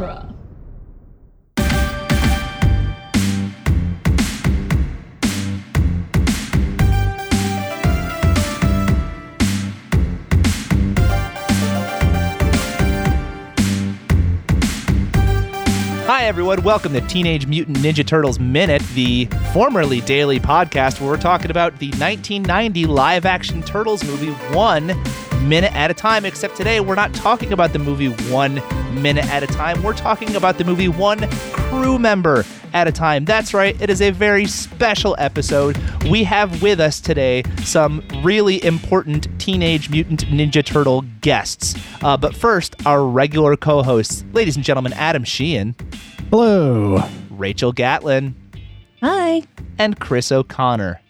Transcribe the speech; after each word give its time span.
genre. 0.00 0.35
Everyone. 16.26 16.60
Welcome 16.64 16.92
to 16.94 17.00
Teenage 17.02 17.46
Mutant 17.46 17.76
Ninja 17.76 18.04
Turtles 18.04 18.40
Minute, 18.40 18.82
the 18.96 19.26
formerly 19.52 20.00
daily 20.00 20.40
podcast 20.40 21.00
where 21.00 21.08
we're 21.08 21.18
talking 21.18 21.52
about 21.52 21.78
the 21.78 21.90
1990 21.90 22.84
live 22.86 23.24
action 23.24 23.62
Turtles 23.62 24.02
movie 24.02 24.32
one 24.52 24.88
minute 25.48 25.72
at 25.76 25.92
a 25.92 25.94
time. 25.94 26.24
Except 26.24 26.56
today, 26.56 26.80
we're 26.80 26.96
not 26.96 27.14
talking 27.14 27.52
about 27.52 27.72
the 27.72 27.78
movie 27.78 28.08
one 28.28 28.54
minute 29.00 29.24
at 29.26 29.44
a 29.44 29.46
time. 29.46 29.84
We're 29.84 29.94
talking 29.94 30.34
about 30.34 30.58
the 30.58 30.64
movie 30.64 30.88
one 30.88 31.30
crew 31.30 31.96
member 31.96 32.44
at 32.72 32.88
a 32.88 32.92
time. 32.92 33.24
That's 33.24 33.54
right, 33.54 33.80
it 33.80 33.88
is 33.88 34.02
a 34.02 34.10
very 34.10 34.46
special 34.46 35.14
episode. 35.20 35.78
We 36.10 36.24
have 36.24 36.60
with 36.60 36.80
us 36.80 37.00
today 37.00 37.44
some 37.62 38.02
really 38.24 38.62
important 38.64 39.28
Teenage 39.38 39.90
Mutant 39.90 40.26
Ninja 40.26 40.64
Turtle 40.64 41.04
guests. 41.20 41.76
Uh, 42.02 42.16
but 42.16 42.34
first, 42.34 42.74
our 42.84 43.06
regular 43.06 43.56
co 43.56 43.84
hosts, 43.84 44.24
ladies 44.32 44.56
and 44.56 44.64
gentlemen, 44.64 44.92
Adam 44.94 45.22
Sheehan. 45.22 45.76
Hello. 46.30 47.02
Rachel 47.30 47.72
Gatlin, 47.72 48.34
Hi. 49.00 49.42
and 49.78 49.98
Chris 50.00 50.32
O'Connor. 50.32 51.00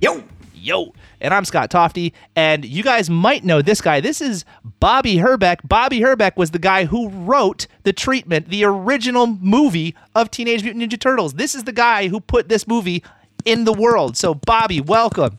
Yo! 0.00 0.22
Yo! 0.54 0.92
And 1.20 1.34
I'm 1.34 1.44
Scott 1.44 1.70
Tofty, 1.70 2.14
and 2.34 2.64
you 2.64 2.82
guys 2.82 3.10
might 3.10 3.44
know 3.44 3.60
this 3.60 3.80
guy. 3.82 4.00
This 4.00 4.20
is 4.22 4.44
Bobby 4.80 5.18
Herbeck. 5.18 5.60
Bobby 5.68 6.00
Herbeck 6.00 6.36
was 6.38 6.50
the 6.50 6.58
guy 6.58 6.86
who 6.86 7.10
wrote 7.10 7.66
The 7.82 7.92
Treatment, 7.92 8.48
the 8.48 8.64
original 8.64 9.26
movie 9.26 9.94
of 10.14 10.30
Teenage 10.30 10.62
Mutant 10.64 10.82
Ninja 10.90 10.98
Turtles. 10.98 11.34
This 11.34 11.54
is 11.54 11.64
the 11.64 11.72
guy 11.72 12.08
who 12.08 12.20
put 12.20 12.48
this 12.48 12.66
movie 12.66 13.02
in 13.44 13.64
the 13.64 13.72
world. 13.72 14.16
So, 14.16 14.34
Bobby, 14.34 14.80
welcome. 14.80 15.38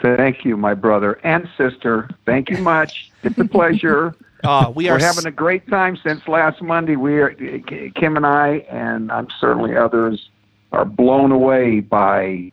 Thank 0.00 0.44
you, 0.44 0.56
my 0.56 0.74
brother 0.74 1.18
and 1.24 1.48
sister. 1.56 2.08
Thank 2.24 2.50
you 2.50 2.58
much. 2.58 3.10
It's 3.24 3.38
a 3.38 3.44
pleasure. 3.44 4.14
Uh, 4.44 4.70
we 4.74 4.90
are 4.90 4.98
We're 4.98 5.06
having 5.06 5.26
a 5.26 5.30
great 5.30 5.66
time 5.68 5.96
since 5.96 6.28
last 6.28 6.60
Monday. 6.60 6.96
We 6.96 7.18
are 7.18 7.30
Kim 7.94 8.16
and 8.16 8.26
I, 8.26 8.66
and 8.70 9.10
I'm 9.10 9.28
certainly 9.40 9.74
others, 9.74 10.28
are 10.70 10.84
blown 10.84 11.32
away 11.32 11.80
by 11.80 12.52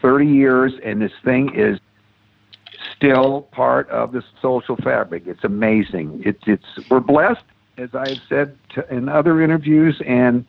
30 0.00 0.26
years, 0.26 0.72
and 0.84 1.02
this 1.02 1.12
thing 1.24 1.52
is 1.52 1.80
still 2.96 3.42
part 3.50 3.90
of 3.90 4.12
the 4.12 4.22
social 4.40 4.76
fabric. 4.76 5.24
It's 5.26 5.42
amazing. 5.42 6.22
It's 6.24 6.42
it's 6.46 6.88
we're 6.88 7.00
blessed, 7.00 7.44
as 7.76 7.92
I've 7.94 8.20
said 8.28 8.56
to, 8.74 8.88
in 8.94 9.08
other 9.08 9.42
interviews, 9.42 10.00
and 10.06 10.44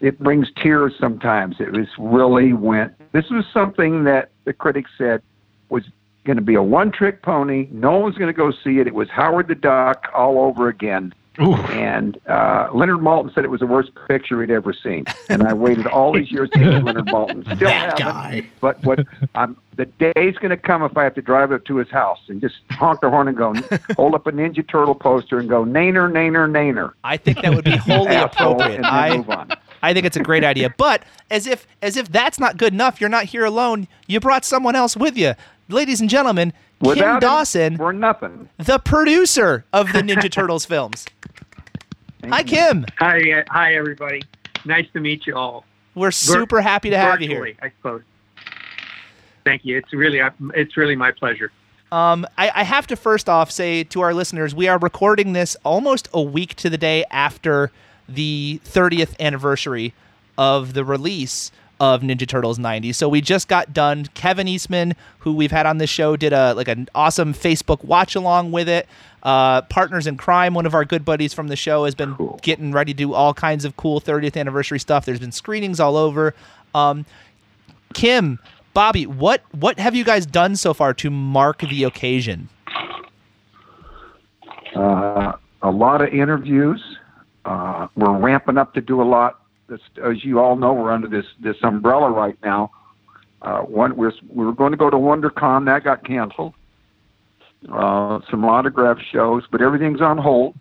it 0.00 0.18
brings 0.18 0.48
tears 0.62 0.94
sometimes. 0.98 1.56
It 1.60 1.72
was 1.72 1.88
really 1.98 2.54
went. 2.54 2.94
This 3.12 3.28
was 3.28 3.44
something 3.52 4.04
that 4.04 4.30
the 4.44 4.54
critics 4.54 4.90
said 4.96 5.20
was 5.68 5.84
going 6.24 6.36
to 6.36 6.42
be 6.42 6.54
a 6.54 6.62
one-trick 6.62 7.22
pony. 7.22 7.68
No 7.70 7.98
one's 7.98 8.16
going 8.16 8.28
to 8.32 8.36
go 8.36 8.50
see 8.52 8.78
it. 8.78 8.86
It 8.86 8.94
was 8.94 9.08
Howard 9.10 9.48
the 9.48 9.54
Duck 9.54 10.08
all 10.14 10.38
over 10.38 10.68
again. 10.68 11.14
And 11.38 12.18
uh, 12.28 12.68
Leonard 12.74 12.98
Maltin 12.98 13.34
said 13.34 13.44
it 13.44 13.50
was 13.50 13.60
the 13.60 13.66
worst 13.66 13.92
picture 14.06 14.42
he'd 14.42 14.50
ever 14.50 14.74
seen. 14.74 15.04
And 15.30 15.42
I 15.44 15.54
waited 15.54 15.86
all 15.86 16.12
these 16.12 16.30
years 16.30 16.50
to 16.50 16.58
see 16.58 16.64
Leonard 16.66 17.06
Maltin. 17.06 17.42
Still 17.56 17.68
That 17.68 17.98
haven't. 17.98 17.98
guy. 18.00 18.46
But 18.60 18.84
what 18.84 19.06
I'm 19.34 19.56
the 19.76 19.86
day's 19.86 20.36
going 20.36 20.50
to 20.50 20.58
come 20.58 20.82
if 20.82 20.98
I 20.98 21.04
have 21.04 21.14
to 21.14 21.22
drive 21.22 21.50
up 21.52 21.64
to 21.64 21.76
his 21.76 21.88
house 21.88 22.18
and 22.28 22.42
just 22.42 22.56
honk 22.72 23.00
the 23.00 23.08
horn 23.08 23.28
and 23.28 23.36
go 23.38 23.54
hold 23.96 24.14
up 24.14 24.26
a 24.26 24.32
Ninja 24.32 24.68
Turtle 24.68 24.94
poster 24.94 25.38
and 25.38 25.48
go 25.48 25.64
nainer 25.64 26.10
nainer 26.12 26.46
nainer. 26.50 26.92
I 27.04 27.16
think 27.16 27.40
that 27.40 27.54
would 27.54 27.64
be 27.64 27.76
wholly 27.78 28.16
appropriate. 28.16 28.74
and 28.74 28.84
then 28.84 28.92
I, 28.92 29.16
move 29.16 29.30
on. 29.30 29.50
I 29.80 29.94
think 29.94 30.04
it's 30.04 30.18
a 30.18 30.22
great 30.22 30.44
idea. 30.44 30.74
But 30.76 31.04
as 31.30 31.46
if 31.46 31.66
as 31.80 31.96
if 31.96 32.10
that's 32.12 32.38
not 32.38 32.58
good 32.58 32.74
enough, 32.74 33.00
you're 33.00 33.08
not 33.08 33.24
here 33.26 33.46
alone. 33.46 33.88
You 34.08 34.20
brought 34.20 34.44
someone 34.44 34.76
else 34.76 34.94
with 34.94 35.16
you. 35.16 35.32
Ladies 35.70 36.00
and 36.00 36.10
gentlemen, 36.10 36.52
Kim 36.80 36.88
Without 36.88 37.14
him, 37.14 37.20
Dawson, 37.20 37.76
we're 37.76 37.92
nothing. 37.92 38.48
the 38.58 38.78
producer 38.78 39.64
of 39.72 39.92
the 39.92 40.00
Ninja 40.00 40.30
Turtles 40.32 40.64
films. 40.64 41.06
Hi 42.28 42.42
Kim. 42.42 42.84
Hi, 42.98 43.18
uh, 43.32 43.42
hi, 43.48 43.74
everybody. 43.74 44.22
Nice 44.64 44.86
to 44.92 45.00
meet 45.00 45.26
you 45.26 45.36
all. 45.36 45.64
We're 45.94 46.10
super 46.10 46.60
happy 46.60 46.90
to 46.90 46.98
have 46.98 47.22
you 47.22 47.28
here. 47.28 47.54
I 47.62 47.70
suppose. 47.70 48.02
Thank 49.44 49.64
you. 49.64 49.78
It's 49.78 49.92
really, 49.92 50.20
uh, 50.20 50.30
it's 50.54 50.76
really 50.76 50.96
my 50.96 51.12
pleasure. 51.12 51.52
Um, 51.92 52.26
I, 52.36 52.50
I 52.54 52.62
have 52.64 52.86
to 52.88 52.96
first 52.96 53.28
off 53.28 53.50
say 53.50 53.84
to 53.84 54.00
our 54.00 54.12
listeners, 54.12 54.54
we 54.54 54.68
are 54.68 54.78
recording 54.78 55.32
this 55.32 55.56
almost 55.64 56.08
a 56.12 56.22
week 56.22 56.54
to 56.56 56.70
the 56.70 56.78
day 56.78 57.04
after 57.10 57.70
the 58.08 58.60
30th 58.64 59.18
anniversary 59.18 59.94
of 60.36 60.74
the 60.74 60.84
release 60.84 61.50
of 61.80 62.02
Ninja 62.02 62.28
Turtles 62.28 62.58
90. 62.58 62.92
So 62.92 63.08
we 63.08 63.20
just 63.22 63.48
got 63.48 63.72
done. 63.72 64.04
Kevin 64.14 64.46
Eastman, 64.46 64.94
who 65.20 65.32
we've 65.32 65.50
had 65.50 65.64
on 65.66 65.78
this 65.78 65.90
show, 65.90 66.14
did 66.14 66.32
a 66.32 66.52
like 66.54 66.68
an 66.68 66.88
awesome 66.94 67.32
Facebook 67.34 67.82
watch 67.82 68.14
along 68.14 68.52
with 68.52 68.68
it. 68.68 68.86
Uh, 69.22 69.62
Partners 69.62 70.06
in 70.06 70.16
Crime, 70.16 70.54
one 70.54 70.66
of 70.66 70.74
our 70.74 70.84
good 70.84 71.04
buddies 71.04 71.34
from 71.34 71.48
the 71.48 71.56
show, 71.56 71.84
has 71.86 71.94
been 71.94 72.14
Cool. 72.14 72.38
getting 72.42 72.70
ready 72.72 72.92
to 72.92 72.96
do 72.96 73.14
all 73.14 73.34
kinds 73.34 73.64
of 73.64 73.76
cool 73.76 74.00
30th 74.00 74.36
anniversary 74.38 74.78
stuff. 74.78 75.04
There's 75.04 75.18
been 75.20 75.32
screenings 75.32 75.80
all 75.80 75.96
over. 75.96 76.34
Um, 76.74 77.04
Kim, 77.94 78.38
Bobby, 78.74 79.06
what 79.06 79.42
what 79.52 79.78
have 79.80 79.94
you 79.94 80.04
guys 80.04 80.26
done 80.26 80.56
so 80.56 80.72
far 80.74 80.94
to 80.94 81.10
mark 81.10 81.60
the 81.60 81.84
occasion? 81.84 82.48
Uh, 84.76 85.32
a 85.62 85.70
lot 85.70 86.00
of 86.02 86.08
interviews. 86.14 86.82
Uh, 87.44 87.88
we're 87.96 88.16
ramping 88.18 88.58
up 88.58 88.74
to 88.74 88.80
do 88.80 89.02
a 89.02 89.04
lot. 89.04 89.39
This, 89.70 89.80
as 90.04 90.24
you 90.24 90.40
all 90.40 90.56
know, 90.56 90.72
we're 90.72 90.90
under 90.90 91.06
this 91.06 91.26
this 91.38 91.56
umbrella 91.62 92.10
right 92.10 92.36
now. 92.42 92.72
Uh, 93.40 93.60
one, 93.60 93.96
we're 93.96 94.12
we 94.28 94.44
were 94.44 94.52
going 94.52 94.72
to 94.72 94.76
go 94.76 94.90
to 94.90 94.96
WonderCon, 94.96 95.64
that 95.66 95.84
got 95.84 96.04
canceled. 96.04 96.54
Uh, 97.70 98.18
some 98.28 98.44
autograph 98.44 98.98
shows, 99.12 99.44
but 99.50 99.62
everything's 99.62 100.00
on 100.00 100.18
hold. 100.18 100.56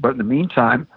But 0.00 0.12
in 0.12 0.18
the 0.18 0.24
meantime, 0.24 0.88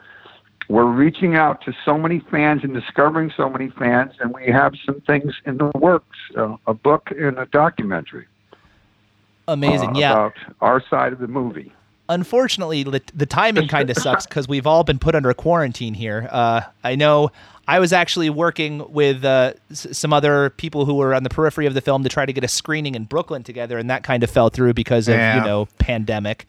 we're 0.70 0.86
reaching 0.86 1.36
out 1.36 1.62
to 1.66 1.74
so 1.84 1.98
many 1.98 2.22
fans 2.32 2.64
and 2.64 2.74
discovering 2.74 3.32
so 3.36 3.50
many 3.50 3.70
fans, 3.70 4.14
and 4.22 4.34
we 4.34 4.46
have 4.48 4.74
some 4.86 5.02
things 5.02 5.34
in 5.46 5.58
the 5.58 5.72
works: 5.76 6.18
uh, 6.38 6.56
a 6.68 6.74
book 6.74 7.12
and 7.12 7.38
a 7.38 7.48
documentary. 7.48 8.28
Amazing, 9.50 9.98
uh, 9.98 10.00
yeah. 10.00 10.12
About 10.12 10.34
our 10.62 10.82
side 10.90 11.12
of 11.12 11.20
the 11.20 11.28
movie. 11.28 11.74
Unfortunately, 12.10 12.84
the, 12.84 13.02
the 13.14 13.26
timing 13.26 13.68
kind 13.68 13.90
of 13.90 13.98
sucks 14.06 14.26
because 14.26 14.48
we've 14.48 14.68
all 14.68 14.84
been 14.84 15.00
put 15.00 15.16
under 15.16 15.34
quarantine 15.34 15.94
here. 15.94 16.28
Uh, 16.32 16.62
I 16.84 16.96
know 16.96 17.32
I 17.68 17.80
was 17.80 17.92
actually 17.94 18.30
working 18.30 18.84
with 18.92 19.26
uh, 19.26 19.54
s- 19.72 19.88
some 19.92 20.14
other 20.14 20.52
people 20.52 20.86
who 20.86 20.94
were 20.96 21.16
on 21.16 21.24
the 21.24 21.30
periphery 21.30 21.66
of 21.66 21.74
the 21.74 21.82
film 21.82 22.04
to 22.04 22.10
try 22.10 22.26
to 22.26 22.32
get 22.34 22.44
a 22.44 22.48
screening 22.48 22.94
in 22.96 23.06
Brooklyn 23.06 23.42
together, 23.44 23.78
and 23.80 23.90
that 23.90 24.04
kind 24.04 24.24
of 24.24 24.30
fell 24.30 24.50
through 24.50 24.74
because 24.76 25.08
of 25.08 25.16
Yeah. 25.16 25.38
you 25.38 25.42
know 25.46 25.68
pandemic. 25.80 26.46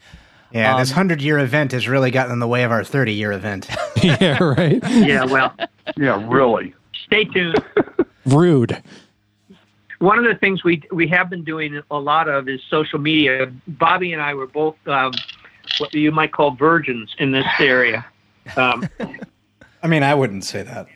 Yeah, 0.51 0.77
this 0.77 0.91
Um, 0.91 0.95
hundred 0.95 1.21
year 1.21 1.39
event 1.39 1.71
has 1.73 1.87
really 1.89 2.11
gotten 2.11 2.31
in 2.33 2.39
the 2.39 2.47
way 2.47 2.63
of 2.63 2.71
our 2.71 2.83
thirty 2.83 3.13
year 3.13 3.31
event. 3.31 3.67
yeah, 4.03 4.41
right. 4.43 4.79
Yeah, 4.89 5.25
well, 5.25 5.53
Yeah, 5.97 6.23
really. 6.27 6.73
stay 7.05 7.25
tuned. 7.25 7.61
Rude. 8.25 8.81
One 9.99 10.19
of 10.19 10.25
the 10.25 10.35
things 10.35 10.63
we 10.63 10.83
we 10.91 11.07
have 11.07 11.29
been 11.29 11.43
doing 11.43 11.81
a 11.89 11.97
lot 11.99 12.29
of 12.29 12.47
is 12.47 12.61
social 12.69 12.99
media. 12.99 13.51
Bobby 13.67 14.13
and 14.13 14.21
I 14.21 14.35
were 14.35 14.45
both 14.45 14.75
um, 14.87 15.11
what 15.79 15.93
you 15.93 16.11
might 16.11 16.31
call 16.31 16.51
virgins 16.51 17.15
in 17.19 17.31
this 17.31 17.47
area. 17.59 18.05
Um, 18.55 18.87
I 19.83 19.87
mean, 19.87 20.03
I 20.03 20.13
wouldn't 20.15 20.43
say 20.43 20.63
that. 20.63 20.87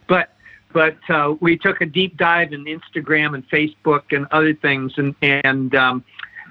but 0.06 0.30
but 0.72 0.96
uh, 1.08 1.34
we 1.40 1.56
took 1.58 1.80
a 1.80 1.86
deep 1.86 2.16
dive 2.16 2.52
in 2.52 2.64
Instagram 2.64 3.34
and 3.34 3.48
Facebook 3.48 4.16
and 4.16 4.26
other 4.30 4.54
things, 4.54 4.94
and 4.96 5.14
and 5.22 5.74
um, 5.74 6.04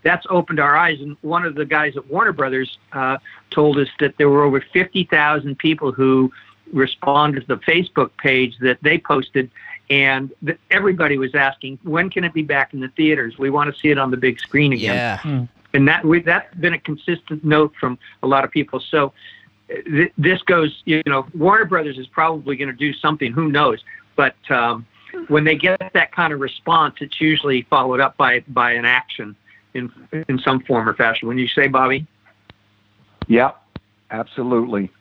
that's 0.04 0.26
opened 0.30 0.60
our 0.60 0.76
eyes. 0.78 1.00
And 1.02 1.18
one 1.22 1.46
of 1.46 1.56
the 1.56 1.66
guys 1.66 1.98
at 1.98 2.08
Warner 2.08 2.34
Brothers 2.34 2.78
uh, 2.94 3.18
told 3.50 3.78
us 3.78 3.88
that 4.00 4.18
there 4.18 4.30
were 4.30 4.44
over 4.44 4.64
fifty 4.74 5.04
thousand 5.06 5.58
people 5.58 5.92
who 5.92 6.32
responded 6.72 7.42
to 7.42 7.48
the 7.48 7.58
Facebook 7.58 8.12
page 8.18 8.58
that 8.60 8.78
they 8.82 8.98
posted. 8.98 9.50
And 9.90 10.32
th- 10.46 10.58
everybody 10.70 11.18
was 11.18 11.36
asking, 11.36 11.80
when 11.84 12.10
can 12.10 12.24
it 12.24 12.34
be 12.34 12.44
back 12.44 12.74
in 12.74 12.80
the 12.80 12.88
theaters? 12.90 13.38
We 13.38 13.50
want 13.50 13.74
to 13.74 13.78
see 13.78 13.90
it 13.90 13.98
on 13.98 14.10
the 14.10 14.16
big 14.16 14.40
screen 14.40 14.72
again 14.72 14.96
Yeah, 14.96 15.46
and 15.74 15.88
that 15.88 16.04
we, 16.06 16.22
that's 16.22 16.54
been 16.56 16.74
a 16.74 16.80
consistent 16.80 17.44
note 17.44 17.74
from 17.80 17.98
a 18.24 18.28
lot 18.28 18.44
of 18.44 18.52
people. 18.52 18.80
So 18.80 19.14
uh, 19.70 19.82
th- 19.86 20.14
this 20.18 20.42
goes, 20.44 20.82
you 20.86 21.02
know, 21.06 21.26
Warner 21.34 21.66
Brothers 21.66 21.98
is 21.98 22.08
probably 22.08 22.56
going 22.56 22.70
to 22.70 22.76
do 22.76 22.94
something. 22.94 23.32
Who 23.32 23.52
knows? 23.52 23.80
But 24.16 24.36
um, 24.50 24.86
when 25.28 25.44
they 25.44 25.56
get 25.56 25.80
that 25.94 26.12
kind 26.12 26.34
of 26.34 26.40
response, 26.40 26.96
it's 27.02 27.20
usually 27.20 27.64
followed 27.64 28.00
up 28.00 28.18
by 28.18 28.44
by 28.50 28.74
an 28.74 28.86
action 28.86 29.36
in 29.74 29.92
in 30.28 30.40
some 30.40 30.62
form 30.62 30.88
or 30.88 30.94
fashion. 30.94 31.28
When 31.28 31.38
you 31.38 31.48
say, 31.48 31.68
Bobby, 31.68 32.06
Yeah, 33.28 33.52
absolutely. 34.10 34.92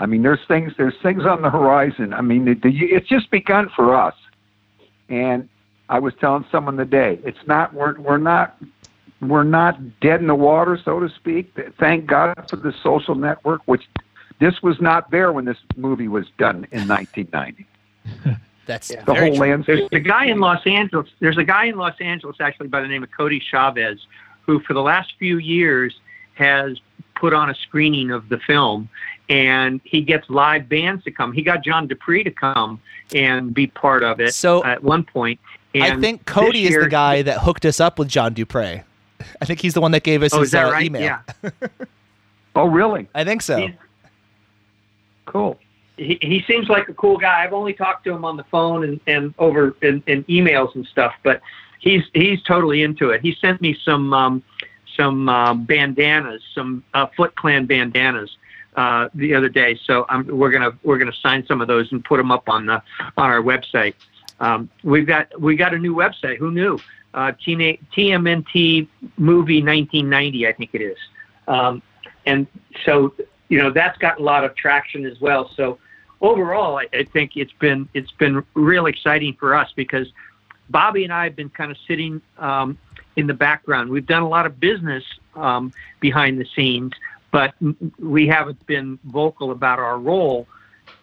I 0.00 0.06
mean, 0.06 0.22
there's 0.22 0.44
things 0.48 0.72
there's 0.76 0.96
things 1.02 1.24
on 1.24 1.42
the 1.42 1.50
horizon. 1.50 2.12
I 2.12 2.20
mean, 2.20 2.60
it's 2.62 3.08
just 3.08 3.30
begun 3.30 3.70
for 3.74 3.94
us. 3.94 4.14
And 5.08 5.48
I 5.88 5.98
was 5.98 6.14
telling 6.20 6.44
someone 6.50 6.76
today, 6.76 7.20
it's 7.24 7.46
not 7.46 7.72
we're 7.74 7.98
we're 8.00 8.18
not 8.18 8.56
we're 9.22 9.44
not 9.44 10.00
dead 10.00 10.20
in 10.20 10.26
the 10.26 10.34
water, 10.34 10.78
so 10.84 11.00
to 11.00 11.08
speak. 11.08 11.56
Thank 11.78 12.06
God 12.06 12.34
for 12.50 12.56
the 12.56 12.72
social 12.82 13.14
network, 13.14 13.62
which 13.66 13.82
this 14.40 14.62
was 14.62 14.80
not 14.80 15.10
there 15.10 15.32
when 15.32 15.44
this 15.44 15.58
movie 15.76 16.08
was 16.08 16.26
done 16.38 16.66
in 16.72 16.88
1990. 16.88 17.66
That's 18.66 18.90
Yeah. 18.90 19.04
The 19.04 19.14
whole 19.14 19.28
true. 19.30 19.38
landscape. 19.38 19.88
There's 19.90 20.00
a 20.04 20.04
guy 20.08 20.26
in 20.26 20.40
Los 20.40 20.64
Angeles. 20.66 21.08
There's 21.20 21.38
a 21.38 21.44
guy 21.44 21.66
in 21.66 21.76
Los 21.76 21.94
Angeles 22.00 22.36
actually 22.40 22.68
by 22.68 22.80
the 22.80 22.88
name 22.88 23.02
of 23.02 23.10
Cody 23.16 23.40
Chavez, 23.40 23.98
who 24.42 24.60
for 24.60 24.74
the 24.74 24.82
last 24.82 25.12
few 25.18 25.38
years 25.38 25.94
has 26.34 26.78
put 27.14 27.32
on 27.32 27.50
a 27.50 27.54
screening 27.54 28.10
of 28.10 28.28
the 28.28 28.38
film, 28.38 28.88
and 29.28 29.80
he 29.84 30.00
gets 30.00 30.28
live 30.30 30.68
bands 30.68 31.04
to 31.04 31.10
come. 31.12 31.32
He 31.32 31.42
got 31.42 31.62
John 31.62 31.86
Du 31.86 31.94
Prez 31.94 32.24
to 32.24 32.30
come 32.30 32.80
and 33.14 33.54
be 33.54 33.66
part 33.68 34.02
of 34.02 34.20
it. 34.20 34.34
So- 34.34 34.64
at 34.64 34.82
one 34.82 35.04
point, 35.04 35.38
and 35.74 35.84
I 35.84 36.00
think 36.00 36.26
Cody 36.26 36.64
this 36.64 36.74
is 36.76 36.82
the 36.84 36.88
guy 36.90 37.22
that 37.22 37.38
hooked 37.38 37.64
us 37.64 37.80
up 37.80 37.98
with 37.98 38.08
John 38.08 38.34
Du 38.34 38.44
Prez. 38.44 38.80
I 39.40 39.44
think 39.44 39.60
he's 39.60 39.74
the 39.74 39.80
one 39.80 39.92
that 39.92 40.02
gave 40.02 40.22
us 40.22 40.32
Oh, 40.34 40.40
his 40.40 40.48
is 40.48 40.52
that 40.52 40.66
uh, 40.68 40.72
right? 40.72 40.86
email. 40.86 41.02
Yeah. 41.02 41.20
Oh, 42.54 42.66
really? 42.66 43.08
I 43.14 43.24
think 43.24 43.40
so. 43.40 43.56
He's- 43.56 43.74
Cool. 45.24 45.58
he, 45.96 46.18
he 46.20 46.42
seems 46.46 46.68
like 46.68 46.88
a 46.88 46.94
cool 46.94 47.16
guy. 47.16 47.42
I've 47.44 47.52
only 47.52 47.72
talked 47.72 48.04
to 48.04 48.12
him 48.12 48.24
on 48.24 48.36
the 48.36 48.44
phone 48.44 48.84
and, 48.84 49.00
and 49.06 49.34
over 49.38 49.74
in, 49.82 50.02
in 50.06 50.24
emails 50.24 50.74
and 50.74 50.86
stuff, 50.86 51.14
but 51.22 51.40
he's 51.78 52.02
he's 52.12 52.42
totally 52.42 52.82
into 52.82 53.10
it. 53.10 53.20
He 53.22 53.34
sent 53.40 53.60
me 53.62 53.76
some 53.84 54.12
um, 54.12 54.42
some 54.96 55.28
um, 55.28 55.64
bandanas, 55.64 56.42
some 56.54 56.84
uh, 56.92 57.06
Foot 57.16 57.34
Clan 57.36 57.66
bandanas 57.66 58.36
uh, 58.76 59.08
the 59.14 59.32
other 59.34 59.48
day. 59.48 59.78
So 59.86 60.04
I'm, 60.08 60.26
we're 60.26 60.50
gonna 60.50 60.72
we're 60.82 60.98
gonna 60.98 61.12
sign 61.22 61.46
some 61.46 61.60
of 61.62 61.68
those 61.68 61.90
and 61.92 62.04
put 62.04 62.16
them 62.18 62.30
up 62.32 62.48
on 62.48 62.66
the 62.66 62.82
on 63.16 63.30
our 63.30 63.40
website. 63.40 63.94
Um, 64.40 64.68
we've 64.82 65.06
got 65.06 65.40
we 65.40 65.56
got 65.56 65.72
a 65.72 65.78
new 65.78 65.94
website. 65.94 66.36
Who 66.38 66.50
knew? 66.50 66.78
Uh, 67.14 67.32
TMNT 67.32 68.88
movie 69.18 69.62
1990, 69.62 70.46
I 70.46 70.52
think 70.52 70.70
it 70.72 70.80
is. 70.80 70.96
Um, 71.46 71.82
and 72.24 72.46
so 72.84 73.12
you 73.48 73.58
know 73.58 73.70
that's 73.70 73.98
got 73.98 74.18
a 74.18 74.22
lot 74.22 74.44
of 74.44 74.54
traction 74.54 75.04
as 75.04 75.20
well. 75.20 75.50
So 75.56 75.78
overall, 76.20 76.78
I, 76.78 76.88
I 76.92 77.04
think 77.04 77.36
it's 77.36 77.52
been 77.52 77.88
it's 77.92 78.12
been 78.12 78.44
real 78.54 78.86
exciting 78.86 79.34
for 79.34 79.54
us 79.54 79.70
because 79.76 80.06
Bobby 80.70 81.04
and 81.04 81.12
I 81.12 81.24
have 81.24 81.36
been 81.36 81.50
kind 81.50 81.70
of 81.70 81.76
sitting 81.86 82.22
um, 82.38 82.78
in 83.16 83.26
the 83.26 83.34
background. 83.34 83.90
We've 83.90 84.06
done 84.06 84.22
a 84.22 84.28
lot 84.28 84.46
of 84.46 84.58
business 84.58 85.04
um, 85.34 85.72
behind 86.00 86.40
the 86.40 86.46
scenes, 86.56 86.92
but 87.30 87.54
we 87.98 88.26
haven't 88.26 88.64
been 88.66 88.98
vocal 89.04 89.50
about 89.50 89.78
our 89.78 89.98
role 89.98 90.46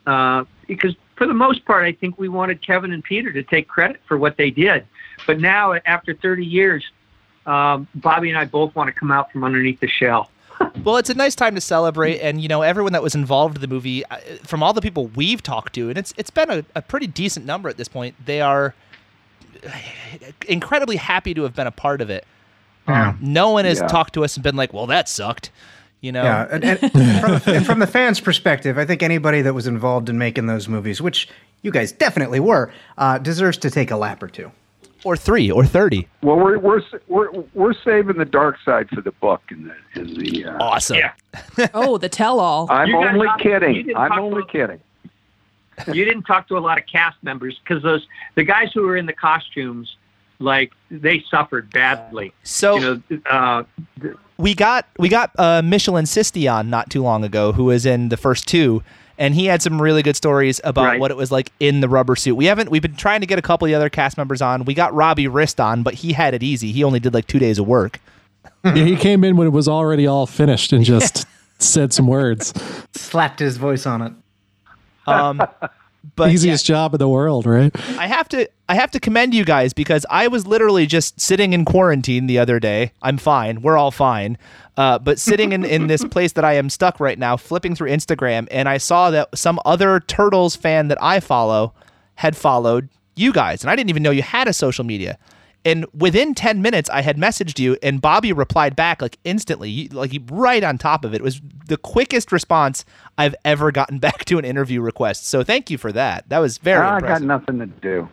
uh, 0.07 0.45
because, 0.67 0.95
for 1.15 1.27
the 1.27 1.33
most 1.33 1.65
part, 1.65 1.85
I 1.85 1.91
think 1.91 2.17
we 2.17 2.29
wanted 2.29 2.65
Kevin 2.65 2.91
and 2.93 3.03
Peter 3.03 3.31
to 3.31 3.43
take 3.43 3.67
credit 3.67 4.01
for 4.07 4.17
what 4.17 4.37
they 4.37 4.49
did. 4.49 4.87
But 5.27 5.39
now, 5.39 5.73
after 5.85 6.13
30 6.13 6.45
years, 6.45 6.83
um, 7.45 7.87
Bobby 7.95 8.29
and 8.29 8.37
I 8.37 8.45
both 8.45 8.75
want 8.75 8.87
to 8.87 8.91
come 8.93 9.11
out 9.11 9.31
from 9.31 9.43
underneath 9.43 9.79
the 9.79 9.87
shell. 9.87 10.29
Well, 10.83 10.97
it's 10.97 11.09
a 11.09 11.13
nice 11.13 11.35
time 11.35 11.55
to 11.55 11.61
celebrate, 11.61 12.19
and 12.19 12.41
you 12.41 12.49
know 12.49 12.61
everyone 12.63 12.91
that 12.91 13.01
was 13.01 13.15
involved 13.15 13.55
in 13.55 13.61
the 13.61 13.67
movie, 13.67 14.03
uh, 14.05 14.17
from 14.43 14.61
all 14.61 14.73
the 14.73 14.81
people 14.81 15.07
we've 15.07 15.41
talked 15.41 15.73
to, 15.75 15.87
and 15.89 15.97
it's 15.97 16.13
it's 16.17 16.29
been 16.29 16.49
a, 16.49 16.65
a 16.75 16.81
pretty 16.81 17.07
decent 17.07 17.45
number 17.45 17.69
at 17.69 17.77
this 17.77 17.87
point. 17.87 18.13
They 18.25 18.41
are 18.41 18.75
incredibly 20.47 20.97
happy 20.97 21.33
to 21.33 21.43
have 21.43 21.55
been 21.55 21.67
a 21.67 21.71
part 21.71 22.01
of 22.01 22.09
it. 22.09 22.25
Yeah. 22.87 23.15
No 23.21 23.51
one 23.51 23.65
has 23.65 23.79
Yeah. 23.79 23.87
talked 23.87 24.13
to 24.15 24.23
us 24.23 24.35
and 24.35 24.43
been 24.43 24.55
like, 24.55 24.73
"Well, 24.73 24.87
that 24.87 25.07
sucked," 25.07 25.51
you 26.01 26.11
know. 26.11 26.23
Yeah, 26.23 26.47
and, 26.51 26.63
and 26.63 26.79
from, 27.21 27.53
and 27.55 27.65
from 27.65 27.79
the 27.79 27.87
fans' 27.87 28.19
perspective, 28.19 28.77
I 28.77 28.85
think 28.85 29.03
anybody 29.03 29.41
that 29.41 29.53
was 29.53 29.67
involved 29.67 30.09
in 30.09 30.17
making 30.17 30.47
those 30.47 30.67
movies, 30.67 31.01
which 31.01 31.29
you 31.61 31.71
guys 31.71 31.91
definitely 31.91 32.39
were, 32.39 32.71
uh, 32.97 33.17
deserves 33.17 33.57
to 33.59 33.69
take 33.69 33.91
a 33.91 33.97
lap 33.97 34.23
or 34.23 34.27
two. 34.27 34.51
Or 35.05 35.15
three, 35.15 35.49
or 35.49 35.65
thirty. 35.65 36.07
Well, 36.21 36.35
we're 36.37 36.57
we're 36.59 36.81
we're 37.07 37.31
we're 37.53 37.73
saving 37.73 38.17
the 38.17 38.25
dark 38.25 38.57
side 38.65 38.89
for 38.89 39.01
the 39.01 39.11
book 39.13 39.41
in 39.51 39.71
the 39.95 40.01
in 40.01 40.13
the. 40.19 40.45
Uh, 40.45 40.57
Awesome. 40.63 40.97
Yeah. 40.97 41.67
Oh, 41.73 41.97
the 41.97 42.09
tell-all. 42.09 42.67
I'm 42.69 42.89
You 42.89 42.97
only 42.97 43.25
not- 43.25 43.43
you 43.43 43.51
kidding. 43.51 43.95
I'm 43.95 44.19
only 44.19 44.39
about- 44.39 44.51
kidding. 44.51 44.79
you 45.95 46.03
didn't 46.03 46.23
talk 46.23 46.47
to 46.49 46.57
a 46.57 46.59
lot 46.59 46.77
of 46.77 46.85
cast 46.85 47.15
members 47.23 47.57
because 47.63 47.81
those 47.83 48.05
the 48.35 48.43
guys 48.43 48.69
who 48.73 48.81
were 48.81 48.97
in 48.97 49.05
the 49.05 49.13
costumes 49.13 49.95
like 50.39 50.71
they 50.91 51.23
suffered 51.31 51.69
badly 51.71 52.33
So 52.43 52.75
you 52.75 53.03
know 53.09 53.19
uh 53.29 53.63
we 54.37 54.53
got 54.55 54.87
we 54.97 55.07
got 55.09 55.31
uh, 55.37 55.61
Michelan 55.61 56.05
Sisti 56.05 56.51
on 56.51 56.69
not 56.69 56.89
too 56.89 57.01
long 57.03 57.23
ago, 57.25 57.51
who 57.51 57.65
was 57.65 57.85
in 57.85 58.07
the 58.09 58.15
first 58.17 58.47
two, 58.47 58.81
and 59.19 59.35
he 59.35 59.45
had 59.45 59.61
some 59.61 59.79
really 59.79 60.01
good 60.01 60.15
stories 60.15 60.59
about 60.63 60.85
Right. 60.85 60.99
what 60.99 61.11
it 61.11 61.17
was 61.17 61.31
like 61.31 61.51
in 61.59 61.81
the 61.81 61.87
rubber 61.89 62.15
suit. 62.15 62.33
We 62.35 62.45
haven't 62.45 62.71
we've 62.71 62.81
been 62.81 62.95
trying 62.95 63.19
to 63.21 63.27
get 63.27 63.37
a 63.37 63.41
couple 63.43 63.65
of 63.65 63.69
the 63.69 63.75
other 63.75 63.89
cast 63.89 64.17
members 64.17 64.41
on. 64.41 64.65
We 64.65 64.73
got 64.73 64.93
Robbie 64.95 65.27
Rist 65.27 65.59
on, 65.59 65.83
but 65.83 65.93
he 65.93 66.13
had 66.13 66.33
it 66.33 66.41
easy. 66.41 66.71
He 66.71 66.83
only 66.83 66.99
did 66.99 67.13
like 67.13 67.27
two 67.27 67.37
days 67.39 67.59
of 67.59 67.67
work. 67.67 67.99
yeah, 68.65 68.73
he 68.73 68.95
came 68.95 69.23
in 69.23 69.37
when 69.37 69.45
it 69.45 69.51
was 69.51 69.67
already 69.67 70.07
all 70.07 70.25
finished 70.25 70.73
and 70.73 70.83
just 70.83 71.27
said 71.59 71.93
some 71.93 72.07
words. 72.07 72.53
Slapped 72.93 73.39
his 73.39 73.57
voice 73.57 73.85
on 73.85 74.01
it. 74.01 74.13
Um, 75.07 75.41
but 76.15 76.31
Easiest 76.31 76.65
job 76.65 76.93
in 76.93 76.99
the 76.99 77.09
world, 77.09 77.45
right? 77.45 77.71
I 77.97 78.07
have 78.07 78.29
to 78.29 78.49
I 78.69 78.75
have 78.75 78.91
to 78.91 78.99
commend 78.99 79.33
you 79.33 79.43
guys 79.43 79.73
because 79.73 80.05
I 80.09 80.27
was 80.27 80.45
literally 80.47 80.85
just 80.85 81.19
sitting 81.19 81.53
in 81.53 81.65
quarantine 81.65 82.27
the 82.27 82.37
other 82.39 82.59
day. 82.59 82.91
I'm 83.01 83.17
fine. 83.17 83.61
We're 83.61 83.77
all 83.77 83.91
fine. 83.91 84.37
Uh, 84.79 84.97
but 84.97 85.19
sitting 85.19 85.51
in, 85.51 85.65
in 85.65 85.87
this 85.87 86.05
place 86.11 86.31
that 86.31 86.45
I 86.45 86.53
am 86.53 86.69
stuck 86.69 87.01
right 87.01 87.19
now, 87.19 87.35
flipping 87.35 87.75
through 87.75 87.89
Instagram, 87.89 88.47
and 88.49 88.69
I 88.69 88.77
saw 88.77 89.11
that 89.11 89.37
some 89.37 89.59
other 89.65 89.99
Turtles 89.99 90.55
fan 90.55 90.87
that 90.87 90.97
I 91.03 91.19
follow 91.19 91.73
had 92.15 92.37
followed 92.37 92.87
you 93.13 93.33
guys, 93.33 93.61
and 93.61 93.69
I 93.69 93.75
didn't 93.75 93.89
even 93.89 94.03
know 94.03 94.11
you 94.11 94.21
had 94.21 94.47
a 94.47 94.53
social 94.53 94.85
media. 94.85 95.17
And 95.65 95.85
within 95.93 96.33
10 96.33 96.61
minutes, 96.61 96.89
I 96.89 97.01
had 97.01 97.17
messaged 97.17 97.59
you, 97.59 97.77
and 97.83 97.99
Bobby 98.01 98.31
replied 98.31 98.77
back 98.77 99.01
like 99.01 99.17
instantly, 99.25 99.89
like 99.89 100.13
right 100.31 100.63
on 100.63 100.77
top 100.77 101.03
of 101.03 101.13
it. 101.13 101.17
It 101.17 101.23
was 101.23 101.41
the 101.67 101.75
quickest 101.75 102.31
response 102.31 102.85
I've 103.17 103.35
ever 103.43 103.73
gotten 103.73 103.99
back 104.07 104.23
to 104.25 104.37
an 104.37 104.45
interview 104.45 104.79
request. 104.79 105.27
So 105.27 105.43
thank 105.43 105.69
you 105.69 105.77
for 105.77 105.91
that. 105.91 106.29
That 106.29 106.39
was 106.39 106.57
very 106.57 106.85
I 106.85 107.01
got 107.01 107.21
nothing 107.21 107.59
to 107.59 107.65
do. 107.65 108.07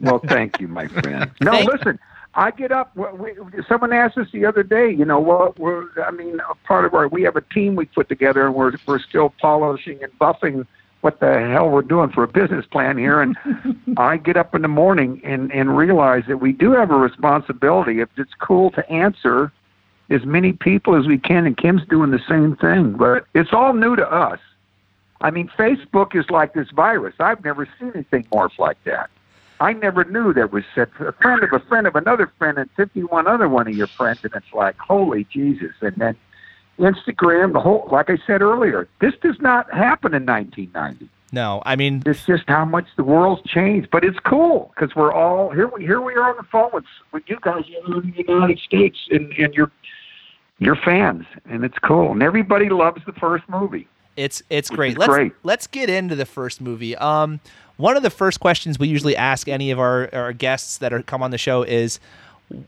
well, 0.00 0.20
thank 0.20 0.60
you, 0.60 0.68
my 0.68 0.86
friend. 0.86 1.28
No, 1.40 1.50
Thank- 1.50 1.72
listen. 1.72 1.98
I 2.34 2.50
get 2.50 2.72
up. 2.72 2.94
we- 2.96 3.34
Someone 3.68 3.92
asked 3.92 4.16
us 4.16 4.28
the 4.32 4.46
other 4.46 4.62
day. 4.62 4.90
You 4.90 5.04
know 5.04 5.20
what? 5.20 5.58
We're. 5.58 5.86
I 6.02 6.10
mean, 6.10 6.40
a 6.50 6.54
part 6.66 6.84
of 6.84 6.94
our. 6.94 7.08
We 7.08 7.22
have 7.22 7.36
a 7.36 7.42
team 7.42 7.76
we 7.76 7.84
put 7.86 8.08
together, 8.08 8.46
and 8.46 8.54
we're 8.54 8.72
we're 8.86 9.00
still 9.00 9.34
polishing 9.40 10.02
and 10.02 10.12
buffing 10.18 10.66
what 11.02 11.18
the 11.20 11.40
hell 11.50 11.68
we're 11.68 11.82
doing 11.82 12.10
for 12.10 12.22
a 12.22 12.28
business 12.28 12.64
plan 12.64 12.96
here. 12.96 13.20
And 13.20 13.36
I 13.96 14.16
get 14.16 14.36
up 14.36 14.54
in 14.54 14.62
the 14.62 14.68
morning 14.68 15.20
and 15.24 15.52
and 15.52 15.76
realize 15.76 16.24
that 16.28 16.38
we 16.38 16.52
do 16.52 16.72
have 16.72 16.90
a 16.90 16.96
responsibility. 16.96 18.00
If 18.00 18.08
it's 18.16 18.34
cool 18.40 18.70
to 18.72 18.88
answer 18.90 19.52
as 20.08 20.24
many 20.24 20.52
people 20.52 20.94
as 20.94 21.06
we 21.06 21.18
can, 21.18 21.44
and 21.46 21.56
Kim's 21.56 21.86
doing 21.88 22.10
the 22.12 22.20
same 22.28 22.56
thing. 22.56 22.92
But 22.92 23.26
it's 23.34 23.52
all 23.52 23.74
new 23.74 23.94
to 23.96 24.10
us. 24.10 24.40
I 25.20 25.30
mean, 25.30 25.48
Facebook 25.56 26.16
is 26.16 26.28
like 26.30 26.54
this 26.54 26.70
virus. 26.70 27.14
I've 27.20 27.44
never 27.44 27.68
seen 27.78 27.92
anything 27.94 28.24
morph 28.32 28.58
like 28.58 28.82
that. 28.84 29.10
I 29.62 29.74
never 29.74 30.02
knew 30.02 30.32
there 30.32 30.48
was 30.48 30.64
such 30.74 30.90
a 30.98 31.12
friend 31.12 31.44
of 31.44 31.52
a 31.52 31.60
friend 31.60 31.86
of 31.86 31.94
another 31.94 32.30
friend 32.36 32.58
and 32.58 32.68
51 32.76 33.28
other 33.28 33.48
one 33.48 33.68
of 33.68 33.76
your 33.76 33.86
friends. 33.86 34.18
And 34.24 34.34
it's 34.34 34.52
like, 34.52 34.76
holy 34.76 35.24
Jesus. 35.32 35.70
And 35.80 35.94
then 35.96 36.16
Instagram, 36.80 37.52
the 37.52 37.60
whole, 37.60 37.88
like 37.92 38.10
I 38.10 38.18
said 38.26 38.42
earlier, 38.42 38.88
this 39.00 39.14
does 39.22 39.36
not 39.38 39.72
happen 39.72 40.14
in 40.14 40.26
1990. 40.26 41.08
No, 41.30 41.62
I 41.64 41.76
mean, 41.76 42.02
It's 42.04 42.26
just 42.26 42.42
how 42.48 42.64
much 42.64 42.86
the 42.96 43.04
world's 43.04 43.48
changed. 43.48 43.88
But 43.92 44.04
it's 44.04 44.18
cool 44.18 44.72
because 44.74 44.96
we're 44.96 45.12
all 45.12 45.50
here. 45.50 45.68
We, 45.68 45.84
here 45.84 46.00
we 46.00 46.14
are 46.14 46.30
on 46.30 46.36
the 46.36 46.42
phone 46.42 46.70
with, 46.72 46.84
with 47.12 47.22
you 47.28 47.38
guys 47.40 47.62
in 47.86 48.00
the 48.00 48.24
United 48.26 48.58
States 48.58 48.98
and, 49.12 49.32
and 49.34 49.54
your, 49.54 49.70
your 50.58 50.74
fans. 50.74 51.24
And 51.44 51.64
it's 51.64 51.78
cool. 51.78 52.10
And 52.10 52.22
everybody 52.22 52.68
loves 52.68 53.00
the 53.06 53.12
first 53.12 53.44
movie. 53.48 53.86
it's 54.16 54.42
it's 54.50 54.70
great. 54.70 54.98
Let's 54.98 55.08
great. 55.08 55.32
let's 55.44 55.68
get 55.68 55.88
into 55.88 56.16
the 56.16 56.26
first 56.26 56.60
movie. 56.60 56.96
Um, 56.96 57.38
one 57.82 57.96
of 57.96 58.04
the 58.04 58.10
first 58.10 58.38
questions 58.38 58.78
we 58.78 58.86
usually 58.86 59.16
ask 59.16 59.48
any 59.48 59.72
of 59.72 59.80
our, 59.80 60.08
our 60.14 60.32
guests 60.32 60.78
that 60.78 60.92
are 60.92 61.02
come 61.02 61.20
on 61.22 61.32
the 61.32 61.38
show 61.38 61.62
is, 61.64 61.98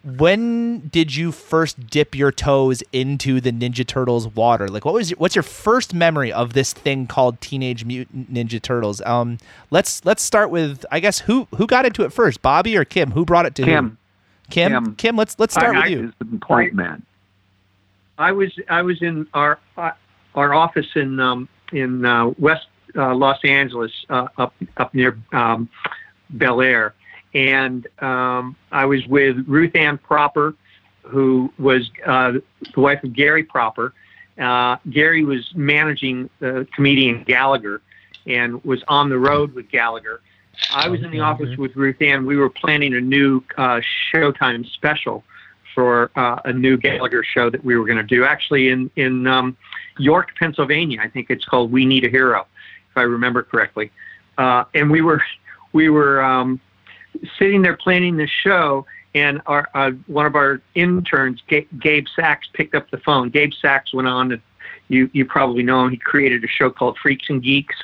when 0.02 0.88
did 0.88 1.14
you 1.14 1.30
first 1.30 1.86
dip 1.88 2.14
your 2.14 2.32
toes 2.32 2.82
into 2.92 3.40
the 3.40 3.52
Ninja 3.52 3.86
Turtles 3.86 4.26
water? 4.28 4.66
Like, 4.68 4.84
what 4.84 4.92
was 4.94 5.10
your, 5.10 5.18
what's 5.18 5.36
your 5.36 5.42
first 5.44 5.94
memory 5.94 6.32
of 6.32 6.54
this 6.54 6.72
thing 6.72 7.06
called 7.06 7.40
Teenage 7.40 7.84
Mutant 7.84 8.32
Ninja 8.32 8.60
Turtles? 8.60 9.00
Um, 9.02 9.38
let's 9.70 10.04
let's 10.04 10.22
start 10.22 10.50
with 10.50 10.84
I 10.90 10.98
guess 11.00 11.20
who 11.20 11.46
who 11.56 11.66
got 11.66 11.86
into 11.86 12.02
it 12.04 12.12
first, 12.12 12.42
Bobby 12.42 12.76
or 12.76 12.84
Kim? 12.84 13.12
Who 13.12 13.24
brought 13.24 13.46
it 13.46 13.54
to 13.56 13.62
who? 13.62 13.70
Kim. 13.70 13.98
Kim. 14.50 14.72
Kim. 14.72 14.94
Kim. 14.96 15.16
Let's 15.16 15.38
let's 15.38 15.54
start 15.54 15.76
I- 15.76 15.78
with 15.78 15.84
I- 15.84 15.88
you. 15.88 16.12
Is 16.32 16.40
point 16.40 16.74
man. 16.74 17.02
i 18.18 18.32
was 18.32 18.50
i 18.68 18.82
was 18.82 19.00
in 19.02 19.26
our 19.34 19.58
our 20.34 20.54
office 20.54 20.86
in 20.96 21.20
um 21.20 21.48
in 21.72 22.04
uh, 22.04 22.28
west 22.38 22.66
uh, 22.96 23.14
los 23.14 23.38
angeles 23.44 23.92
uh, 24.10 24.28
up 24.38 24.54
up 24.76 24.94
near 24.94 25.18
um 25.32 25.68
bel 26.30 26.60
air. 26.60 26.94
And 27.34 27.86
um 28.00 28.56
i 28.72 28.84
was 28.84 29.06
with 29.06 29.44
ruth 29.46 29.74
ann 29.74 29.98
Propper 29.98 30.54
who 31.02 31.52
was 31.58 31.90
uh, 32.06 32.32
the 32.74 32.80
wife 32.80 33.02
of 33.04 33.12
gary 33.12 33.44
Propper. 33.44 33.92
Uh, 34.38 34.76
gary 34.90 35.24
was 35.24 35.52
managing 35.54 36.28
the 36.40 36.66
comedian 36.74 37.22
gallagher 37.24 37.82
and 38.26 38.64
was 38.64 38.82
on 38.88 39.10
the 39.10 39.18
road 39.18 39.54
with 39.54 39.68
gallagher. 39.70 40.20
I 40.72 40.88
was 40.88 41.02
in 41.02 41.10
the 41.10 41.20
office 41.20 41.56
with 41.56 41.74
ruth 41.76 42.00
ann. 42.00 42.26
We 42.26 42.36
were 42.36 42.50
planning 42.50 42.94
a 42.94 43.00
new 43.00 43.42
uh, 43.56 43.80
showtime 44.12 44.66
special 44.70 45.24
for 45.74 46.10
uh, 46.16 46.40
a 46.44 46.52
new 46.52 46.76
Gallagher 46.76 47.24
show 47.24 47.50
that 47.50 47.64
we 47.64 47.76
were 47.76 47.84
going 47.84 47.98
to 47.98 48.02
do. 48.04 48.24
Actually, 48.24 48.68
in 48.68 48.90
in 48.96 49.26
um, 49.26 49.56
York, 49.98 50.30
Pennsylvania, 50.38 51.00
I 51.02 51.08
think 51.08 51.30
it's 51.30 51.44
called 51.44 51.72
"We 51.72 51.84
Need 51.84 52.04
a 52.04 52.08
Hero," 52.08 52.46
if 52.94 52.98
I 52.98 53.02
remember 53.02 53.42
correctly. 53.42 53.90
Uh, 54.38 54.64
and 54.74 54.90
we 54.90 55.00
were 55.00 55.22
we 55.72 55.88
were 55.88 56.22
um, 56.22 56.60
sitting 57.38 57.62
there 57.62 57.76
planning 57.76 58.16
the 58.16 58.28
show, 58.28 58.86
and 59.14 59.42
our 59.46 59.68
uh, 59.74 59.90
one 60.06 60.26
of 60.26 60.36
our 60.36 60.60
interns, 60.74 61.42
G- 61.48 61.68
Gabe 61.78 62.06
Sachs, 62.14 62.48
picked 62.52 62.74
up 62.74 62.90
the 62.90 62.98
phone. 62.98 63.30
Gabe 63.30 63.52
Sachs 63.60 63.92
went 63.92 64.08
on 64.08 64.30
to 64.30 64.40
you 64.88 65.10
you 65.12 65.24
probably 65.24 65.62
know 65.62 65.84
him. 65.84 65.90
He 65.90 65.96
created 65.96 66.44
a 66.44 66.48
show 66.48 66.70
called 66.70 66.96
Freaks 66.98 67.28
and 67.28 67.42
Geeks, 67.42 67.76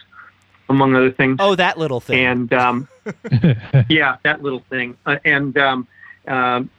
among 0.68 0.94
other 0.94 1.10
things. 1.10 1.38
Oh, 1.40 1.54
that 1.56 1.78
little 1.78 2.00
thing. 2.00 2.24
And 2.24 2.52
um, 2.52 2.88
yeah, 3.88 4.16
that 4.22 4.42
little 4.42 4.62
thing. 4.70 4.96
Uh, 5.06 5.16
and 5.24 5.56
um, 5.58 5.88
um, 6.28 6.70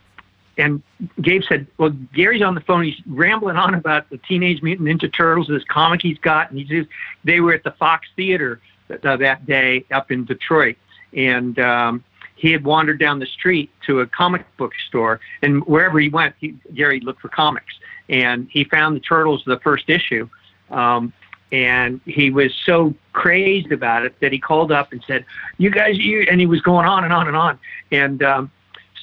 and 0.58 0.82
Gabe 1.22 1.44
said, 1.48 1.68
"Well, 1.78 1.90
Gary's 2.14 2.42
on 2.42 2.56
the 2.56 2.62
phone. 2.62 2.84
He's 2.84 3.00
rambling 3.08 3.58
on 3.58 3.74
about 3.74 4.10
the 4.10 4.18
Teenage 4.18 4.62
Mutant 4.62 4.88
Ninja 4.88 5.12
Turtles, 5.14 5.48
this 5.48 5.64
comic 5.66 6.02
he's 6.02 6.18
got, 6.20 6.52
and 6.52 6.60
he 6.60 6.68
says 6.68 6.86
they 7.24 7.40
were 7.40 7.54
at 7.54 7.64
the 7.64 7.72
Fox 7.72 8.08
Theater 8.16 8.60
uh, 9.04 9.18
that 9.18 9.46
day 9.46 9.86
up 9.92 10.12
in 10.12 10.26
Detroit, 10.26 10.76
and 11.16 11.58
um, 11.60 12.04
he 12.36 12.52
had 12.52 12.64
wandered 12.64 13.00
down 13.00 13.20
the 13.20 13.26
street 13.26 13.72
to 13.86 14.02
a 14.02 14.08
comic 14.08 14.46
book 14.58 14.74
store, 14.88 15.20
and 15.42 15.66
wherever 15.66 16.00
he 16.00 16.10
went, 16.10 16.36
he, 16.40 16.56
Gary 16.74 17.00
looked 17.00 17.22
for 17.22 17.30
comics, 17.30 17.74
and 18.10 18.48
he 18.50 18.64
found 18.66 18.96
the 18.96 19.02
Turtles, 19.02 19.44
the 19.46 19.60
first 19.60 19.90
issue." 19.90 20.30
Um, 20.70 21.14
and 21.52 22.00
he 22.06 22.30
was 22.30 22.54
so 22.66 22.94
crazed 23.12 23.74
about 23.74 24.06
it 24.06 24.18
that 24.22 24.32
he 24.32 24.40
called 24.40 24.72
up 24.72 24.92
and 24.92 25.04
said, 25.06 25.26
"You 25.58 25.70
guys," 25.70 25.98
you, 25.98 26.22
and 26.30 26.40
he 26.40 26.46
was 26.46 26.62
going 26.62 26.86
on 26.86 27.04
and 27.04 27.14
on 27.14 27.28
and 27.28 27.36
on, 27.36 27.60
and 27.92 28.24
um, 28.24 28.52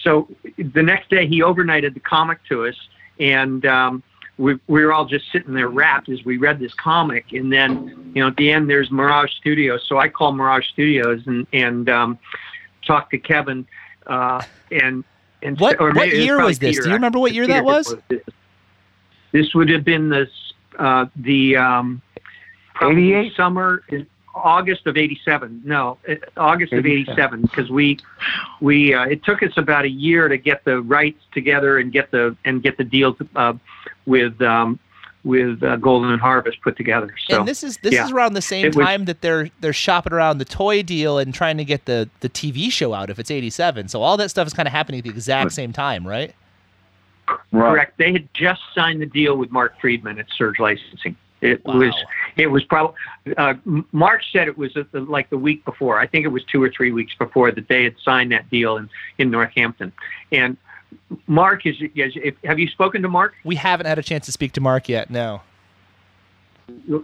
so 0.02 0.28
the 0.56 0.82
next 0.82 1.10
day 1.10 1.26
he 1.26 1.40
overnighted 1.40 1.94
the 1.94 2.00
comic 2.00 2.38
to 2.48 2.66
us, 2.66 2.76
and 3.18 3.64
um, 3.66 4.02
we, 4.38 4.58
we 4.68 4.84
were 4.84 4.92
all 4.92 5.04
just 5.04 5.30
sitting 5.32 5.52
there 5.52 5.68
wrapped 5.68 6.08
as 6.08 6.24
we 6.24 6.36
read 6.36 6.60
this 6.60 6.72
comic. 6.74 7.32
And 7.32 7.52
then, 7.52 8.12
you 8.14 8.22
know, 8.22 8.28
at 8.28 8.36
the 8.36 8.50
end 8.50 8.70
there's 8.70 8.90
Mirage 8.90 9.32
Studios, 9.32 9.84
so 9.86 9.98
I 9.98 10.08
call 10.08 10.32
Mirage 10.32 10.68
Studios 10.68 11.26
and 11.26 11.46
and 11.52 11.88
um, 11.90 12.18
talked 12.86 13.10
to 13.10 13.18
Kevin, 13.18 13.66
uh, 14.06 14.42
and 14.70 15.04
and 15.42 15.58
what 15.58 15.80
or 15.80 15.92
what 15.92 16.08
year 16.14 16.36
probably 16.36 16.50
was 16.50 16.58
this? 16.58 16.76
Peter, 16.76 16.82
Do 16.82 16.88
you 16.88 16.94
remember 16.94 17.18
what 17.18 17.32
year 17.32 17.44
Peter 17.44 17.54
that 17.54 17.64
was? 17.64 17.96
This. 18.08 18.22
This 19.32 19.54
would 19.54 19.68
have 19.68 19.84
been 19.84 20.08
this 20.08 20.30
uh, 20.78 21.06
the 21.16 21.56
um, 21.56 22.00
probably 22.74 23.12
88? 23.12 23.36
summer 23.36 23.82
August 24.34 24.86
of 24.86 24.96
'87. 24.96 25.62
No, 25.64 25.98
uh, 26.08 26.14
August 26.36 26.72
of 26.72 26.86
87. 26.86 27.12
'87 27.12 27.42
because 27.42 27.70
we 27.70 27.98
we 28.60 28.94
uh, 28.94 29.04
it 29.04 29.24
took 29.24 29.42
us 29.42 29.52
about 29.56 29.84
a 29.84 29.90
year 29.90 30.28
to 30.28 30.38
get 30.38 30.64
the 30.64 30.80
rights 30.82 31.22
together 31.32 31.78
and 31.78 31.92
get 31.92 32.10
the 32.10 32.36
and 32.44 32.62
get 32.62 32.76
the 32.76 32.84
deal 32.84 33.16
uh, 33.36 33.54
with 34.06 34.40
um, 34.42 34.78
with 35.24 35.62
uh, 35.62 35.76
Golden 35.76 36.18
Harvest 36.18 36.60
put 36.62 36.76
together. 36.76 37.12
So 37.28 37.38
and 37.38 37.48
this 37.48 37.62
is 37.62 37.78
this 37.78 37.94
yeah. 37.94 38.04
is 38.04 38.12
around 38.12 38.34
the 38.34 38.42
same 38.42 38.66
It 38.66 38.76
was- 38.76 38.86
time 38.86 39.04
that 39.06 39.20
they're 39.20 39.50
they're 39.60 39.72
shopping 39.72 40.12
around 40.12 40.38
the 40.38 40.44
toy 40.44 40.82
deal 40.82 41.18
and 41.18 41.34
trying 41.34 41.56
to 41.58 41.64
get 41.64 41.86
the 41.86 42.08
the 42.20 42.28
TV 42.28 42.70
show 42.70 42.94
out 42.94 43.10
if 43.10 43.18
it's 43.18 43.30
87. 43.30 43.88
So 43.88 44.02
all 44.02 44.16
that 44.16 44.30
stuff 44.30 44.46
is 44.46 44.54
kind 44.54 44.66
of 44.66 44.72
happening 44.72 44.98
at 44.98 45.04
the 45.04 45.10
exact 45.10 45.52
same 45.52 45.72
time, 45.72 46.06
right? 46.06 46.34
Right. 47.52 47.70
correct. 47.72 47.98
They 47.98 48.12
had 48.12 48.32
just 48.32 48.62
signed 48.74 49.02
the 49.02 49.06
deal 49.06 49.36
with 49.36 49.50
Mark 49.50 49.78
Freedman 49.80 50.18
at 50.18 50.26
Surge 50.36 50.58
Licensing. 50.58 51.14
It 51.40 51.64
Wow. 51.64 51.78
was 51.78 52.04
it 52.36 52.48
was 52.48 52.64
probably 52.64 52.96
uh, 53.36 53.54
said 54.32 54.48
it 54.48 54.58
was 54.58 54.76
uh, 54.76 54.84
the, 54.92 55.00
like 55.00 55.30
the 55.30 55.38
week 55.38 55.64
before. 55.64 55.98
I 55.98 56.06
think 56.06 56.24
it 56.24 56.28
was 56.28 56.44
two 56.44 56.62
or 56.62 56.70
three 56.70 56.92
weeks 56.92 57.14
before 57.18 57.52
that 57.52 57.68
they 57.68 57.84
had 57.84 57.94
signed 58.04 58.32
that 58.32 58.48
deal 58.50 58.76
in 58.76 58.88
in 59.18 59.30
Northampton. 59.30 59.92
And 60.32 60.56
Mark 61.26 61.66
is, 61.66 61.76
is 61.94 62.12
if, 62.16 62.34
have 62.44 62.58
you 62.58 62.68
spoken 62.68 63.02
to 63.02 63.08
Mark? 63.08 63.34
We 63.44 63.56
haven't 63.56 63.86
had 63.86 63.98
a 63.98 64.02
chance 64.02 64.26
to 64.26 64.32
speak 64.32 64.52
to 64.52 64.60
Mark 64.60 64.88
yet. 64.88 65.10
No. 65.10 65.42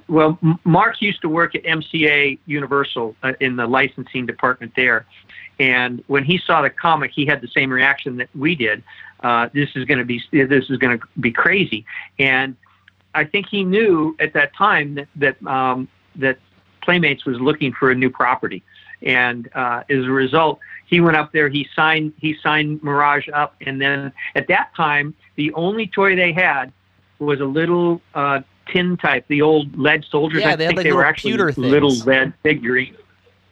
Well, 0.09 0.39
Mark 0.65 1.01
used 1.01 1.23
to 1.23 1.29
work 1.29 1.55
at 1.55 1.63
MCA 1.63 2.39
Universal 2.47 3.17
uh, 3.23 3.33
in 3.41 3.57
the 3.57 3.67
licensing 3.67 4.27
department 4.27 4.73
there, 4.77 5.07
and 5.59 6.05
when 6.07 6.23
he 6.25 6.39
saw 6.39 6.61
the 6.61 6.69
comic, 6.69 7.13
he 7.15 7.25
had 7.25 7.41
the 7.41 7.49
same 7.49 7.71
reaction 7.71 8.17
that 8.19 8.29
we 8.35 8.55
did. 8.55 8.83
Uh, 9.21 9.49
this 9.55 9.71
is 9.75 9.87
going 9.87 9.99
to 9.99 10.05
be 10.05 10.23
this 10.33 10.69
is 10.69 10.77
going 10.77 10.99
to 10.99 11.07
be 11.19 11.33
crazy, 11.33 11.87
and 12.19 12.57
I 13.15 13.25
think 13.25 13.49
he 13.49 13.65
knew 13.65 14.17
at 14.21 14.33
that 14.35 14.55
time 14.55 14.95
that 14.97 15.09
that 15.17 15.47
um, 15.47 15.89
that 16.17 16.39
Playmates 16.83 17.25
was 17.25 17.41
looking 17.41 17.73
for 17.73 17.91
a 17.91 17.95
new 17.95 18.11
property, 18.11 18.63
and 19.03 19.49
uh, 19.55 19.83
as 19.89 20.05
a 20.05 20.11
result, 20.11 20.59
he 20.87 21.01
went 21.01 21.17
up 21.17 21.33
there. 21.33 21.49
He 21.49 21.67
signed 21.75 22.13
he 22.19 22.37
signed 22.43 22.83
Mirage 22.83 23.29
up, 23.33 23.55
and 23.61 23.81
then 23.81 24.13
at 24.35 24.49
that 24.49 24.75
time, 24.77 25.15
the 25.37 25.53
only 25.55 25.87
toy 25.87 26.17
they 26.17 26.33
had 26.33 26.73
was 27.19 27.41
a 27.41 27.45
little 27.45 28.01
uh, 28.15 28.41
tin 28.67 28.97
type, 28.97 29.25
the 29.29 29.41
old 29.43 29.77
lead 29.79 30.05
soldiers. 30.05 30.43
Yeah, 30.43 30.51
I 30.53 30.57
they 30.57 30.65
had, 30.65 30.71
think 30.71 30.77
like, 30.79 30.85
they 30.85 30.93
were 30.93 30.99
little 30.99 31.09
actually 31.09 31.31
pewter 31.33 31.53
little 31.57 31.91
things. 31.91 32.07
lead 32.07 32.33
figurines. 32.43 32.97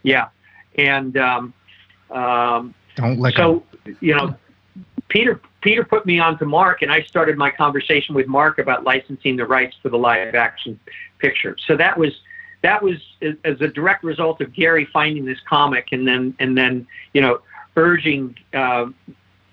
Yeah, 0.02 0.28
and 0.76 1.16
um, 1.16 1.54
um, 2.10 2.74
Don't 2.96 3.20
lick 3.20 3.38
'em. 3.38 3.62
so 3.86 3.94
you 4.00 4.14
know, 4.14 4.34
Peter 5.08 5.40
Peter 5.62 5.84
put 5.84 6.04
me 6.04 6.18
on 6.18 6.38
to 6.38 6.44
Mark, 6.44 6.82
and 6.82 6.92
I 6.92 7.02
started 7.02 7.38
my 7.38 7.50
conversation 7.50 8.14
with 8.14 8.26
Mark 8.26 8.58
about 8.58 8.84
licensing 8.84 9.36
the 9.36 9.46
rights 9.46 9.76
for 9.80 9.88
the 9.88 9.96
live 9.96 10.34
action 10.34 10.78
picture. 11.18 11.56
So 11.66 11.76
that 11.76 11.96
was 11.96 12.12
that 12.62 12.82
was 12.82 12.96
as 13.44 13.60
a 13.60 13.68
direct 13.68 14.04
result 14.04 14.40
of 14.40 14.52
Gary 14.52 14.86
finding 14.92 15.24
this 15.24 15.38
comic, 15.48 15.88
and 15.92 16.06
then 16.06 16.34
and 16.38 16.58
then 16.58 16.86
you 17.14 17.22
know 17.22 17.40
urging. 17.76 18.36
Uh, 18.52 18.86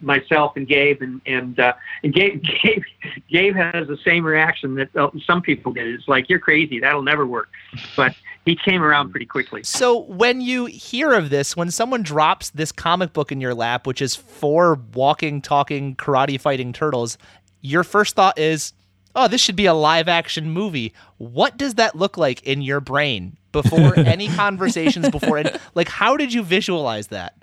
myself 0.01 0.55
and 0.55 0.67
Gabe 0.67 1.01
and 1.01 1.21
and 1.25 1.59
uh, 1.59 1.73
and 2.03 2.13
Gabe, 2.13 2.43
Gabe 2.63 2.83
Gabe 3.29 3.55
has 3.55 3.87
the 3.87 3.97
same 4.03 4.23
reaction 4.23 4.75
that 4.75 4.95
uh, 4.95 5.09
some 5.25 5.41
people 5.41 5.71
get. 5.71 5.87
It's 5.87 6.07
like 6.07 6.29
you're 6.29 6.39
crazy. 6.39 6.79
That'll 6.79 7.03
never 7.03 7.25
work. 7.25 7.49
But 7.95 8.15
he 8.45 8.55
came 8.55 8.81
around 8.81 9.11
pretty 9.11 9.25
quickly. 9.25 9.63
So 9.63 9.99
when 9.99 10.41
you 10.41 10.65
hear 10.65 11.13
of 11.13 11.29
this, 11.29 11.55
when 11.55 11.71
someone 11.71 12.03
drops 12.03 12.49
this 12.51 12.71
comic 12.71 13.13
book 13.13 13.31
in 13.31 13.41
your 13.41 13.53
lap, 13.53 13.85
which 13.85 14.01
is 14.01 14.15
four 14.15 14.79
walking, 14.93 15.41
talking, 15.41 15.95
karate 15.95 16.39
fighting 16.39 16.73
turtles, 16.73 17.17
your 17.61 17.83
first 17.83 18.15
thought 18.15 18.39
is, 18.39 18.73
"Oh, 19.15 19.27
this 19.27 19.41
should 19.41 19.55
be 19.55 19.65
a 19.65 19.73
live 19.73 20.07
action 20.07 20.49
movie." 20.49 20.93
What 21.17 21.57
does 21.57 21.75
that 21.75 21.95
look 21.95 22.17
like 22.17 22.43
in 22.43 22.61
your 22.61 22.79
brain 22.79 23.37
before 23.51 23.97
any 23.99 24.27
conversations? 24.29 25.09
Before 25.09 25.37
any, 25.37 25.51
like, 25.75 25.89
how 25.89 26.17
did 26.17 26.33
you 26.33 26.43
visualize 26.43 27.07
that? 27.07 27.35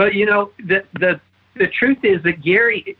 Well, 0.00 0.10
you 0.10 0.24
know, 0.24 0.50
the 0.64 0.82
the 0.98 1.20
the 1.56 1.66
truth 1.66 1.98
is 2.04 2.22
that 2.22 2.40
Gary 2.40 2.96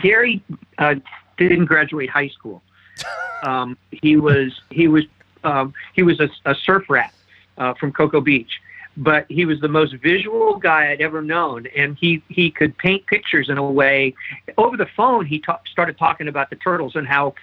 Gary 0.00 0.44
uh, 0.78 0.94
didn't 1.36 1.64
graduate 1.64 2.08
high 2.08 2.28
school. 2.28 2.62
Um, 3.42 3.76
he 3.90 4.16
was 4.16 4.62
he 4.70 4.88
was 4.88 5.04
um, 5.42 5.74
he 5.92 6.02
was 6.02 6.18
a, 6.18 6.30
a 6.46 6.54
surf 6.54 6.88
rat 6.88 7.12
uh, 7.58 7.74
from 7.74 7.92
Cocoa 7.92 8.22
Beach, 8.22 8.58
but 8.96 9.26
he 9.28 9.44
was 9.44 9.60
the 9.60 9.68
most 9.68 9.92
visual 9.96 10.56
guy 10.56 10.90
I'd 10.90 11.02
ever 11.02 11.20
known, 11.20 11.66
and 11.76 11.94
he 12.00 12.22
he 12.28 12.50
could 12.50 12.78
paint 12.78 13.06
pictures 13.06 13.50
in 13.50 13.58
a 13.58 13.70
way. 13.70 14.14
Over 14.56 14.78
the 14.78 14.88
phone, 14.96 15.26
he 15.26 15.40
ta- 15.40 15.60
started 15.70 15.98
talking 15.98 16.28
about 16.28 16.48
the 16.48 16.56
turtles 16.56 16.96
and 16.96 17.06
how 17.06 17.34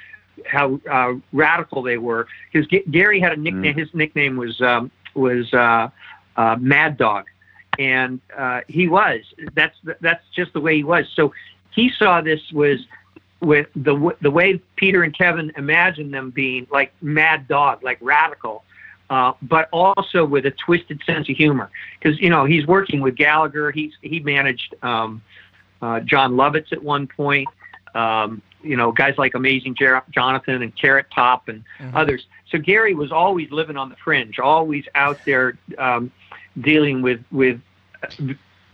how 0.47 0.79
uh, 0.89 1.13
radical 1.33 1.83
they 1.83 1.99
were. 1.99 2.25
Because 2.51 2.67
G- 2.67 2.85
Gary 2.89 3.19
had 3.19 3.33
a 3.33 3.37
nickname. 3.37 3.75
His 3.77 3.93
nickname 3.93 4.37
was 4.37 4.59
um, 4.61 4.89
was 5.13 5.53
uh, 5.53 5.89
uh, 6.35 6.55
Mad 6.59 6.97
Dog 6.97 7.27
and 7.79 8.19
uh, 8.37 8.61
he 8.67 8.87
was. 8.87 9.21
That's 9.53 9.75
that's 10.01 10.23
just 10.35 10.53
the 10.53 10.59
way 10.59 10.75
he 10.75 10.83
was. 10.83 11.05
So 11.15 11.33
he 11.71 11.91
saw 11.97 12.21
this 12.21 12.41
was 12.51 12.79
with 13.41 13.67
the 13.75 14.15
the 14.21 14.31
way 14.31 14.61
Peter 14.75 15.03
and 15.03 15.17
Kevin 15.17 15.51
imagined 15.57 16.13
them 16.13 16.31
being 16.31 16.67
like 16.71 16.93
mad 17.01 17.47
dog, 17.47 17.83
like 17.83 17.97
radical, 18.01 18.63
uh, 19.09 19.33
but 19.41 19.67
also 19.71 20.25
with 20.25 20.45
a 20.45 20.51
twisted 20.51 21.01
sense 21.05 21.29
of 21.29 21.35
humor. 21.35 21.69
Because 21.99 22.19
you 22.19 22.29
know 22.29 22.45
he's 22.45 22.67
working 22.67 23.01
with 23.01 23.15
Gallagher. 23.15 23.71
He's 23.71 23.93
he 24.01 24.19
managed 24.19 24.75
um, 24.83 25.21
uh, 25.81 26.01
Jon 26.01 26.33
Lovitz 26.33 26.71
at 26.71 26.83
one 26.83 27.07
point. 27.07 27.49
Um, 27.95 28.41
you 28.63 28.77
know 28.77 28.91
guys 28.91 29.15
like 29.17 29.33
Amazing 29.33 29.75
Jer- 29.75 30.03
Jonathan 30.11 30.61
and 30.61 30.75
Carrot 30.75 31.07
Top 31.13 31.49
and 31.49 31.63
others. 31.93 32.25
So 32.51 32.57
Gary 32.57 32.93
was 32.93 33.11
always 33.11 33.49
living 33.49 33.77
on 33.77 33.89
the 33.89 33.95
fringe, 34.03 34.37
always 34.37 34.85
out 34.93 35.19
there. 35.25 35.57
Um, 35.77 36.11
dealing 36.59 37.01
with 37.01 37.23
with 37.31 37.59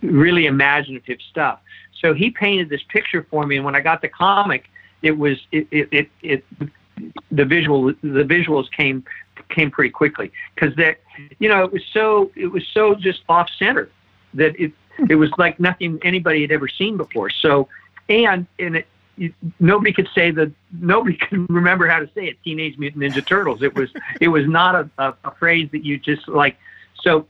really 0.02 0.46
imaginative 0.46 1.18
stuff. 1.30 1.60
So 2.00 2.14
he 2.14 2.30
painted 2.30 2.68
this 2.68 2.82
picture 2.88 3.26
for 3.30 3.46
me, 3.46 3.56
and 3.56 3.64
when 3.64 3.74
I 3.74 3.80
got 3.80 4.02
the 4.02 4.08
comic, 4.08 4.68
it 5.02 5.16
was 5.16 5.38
it 5.52 5.66
it 5.70 5.88
it, 5.92 6.10
it 6.22 6.44
the 7.30 7.44
visual 7.44 7.86
the 8.02 8.24
visuals 8.24 8.70
came 8.72 9.04
came 9.48 9.70
pretty 9.70 9.90
quickly 9.90 10.32
because 10.54 10.74
that 10.76 10.98
you 11.38 11.48
know 11.48 11.64
it 11.64 11.72
was 11.72 11.82
so 11.92 12.30
it 12.34 12.48
was 12.48 12.66
so 12.74 12.94
just 12.94 13.22
off 13.28 13.48
center 13.58 13.88
that 14.34 14.58
it 14.60 14.72
it 15.08 15.14
was 15.14 15.30
like 15.38 15.60
nothing 15.60 15.98
anybody 16.02 16.42
had 16.42 16.50
ever 16.50 16.68
seen 16.68 16.96
before. 16.96 17.30
So 17.30 17.68
and 18.08 18.46
and 18.58 18.76
it. 18.76 18.86
You, 19.16 19.34
nobody 19.58 19.92
could 19.92 20.08
say 20.14 20.30
that. 20.30 20.52
Nobody 20.80 21.16
could 21.20 21.50
remember 21.50 21.88
how 21.88 21.98
to 21.98 22.08
say 22.14 22.26
it. 22.26 22.36
Teenage 22.44 22.78
Mutant 22.78 23.02
Ninja 23.02 23.26
Turtles. 23.26 23.62
It 23.62 23.74
was. 23.74 23.90
It 24.20 24.28
was 24.28 24.46
not 24.46 24.76
a, 24.76 24.90
a, 24.98 25.14
a 25.24 25.30
phrase 25.32 25.68
that 25.72 25.84
you 25.84 25.98
just 25.98 26.28
like. 26.28 26.56
So 27.02 27.26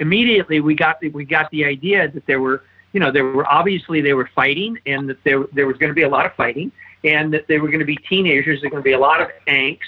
immediately 0.00 0.60
we 0.60 0.74
got 0.74 1.00
the, 1.00 1.08
we 1.10 1.24
got 1.24 1.50
the 1.50 1.64
idea 1.64 2.08
that 2.08 2.26
there 2.26 2.40
were 2.40 2.62
you 2.92 3.00
know, 3.00 3.10
there 3.10 3.24
were 3.24 3.50
obviously 3.50 4.00
they 4.00 4.12
were 4.12 4.28
fighting, 4.34 4.78
and 4.86 5.08
that 5.08 5.22
there 5.24 5.44
there 5.52 5.66
was 5.66 5.76
going 5.78 5.88
to 5.88 5.94
be 5.94 6.02
a 6.02 6.08
lot 6.08 6.26
of 6.26 6.34
fighting, 6.34 6.70
and 7.04 7.32
that 7.32 7.46
they 7.48 7.58
were 7.58 7.68
going 7.68 7.80
to 7.80 7.86
be 7.86 7.96
teenagers. 7.96 8.60
There's 8.60 8.70
going 8.70 8.82
to 8.82 8.88
be 8.88 8.92
a 8.92 8.98
lot 8.98 9.20
of 9.20 9.28
angst, 9.48 9.78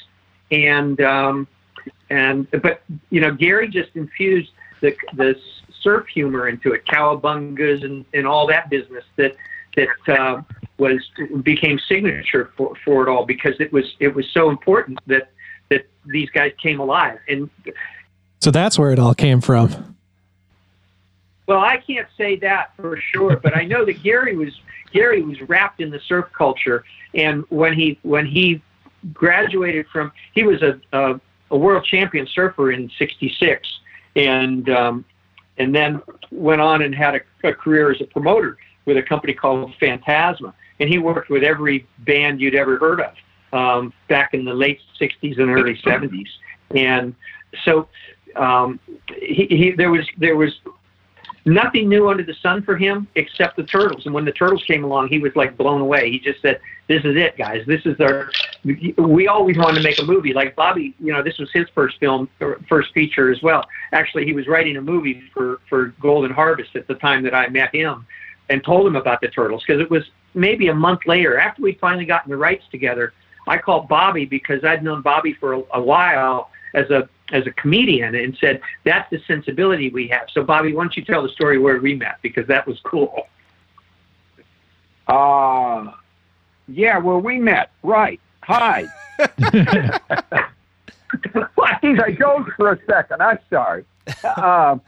and 0.50 1.00
um, 1.02 1.46
and 2.10 2.48
but 2.62 2.82
you 3.10 3.20
know, 3.20 3.32
Gary 3.32 3.68
just 3.68 3.90
infused 3.94 4.52
the 4.80 4.96
the 5.14 5.36
surf 5.82 6.06
humor 6.08 6.48
into 6.48 6.72
it, 6.72 6.86
cowabungas 6.86 7.84
and 7.84 8.04
and 8.14 8.26
all 8.26 8.46
that 8.46 8.70
business 8.70 9.04
that 9.16 9.36
that 9.76 10.18
uh, 10.18 10.40
was 10.78 10.98
became 11.42 11.78
signature 11.86 12.52
for 12.56 12.74
for 12.84 13.06
it 13.06 13.10
all 13.10 13.26
because 13.26 13.54
it 13.60 13.70
was 13.72 13.84
it 14.00 14.14
was 14.14 14.26
so 14.32 14.48
important 14.48 14.98
that 15.06 15.30
that 15.68 15.86
these 16.06 16.30
guys 16.30 16.52
came 16.62 16.80
alive 16.80 17.18
and 17.28 17.50
So 18.44 18.50
that's 18.50 18.78
where 18.78 18.90
it 18.90 18.98
all 18.98 19.14
came 19.14 19.40
from. 19.40 19.96
Well, 21.46 21.60
I 21.60 21.78
can't 21.78 22.06
say 22.18 22.36
that 22.40 22.76
for 22.76 22.98
sure, 22.98 23.36
but 23.36 23.56
I 23.56 23.64
know 23.64 23.86
that 23.86 24.02
Gary 24.02 24.36
was 24.36 24.52
Gary 24.92 25.22
was 25.22 25.40
wrapped 25.48 25.80
in 25.80 25.88
the 25.88 25.98
surf 26.00 26.26
culture, 26.36 26.84
and 27.14 27.44
when 27.48 27.72
he 27.72 27.98
when 28.02 28.26
he 28.26 28.60
graduated 29.14 29.86
from 29.90 30.12
he 30.34 30.42
was 30.42 30.60
a 30.60 30.78
a, 30.92 31.18
a 31.52 31.56
world 31.56 31.86
champion 31.86 32.26
surfer 32.26 32.70
in 32.70 32.90
'66, 32.98 33.66
and 34.14 34.68
um, 34.68 35.06
and 35.56 35.74
then 35.74 36.02
went 36.30 36.60
on 36.60 36.82
and 36.82 36.94
had 36.94 37.14
a, 37.14 37.48
a 37.48 37.54
career 37.54 37.92
as 37.92 38.02
a 38.02 38.04
promoter 38.04 38.58
with 38.84 38.98
a 38.98 39.02
company 39.02 39.32
called 39.32 39.72
Phantasma, 39.80 40.52
and 40.80 40.90
he 40.90 40.98
worked 40.98 41.30
with 41.30 41.44
every 41.44 41.86
band 42.00 42.42
you'd 42.42 42.54
ever 42.54 42.76
heard 42.76 43.00
of 43.00 43.14
um, 43.58 43.90
back 44.10 44.34
in 44.34 44.44
the 44.44 44.52
late 44.52 44.80
'60s 45.00 45.40
and 45.40 45.50
early 45.50 45.76
'70s, 45.76 46.28
and 46.72 47.14
so 47.64 47.88
um, 48.36 48.80
he, 49.16 49.46
he 49.46 49.70
there 49.72 49.90
was 49.90 50.06
there 50.18 50.36
was 50.36 50.52
nothing 51.46 51.88
new 51.88 52.08
under 52.08 52.22
the 52.22 52.34
sun 52.34 52.62
for 52.62 52.76
him 52.76 53.06
except 53.16 53.56
the 53.56 53.64
turtles. 53.64 54.06
And 54.06 54.14
when 54.14 54.24
the 54.24 54.32
turtles 54.32 54.64
came 54.64 54.84
along, 54.84 55.08
he 55.08 55.18
was 55.18 55.34
like 55.36 55.56
blown 55.56 55.80
away. 55.80 56.10
He 56.10 56.18
just 56.18 56.40
said, 56.40 56.60
"This 56.88 57.04
is 57.04 57.16
it, 57.16 57.36
guys. 57.36 57.64
This 57.66 57.84
is 57.84 57.98
our." 58.00 58.30
We 58.64 59.28
always 59.28 59.58
wanted 59.58 59.76
to 59.76 59.82
make 59.82 59.98
a 59.98 60.04
movie. 60.04 60.32
Like 60.32 60.56
Bobby, 60.56 60.94
you 60.98 61.12
know, 61.12 61.22
this 61.22 61.38
was 61.38 61.50
his 61.52 61.66
first 61.74 61.98
film, 61.98 62.28
first 62.68 62.92
feature 62.94 63.30
as 63.30 63.42
well. 63.42 63.64
Actually, 63.92 64.24
he 64.24 64.32
was 64.32 64.46
writing 64.46 64.76
a 64.76 64.82
movie 64.82 65.22
for 65.32 65.60
for 65.68 65.94
Golden 66.00 66.30
Harvest 66.30 66.74
at 66.76 66.86
the 66.88 66.94
time 66.94 67.22
that 67.24 67.34
I 67.34 67.48
met 67.48 67.74
him, 67.74 68.06
and 68.48 68.64
told 68.64 68.86
him 68.86 68.96
about 68.96 69.20
the 69.20 69.28
turtles 69.28 69.62
because 69.66 69.80
it 69.80 69.90
was 69.90 70.04
maybe 70.34 70.68
a 70.68 70.74
month 70.74 71.00
later 71.06 71.38
after 71.38 71.62
we 71.62 71.74
finally 71.74 72.04
gotten 72.04 72.30
the 72.30 72.36
rights 72.36 72.64
together. 72.70 73.12
I 73.46 73.58
called 73.58 73.88
Bobby 73.88 74.24
because 74.24 74.64
I'd 74.64 74.82
known 74.82 75.02
Bobby 75.02 75.34
for 75.34 75.54
a, 75.54 75.62
a 75.74 75.80
while 75.80 76.50
as 76.72 76.90
a 76.90 77.08
as 77.32 77.46
a 77.46 77.50
comedian 77.52 78.14
and 78.14 78.36
said, 78.40 78.60
that's 78.84 79.08
the 79.10 79.20
sensibility 79.26 79.90
we 79.90 80.06
have. 80.08 80.26
So, 80.32 80.42
Bobby, 80.42 80.72
why 80.74 80.84
don't 80.84 80.96
you 80.96 81.04
tell 81.04 81.22
the 81.22 81.28
story 81.30 81.58
where 81.58 81.78
we 81.80 81.94
met? 81.94 82.16
Because 82.22 82.46
that 82.48 82.66
was 82.66 82.78
cool. 82.84 83.28
Uh, 85.08 85.90
yeah, 86.68 86.98
where 86.98 87.18
we 87.18 87.38
met. 87.38 87.70
Right. 87.82 88.20
Hi. 88.42 88.86
Geez, 91.82 91.98
I 92.00 92.10
dozed 92.18 92.50
for 92.56 92.72
a 92.72 92.78
second. 92.86 93.22
I'm 93.22 93.38
sorry. 93.50 93.84
Uh, 94.22 94.78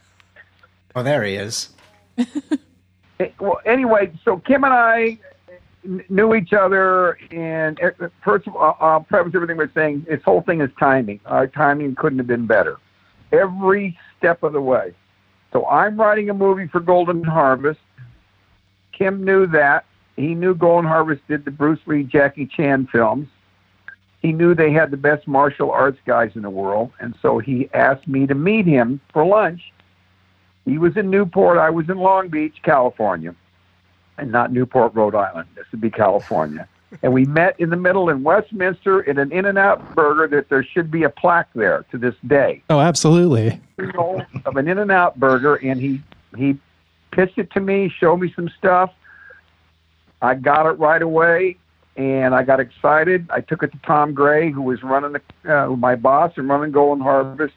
Oh, 0.95 1.03
there 1.03 1.23
he 1.25 1.35
is. 1.35 1.69
well, 3.39 3.61
anyway, 3.67 4.11
so 4.25 4.39
Kim 4.39 4.65
and 4.65 4.73
I 4.73 5.05
kn- 5.05 5.19
knew 6.09 6.35
each 6.35 6.53
other, 6.53 7.19
and 7.31 7.81
first 8.25 8.47
of 8.47 8.57
all, 8.57 8.77
I'll 8.81 9.01
preface 9.01 9.33
everything 9.35 9.57
by 9.57 9.69
saying 9.75 10.07
this 10.09 10.23
whole 10.25 10.43
thing 10.43 10.61
is 10.61 10.71
timing. 10.79 11.21
Our 11.27 11.47
timing 11.47 11.95
couldn't 11.95 12.19
have 12.19 12.27
been 12.27 12.47
better, 12.47 12.79
every 13.33 13.99
step 14.19 14.43
of 14.43 14.53
the 14.53 14.61
way. 14.61 14.95
So 15.53 15.67
I'm 15.67 15.99
writing 15.99 16.29
a 16.31 16.35
movie 16.35 16.67
for 16.67 16.81
Golden 16.81 17.23
Harvest. 17.25 17.81
Kim 18.93 19.25
knew 19.25 19.47
that. 19.49 19.85
He 20.17 20.35
knew 20.35 20.55
Golden 20.55 20.89
Harvest 20.89 21.23
did 21.29 21.45
the 21.45 21.51
Bruce 21.51 21.81
Lee, 21.87 22.03
Jackie 22.03 22.47
Chan 22.47 22.89
films. 22.91 23.29
He 24.23 24.33
knew 24.33 24.55
they 24.55 24.73
had 24.73 24.91
the 24.91 24.97
best 24.97 25.29
martial 25.29 25.71
arts 25.71 25.99
guys 26.07 26.33
in 26.35 26.43
the 26.43 26.51
world, 26.51 26.91
and 27.01 27.15
so 27.23 27.39
he 27.39 27.69
asked 27.75 28.09
me 28.09 28.27
to 28.27 28.35
meet 28.35 28.67
him 28.67 29.01
for 29.13 29.25
lunch. 29.25 29.73
He 30.65 30.79
was 30.79 30.97
in 30.97 31.11
Newport. 31.11 31.59
I 31.59 31.71
was 31.71 31.89
in 31.89 31.99
Long 31.99 32.29
Beach, 32.29 32.57
California, 32.65 33.37
and 34.19 34.33
not 34.33 34.53
Newport, 34.53 34.95
Rhode 34.95 35.15
Island. 35.15 35.49
This 35.55 35.67
would 35.73 35.81
be 35.81 35.91
California. 35.91 36.69
and 37.03 37.13
we 37.13 37.25
met 37.25 37.59
in 37.59 37.71
the 37.71 37.77
middle 37.77 38.09
in 38.09 38.23
Westminster 38.23 39.01
in 39.01 39.19
an 39.19 39.33
In-N-Out 39.33 39.95
Burger 39.95 40.29
that 40.37 40.49
there 40.49 40.65
should 40.65 40.91
be 40.91 41.03
a 41.03 41.11
plaque 41.11 41.49
there 41.55 41.85
to 41.91 41.99
this 41.99 42.15
day. 42.27 42.63
Oh, 42.71 42.81
absolutely. 42.81 43.61
Of 43.79 44.57
an 44.57 44.69
In-N-Out 44.69 45.19
Burger, 45.19 45.57
and 45.57 45.81
he 45.81 46.01
he 46.37 46.59
pitched 47.11 47.39
it 47.39 47.51
to 47.53 47.61
me, 47.61 47.89
showed 47.89 48.19
me 48.19 48.33
some 48.35 48.49
stuff. 48.59 48.93
I 50.23 50.35
got 50.35 50.67
it 50.67 50.79
right 50.79 51.03
away, 51.03 51.57
and 51.97 52.35
I 52.35 52.43
got 52.43 52.61
excited. 52.61 53.27
I 53.31 53.41
took 53.41 53.63
it 53.63 53.73
to 53.73 53.79
Tom 53.79 54.15
Gray, 54.15 54.51
who 54.51 54.63
was 54.63 54.83
running 54.83 55.13
the 55.13 55.63
uh, 55.65 55.69
my 55.77 55.95
boss 55.95 56.33
and 56.37 56.49
running 56.49 56.73
Golden 56.73 57.03
Harvest, 57.03 57.55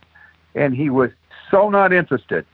and 0.55 0.75
he 0.75 0.89
was 0.89 1.11
so 1.51 1.69
not 1.69 1.93
interested. 1.93 2.45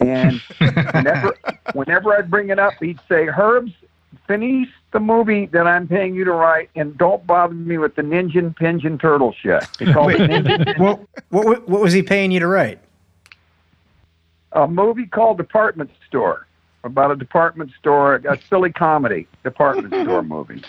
And 0.00 0.40
whenever 0.58 1.34
whenever 1.72 2.16
I'd 2.16 2.30
bring 2.30 2.50
it 2.50 2.58
up, 2.58 2.74
he'd 2.80 3.00
say, 3.08 3.26
"Herbs, 3.28 3.72
finish 4.26 4.68
the 4.92 5.00
movie 5.00 5.46
that 5.46 5.66
I'm 5.66 5.88
paying 5.88 6.14
you 6.14 6.24
to 6.24 6.32
write, 6.32 6.70
and 6.74 6.96
don't 6.98 7.26
bother 7.26 7.54
me 7.54 7.78
with 7.78 7.94
the 7.94 8.02
Ninja 8.02 8.54
Pigeon 8.56 8.98
Turtle 8.98 9.32
shit." 9.32 9.64
He 9.78 9.92
called 9.92 10.12
it 10.12 10.30
Ninja 10.30 10.78
what, 10.78 11.00
what 11.30 11.68
what 11.68 11.80
was 11.80 11.92
he 11.92 12.02
paying 12.02 12.30
you 12.30 12.40
to 12.40 12.46
write? 12.46 12.80
a 14.54 14.68
movie 14.68 15.06
called 15.06 15.36
Department 15.36 15.90
Store 16.06 16.46
about 16.84 17.10
a 17.10 17.16
department 17.16 17.70
store, 17.78 18.16
a 18.16 18.38
silly 18.48 18.72
comedy 18.72 19.26
department 19.42 19.92
store 20.04 20.22
movie. 20.22 20.62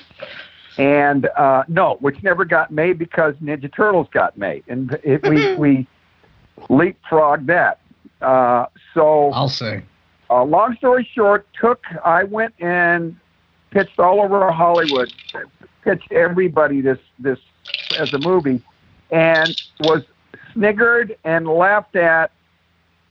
And 0.77 1.27
uh, 1.37 1.63
no, 1.67 1.97
which 1.99 2.21
never 2.23 2.45
got 2.45 2.71
made 2.71 2.97
because 2.97 3.35
Ninja 3.35 3.73
Turtles 3.73 4.07
got 4.11 4.37
made, 4.37 4.63
and 4.67 4.97
it, 5.03 5.23
we 5.27 5.55
we 5.55 5.87
leapfrogged 6.69 7.45
that. 7.45 7.79
Uh, 8.21 8.65
so 8.93 9.31
I'll 9.31 9.49
say. 9.49 9.83
uh, 10.29 10.43
long 10.43 10.75
story 10.77 11.07
short, 11.13 11.45
took 11.59 11.83
I 12.03 12.23
went 12.23 12.53
and 12.59 13.15
pitched 13.71 13.99
all 13.99 14.21
over 14.21 14.49
Hollywood, 14.51 15.11
pitched 15.83 16.11
everybody 16.11 16.81
this 16.81 16.99
this 17.19 17.39
as 17.99 18.13
a 18.13 18.19
movie, 18.19 18.61
and 19.11 19.61
was 19.81 20.03
sniggered 20.53 21.17
and 21.23 21.47
laughed 21.47 21.95
at 21.95 22.31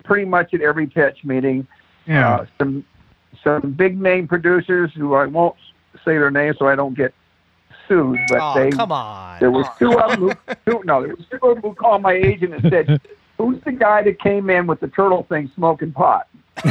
pretty 0.05 0.25
much 0.25 0.55
at 0.55 0.61
every 0.62 0.87
pitch 0.87 1.25
meeting. 1.25 1.67
Yeah. 2.07 2.35
Uh, 2.37 2.47
some 2.59 2.85
some 3.43 3.73
big 3.73 4.01
name 4.01 4.27
producers 4.27 4.90
who 4.95 5.14
I 5.14 5.27
won't 5.27 5.57
say 6.05 6.12
their 6.19 6.31
names 6.31 6.57
so 6.59 6.67
I 6.67 6.75
don't 6.75 6.97
get 6.97 7.12
sued, 7.87 8.19
but 8.29 8.38
Oh, 8.40 8.55
they 8.55 8.71
come 8.71 8.90
on. 8.90 9.38
there 9.40 9.51
was 9.51 9.67
two 9.79 9.99
of 9.99 10.11
them. 10.12 10.21
Who, 10.21 10.55
two, 10.79 10.83
no, 10.85 11.03
there 11.03 11.14
was 11.14 11.27
two 11.31 11.37
of 11.47 11.57
them 11.61 11.71
who 11.71 11.75
called 11.75 12.01
my 12.03 12.12
agent 12.14 12.55
and 12.55 12.62
said, 12.71 13.01
"Who's 13.38 13.62
the 13.64 13.73
guy 13.73 14.03
that 14.03 14.20
came 14.20 14.51
in 14.51 14.66
with 14.66 14.81
the 14.81 14.88
turtle 14.88 15.25
thing 15.25 15.51
smoking 15.55 15.92
pot?" 15.92 16.29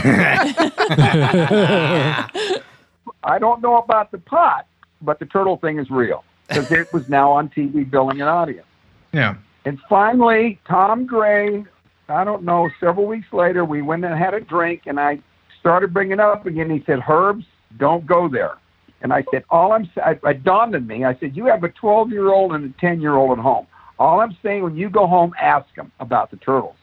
I 3.23 3.39
don't 3.39 3.61
know 3.61 3.77
about 3.77 4.11
the 4.11 4.17
pot, 4.17 4.65
but 5.01 5.19
the 5.19 5.25
turtle 5.25 5.57
thing 5.57 5.79
is 5.79 5.89
real 5.89 6.23
because 6.47 6.71
it 6.71 6.91
was 6.93 7.09
now 7.09 7.31
on 7.31 7.49
TV 7.49 7.89
billing 7.89 8.21
an 8.21 8.27
audience. 8.27 8.67
Yeah. 9.11 9.35
And 9.65 9.79
finally, 9.87 10.59
Tom 10.67 11.05
Gray, 11.05 11.65
I 12.09 12.23
don't 12.23 12.43
know, 12.43 12.69
several 12.79 13.05
weeks 13.07 13.31
later, 13.31 13.63
we 13.63 13.81
went 13.81 14.03
and 14.03 14.17
had 14.17 14.33
a 14.33 14.41
drink, 14.41 14.83
and 14.85 14.99
I 14.99 15.19
started 15.59 15.93
bringing 15.93 16.13
it 16.13 16.19
up 16.19 16.45
again. 16.45 16.69
He 16.69 16.83
said, 16.85 16.99
Herbs, 17.07 17.45
don't 17.77 18.05
go 18.05 18.27
there. 18.27 18.57
And 19.01 19.13
I 19.13 19.23
said, 19.31 19.43
all 19.49 19.73
I'm 19.73 19.89
saying, 19.95 20.19
it 20.23 20.43
dawned 20.43 20.75
on 20.75 20.87
me. 20.87 21.03
I 21.03 21.17
said, 21.19 21.35
you 21.35 21.45
have 21.45 21.63
a 21.63 21.69
12 21.69 22.11
year 22.11 22.29
old 22.29 22.53
and 22.53 22.73
a 22.73 22.79
10 22.79 23.01
year 23.01 23.15
old 23.15 23.37
at 23.37 23.41
home. 23.41 23.67
All 24.03 24.19
I'm 24.19 24.35
saying, 24.43 24.63
when 24.63 24.75
you 24.75 24.89
go 24.89 25.07
home, 25.07 25.33
ask 25.39 25.73
them 25.75 25.89
about 26.01 26.29
the 26.29 26.35
turtles. 26.35 26.75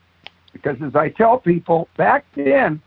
Because 0.54 0.80
as 0.83 0.96
I 0.96 1.11
tell 1.11 1.37
people, 1.37 1.87
back 1.98 2.24
then, 2.35 2.80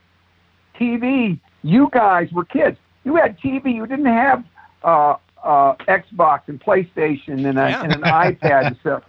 TV, 0.76 1.40
you 1.62 1.88
guys 1.94 2.32
were 2.32 2.44
kids. 2.44 2.80
You 3.04 3.16
had 3.16 3.40
TV. 3.40 3.76
You 3.76 3.86
didn't 3.86 4.08
have 4.08 4.44
uh, 4.84 5.18
uh, 5.44 5.76
Xbox 5.88 6.42
and 6.48 6.60
PlayStation 6.60 7.46
and, 7.48 7.60
a, 7.60 7.70
Yeah. 7.70 7.84
and 7.84 7.94
an 7.94 8.02
iPad 8.02 8.66
and 8.66 8.78
stuff. 8.80 9.04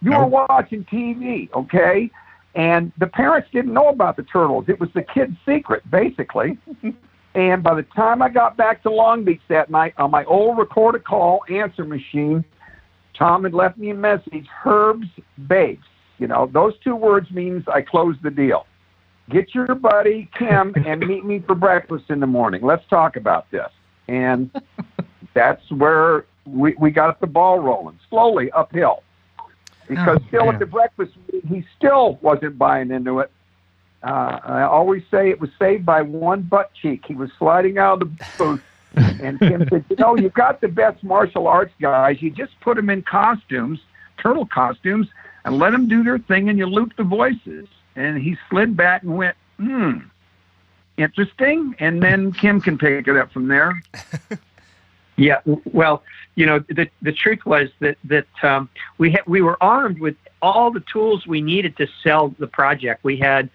You 0.00 0.12
were 0.12 0.24
watching 0.24 0.84
TV, 0.86 1.52
okay? 1.52 2.10
And 2.54 2.90
the 2.96 3.06
parents 3.06 3.50
didn't 3.52 3.74
know 3.74 3.88
about 3.88 4.16
the 4.16 4.22
turtles. 4.22 4.64
It 4.68 4.80
was 4.80 4.88
the 4.94 5.02
kid's 5.02 5.36
secret, 5.44 5.82
basically. 5.90 6.56
and 7.34 7.62
by 7.62 7.74
the 7.74 7.82
time 7.82 8.22
I 8.22 8.30
got 8.30 8.56
back 8.56 8.82
to 8.84 8.90
Long 8.90 9.24
Beach 9.24 9.42
that 9.48 9.68
night 9.68 9.92
on 9.98 10.10
my 10.10 10.24
old 10.24 10.56
recorded 10.56 11.04
call 11.04 11.44
answer 11.50 11.84
machine, 11.84 12.46
Tom 13.14 13.44
had 13.44 13.54
left 13.54 13.76
me 13.78 13.90
a 13.90 13.94
message, 13.94 14.46
Herb's 14.48 15.08
Babes. 15.46 15.84
You 16.18 16.26
know, 16.26 16.48
those 16.52 16.74
two 16.82 16.94
words 16.96 17.30
means 17.30 17.64
I 17.68 17.82
closed 17.82 18.22
the 18.22 18.30
deal. 18.30 18.66
Get 19.30 19.54
your 19.54 19.74
buddy 19.74 20.28
Kim 20.38 20.74
and 20.86 21.06
meet 21.06 21.24
me 21.24 21.38
for 21.40 21.54
breakfast 21.54 22.04
in 22.10 22.20
the 22.20 22.26
morning. 22.26 22.62
Let's 22.62 22.86
talk 22.88 23.16
about 23.16 23.50
this. 23.50 23.70
And 24.08 24.50
that's 25.34 25.70
where 25.70 26.24
we, 26.46 26.74
we 26.78 26.90
got 26.90 27.20
the 27.20 27.26
ball 27.26 27.58
rolling, 27.60 27.98
slowly 28.08 28.50
uphill. 28.52 29.02
Because 29.88 30.18
Oh, 30.22 30.26
still 30.28 30.44
man. 30.46 30.54
at 30.54 30.60
the 30.60 30.66
breakfast 30.66 31.12
meeting, 31.32 31.48
he 31.48 31.64
still 31.76 32.18
wasn't 32.22 32.56
buying 32.58 32.90
into 32.90 33.18
it. 33.20 33.30
Uh, 34.02 34.38
I 34.44 34.62
always 34.62 35.02
say 35.10 35.28
it 35.30 35.40
was 35.40 35.50
saved 35.58 35.84
by 35.84 36.00
one 36.02 36.42
butt 36.42 36.70
cheek. 36.80 37.04
He 37.06 37.14
was 37.14 37.30
sliding 37.38 37.76
out 37.78 38.00
of 38.02 38.16
the 38.16 38.24
booth, 38.38 38.62
and 38.96 39.38
Kim 39.38 39.68
said, 39.68 39.84
"You 39.88 39.96
know, 39.96 40.16
you've 40.16 40.34
got 40.34 40.60
the 40.60 40.68
best 40.68 41.02
martial 41.02 41.46
arts 41.46 41.72
guys. 41.80 42.20
You 42.20 42.30
just 42.30 42.58
put 42.60 42.76
them 42.76 42.90
in 42.90 43.02
costumes, 43.02 43.80
turtle 44.18 44.46
costumes, 44.46 45.08
and 45.44 45.58
let 45.58 45.70
them 45.70 45.88
do 45.88 46.02
their 46.02 46.18
thing, 46.18 46.48
and 46.48 46.58
you 46.58 46.66
loop 46.66 46.96
the 46.96 47.04
voices." 47.04 47.68
And 47.96 48.18
he 48.18 48.36
slid 48.48 48.76
back 48.76 49.02
and 49.02 49.16
went, 49.16 49.36
"Hmm, 49.58 49.98
interesting." 50.96 51.74
And 51.78 52.02
then 52.02 52.32
Kim 52.32 52.60
can 52.60 52.78
pick 52.78 53.06
it 53.06 53.16
up 53.16 53.32
from 53.32 53.48
there. 53.48 53.80
Yeah, 55.20 55.40
well, 55.70 56.02
you 56.34 56.46
know, 56.46 56.60
the 56.60 56.88
the 57.02 57.12
truth 57.12 57.44
was 57.44 57.68
that 57.80 57.98
that 58.04 58.26
um, 58.42 58.70
we 58.96 59.10
had 59.10 59.20
we 59.26 59.42
were 59.42 59.62
armed 59.62 60.00
with 60.00 60.16
all 60.40 60.70
the 60.70 60.82
tools 60.90 61.26
we 61.26 61.42
needed 61.42 61.76
to 61.76 61.86
sell 62.02 62.34
the 62.38 62.46
project. 62.46 63.04
We 63.04 63.18
had 63.18 63.50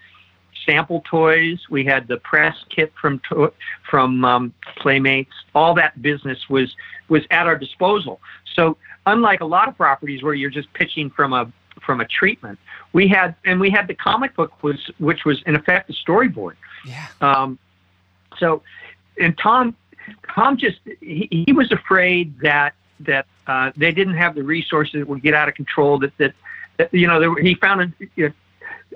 sample 0.66 1.02
toys, 1.08 1.58
we 1.70 1.84
had 1.84 2.08
the 2.08 2.18
press 2.18 2.56
kit 2.68 2.92
from 3.00 3.20
to- 3.30 3.52
from 3.88 4.24
um, 4.24 4.52
Playmates. 4.76 5.32
All 5.54 5.72
that 5.74 6.00
business 6.02 6.48
was 6.50 6.74
was 7.08 7.22
at 7.30 7.46
our 7.46 7.56
disposal. 7.56 8.20
So, 8.54 8.76
unlike 9.06 9.40
a 9.40 9.44
lot 9.46 9.68
of 9.68 9.76
properties 9.76 10.22
where 10.22 10.34
you're 10.34 10.50
just 10.50 10.70
pitching 10.74 11.08
from 11.10 11.32
a 11.32 11.50
from 11.80 12.00
a 12.00 12.04
treatment, 12.06 12.58
we 12.92 13.06
had 13.08 13.34
and 13.44 13.60
we 13.60 13.70
had 13.70 13.86
the 13.86 13.94
comic 13.94 14.34
book 14.34 14.62
was 14.62 14.90
which 14.98 15.24
was 15.24 15.42
in 15.46 15.54
effect 15.54 15.88
a 15.88 15.92
storyboard. 15.92 16.54
Yeah. 16.84 17.06
Um, 17.20 17.58
so, 18.38 18.62
and 19.20 19.36
Tom, 19.38 19.74
Tom 20.34 20.56
just 20.56 20.78
he, 21.00 21.44
he 21.46 21.52
was 21.52 21.70
afraid 21.72 22.38
that 22.40 22.74
that 23.00 23.26
uh, 23.46 23.70
they 23.76 23.92
didn't 23.92 24.16
have 24.16 24.34
the 24.34 24.42
resources 24.42 24.94
that 25.00 25.06
would 25.08 25.22
get 25.22 25.34
out 25.34 25.48
of 25.48 25.54
control. 25.54 25.98
That 25.98 26.16
that, 26.18 26.34
that 26.78 26.92
you 26.92 27.06
know 27.06 27.20
there, 27.20 27.30
were- 27.30 27.40
he 27.40 27.54
found. 27.54 27.80
A, 27.82 27.92
you 28.16 28.28
know, 28.28 28.34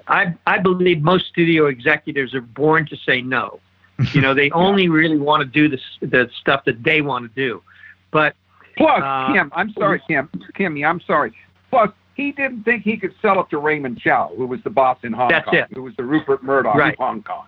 I 0.08 0.34
I 0.46 0.58
believe 0.58 1.02
most 1.02 1.26
studio 1.26 1.66
executives 1.66 2.34
are 2.34 2.40
born 2.40 2.86
to 2.86 2.96
say 2.96 3.22
no. 3.22 3.60
You 4.14 4.20
know 4.22 4.32
they 4.34 4.50
only 4.52 4.88
really 4.88 5.18
want 5.18 5.40
to 5.42 5.46
do 5.46 5.68
the 5.68 6.06
the 6.06 6.30
stuff 6.40 6.64
that 6.64 6.82
they 6.82 7.00
want 7.02 7.28
to 7.28 7.34
do. 7.34 7.62
But 8.10 8.34
Plus, 8.76 9.02
Uh, 9.02 9.32
Kim, 9.34 9.52
I'm 9.54 9.72
sorry, 9.74 10.00
Kim, 10.08 10.28
Kimmy, 10.58 10.88
I'm 10.88 11.00
sorry. 11.02 11.32
Plus, 11.70 11.90
he 12.14 12.32
didn't 12.32 12.62
think 12.64 12.82
he 12.82 12.96
could 12.96 13.14
sell 13.20 13.38
it 13.40 13.50
to 13.50 13.58
Raymond 13.58 14.00
Chow, 14.00 14.32
who 14.36 14.46
was 14.46 14.62
the 14.62 14.70
boss 14.70 14.96
in 15.02 15.12
Hong 15.12 15.28
That's 15.28 15.44
Kong, 15.44 15.54
it. 15.56 15.66
who 15.74 15.82
was 15.82 15.94
the 15.96 16.04
Rupert 16.04 16.42
Murdoch 16.42 16.76
Right. 16.76 16.94
of 16.94 16.98
Hong 16.98 17.22
Kong. 17.22 17.44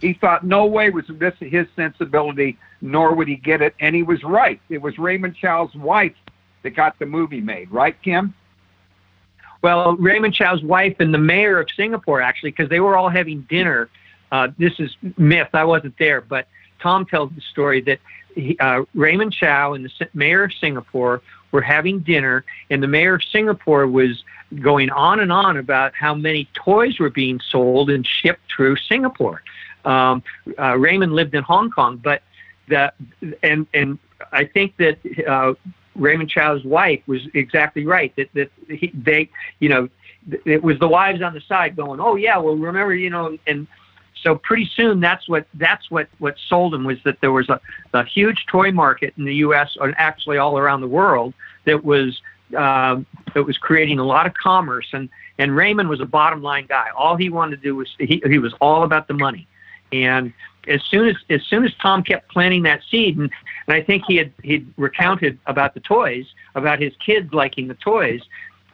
He 0.00 0.12
thought 0.14 0.44
no 0.44 0.66
way 0.66 0.90
was 0.90 1.04
this 1.08 1.34
his 1.38 1.68
sensibility, 1.76 2.58
nor 2.80 3.14
would 3.14 3.28
he 3.28 3.36
get 3.36 3.62
it, 3.62 3.74
and 3.78 3.94
he 3.94 4.02
was 4.02 4.24
right. 4.24 4.60
It 4.70 4.82
was 4.82 4.98
Raymond 4.98 5.36
Chow's 5.36 5.72
wife 5.76 6.16
that 6.64 6.70
got 6.70 6.98
the 6.98 7.06
movie 7.06 7.40
made, 7.40 7.70
right, 7.70 7.94
Kim? 8.02 8.34
Well, 9.62 9.96
Raymond 9.96 10.34
Chow's 10.34 10.62
wife 10.62 10.96
and 10.98 11.14
the 11.14 11.18
mayor 11.18 11.60
of 11.60 11.68
Singapore, 11.76 12.20
actually, 12.20 12.50
because 12.50 12.68
they 12.68 12.80
were 12.80 12.96
all 12.96 13.08
having 13.08 13.42
dinner. 13.42 13.88
Uh, 14.32 14.48
this 14.58 14.72
is 14.78 14.96
myth. 15.16 15.48
I 15.52 15.64
wasn't 15.64 15.96
there, 15.98 16.20
but 16.20 16.48
Tom 16.80 17.06
tells 17.06 17.30
the 17.34 17.40
story 17.40 17.80
that 17.82 18.00
he, 18.34 18.58
uh, 18.58 18.82
Raymond 18.94 19.32
Chow 19.32 19.74
and 19.74 19.84
the 19.84 20.08
mayor 20.14 20.44
of 20.44 20.52
Singapore 20.54 21.22
were 21.52 21.60
having 21.60 22.00
dinner, 22.00 22.44
and 22.70 22.82
the 22.82 22.88
mayor 22.88 23.14
of 23.14 23.22
Singapore 23.22 23.86
was 23.86 24.24
going 24.60 24.90
on 24.90 25.20
and 25.20 25.30
on 25.30 25.56
about 25.56 25.94
how 25.94 26.14
many 26.14 26.48
toys 26.54 26.98
were 26.98 27.10
being 27.10 27.40
sold 27.40 27.88
and 27.88 28.06
shipped 28.06 28.40
through 28.54 28.76
Singapore. 28.76 29.42
Um, 29.84 30.22
uh, 30.58 30.76
Raymond 30.78 31.12
lived 31.12 31.34
in 31.34 31.42
Hong 31.42 31.70
Kong, 31.70 31.98
but 31.98 32.22
the 32.68 32.92
and 33.42 33.66
and 33.74 33.98
I 34.32 34.44
think 34.44 34.76
that 34.78 34.98
uh, 35.26 35.54
Raymond 35.94 36.30
Chow's 36.30 36.64
wife 36.64 37.00
was 37.06 37.20
exactly 37.34 37.86
right. 37.86 38.14
That 38.16 38.28
that 38.34 38.50
he, 38.68 38.90
they, 38.94 39.28
you 39.60 39.68
know, 39.68 39.88
it 40.44 40.62
was 40.62 40.78
the 40.78 40.88
wives 40.88 41.22
on 41.22 41.34
the 41.34 41.40
side 41.40 41.76
going, 41.76 42.00
"Oh 42.00 42.16
yeah, 42.16 42.38
well 42.38 42.56
remember, 42.56 42.94
you 42.94 43.10
know," 43.10 43.36
and 43.46 43.66
so 44.22 44.36
pretty 44.36 44.70
soon 44.76 45.00
that's 45.00 45.28
what 45.28 45.46
that's 45.54 45.90
what 45.90 46.08
what 46.18 46.36
sold 46.48 46.74
him 46.74 46.84
was 46.84 46.98
that 47.04 47.20
there 47.20 47.32
was 47.32 47.48
a, 47.48 47.60
a 47.92 48.04
huge 48.04 48.46
toy 48.46 48.70
market 48.70 49.14
in 49.16 49.24
the 49.24 49.34
U.S. 49.36 49.76
and 49.80 49.94
actually 49.98 50.38
all 50.38 50.58
around 50.58 50.80
the 50.80 50.88
world 50.88 51.34
that 51.64 51.84
was 51.84 52.20
um, 52.56 53.06
that 53.34 53.44
was 53.44 53.58
creating 53.58 53.98
a 53.98 54.04
lot 54.04 54.26
of 54.26 54.34
commerce 54.34 54.86
and 54.92 55.08
and 55.38 55.56
Raymond 55.56 55.88
was 55.88 56.00
a 56.00 56.06
bottom 56.06 56.42
line 56.42 56.66
guy. 56.68 56.88
All 56.96 57.16
he 57.16 57.30
wanted 57.30 57.56
to 57.56 57.62
do 57.62 57.74
was 57.74 57.88
he 57.98 58.22
he 58.26 58.38
was 58.38 58.54
all 58.60 58.84
about 58.84 59.08
the 59.08 59.14
money, 59.14 59.46
and 59.92 60.32
as 60.68 60.82
soon 60.84 61.08
as 61.08 61.16
as 61.28 61.42
soon 61.44 61.64
as 61.64 61.72
Tom 61.80 62.02
kept 62.02 62.30
planting 62.30 62.62
that 62.62 62.82
seed, 62.90 63.18
and, 63.18 63.30
and 63.66 63.76
I 63.76 63.82
think 63.82 64.04
he 64.06 64.16
had 64.16 64.32
he'd 64.42 64.72
recounted 64.76 65.38
about 65.46 65.74
the 65.74 65.80
toys, 65.80 66.26
about 66.54 66.80
his 66.80 66.92
kids 67.04 67.32
liking 67.32 67.68
the 67.68 67.74
toys, 67.74 68.22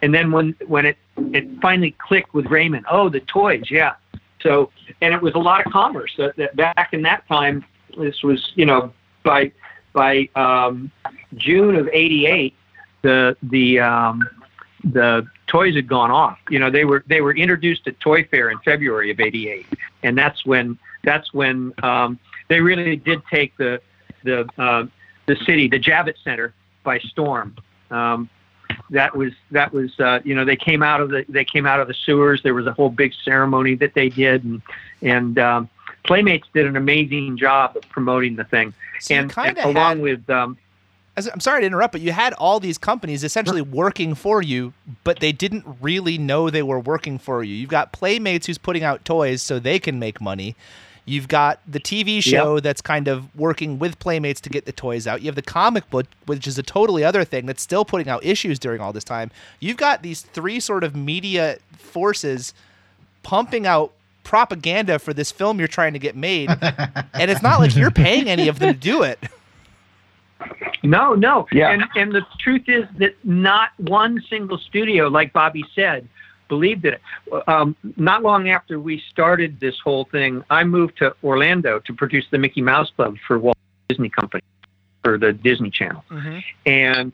and 0.03 0.15
then 0.15 0.31
when 0.31 0.55
when 0.67 0.87
it 0.87 0.97
it 1.17 1.49
finally 1.61 1.95
clicked 1.99 2.35
with 2.35 2.47
Raymond, 2.47 2.87
oh 2.91 3.09
the 3.09 3.21
toys, 3.21 3.65
yeah. 3.71 3.95
So 4.41 4.71
and 5.01 5.15
it 5.15 5.23
was 5.23 5.35
a 5.35 5.39
lot 5.39 5.65
of 5.67 5.73
commerce. 5.73 6.15
That, 6.19 6.37
that 6.37 6.57
back 6.57 6.93
in 6.93 7.03
that 7.03 7.27
time, 7.27 7.65
this 7.97 8.23
was 8.23 8.53
you 8.55 8.67
know 8.67 8.93
by 9.25 9.53
by 9.93 10.29
um, 10.37 10.91
June 11.35 11.75
of 11.75 11.89
'88, 11.93 12.55
the 13.03 13.37
the 13.43 13.81
um, 13.81 14.29
the 14.85 15.27
toys 15.47 15.75
had 15.75 15.89
gone 15.89 16.11
off. 16.11 16.39
You 16.51 16.59
know, 16.59 16.71
they 16.71 16.85
were 16.85 17.05
they 17.07 17.21
were 17.21 17.35
introduced 17.35 17.87
at 17.87 17.99
Toy 18.01 18.25
Fair 18.25 18.51
in 18.51 18.59
February 18.61 19.11
of 19.11 19.21
'88, 19.21 19.67
and 20.03 20.17
that's 20.17 20.45
when 20.47 20.79
that's 21.05 21.33
when 21.35 21.73
um, 21.83 22.19
they 22.49 22.61
really 22.61 22.97
did 22.97 23.23
take 23.31 23.57
the 23.57 23.81
the 24.25 24.49
uh, 24.59 24.87
the 25.27 25.37
city, 25.45 25.69
the 25.69 25.81
Javits 25.81 26.23
Center, 26.23 26.55
by 26.85 26.99
storm. 26.99 27.57
Um, 27.91 28.29
that 28.91 29.17
was 29.17 29.33
that 29.51 29.73
was 29.73 29.99
uh, 30.01 30.21
you 30.25 30.35
know 30.35 30.45
they 30.45 30.57
came 30.57 30.83
out 30.83 31.01
of 31.01 31.11
the 31.11 31.25
they 31.29 31.45
came 31.45 31.67
out 31.67 31.81
of 31.81 31.89
the 31.89 31.95
sewers. 31.95 32.43
There 32.43 32.55
was 32.55 32.67
a 32.67 32.73
whole 32.73 32.91
big 32.91 33.13
ceremony 33.25 33.75
that 33.77 33.95
they 33.95 34.09
did, 34.09 34.45
and 34.45 34.63
and 35.03 35.39
um, 35.39 35.69
Playmates 36.05 36.47
did 36.55 36.67
an 36.67 36.77
amazing 36.77 37.37
job 37.37 37.77
of 37.77 37.89
promoting 37.89 38.37
the 38.37 38.45
thing. 38.45 38.73
So 39.01 39.15
and, 39.15 39.33
and 39.37 39.59
along 39.59 39.97
had- 39.97 40.01
with 40.01 40.31
um, 40.31 40.57
I'm 41.27 41.41
sorry 41.41 41.63
to 41.63 41.67
interrupt, 41.67 41.93
but 41.93 42.01
you 42.01 42.13
had 42.13 42.33
all 42.35 42.61
these 42.61 42.79
companies 42.79 43.25
essentially 43.25 43.63
working 43.63 44.15
for 44.15 44.43
you, 44.43 44.73
but 45.05 45.21
they 45.21 45.33
didn't 45.33 45.65
really 45.81 46.19
know 46.19 46.51
they 46.51 46.63
were 46.63 46.79
working 46.79 47.19
for 47.19 47.43
you. 47.43 47.55
You've 47.55 47.71
got 47.71 47.93
Playmates 47.93 48.47
who's 48.47 48.59
putting 48.59 48.85
out 48.85 49.05
toys 49.05 49.43
so 49.43 49.59
they 49.59 49.79
can 49.79 49.99
make 49.99 50.21
money. 50.21 50.55
You've 51.05 51.29
got 51.29 51.61
the 51.67 51.81
TV 51.81 52.23
show 52.23 52.61
that's 52.61 52.83
kind 52.83 53.09
of 53.09 53.35
working 53.35 53.79
with 53.79 53.99
Playmates 53.99 54.43
to 54.43 54.51
get 54.51 54.67
the 54.67 54.73
toys 54.73 55.07
out. 55.07 55.23
You 55.23 55.27
have 55.27 55.37
the 55.37 55.43
comic 55.43 55.89
book, 55.89 56.07
which 56.27 56.47
is 56.47 56.59
a 56.59 56.63
totally 56.63 57.03
other 57.03 57.25
thing 57.25 57.47
that's 57.47 57.63
still 57.63 57.87
putting 57.87 58.11
out 58.11 58.23
issues 58.25 58.59
during 58.59 58.83
all 58.83 58.93
this 58.93 59.05
time. 59.05 59.31
You've 59.59 59.79
got 59.79 60.03
these 60.03 60.21
three 60.21 60.61
sort 60.61 60.85
of 60.85 60.95
media 60.95 61.59
forces 61.79 62.53
pumping 63.23 63.67
out 63.67 63.93
propaganda 64.23 64.99
for 64.99 65.15
this 65.15 65.33
film 65.33 65.59
you're 65.59 65.67
trying 65.67 65.95
to 65.95 65.99
get 65.99 66.15
made. 66.15 66.51
and 67.15 67.31
it's 67.31 67.43
not 67.43 67.59
like 67.59 67.75
you're 67.75 67.91
paying 67.91 68.29
any 68.29 68.49
of 68.49 68.59
them 68.59 68.75
to 68.75 68.79
do 68.79 69.03
it. 69.03 69.19
No, 70.83 71.15
no. 71.15 71.47
Yeah. 71.53 71.71
And 71.71 71.85
and 71.97 72.13
the 72.13 72.23
truth 72.39 72.65
is 72.69 72.85
that 72.99 73.17
not 73.25 73.71
one 73.79 74.23
single 74.29 74.59
studio, 74.59 75.09
like 75.09 75.33
Bobby 75.33 75.65
said, 75.75 76.09
believed 76.49 76.85
it. 76.85 77.01
Um, 77.47 77.77
not 77.97 78.23
long 78.23 78.49
after 78.49 78.81
we 78.81 79.03
started 79.11 79.61
this 79.61 79.79
whole 79.83 80.05
thing, 80.05 80.45
I 80.51 80.65
moved 80.65 80.99
to 80.99 81.15
Orlando 81.23 81.81
to 81.81 81.93
produce 81.93 82.27
the 82.31 82.39
Mickey 82.39 82.63
Mouse 82.63 82.91
Club 82.95 83.17
for 83.27 83.39
Walt 83.39 83.59
Disney 83.89 84.09
Company 84.09 84.43
for 85.05 85.19
the 85.19 85.33
Disney 85.33 85.71
Channel, 85.71 86.05
and 86.67 87.13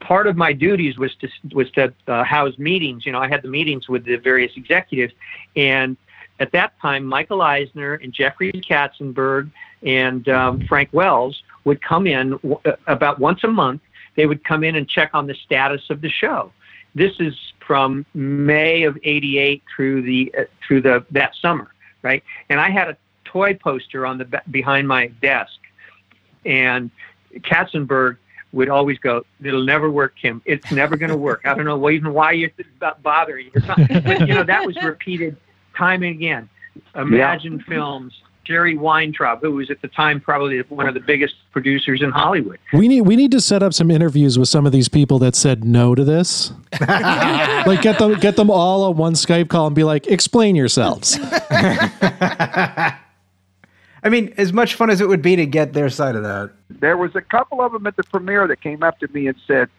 part 0.00 0.26
of 0.26 0.36
my 0.36 0.52
duties 0.52 0.98
was 0.98 1.14
to 1.16 1.28
was 1.54 1.70
to 1.72 1.92
uh, 2.08 2.24
house 2.24 2.56
meetings. 2.58 3.06
You 3.06 3.12
know, 3.12 3.20
I 3.20 3.28
had 3.28 3.42
the 3.42 3.48
meetings 3.48 3.88
with 3.88 4.04
the 4.04 4.16
various 4.16 4.52
executives, 4.56 5.14
and 5.56 5.96
at 6.40 6.52
that 6.52 6.78
time, 6.80 7.04
Michael 7.04 7.42
Eisner 7.42 7.94
and 7.94 8.12
Jeffrey 8.12 8.52
Katzenberg 8.52 9.50
and 9.82 10.28
um, 10.28 10.66
Frank 10.66 10.88
Wells 10.92 11.42
would 11.64 11.82
come 11.82 12.06
in 12.06 12.30
w- 12.30 12.60
uh, 12.64 12.72
about 12.86 13.18
once 13.18 13.42
a 13.44 13.48
month. 13.48 13.82
They 14.16 14.26
would 14.26 14.44
come 14.44 14.62
in 14.64 14.76
and 14.76 14.88
check 14.88 15.10
on 15.14 15.26
the 15.26 15.34
status 15.34 15.90
of 15.90 16.00
the 16.00 16.08
show. 16.10 16.52
This 16.94 17.12
is 17.18 17.34
from 17.66 18.06
May 18.14 18.84
of 18.84 18.96
'88 19.02 19.62
through 19.74 20.02
the 20.02 20.32
uh, 20.38 20.42
through 20.66 20.82
the 20.82 21.04
that 21.10 21.34
summer, 21.40 21.72
right? 22.02 22.22
And 22.48 22.60
I 22.60 22.70
had 22.70 22.88
a 22.88 22.96
toy 23.24 23.54
poster 23.54 24.06
on 24.06 24.18
the 24.18 24.42
behind 24.50 24.86
my 24.86 25.08
desk, 25.20 25.58
and 26.44 26.90
Katzenberg 27.40 28.18
would 28.52 28.68
always 28.68 28.98
go, 28.98 29.24
"It'll 29.42 29.64
never 29.64 29.90
work, 29.90 30.14
Kim. 30.20 30.40
It's 30.44 30.70
never 30.70 30.96
going 30.96 31.10
to 31.10 31.16
work. 31.16 31.40
I 31.44 31.54
don't 31.54 31.64
know 31.64 31.76
why- 31.76 31.90
even 31.92 32.12
why 32.12 32.32
you're 32.32 32.50
bothering." 33.02 33.50
But 33.66 34.20
you 34.28 34.34
know 34.34 34.44
that 34.44 34.64
was 34.64 34.76
repeated 34.82 35.36
time 35.76 36.02
and 36.04 36.14
again. 36.14 36.48
Imagine 36.94 37.58
Films, 37.60 38.22
Jerry 38.44 38.76
Weintraub, 38.76 39.40
who 39.40 39.52
was 39.52 39.70
at 39.70 39.80
the 39.82 39.88
time 39.88 40.20
probably 40.20 40.60
one 40.62 40.86
of 40.86 40.94
the 40.94 41.00
biggest 41.00 41.34
producers 41.52 42.02
in 42.02 42.10
Hollywood. 42.10 42.58
We 42.72 42.88
need 42.88 43.02
we 43.02 43.16
need 43.16 43.30
to 43.32 43.40
set 43.40 43.62
up 43.62 43.74
some 43.74 43.90
interviews 43.90 44.38
with 44.38 44.48
some 44.48 44.66
of 44.66 44.72
these 44.72 44.88
people 44.88 45.18
that 45.20 45.34
said 45.34 45.64
no 45.64 45.94
to 45.94 46.04
this. 46.04 46.52
like 46.80 47.82
get 47.82 47.98
them 47.98 48.18
get 48.20 48.36
them 48.36 48.50
all 48.50 48.84
on 48.84 48.96
one 48.96 49.14
Skype 49.14 49.48
call 49.48 49.66
and 49.66 49.74
be 49.74 49.84
like, 49.84 50.06
explain 50.06 50.56
yourselves. 50.56 51.18
I 54.04 54.10
mean, 54.10 54.34
as 54.36 54.52
much 54.52 54.74
fun 54.74 54.90
as 54.90 55.00
it 55.00 55.08
would 55.08 55.22
be 55.22 55.34
to 55.36 55.46
get 55.46 55.72
their 55.72 55.88
side 55.88 56.14
of 56.14 56.22
that. 56.24 56.52
There 56.68 56.98
was 56.98 57.16
a 57.16 57.22
couple 57.22 57.62
of 57.62 57.72
them 57.72 57.86
at 57.86 57.96
the 57.96 58.04
premiere 58.04 58.46
that 58.48 58.60
came 58.60 58.82
up 58.82 58.98
to 59.00 59.08
me 59.08 59.28
and 59.28 59.36
said, 59.46 59.70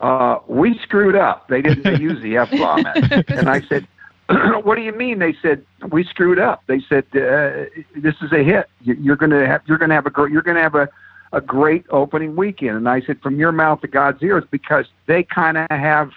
uh, 0.00 0.38
"We 0.48 0.76
screwed 0.78 1.14
up. 1.14 1.46
They 1.48 1.62
didn't 1.62 2.00
use 2.00 2.20
the 2.20 2.36
f 2.38 2.50
bomb." 2.50 2.84
and 3.28 3.48
I 3.48 3.60
said, 3.68 3.86
what 4.62 4.76
do 4.76 4.82
you 4.82 4.92
mean? 4.92 5.18
They 5.18 5.34
said 5.42 5.64
we 5.90 6.04
screwed 6.04 6.38
up. 6.38 6.62
They 6.66 6.80
said 6.88 7.04
uh, 7.14 7.68
this 7.96 8.14
is 8.22 8.32
a 8.32 8.42
hit. 8.42 8.68
You- 8.80 8.94
You're 9.00 9.16
going 9.16 9.30
to 9.30 9.46
have 9.46 9.62
you're 9.66 9.78
going 9.78 9.90
to 9.90 9.94
have 9.94 10.06
a 10.06 10.12
you're 10.30 10.42
going 10.42 10.56
to 10.56 10.62
have 10.62 10.74
a 10.74 10.88
a 11.32 11.40
great 11.40 11.84
opening 11.90 12.36
weekend. 12.36 12.76
And 12.76 12.88
I 12.88 13.00
said 13.00 13.20
from 13.20 13.36
your 13.36 13.50
mouth 13.52 13.80
to 13.80 13.88
God's 13.88 14.22
ears 14.22 14.44
because 14.50 14.86
they 15.06 15.24
kind 15.24 15.58
of 15.58 15.66
have 15.70 16.12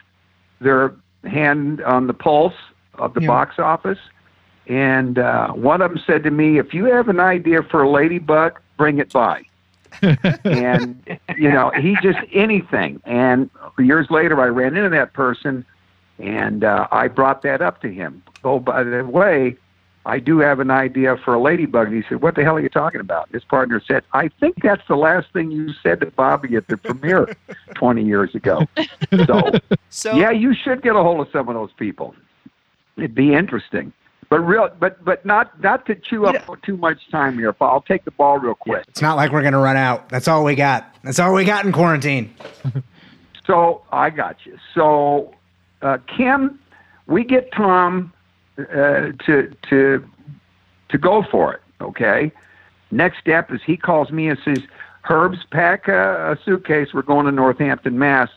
their 0.62 0.93
hand 1.24 1.82
on 1.82 2.08
the 2.08 2.13
pulse 2.13 2.54
of 2.96 3.13
the 3.15 3.22
Yeah. 3.22 3.28
box 3.28 3.58
office. 3.60 4.00
And 4.67 5.17
uh, 5.17 5.50
one 5.54 5.82
of 5.82 5.91
them 5.91 6.02
said 6.06 6.24
to 6.24 6.32
me, 6.32 6.60
"If 6.60 6.74
you 6.74 6.86
have 6.86 7.10
an 7.10 7.20
idea 7.20 7.63
for 7.63 7.82
a 7.84 7.89
ladybug, 7.89 8.60
bring 8.78 9.00
it 9.00 9.12
by." 9.12 9.43
and 10.43 11.02
you 11.38 11.50
know, 11.50 11.72
he 11.72 11.96
just 12.04 12.20
anything. 12.32 13.02
And 13.06 13.50
years 13.80 14.08
later, 14.12 14.39
I 14.41 14.48
ran 14.48 14.76
into 14.76 14.89
that 14.89 15.13
person, 15.13 15.65
and 16.19 16.63
uh, 16.63 16.88
I 16.91 17.08
brought 17.08 17.41
that 17.43 17.62
up 17.62 17.82
to 17.82 17.89
him. 17.89 18.23
Oh, 18.43 18.60
by 18.60 18.84
the 18.84 19.03
way, 19.06 19.56
I 20.06 20.19
do 20.19 20.39
have 20.39 20.60
an 20.60 20.71
idea 20.71 21.17
for 21.17 21.34
a 21.34 21.39
ladybug. 21.39 21.88
And 21.88 21.95
he 21.95 22.03
said, 22.08 22.21
"What 22.21 22.36
the 22.36 22.43
hell 22.43 22.56
are 22.56 22.62
you 22.62 22.69
talking 22.69 23.01
about?" 23.01 23.30
His 23.32 23.43
partner 23.43 23.82
said, 23.86 24.03
"I 24.13 24.30
think 24.39 24.62
that's 24.63 24.88
the 24.88 24.95
last 24.95 25.32
thing 25.34 25.51
you 25.51 25.73
said 25.84 25.99
to 25.99 26.08
Bobby 26.08 26.56
at 26.56 26.67
the 26.67 26.77
premiere 26.77 27.36
20 27.75 28.03
years 28.03 28.34
ago." 28.34 28.65
So, 29.25 29.51
So 29.89 30.15
yeah, 30.15 30.32
you 30.32 30.53
should 30.53 30.82
get 30.82 30.95
a 30.95 31.03
hold 31.03 31.21
of 31.25 31.32
some 31.32 31.49
of 31.49 31.56
those 31.56 31.71
people. 31.77 32.15
It'd 32.97 33.15
be 33.15 33.34
interesting. 33.34 33.93
But 34.30 34.39
real, 34.41 34.69
but 34.77 35.03
but 35.06 35.25
not 35.25 35.62
not 35.62 35.86
to 35.86 35.95
chew 35.95 36.25
up 36.25 36.62
too 36.63 36.75
much 36.77 37.10
time 37.10 37.38
here. 37.38 37.56
I'll 37.62 37.82
take 37.82 38.03
the 38.03 38.12
ball 38.12 38.38
real 38.39 38.56
quick. 38.56 38.84
It's 38.89 39.01
not 39.01 39.15
like 39.15 39.32
we're 39.32 39.41
going 39.41 39.53
to 39.53 39.60
run 39.60 39.77
out. 39.77 40.10
That's 40.10 40.27
all 40.27 40.43
we 40.43 40.56
got. 40.56 40.93
That's 41.03 41.17
all 41.19 41.34
we 41.34 41.45
got 41.45 41.65
in 41.65 41.71
quarantine. 41.71 42.34
So 43.45 43.82
I 43.93 44.10
got 44.10 44.45
you. 44.45 44.58
So 44.75 45.34
uh, 45.82 45.98
Kim, 46.16 46.60
we 47.08 47.24
get 47.24 47.52
Tom 47.52 48.13
uh, 48.58 49.12
to 49.26 49.56
to 49.70 50.08
to 50.90 50.98
go 50.98 51.24
for 51.30 51.54
it. 51.54 51.62
Okay. 51.82 52.32
Next 52.92 53.20
step 53.20 53.52
is 53.52 53.62
he 53.66 53.78
calls 53.78 54.12
me 54.12 54.30
and 54.30 54.40
says, 54.44 54.60
"Herbs, 55.10 55.40
pack 55.52 55.88
a, 55.88 56.32
a 56.32 56.38
suitcase. 56.44 56.94
We're 56.94 57.02
going 57.02 57.26
to 57.26 57.32
Northampton, 57.32 58.00
Mass. 58.00 58.30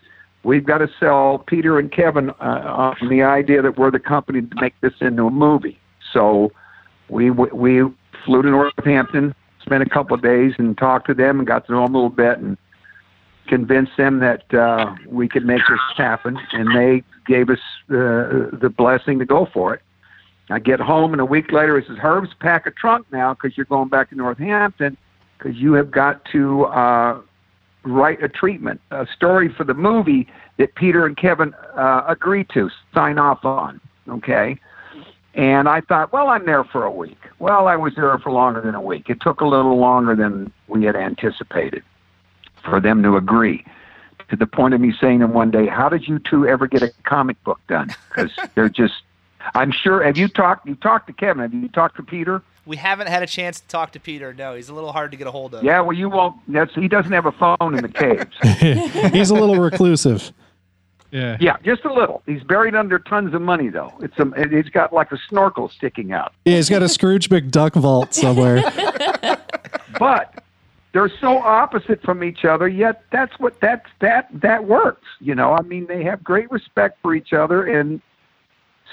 We've 0.42 0.64
got 0.64 0.78
to 0.78 0.88
sell 0.98 1.38
Peter 1.38 1.78
and 1.78 1.92
Kevin 1.92 2.30
uh, 2.30 2.94
on 3.00 3.08
the 3.08 3.22
idea 3.22 3.62
that 3.62 3.78
we're 3.78 3.90
the 3.90 4.00
company 4.00 4.42
to 4.42 4.60
make 4.60 4.74
this 4.80 4.94
into 5.00 5.26
a 5.26 5.30
movie." 5.30 5.78
So 6.12 6.52
we 7.08 7.30
we 7.30 7.82
flew 8.24 8.42
to 8.42 8.50
Northampton, 8.50 9.34
spent 9.62 9.82
a 9.82 9.88
couple 9.88 10.14
of 10.14 10.22
days, 10.22 10.54
and 10.58 10.76
talked 10.76 11.06
to 11.06 11.14
them 11.14 11.38
and 11.38 11.46
got 11.46 11.66
to 11.66 11.72
know 11.72 11.84
them 11.84 11.94
a 11.94 11.98
little 11.98 12.10
bit 12.10 12.38
and 12.38 12.58
convinced 13.50 13.96
them 13.98 14.20
that 14.20 14.54
uh, 14.54 14.94
we 15.06 15.28
could 15.28 15.44
make 15.44 15.60
this 15.68 15.80
happen, 15.96 16.38
and 16.52 16.74
they 16.74 17.02
gave 17.26 17.50
us 17.50 17.58
uh, 17.90 18.48
the 18.52 18.72
blessing 18.74 19.18
to 19.18 19.26
go 19.26 19.46
for 19.52 19.74
it. 19.74 19.82
I 20.50 20.60
get 20.60 20.80
home, 20.80 21.12
and 21.12 21.20
a 21.20 21.24
week 21.24 21.52
later, 21.52 21.78
he 21.78 21.86
says, 21.86 21.98
"Herbs, 22.02 22.30
pack 22.38 22.66
a 22.66 22.70
trunk 22.70 23.06
now 23.12 23.34
because 23.34 23.56
you're 23.56 23.66
going 23.66 23.88
back 23.88 24.10
to 24.10 24.16
Northampton 24.16 24.96
because 25.36 25.56
you 25.56 25.72
have 25.74 25.90
got 25.90 26.24
to 26.32 26.64
uh, 26.66 27.20
write 27.82 28.22
a 28.22 28.28
treatment, 28.28 28.80
a 28.92 29.06
story 29.14 29.52
for 29.52 29.64
the 29.64 29.74
movie 29.74 30.28
that 30.58 30.74
Peter 30.76 31.04
and 31.04 31.16
Kevin 31.16 31.52
uh, 31.76 32.04
agreed 32.06 32.48
to 32.54 32.70
sign 32.94 33.18
off 33.18 33.44
on." 33.44 33.80
Okay. 34.08 34.58
And 35.34 35.68
I 35.68 35.80
thought, 35.80 36.12
well, 36.12 36.26
I'm 36.28 36.44
there 36.44 36.64
for 36.64 36.84
a 36.84 36.90
week. 36.90 37.18
Well, 37.38 37.68
I 37.68 37.76
was 37.76 37.94
there 37.94 38.18
for 38.18 38.32
longer 38.32 38.60
than 38.60 38.74
a 38.74 38.80
week. 38.80 39.08
It 39.08 39.20
took 39.20 39.40
a 39.40 39.46
little 39.46 39.78
longer 39.78 40.16
than 40.16 40.52
we 40.66 40.82
had 40.82 40.96
anticipated 40.96 41.84
for 42.64 42.80
them 42.80 43.02
to 43.02 43.16
agree 43.16 43.64
to 44.28 44.36
the 44.36 44.46
point 44.46 44.74
of 44.74 44.80
me 44.80 44.94
saying 45.00 45.20
to 45.20 45.26
them 45.26 45.34
one 45.34 45.50
day, 45.50 45.66
"How 45.66 45.88
did 45.88 46.06
you 46.06 46.18
two 46.18 46.46
ever 46.46 46.66
get 46.66 46.82
a 46.82 46.92
comic 47.04 47.42
book 47.44 47.60
done?" 47.68 47.94
Because 48.08 48.30
they're 48.54 48.68
just. 48.68 48.94
I'm 49.54 49.72
sure. 49.72 50.02
Have 50.02 50.18
you 50.18 50.28
talked? 50.28 50.66
You 50.66 50.74
talked 50.74 51.06
to 51.06 51.12
Kevin? 51.12 51.42
Have 51.42 51.54
you 51.54 51.68
talked 51.68 51.96
to 51.96 52.02
Peter? 52.02 52.42
we 52.70 52.76
haven't 52.76 53.08
had 53.08 53.22
a 53.22 53.26
chance 53.26 53.60
to 53.60 53.66
talk 53.66 53.92
to 53.92 54.00
Peter. 54.00 54.32
No, 54.32 54.54
he's 54.54 54.68
a 54.68 54.74
little 54.74 54.92
hard 54.92 55.10
to 55.10 55.16
get 55.16 55.26
a 55.26 55.30
hold 55.30 55.54
of. 55.54 55.64
Yeah. 55.64 55.80
Well, 55.80 55.96
you 55.96 56.08
won't. 56.08 56.36
That's 56.46 56.72
he 56.74 56.86
doesn't 56.86 57.10
have 57.10 57.26
a 57.26 57.32
phone 57.32 57.74
in 57.74 57.82
the 57.82 57.88
caves. 57.88 58.36
He's 59.12 59.30
a 59.30 59.34
little 59.34 59.58
reclusive. 59.58 60.32
Yeah. 61.10 61.36
yeah, 61.40 61.56
just 61.64 61.84
a 61.84 61.92
little. 61.92 62.22
He's 62.24 62.44
buried 62.44 62.76
under 62.76 63.00
tons 63.00 63.34
of 63.34 63.42
money, 63.42 63.68
though. 63.68 63.92
It's 64.00 64.16
a. 64.20 64.48
He's 64.48 64.68
got 64.70 64.92
like 64.92 65.10
a 65.10 65.18
snorkel 65.28 65.68
sticking 65.68 66.12
out. 66.12 66.32
Yeah, 66.44 66.54
he's 66.54 66.68
got 66.68 66.82
a 66.82 66.88
Scrooge 66.88 67.28
McDuck 67.28 67.72
vault 67.72 68.14
somewhere. 68.14 68.62
but 69.98 70.44
they're 70.92 71.12
so 71.20 71.38
opposite 71.38 72.02
from 72.02 72.24
each 72.24 72.44
other 72.44 72.68
yet 72.68 73.04
that's 73.12 73.38
what 73.38 73.60
that's 73.60 73.88
that 74.00 74.28
that 74.32 74.64
works 74.64 75.06
you 75.20 75.34
know? 75.34 75.52
I 75.52 75.62
mean 75.62 75.86
they 75.86 76.02
have 76.04 76.22
great 76.22 76.50
respect 76.50 76.98
for 77.02 77.14
each 77.14 77.32
other 77.32 77.64
and 77.64 78.00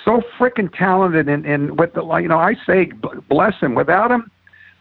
so 0.06 0.22
freaking 0.38 0.72
talented 0.76 1.28
and 1.28 1.46
and 1.46 1.80
with 1.80 1.94
the 1.94 2.04
you 2.18 2.28
know 2.28 2.40
i 2.40 2.56
say 2.66 2.92
bless 3.30 3.60
them. 3.60 3.76
Without 3.76 4.10
them 4.10 4.32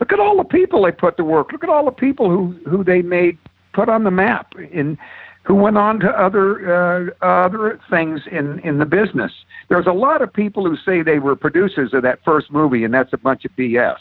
look 0.00 0.12
at 0.12 0.20
all 0.20 0.36
the 0.36 0.44
people 0.44 0.82
they 0.84 0.92
put 0.92 1.16
to 1.16 1.24
work. 1.24 1.52
Look 1.52 1.64
at 1.64 1.70
all 1.70 1.84
the 1.84 1.90
people 1.90 2.30
who 2.30 2.58
who 2.68 2.84
they 2.84 3.02
made 3.02 3.38
put 3.72 3.88
on 3.88 4.04
the 4.04 4.10
map 4.10 4.52
and 4.72 4.96
who 5.42 5.54
went 5.54 5.78
on 5.78 6.00
to 6.00 6.08
other 6.08 7.12
uh, 7.22 7.24
other 7.24 7.80
things 7.88 8.22
in 8.30 8.58
in 8.60 8.78
the 8.78 8.86
business. 8.86 9.32
There's 9.68 9.86
a 9.86 9.92
lot 9.92 10.22
of 10.22 10.32
people 10.32 10.64
who 10.64 10.76
say 10.76 11.02
they 11.02 11.18
were 11.18 11.36
producers 11.36 11.92
of 11.92 12.02
that 12.02 12.20
first 12.24 12.50
movie 12.50 12.84
and 12.84 12.92
that's 12.92 13.12
a 13.12 13.18
bunch 13.18 13.44
of 13.44 13.52
bs 13.52 13.96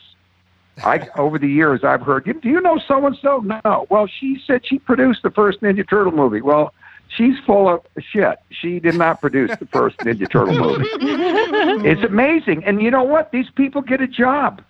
I 0.84 1.08
over 1.18 1.40
the 1.40 1.48
years 1.48 1.84
I've 1.84 2.02
heard. 2.02 2.26
Do 2.26 2.50
you 2.50 2.62
know 2.62 2.80
so 2.88 3.06
and 3.06 3.18
so? 3.22 3.40
No. 3.40 3.88
Well, 3.90 4.08
she 4.08 4.42
said 4.46 4.66
she 4.66 4.80
produced 4.80 5.24
the 5.24 5.32
first 5.32 5.62
Ninja 5.62 5.88
Turtle 5.88 6.12
movie. 6.12 6.42
Well, 6.42 6.74
she's 7.08 7.38
full 7.46 7.70
of 7.70 7.82
shit. 8.00 8.40
She 8.50 8.80
did 8.80 8.96
not 8.96 9.22
produce 9.22 9.52
the 9.58 9.68
first 9.68 9.98
Ninja 10.00 10.30
Turtle 10.30 10.56
movie. 10.56 10.90
It's 11.88 12.04
amazing, 12.04 12.64
and 12.66 12.82
you 12.82 12.90
know 12.92 13.04
what? 13.04 13.32
These 13.32 13.50
people 13.52 13.82
get 13.82 14.02
a 14.02 14.08
job 14.08 14.62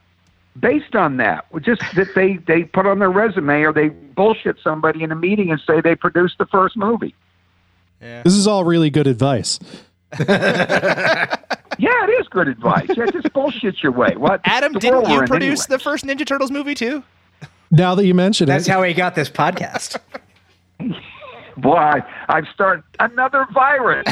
based 0.60 0.96
on 0.96 1.18
that. 1.18 1.46
Just 1.62 1.82
that 1.96 2.14
they 2.14 2.38
they 2.38 2.64
put 2.64 2.86
on 2.86 3.00
their 3.00 3.12
resume 3.12 3.62
or 3.62 3.74
they 3.74 3.90
bullshit 3.90 4.58
somebody 4.64 5.04
in 5.04 5.12
a 5.12 5.16
meeting 5.16 5.52
and 5.52 5.60
say 5.66 5.82
they 5.82 5.96
produced 5.96 6.38
the 6.38 6.46
first 6.46 6.78
movie. 6.78 7.16
This 8.00 8.34
is 8.34 8.48
all 8.48 8.64
really 8.64 8.90
good 8.90 9.08
advice. 9.08 9.60
Yeah, 11.78 12.06
it 12.06 12.10
is 12.22 12.28
good 12.30 12.48
advice. 12.48 12.88
Yeah, 12.96 13.06
just 13.12 13.32
bullshit 13.34 13.82
your 13.84 13.92
way. 13.92 14.16
What? 14.16 14.42
Adam, 14.46 14.74
The 14.74 14.80
didn't 14.80 15.10
you 15.10 15.24
produce 15.26 15.66
anyway. 15.66 15.78
the 15.78 15.80
first 15.84 16.06
Ninja 16.06 16.26
Turtles 16.26 16.52
movie 16.52 16.76
too? 16.76 17.04
Now 17.72 17.96
that 17.96 18.06
you 18.06 18.14
mention 18.14 18.48
That's 18.48 18.66
it, 18.66 18.68
That's 18.70 18.76
how 18.78 18.84
he 18.84 18.94
got 18.94 19.16
this 19.16 19.30
podcast. 19.30 19.98
Boy, 21.58 21.74
I, 21.78 22.04
I've 22.28 22.48
started 22.54 22.84
another 23.00 23.48
virus, 23.54 24.06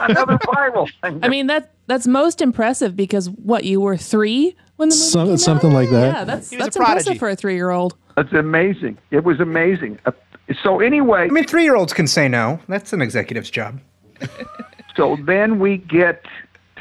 another 0.00 0.38
viral 0.38 0.88
thing. 1.02 1.18
I 1.24 1.28
mean 1.28 1.48
that 1.48 1.72
that's 1.88 2.06
most 2.06 2.40
impressive 2.40 2.94
because 2.94 3.28
what 3.30 3.64
you 3.64 3.80
were 3.80 3.96
three 3.96 4.54
when 4.76 4.90
the 4.90 4.94
movie 4.94 5.04
Some- 5.08 5.28
came 5.28 5.36
something 5.38 5.70
out? 5.70 5.74
like 5.74 5.90
that. 5.90 6.14
Yeah, 6.14 6.24
that's 6.24 6.50
He 6.50 6.56
that's 6.56 6.76
impressive 6.76 7.18
for 7.18 7.28
a 7.28 7.34
three 7.36 7.54
year 7.56 7.70
old. 7.70 7.96
That's 8.16 8.32
amazing. 8.32 8.96
It 9.10 9.24
was 9.24 9.40
amazing. 9.40 9.98
Uh, 10.06 10.12
so 10.62 10.78
anyway, 10.78 11.22
I 11.24 11.28
mean, 11.28 11.44
three 11.48 11.64
year 11.64 11.74
olds 11.74 11.92
can 11.92 12.06
say 12.06 12.28
no. 12.28 12.60
That's 12.68 12.92
an 12.92 13.02
executive's 13.02 13.50
job. 13.50 13.80
so 14.96 15.16
then 15.26 15.58
we 15.58 15.78
get 15.78 16.24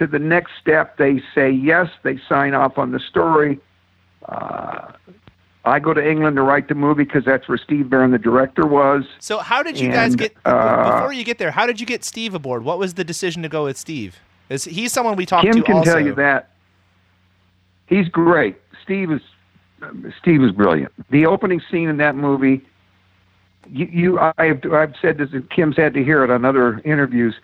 to 0.03 0.11
the 0.11 0.19
next 0.19 0.51
step. 0.61 0.97
They 0.97 1.21
say 1.33 1.49
yes. 1.49 1.89
They 2.03 2.19
sign 2.29 2.53
off 2.53 2.77
on 2.77 2.91
the 2.91 2.99
story. 2.99 3.59
Uh, 4.27 4.91
I 5.65 5.79
go 5.79 5.93
to 5.93 6.05
England 6.05 6.35
to 6.35 6.41
write 6.41 6.67
the 6.67 6.75
movie 6.75 7.05
because 7.05 7.23
that's 7.23 7.47
where 7.47 7.57
Steve 7.57 7.89
Barron, 7.89 8.11
the 8.11 8.17
director, 8.17 8.65
was. 8.67 9.05
So 9.19 9.37
how 9.39 9.63
did 9.63 9.79
you 9.79 9.89
guys 9.91 10.15
get 10.15 10.35
uh, 10.43 10.91
before 10.91 11.13
you 11.13 11.23
get 11.23 11.37
there? 11.37 11.51
How 11.51 11.65
did 11.65 11.79
you 11.79 11.85
get 11.85 12.03
Steve 12.03 12.33
aboard? 12.33 12.63
What 12.63 12.79
was 12.79 12.95
the 12.95 13.03
decision 13.03 13.43
to 13.43 13.49
go 13.49 13.63
with 13.65 13.77
Steve? 13.77 14.19
Is 14.49 14.65
he's 14.65 14.91
someone 14.91 15.15
we 15.15 15.25
talked 15.25 15.45
Kim 15.45 15.53
to 15.53 15.59
Kim 15.59 15.65
can 15.65 15.75
also. 15.77 15.91
tell 15.91 16.05
you 16.05 16.13
that. 16.15 16.49
He's 17.87 18.09
great. 18.09 18.57
Steve 18.83 19.11
is 19.11 19.21
Steve 20.19 20.43
is 20.43 20.51
brilliant. 20.51 20.91
The 21.09 21.25
opening 21.25 21.61
scene 21.71 21.87
in 21.87 21.97
that 21.97 22.15
movie. 22.15 22.61
You, 23.69 23.85
you 23.85 24.19
I've 24.37 24.65
I've 24.71 24.93
said 25.01 25.17
this. 25.17 25.29
and 25.31 25.49
Kim's 25.49 25.77
had 25.77 25.93
to 25.93 26.03
hear 26.03 26.25
it 26.25 26.29
on 26.29 26.43
other 26.43 26.79
interviews. 26.79 27.35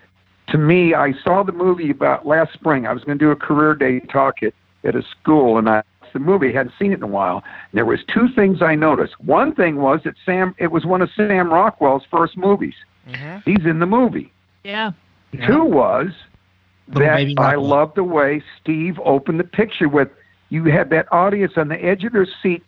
To 0.51 0.57
me, 0.57 0.93
I 0.93 1.13
saw 1.23 1.43
the 1.43 1.51
movie 1.51 1.91
about 1.91 2.25
last 2.25 2.53
spring. 2.53 2.87
I 2.87 2.93
was 2.93 3.03
going 3.03 3.17
to 3.17 3.23
do 3.23 3.31
a 3.31 3.35
career 3.35 3.75
day 3.75 3.99
talk 3.99 4.41
at 4.43 4.53
at 4.83 4.95
a 4.95 5.03
school, 5.03 5.57
and 5.57 5.67
I 5.69 5.83
watched 6.01 6.13
the 6.13 6.19
movie. 6.19 6.53
hadn't 6.53 6.73
seen 6.79 6.91
it 6.93 6.95
in 6.95 7.03
a 7.03 7.07
while. 7.07 7.43
And 7.71 7.77
there 7.77 7.85
was 7.85 7.99
two 8.07 8.29
things 8.35 8.61
I 8.61 8.75
noticed. 8.75 9.19
One 9.19 9.53
thing 9.53 9.75
was 9.77 9.99
that 10.05 10.15
Sam. 10.25 10.55
It 10.57 10.71
was 10.71 10.85
one 10.85 11.01
of 11.01 11.09
Sam 11.15 11.51
Rockwell's 11.51 12.03
first 12.09 12.37
movies. 12.37 12.75
He's 13.45 13.65
in 13.65 13.79
the 13.79 13.85
movie. 13.85 14.31
Yeah. 14.63 14.91
Two 15.45 15.63
was 15.63 16.07
Little 16.87 17.03
that 17.03 17.17
I 17.37 17.53
Rockwell. 17.53 17.61
love 17.67 17.93
the 17.95 18.03
way 18.03 18.43
Steve 18.61 18.99
opened 19.03 19.39
the 19.39 19.43
picture 19.43 19.89
with 19.89 20.09
you 20.49 20.63
had 20.65 20.89
that 20.91 21.11
audience 21.11 21.53
on 21.57 21.67
the 21.67 21.83
edge 21.83 22.03
of 22.03 22.13
their 22.13 22.27
seat 22.41 22.63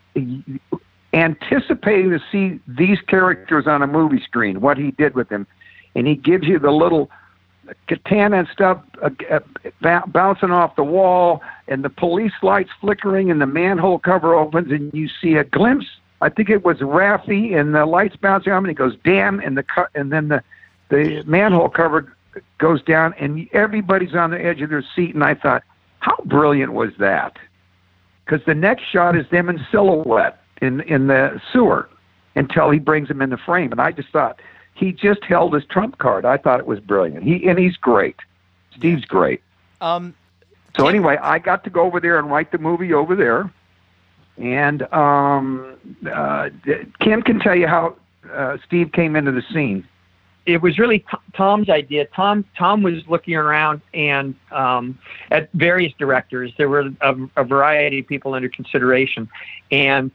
anticipating 1.13 2.09
to 2.11 2.19
see 2.31 2.59
these 2.67 2.99
characters 3.07 3.67
on 3.67 3.81
a 3.81 3.87
movie 3.87 4.21
screen, 4.21 4.61
what 4.61 4.77
he 4.77 4.91
did 4.91 5.15
with 5.15 5.29
them. 5.29 5.47
And 5.95 6.07
he 6.07 6.15
gives 6.15 6.47
you 6.47 6.59
the 6.59 6.71
little 6.71 7.09
katana 7.87 8.39
and 8.39 8.47
stuff 8.51 8.81
uh, 9.01 9.09
uh, 9.29 9.39
b- 9.81 10.11
bouncing 10.11 10.51
off 10.51 10.75
the 10.75 10.83
wall 10.83 11.41
and 11.67 11.83
the 11.83 11.89
police 11.89 12.33
lights 12.41 12.71
flickering 12.79 13.31
and 13.31 13.41
the 13.41 13.45
manhole 13.45 13.99
cover 13.99 14.33
opens 14.33 14.71
and 14.71 14.93
you 14.93 15.07
see 15.21 15.35
a 15.35 15.43
glimpse. 15.43 15.85
I 16.21 16.29
think 16.29 16.49
it 16.49 16.63
was 16.63 16.77
Raffy 16.77 17.59
and 17.59 17.73
the 17.73 17.85
lights 17.85 18.15
bouncing 18.15 18.51
on 18.51 18.59
and 18.59 18.67
he 18.67 18.73
goes, 18.73 18.95
damn, 19.03 19.39
and 19.39 19.57
the, 19.57 19.63
co- 19.63 19.87
and 19.95 20.11
then 20.11 20.27
the, 20.27 20.43
the 20.89 21.23
manhole 21.25 21.69
cover 21.69 22.15
goes 22.57 22.81
down, 22.83 23.13
and 23.19 23.47
everybody's 23.53 24.15
on 24.15 24.31
the 24.31 24.43
edge 24.43 24.61
of 24.61 24.69
their 24.69 24.85
seat. 24.95 25.15
And 25.15 25.23
I 25.23 25.35
thought, 25.35 25.63
how 25.99 26.17
brilliant 26.25 26.73
was 26.73 26.91
that? 26.99 27.37
Because 28.25 28.45
the 28.45 28.55
next 28.55 28.83
shot 28.83 29.17
is 29.17 29.25
them 29.29 29.49
in 29.49 29.65
silhouette 29.71 30.41
in 30.61 30.81
in 30.81 31.07
the 31.07 31.41
sewer 31.51 31.89
until 32.35 32.69
he 32.69 32.79
brings 32.79 33.07
them 33.07 33.21
in 33.21 33.29
the 33.29 33.37
frame, 33.37 33.71
and 33.71 33.81
I 33.81 33.91
just 33.91 34.09
thought 34.09 34.39
he 34.73 34.91
just 34.91 35.23
held 35.23 35.53
his 35.53 35.65
trump 35.65 35.97
card. 35.97 36.25
I 36.25 36.37
thought 36.37 36.59
it 36.59 36.65
was 36.67 36.79
brilliant. 36.79 37.23
He 37.23 37.47
and 37.47 37.57
he's 37.59 37.77
great. 37.77 38.15
Steve's 38.75 39.05
great. 39.05 39.41
Um, 39.81 40.13
So 40.77 40.87
anyway, 40.87 41.17
I 41.21 41.39
got 41.39 41.63
to 41.65 41.69
go 41.69 41.81
over 41.81 41.99
there 41.99 42.17
and 42.17 42.31
write 42.31 42.51
the 42.51 42.57
movie 42.57 42.93
over 42.93 43.15
there, 43.15 43.51
and 44.37 44.81
um, 44.93 45.75
uh, 46.11 46.49
Kim 46.99 47.21
can 47.21 47.39
tell 47.39 47.55
you 47.55 47.67
how 47.67 47.95
uh, 48.31 48.57
Steve 48.65 48.91
came 48.93 49.15
into 49.15 49.31
the 49.31 49.41
scene. 49.53 49.85
it 50.45 50.61
was 50.61 50.79
really 50.79 50.99
T- 50.99 51.17
Tom's 51.33 51.69
idea. 51.69 52.05
Tom 52.15 52.45
Tom 52.57 52.81
was 52.81 53.05
looking 53.07 53.35
around 53.35 53.81
and 53.93 54.33
um, 54.51 54.97
at 55.29 55.51
various 55.53 55.93
directors. 55.99 56.51
There 56.57 56.69
were 56.69 56.89
a, 57.01 57.15
a 57.35 57.43
variety 57.43 57.99
of 57.99 58.07
people 58.07 58.33
under 58.33 58.49
consideration, 58.49 59.27
and 59.71 60.09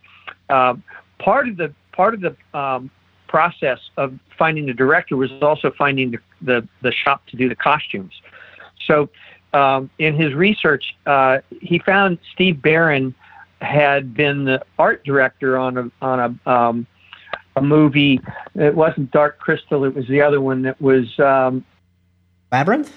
uh, 0.48 0.74
part 1.18 1.48
of 1.48 1.56
the 1.58 1.72
part 1.92 2.14
of 2.14 2.20
the 2.20 2.34
um, 2.58 2.90
process 3.26 3.78
of 3.96 4.18
finding 4.38 4.66
the 4.66 4.74
director 4.74 5.16
was 5.16 5.30
also 5.42 5.70
finding 5.70 6.10
the, 6.12 6.18
the, 6.42 6.68
the 6.82 6.92
shop 6.92 7.26
to 7.26 7.36
do 7.36 7.48
the 7.48 7.56
costumes. 7.56 8.12
So 8.86 9.08
um, 9.52 9.90
in 9.98 10.14
his 10.14 10.34
research, 10.34 10.96
uh, 11.06 11.38
he 11.60 11.78
found 11.78 12.18
Steve 12.32 12.60
Barron 12.62 13.14
had 13.60 14.14
been 14.14 14.44
the 14.44 14.62
art 14.78 15.02
director 15.04 15.56
on 15.56 15.78
a 15.78 15.90
on 16.02 16.38
a 16.46 16.50
um, 16.50 16.86
a 17.56 17.62
movie. 17.62 18.20
It 18.54 18.74
wasn't 18.74 19.10
Dark 19.12 19.38
Crystal. 19.38 19.84
It 19.84 19.94
was 19.94 20.06
the 20.08 20.20
other 20.20 20.40
one 20.40 20.62
that 20.62 20.80
was. 20.80 21.18
Um, 21.18 21.64
Labyrinth? 22.52 22.92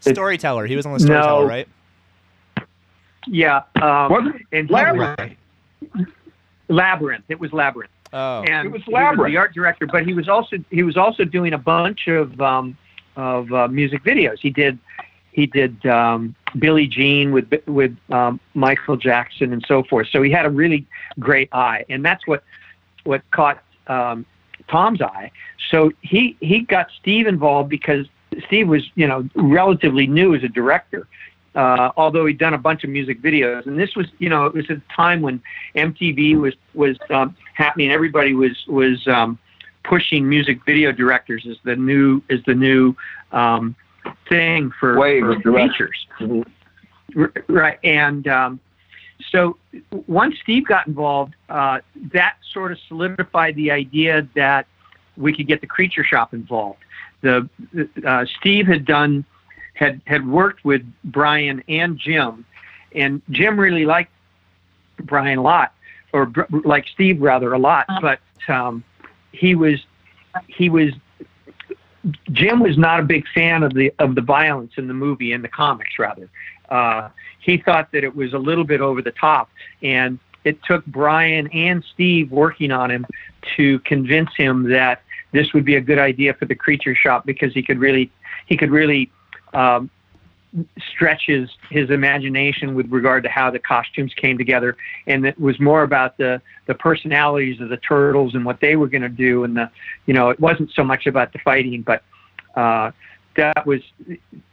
storyteller. 0.00 0.66
He 0.66 0.76
was 0.76 0.86
on 0.86 0.92
the 0.94 1.00
storyteller, 1.00 1.42
No. 1.42 1.48
right? 1.48 1.68
yeah, 3.26 3.62
um, 3.82 4.10
Was 4.10 4.32
it 4.34 4.42
and 4.52 4.70
Labyrinth? 4.70 5.36
Labyrinth. 6.68 7.24
It 7.28 7.40
was 7.40 7.52
Labyrinth. 7.52 7.92
Oh, 8.12 8.42
and 8.42 8.66
It 8.66 8.72
was 8.72 8.82
he 8.84 8.92
Labyrinth. 8.92 9.32
the 9.32 9.36
art 9.36 9.54
director, 9.54 9.86
but 9.86 10.06
he 10.06 10.14
was 10.14 10.28
also 10.28 10.56
he 10.70 10.82
was 10.82 10.96
also 10.96 11.24
doing 11.24 11.52
a 11.52 11.58
bunch 11.58 12.08
of 12.08 12.40
um, 12.40 12.76
of 13.16 13.52
uh, 13.52 13.68
music 13.68 14.02
videos. 14.04 14.38
He 14.40 14.50
did 14.50 14.78
he 15.32 15.46
did 15.46 15.84
um, 15.86 16.34
Billie 16.58 16.86
Jean 16.86 17.32
with 17.32 17.52
with 17.66 17.96
um, 18.10 18.40
Michael 18.54 18.96
Jackson 18.96 19.52
and 19.52 19.64
so 19.66 19.82
forth. 19.82 20.08
So 20.10 20.22
he 20.22 20.30
had 20.30 20.46
a 20.46 20.50
really 20.50 20.86
great 21.18 21.48
eye, 21.52 21.84
and 21.88 22.04
that's 22.04 22.26
what 22.26 22.42
what 23.04 23.22
caught 23.30 23.62
um, 23.86 24.24
Tom's 24.68 25.02
eye. 25.02 25.30
So 25.70 25.92
he 26.00 26.36
he 26.40 26.60
got 26.60 26.88
Steve 26.98 27.26
involved 27.26 27.68
because 27.68 28.06
Steve 28.46 28.68
was 28.68 28.82
you 28.94 29.06
know 29.06 29.28
relatively 29.34 30.06
new 30.06 30.34
as 30.34 30.42
a 30.42 30.48
director. 30.48 31.06
Uh, 31.58 31.90
although 31.96 32.24
he'd 32.24 32.38
done 32.38 32.54
a 32.54 32.58
bunch 32.58 32.84
of 32.84 32.90
music 32.90 33.20
videos, 33.20 33.66
and 33.66 33.76
this 33.76 33.96
was, 33.96 34.06
you 34.20 34.28
know, 34.28 34.46
it 34.46 34.54
was 34.54 34.70
a 34.70 34.80
time 34.94 35.20
when 35.20 35.42
MTV 35.74 36.40
was 36.40 36.54
was 36.72 36.96
um, 37.10 37.36
happening. 37.54 37.90
Everybody 37.90 38.32
was 38.32 38.56
was 38.68 39.04
um, 39.08 39.36
pushing 39.82 40.28
music 40.28 40.64
video 40.64 40.92
directors 40.92 41.44
as 41.50 41.56
the 41.64 41.74
new 41.74 42.22
as 42.30 42.38
the 42.46 42.54
new 42.54 42.94
um, 43.32 43.74
thing 44.28 44.70
for, 44.78 44.94
for 45.20 45.34
features. 45.68 46.06
R- 47.16 47.32
Right, 47.48 47.80
and 47.82 48.28
um, 48.28 48.60
so 49.32 49.56
once 50.06 50.36
Steve 50.40 50.64
got 50.64 50.86
involved, 50.86 51.34
uh, 51.48 51.80
that 52.12 52.36
sort 52.52 52.70
of 52.70 52.78
solidified 52.86 53.56
the 53.56 53.72
idea 53.72 54.28
that 54.36 54.68
we 55.16 55.34
could 55.34 55.48
get 55.48 55.60
the 55.60 55.66
Creature 55.66 56.04
Shop 56.04 56.32
involved. 56.32 56.78
The 57.22 57.48
uh, 58.06 58.26
Steve 58.38 58.68
had 58.68 58.84
done 58.84 59.24
had 59.78 60.00
had 60.06 60.26
worked 60.26 60.64
with 60.64 60.82
Brian 61.04 61.62
and 61.68 61.96
Jim, 61.98 62.44
and 62.94 63.22
Jim 63.30 63.58
really 63.58 63.84
liked 63.84 64.10
Brian 65.04 65.38
a 65.38 65.42
lot, 65.42 65.72
or 66.12 66.26
Br- 66.26 66.42
like 66.64 66.86
Steve 66.88 67.22
rather 67.22 67.52
a 67.52 67.58
lot, 67.58 67.86
but 68.02 68.18
um, 68.48 68.82
he 69.30 69.54
was 69.54 69.78
he 70.48 70.68
was 70.68 70.92
Jim 72.32 72.58
was 72.58 72.76
not 72.76 72.98
a 72.98 73.04
big 73.04 73.24
fan 73.32 73.62
of 73.62 73.72
the 73.72 73.92
of 74.00 74.16
the 74.16 74.20
violence 74.20 74.72
in 74.78 74.88
the 74.88 74.94
movie 74.94 75.32
in 75.32 75.42
the 75.42 75.48
comics 75.48 75.96
rather. 75.96 76.28
Uh, 76.68 77.08
he 77.38 77.56
thought 77.56 77.92
that 77.92 78.02
it 78.02 78.14
was 78.14 78.32
a 78.32 78.38
little 78.38 78.64
bit 78.64 78.80
over 78.80 79.00
the 79.00 79.12
top, 79.12 79.48
and 79.82 80.18
it 80.42 80.58
took 80.64 80.84
Brian 80.86 81.46
and 81.52 81.84
Steve 81.94 82.32
working 82.32 82.72
on 82.72 82.90
him 82.90 83.06
to 83.56 83.78
convince 83.80 84.30
him 84.36 84.68
that 84.70 85.02
this 85.30 85.52
would 85.52 85.64
be 85.64 85.76
a 85.76 85.80
good 85.80 85.98
idea 86.00 86.34
for 86.34 86.46
the 86.46 86.54
creature 86.54 86.96
shop 86.96 87.24
because 87.24 87.54
he 87.54 87.62
could 87.62 87.78
really 87.78 88.10
he 88.46 88.56
could 88.56 88.72
really 88.72 89.08
um, 89.54 89.90
stretch 90.92 91.26
his 91.26 91.90
imagination 91.90 92.74
with 92.74 92.90
regard 92.90 93.22
to 93.22 93.28
how 93.28 93.50
the 93.50 93.58
costumes 93.58 94.12
came 94.14 94.38
together, 94.38 94.76
and 95.06 95.26
it 95.26 95.38
was 95.38 95.58
more 95.60 95.82
about 95.82 96.16
the 96.16 96.40
the 96.66 96.74
personalities 96.74 97.60
of 97.60 97.68
the 97.68 97.76
turtles 97.78 98.34
and 98.34 98.44
what 98.44 98.60
they 98.60 98.76
were 98.76 98.88
going 98.88 99.02
to 99.02 99.08
do, 99.08 99.44
and 99.44 99.56
the 99.56 99.70
you 100.06 100.14
know 100.14 100.30
it 100.30 100.40
wasn't 100.40 100.70
so 100.72 100.82
much 100.82 101.06
about 101.06 101.32
the 101.32 101.38
fighting, 101.40 101.82
but 101.82 102.02
uh, 102.56 102.90
that 103.36 103.66
was 103.66 103.80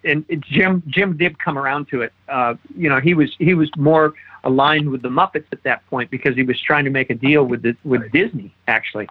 and 0.03 0.25
Jim 0.49 0.83
Jim 0.87 1.17
did 1.17 1.39
come 1.39 1.57
around 1.57 1.87
to 1.89 2.01
it. 2.01 2.13
Uh, 2.27 2.55
you 2.75 2.89
know 2.89 2.99
he 2.99 3.13
was 3.13 3.33
he 3.39 3.53
was 3.53 3.69
more 3.77 4.13
aligned 4.43 4.89
with 4.89 5.01
the 5.01 5.09
Muppets 5.09 5.47
at 5.51 5.63
that 5.63 5.85
point 5.87 6.11
because 6.11 6.35
he 6.35 6.43
was 6.43 6.59
trying 6.61 6.85
to 6.85 6.91
make 6.91 7.09
a 7.09 7.15
deal 7.15 7.43
with 7.43 7.63
the, 7.63 7.75
with 7.83 8.11
Disney 8.11 8.53
actually 8.67 9.07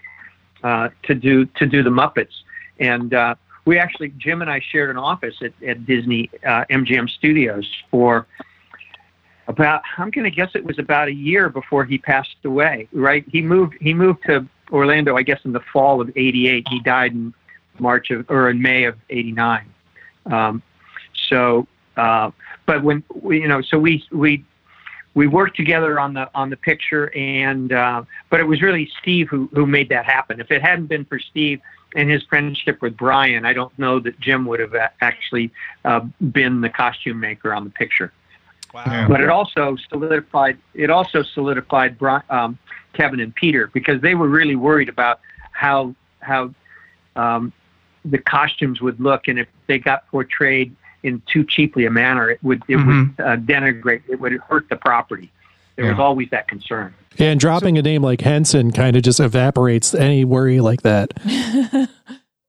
uh, 0.63 0.91
to 1.05 1.15
do 1.15 1.47
to 1.47 1.67
do 1.67 1.83
the 1.83 1.91
Muppets 1.91 2.43
and. 2.79 3.15
We 3.65 3.79
actually 3.79 4.13
Jim 4.19 4.43
and 4.43 4.51
I 4.51 4.61
shared 4.61 4.91
an 4.91 4.99
office 4.99 5.37
at, 5.43 5.53
at 5.67 5.87
Disney 5.87 6.31
uh, 6.47 6.65
MGM 6.71 7.09
Studios 7.09 7.67
for 7.91 8.27
about 9.49 9.83
I'm 9.99 10.11
going 10.11 10.25
to 10.25 10.31
guess 10.31 10.51
it 10.55 10.65
was 10.65 10.79
about 10.79 11.09
a 11.09 11.15
year 11.15 11.49
before 11.49 11.85
he 11.85 11.99
passed 11.99 12.37
away. 12.45 12.89
Right? 12.93 13.25
He 13.31 13.43
moved 13.43 13.75
he 13.81 13.95
moved 13.95 14.25
to 14.27 14.47
Orlando 14.71 15.17
I 15.17 15.23
guess 15.23 15.41
in 15.45 15.53
the 15.53 15.63
fall 15.73 16.01
of 16.01 16.11
'88. 16.17 16.67
He 16.69 16.81
died 16.81 17.13
in 17.13 17.35
March 17.79 18.11
of 18.11 18.29
or 18.31 18.51
in 18.51 18.61
May 18.61 18.85
of 18.85 18.97
'89. 19.11 19.67
Um, 20.27 20.63
so, 21.29 21.67
uh, 21.97 22.31
but 22.67 22.83
when 22.83 23.03
we, 23.15 23.41
you 23.41 23.49
know, 23.49 23.63
so 23.63 23.79
we 23.79 24.05
we 24.11 24.45
we 25.15 25.27
worked 25.27 25.57
together 25.57 25.99
on 25.99 26.15
the 26.15 26.29
on 26.35 26.51
the 26.51 26.57
picture, 26.57 27.15
and 27.17 27.73
uh, 27.73 28.03
but 28.31 28.41
it 28.41 28.45
was 28.45 28.63
really 28.63 28.91
Steve 29.01 29.29
who 29.29 29.49
who 29.53 29.67
made 29.67 29.89
that 29.89 30.05
happen. 30.05 30.41
If 30.41 30.51
it 30.51 30.63
hadn't 30.63 30.87
been 30.87 31.05
for 31.05 31.19
Steve 31.19 31.61
and 31.95 32.11
his 32.11 32.23
friendship 32.25 32.83
with 32.83 32.97
Brian, 32.97 33.45
I 33.45 33.53
don't 33.53 33.77
know 33.79 34.01
that 34.01 34.19
Jim 34.21 34.47
would 34.47 34.61
have 34.61 34.75
actually 35.01 35.53
uh, 35.85 36.01
been 36.33 36.61
the 36.61 36.69
costume 36.69 37.21
maker 37.21 37.53
on 37.55 37.65
the 37.65 37.71
picture. 37.71 38.13
wow. 38.73 39.07
But 39.09 39.21
it 39.21 39.29
also 39.29 39.77
solidified 39.89 40.59
it 40.75 40.91
also 40.91 41.23
solidified 41.23 41.99
Brian, 41.99 42.23
um, 42.31 42.59
Kevin 42.93 43.21
and 43.21 43.35
Peter 43.35 43.69
because 43.73 44.01
they 44.01 44.15
were 44.15 44.29
really 44.29 44.57
worried 44.57 44.89
about 44.89 45.21
how 45.53 45.95
how 46.21 46.55
um, 47.17 47.53
the 48.05 48.19
costumes 48.19 48.81
would 48.81 49.01
look, 49.01 49.29
and 49.29 49.39
if 49.39 49.49
they 49.67 49.79
got 49.79 50.07
portrayed 50.09 50.75
in 51.03 51.23
too 51.27 51.45
cheaply 51.45 51.87
a 51.87 51.91
manner, 51.91 52.31
it 52.31 52.43
would 52.43 52.63
it 52.69 52.77
would 52.77 53.15
uh, 53.19 53.37
denigrate, 53.37 54.03
it 54.09 54.21
would 54.21 54.33
hurt 54.49 54.69
the 54.69 54.77
property. 54.77 55.31
There 55.77 55.87
was 55.87 55.99
always 55.99 56.31
that 56.31 56.49
concern. 56.49 56.95
And 57.19 57.39
dropping 57.39 57.79
a 57.79 57.83
name 57.83 58.03
like 58.03 58.21
Henson 58.21 58.73
kind 58.73 58.97
of 58.97 59.03
just 59.03 59.21
evaporates 59.21 59.95
any 59.95 60.25
worry 60.25 60.61
like 60.61 60.83
that. 60.83 61.15
Yeah. 61.25 61.87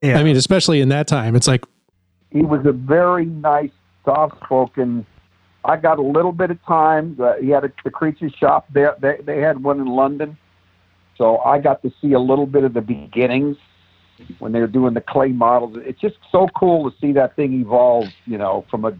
I 0.20 0.24
mean, 0.24 0.36
especially 0.36 0.82
in 0.82 0.90
that 0.90 1.08
time, 1.08 1.36
it's 1.36 1.48
like, 1.48 1.64
he 2.32 2.42
was 2.42 2.66
a 2.66 2.72
very 2.72 3.26
nice, 3.26 3.72
soft-spoken. 4.04 5.06
I 5.64 5.78
got 5.78 5.98
a 5.98 6.04
little 6.04 6.32
bit 6.32 6.52
of 6.52 6.64
time. 6.66 7.18
Uh, 7.20 7.36
he 7.36 7.50
had 7.50 7.64
a, 7.64 7.72
the 7.84 7.90
creature 7.90 8.30
shop 8.30 8.68
there. 8.72 8.96
They, 9.00 9.18
they 9.24 9.40
had 9.40 9.64
one 9.64 9.80
in 9.80 9.88
London, 9.88 10.38
so 11.18 11.40
I 11.40 11.60
got 11.60 11.82
to 11.84 11.92
see 12.02 12.14
a 12.14 12.20
little 12.20 12.46
bit 12.46 12.64
of 12.64 12.74
the 12.74 12.82
beginnings 12.82 13.58
when 14.40 14.52
they 14.52 14.60
were 14.60 14.68
doing 14.68 14.94
the 14.94 15.02
clay 15.02 15.30
models. 15.30 15.78
It's 15.82 16.00
just 16.00 16.18
so 16.32 16.48
cool 16.56 16.90
to 16.90 16.98
see 17.00 17.14
that 17.14 17.36
thing 17.36 17.54
evolve. 17.62 18.10
You 18.26 18.38
know, 18.38 18.66
from 18.70 18.86
a 18.86 19.00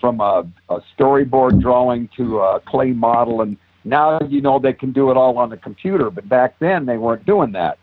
from 0.00 0.20
a, 0.20 0.46
a 0.68 0.80
storyboard 0.96 1.60
drawing 1.60 2.08
to 2.16 2.40
a 2.40 2.60
clay 2.60 2.92
model, 2.92 3.40
and 3.40 3.56
now 3.84 4.20
you 4.28 4.40
know 4.40 4.58
they 4.58 4.72
can 4.72 4.92
do 4.92 5.10
it 5.10 5.16
all 5.16 5.38
on 5.38 5.50
the 5.50 5.56
computer. 5.56 6.10
But 6.10 6.28
back 6.28 6.58
then 6.58 6.86
they 6.86 6.96
weren't 6.98 7.24
doing 7.26 7.52
that 7.52 7.78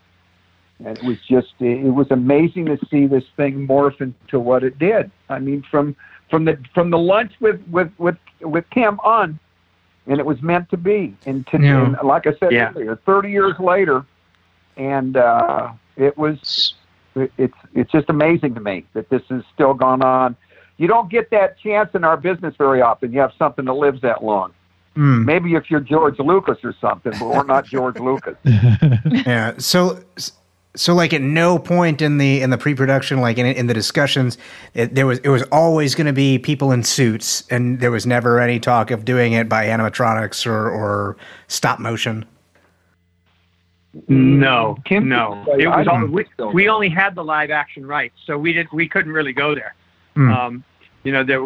and 0.84 0.96
it 0.98 1.04
was 1.04 1.18
just 1.28 1.54
it 1.60 1.94
was 1.94 2.10
amazing 2.10 2.66
to 2.66 2.78
see 2.90 3.06
this 3.06 3.24
thing 3.36 3.66
morph 3.66 4.00
into 4.00 4.40
what 4.40 4.64
it 4.64 4.78
did. 4.78 5.10
I 5.28 5.38
mean, 5.38 5.62
from 5.70 5.96
from 6.30 6.44
the 6.44 6.58
from 6.74 6.90
the 6.90 6.98
lunch 6.98 7.32
with 7.40 7.60
with 7.70 7.90
with 7.98 8.16
with 8.40 8.68
Kim 8.70 8.98
on, 9.00 9.38
and 10.06 10.18
it 10.18 10.26
was 10.26 10.42
meant 10.42 10.70
to 10.70 10.76
be. 10.76 11.14
And, 11.26 11.46
to, 11.48 11.60
Yeah. 11.60 11.84
and 11.84 11.96
like 12.02 12.26
I 12.26 12.34
said 12.34 12.52
Yeah. 12.52 12.70
earlier, 12.74 12.96
thirty 12.96 13.30
years 13.30 13.58
later, 13.58 14.04
and 14.76 15.16
uh, 15.16 15.70
it 15.96 16.16
was 16.16 16.74
it- 17.14 17.32
it's 17.38 17.56
it's 17.74 17.92
just 17.92 18.08
amazing 18.10 18.54
to 18.54 18.60
me 18.60 18.84
that 18.94 19.08
this 19.08 19.22
has 19.28 19.42
still 19.54 19.74
gone 19.74 20.02
on. 20.02 20.36
You 20.78 20.88
don't 20.88 21.10
get 21.10 21.30
that 21.30 21.58
chance 21.58 21.94
in 21.94 22.02
our 22.02 22.16
business 22.16 22.56
very 22.56 22.80
often. 22.82 23.12
You 23.12 23.20
have 23.20 23.32
something 23.38 23.66
that 23.66 23.74
lives 23.74 24.00
that 24.00 24.24
long. 24.24 24.52
Hmm. 24.94 25.24
Maybe 25.24 25.54
if 25.54 25.70
you're 25.70 25.80
George 25.80 26.18
Lucas 26.18 26.58
or 26.62 26.74
something, 26.80 27.12
but 27.18 27.26
we're 27.26 27.44
not 27.44 27.64
George 27.64 27.98
Lucas. 27.98 28.36
Yeah. 29.26 29.54
So, 29.58 30.02
So, 30.74 30.94
like, 30.94 31.12
at 31.12 31.20
no 31.20 31.58
point 31.58 32.00
in 32.00 32.18
the 32.18 32.40
in 32.40 32.50
the 32.50 32.58
pre-production, 32.58 33.20
like 33.20 33.38
in 33.38 33.46
in 33.46 33.66
the 33.66 33.74
discussions, 33.74 34.38
it, 34.74 34.94
there 34.94 35.06
was 35.06 35.18
it 35.20 35.28
was 35.28 35.42
always 35.52 35.94
going 35.94 36.06
to 36.06 36.12
be 36.12 36.38
people 36.38 36.72
in 36.72 36.82
suits, 36.82 37.44
and 37.50 37.80
there 37.80 37.90
was 37.90 38.06
never 38.06 38.40
any 38.40 38.58
talk 38.58 38.90
of 38.90 39.04
doing 39.04 39.32
it 39.32 39.48
by 39.48 39.66
animatronics 39.66 40.46
or 40.46 40.70
or 40.70 41.16
stop 41.48 41.78
motion. 41.78 42.24
No, 44.08 44.78
Kim 44.86 45.08
no. 45.08 45.44
It 45.58 45.66
was 45.66 45.86
all, 45.86 46.06
we, 46.06 46.24
we 46.54 46.68
only 46.68 46.88
had 46.88 47.14
the 47.14 47.22
live 47.24 47.50
action 47.50 47.84
rights, 47.84 48.14
so 48.24 48.38
we 48.38 48.54
did 48.54 48.66
we 48.72 48.88
couldn't 48.88 49.12
really 49.12 49.34
go 49.34 49.54
there. 49.54 49.74
Hmm. 50.14 50.32
Um, 50.32 50.64
you 51.04 51.12
know, 51.12 51.24
there 51.24 51.44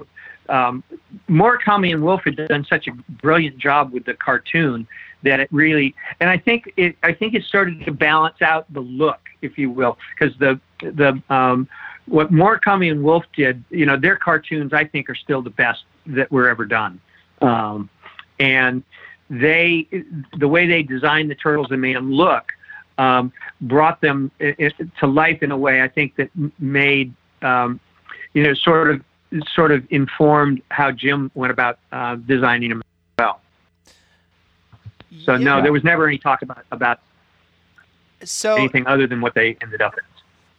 um, 0.49 0.83
Murakami 1.29 1.93
and 1.93 2.03
Wolf 2.03 2.23
had 2.25 2.37
done 2.37 2.65
such 2.69 2.87
a 2.89 2.93
brilliant 3.23 3.59
job 3.59 3.93
with 3.93 4.05
the 4.05 4.15
cartoon 4.15 4.87
that 5.23 5.41
it 5.41 5.49
really, 5.51 5.95
and 6.21 6.31
I 6.31 6.39
think 6.39 6.73
it 6.77 6.97
I 7.03 7.13
think 7.13 7.35
it 7.35 7.45
started 7.45 7.85
to 7.85 7.93
balance 7.93 8.43
out 8.43 8.73
the 8.73 8.81
look, 8.81 9.21
if 9.43 9.59
you 9.59 9.71
will, 9.71 9.99
because 10.19 10.37
the 10.39 10.61
the 10.81 11.21
um, 11.31 11.69
what 12.07 12.31
Murakami 12.33 12.91
and 12.91 13.03
Wolf 13.03 13.25
did, 13.35 13.65
you 13.71 13.87
know, 13.87 13.97
their 13.97 14.17
cartoons 14.17 14.73
I 14.73 14.85
think 14.85 15.11
are 15.11 15.15
still 15.15 15.43
the 15.43 15.51
best 15.51 15.85
that 16.07 16.31
were 16.31 16.49
ever 16.49 16.65
done. 16.65 17.01
Um, 17.41 17.91
and 18.39 18.83
they 19.29 19.89
the 20.39 20.49
way 20.49 20.67
they 20.67 20.83
designed 20.83 21.31
the 21.31 21.35
turtles 21.35 21.69
and 21.71 21.81
made 21.81 21.97
them 21.97 22.13
look 22.13 22.53
um, 22.99 23.33
brought 23.63 24.01
them 24.01 24.31
i- 24.41 24.55
i- 24.59 24.73
to 25.01 25.07
life 25.07 25.43
in 25.43 25.51
a 25.51 25.57
way 25.57 25.83
I 25.83 25.89
think 25.89 26.15
that 26.17 26.31
made 26.59 27.13
um, 27.43 27.81
you 28.35 28.43
know 28.43 28.55
sort 28.55 28.91
of 28.91 29.03
sort 29.55 29.73
of 29.73 29.85
informed 29.91 30.63
how 30.71 30.91
Jim 30.91 31.31
went 31.35 31.51
about 31.51 31.79
uh, 31.93 32.17
designing 32.17 32.73
as 32.73 32.79
well. 33.19 33.41
So 35.25 35.37
no, 35.37 35.63
there 35.63 35.73
was 35.73 35.85
never 35.85 36.07
any 36.07 36.19
talk 36.19 36.43
about 36.43 36.65
about 36.71 37.01
So 38.25 38.57
anything 38.57 38.87
other 38.87 39.07
than 39.07 39.21
what 39.21 39.35
they 39.35 39.57
ended 39.61 39.83
up 39.83 39.95
in. 39.95 40.05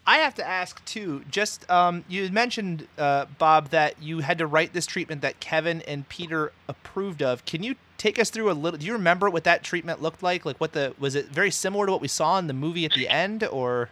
I 0.06 0.20
have 0.20 0.36
to 0.36 0.48
ask 0.48 0.84
too. 0.86 1.24
Just 1.30 1.70
um, 1.70 2.06
you 2.08 2.30
mentioned 2.30 2.88
uh, 2.98 3.26
Bob 3.38 3.70
that 3.70 4.02
you 4.02 4.20
had 4.20 4.38
to 4.38 4.48
write 4.48 4.72
this 4.72 4.86
treatment 4.86 5.22
that 5.22 5.42
Kevin 5.42 5.82
and 5.82 6.08
Peter 6.08 6.54
approved 6.70 7.22
of. 7.22 7.44
Can 7.46 7.62
you 7.62 7.76
take 7.98 8.18
us 8.18 8.30
through 8.30 8.50
a 8.50 8.54
little? 8.54 8.78
Do 8.78 8.86
you 8.86 8.94
remember 8.94 9.30
what 9.30 9.44
that 9.44 9.64
treatment 9.64 10.02
looked 10.02 10.24
like? 10.24 10.46
Like 10.46 10.62
what 10.62 10.72
the 10.72 10.94
was 10.98 11.16
it 11.16 11.28
very 11.28 11.52
similar 11.52 11.86
to 11.86 11.92
what 11.92 12.02
we 12.02 12.08
saw 12.08 12.40
in 12.40 12.48
the 12.48 12.54
movie 12.54 12.86
at 12.86 12.94
the 12.94 13.10
end, 13.10 13.44
or 13.44 13.90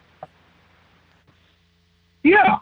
Yeah, 2.24 2.60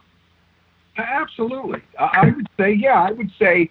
absolutely. 0.98 1.82
I 2.00 2.10
I 2.14 2.26
would 2.30 2.48
say, 2.60 2.74
yeah, 2.74 3.02
I 3.02 3.12
would 3.12 3.32
say 3.40 3.70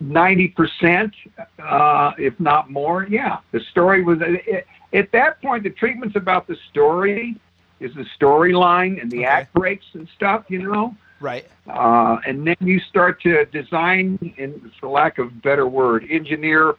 ninety 0.00 0.48
percent, 0.48 1.12
uh, 1.58 2.12
if 2.18 2.38
not 2.38 2.70
more. 2.70 3.06
Yeah, 3.08 3.38
the 3.52 3.60
story 3.70 4.02
was 4.02 4.18
it, 4.20 4.66
at 4.92 5.10
that 5.12 5.40
point. 5.42 5.62
The 5.64 5.70
treatment's 5.70 6.16
about 6.16 6.46
the 6.46 6.56
story, 6.70 7.36
is 7.80 7.94
the 7.94 8.06
storyline 8.18 9.00
and 9.00 9.10
the 9.10 9.18
Okay. 9.18 9.26
act 9.26 9.54
breaks 9.54 9.86
and 9.94 10.08
stuff. 10.14 10.44
You 10.48 10.62
know. 10.62 10.94
right? 11.20 11.46
Uh, 11.66 12.18
and 12.26 12.46
then 12.46 12.56
you 12.60 12.78
start 12.80 13.20
to 13.22 13.44
design, 13.46 14.18
and 14.38 14.70
for 14.78 14.88
lack 14.88 15.18
of 15.18 15.28
a 15.28 15.30
better 15.30 15.66
word, 15.66 16.06
engineer 16.10 16.74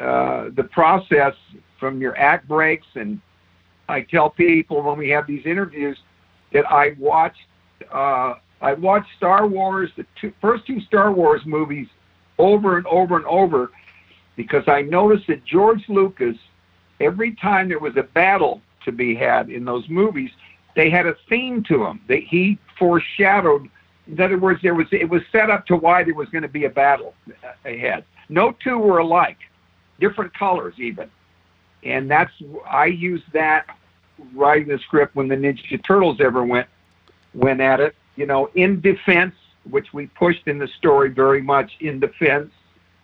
uh, 0.00 0.48
the 0.54 0.64
process 0.72 1.34
from 1.78 2.00
your 2.00 2.16
act 2.16 2.48
breaks. 2.48 2.86
And 2.94 3.20
I 3.88 4.00
tell 4.00 4.30
people 4.30 4.82
when 4.82 4.96
we 4.96 5.10
have 5.10 5.26
these 5.26 5.44
interviews 5.44 5.98
that 6.52 6.64
I 6.70 6.94
watched, 6.98 7.42
uh, 7.92 8.34
I 8.60 8.74
watched 8.74 9.10
Star 9.16 9.46
Wars, 9.46 9.90
the 9.96 10.06
two, 10.20 10.32
first 10.40 10.66
two 10.66 10.80
Star 10.80 11.12
Wars 11.12 11.42
movies, 11.44 11.88
over 12.38 12.76
and 12.76 12.86
over 12.86 13.16
and 13.16 13.26
over, 13.26 13.70
because 14.36 14.64
I 14.66 14.82
noticed 14.82 15.26
that 15.26 15.44
George 15.44 15.88
Lucas, 15.88 16.36
every 17.00 17.34
time 17.34 17.68
there 17.68 17.78
was 17.78 17.96
a 17.96 18.02
battle 18.02 18.62
to 18.84 18.92
be 18.92 19.14
had 19.14 19.50
in 19.50 19.64
those 19.64 19.88
movies, 19.88 20.30
they 20.74 20.90
had 20.90 21.06
a 21.06 21.16
theme 21.28 21.62
to 21.64 21.78
them 21.78 22.00
that 22.08 22.22
he 22.22 22.58
foreshadowed. 22.78 23.68
In 24.06 24.20
other 24.20 24.38
words, 24.38 24.62
there 24.62 24.74
was 24.74 24.86
it 24.90 25.08
was 25.08 25.22
set 25.30 25.50
up 25.50 25.66
to 25.66 25.76
why 25.76 26.02
there 26.02 26.14
was 26.14 26.28
going 26.30 26.42
to 26.42 26.48
be 26.48 26.64
a 26.64 26.70
battle 26.70 27.14
ahead. 27.64 28.04
No 28.28 28.56
two 28.64 28.78
were 28.78 28.98
alike, 28.98 29.38
different 30.00 30.32
colors 30.34 30.74
even, 30.78 31.10
and 31.82 32.10
that's 32.10 32.32
I 32.66 32.86
used 32.86 33.24
that 33.32 33.66
writing 34.34 34.68
the 34.68 34.78
script 34.78 35.14
when 35.14 35.28
the 35.28 35.36
Ninja 35.36 35.84
Turtles 35.84 36.20
ever 36.20 36.44
went 36.44 36.68
went 37.34 37.60
at 37.60 37.80
it. 37.80 37.94
You 38.16 38.26
know, 38.26 38.50
in 38.54 38.80
defense, 38.80 39.34
which 39.70 39.92
we 39.92 40.06
pushed 40.08 40.46
in 40.46 40.58
the 40.58 40.68
story 40.78 41.08
very 41.08 41.40
much 41.42 41.72
in 41.80 42.00
defense, 42.00 42.50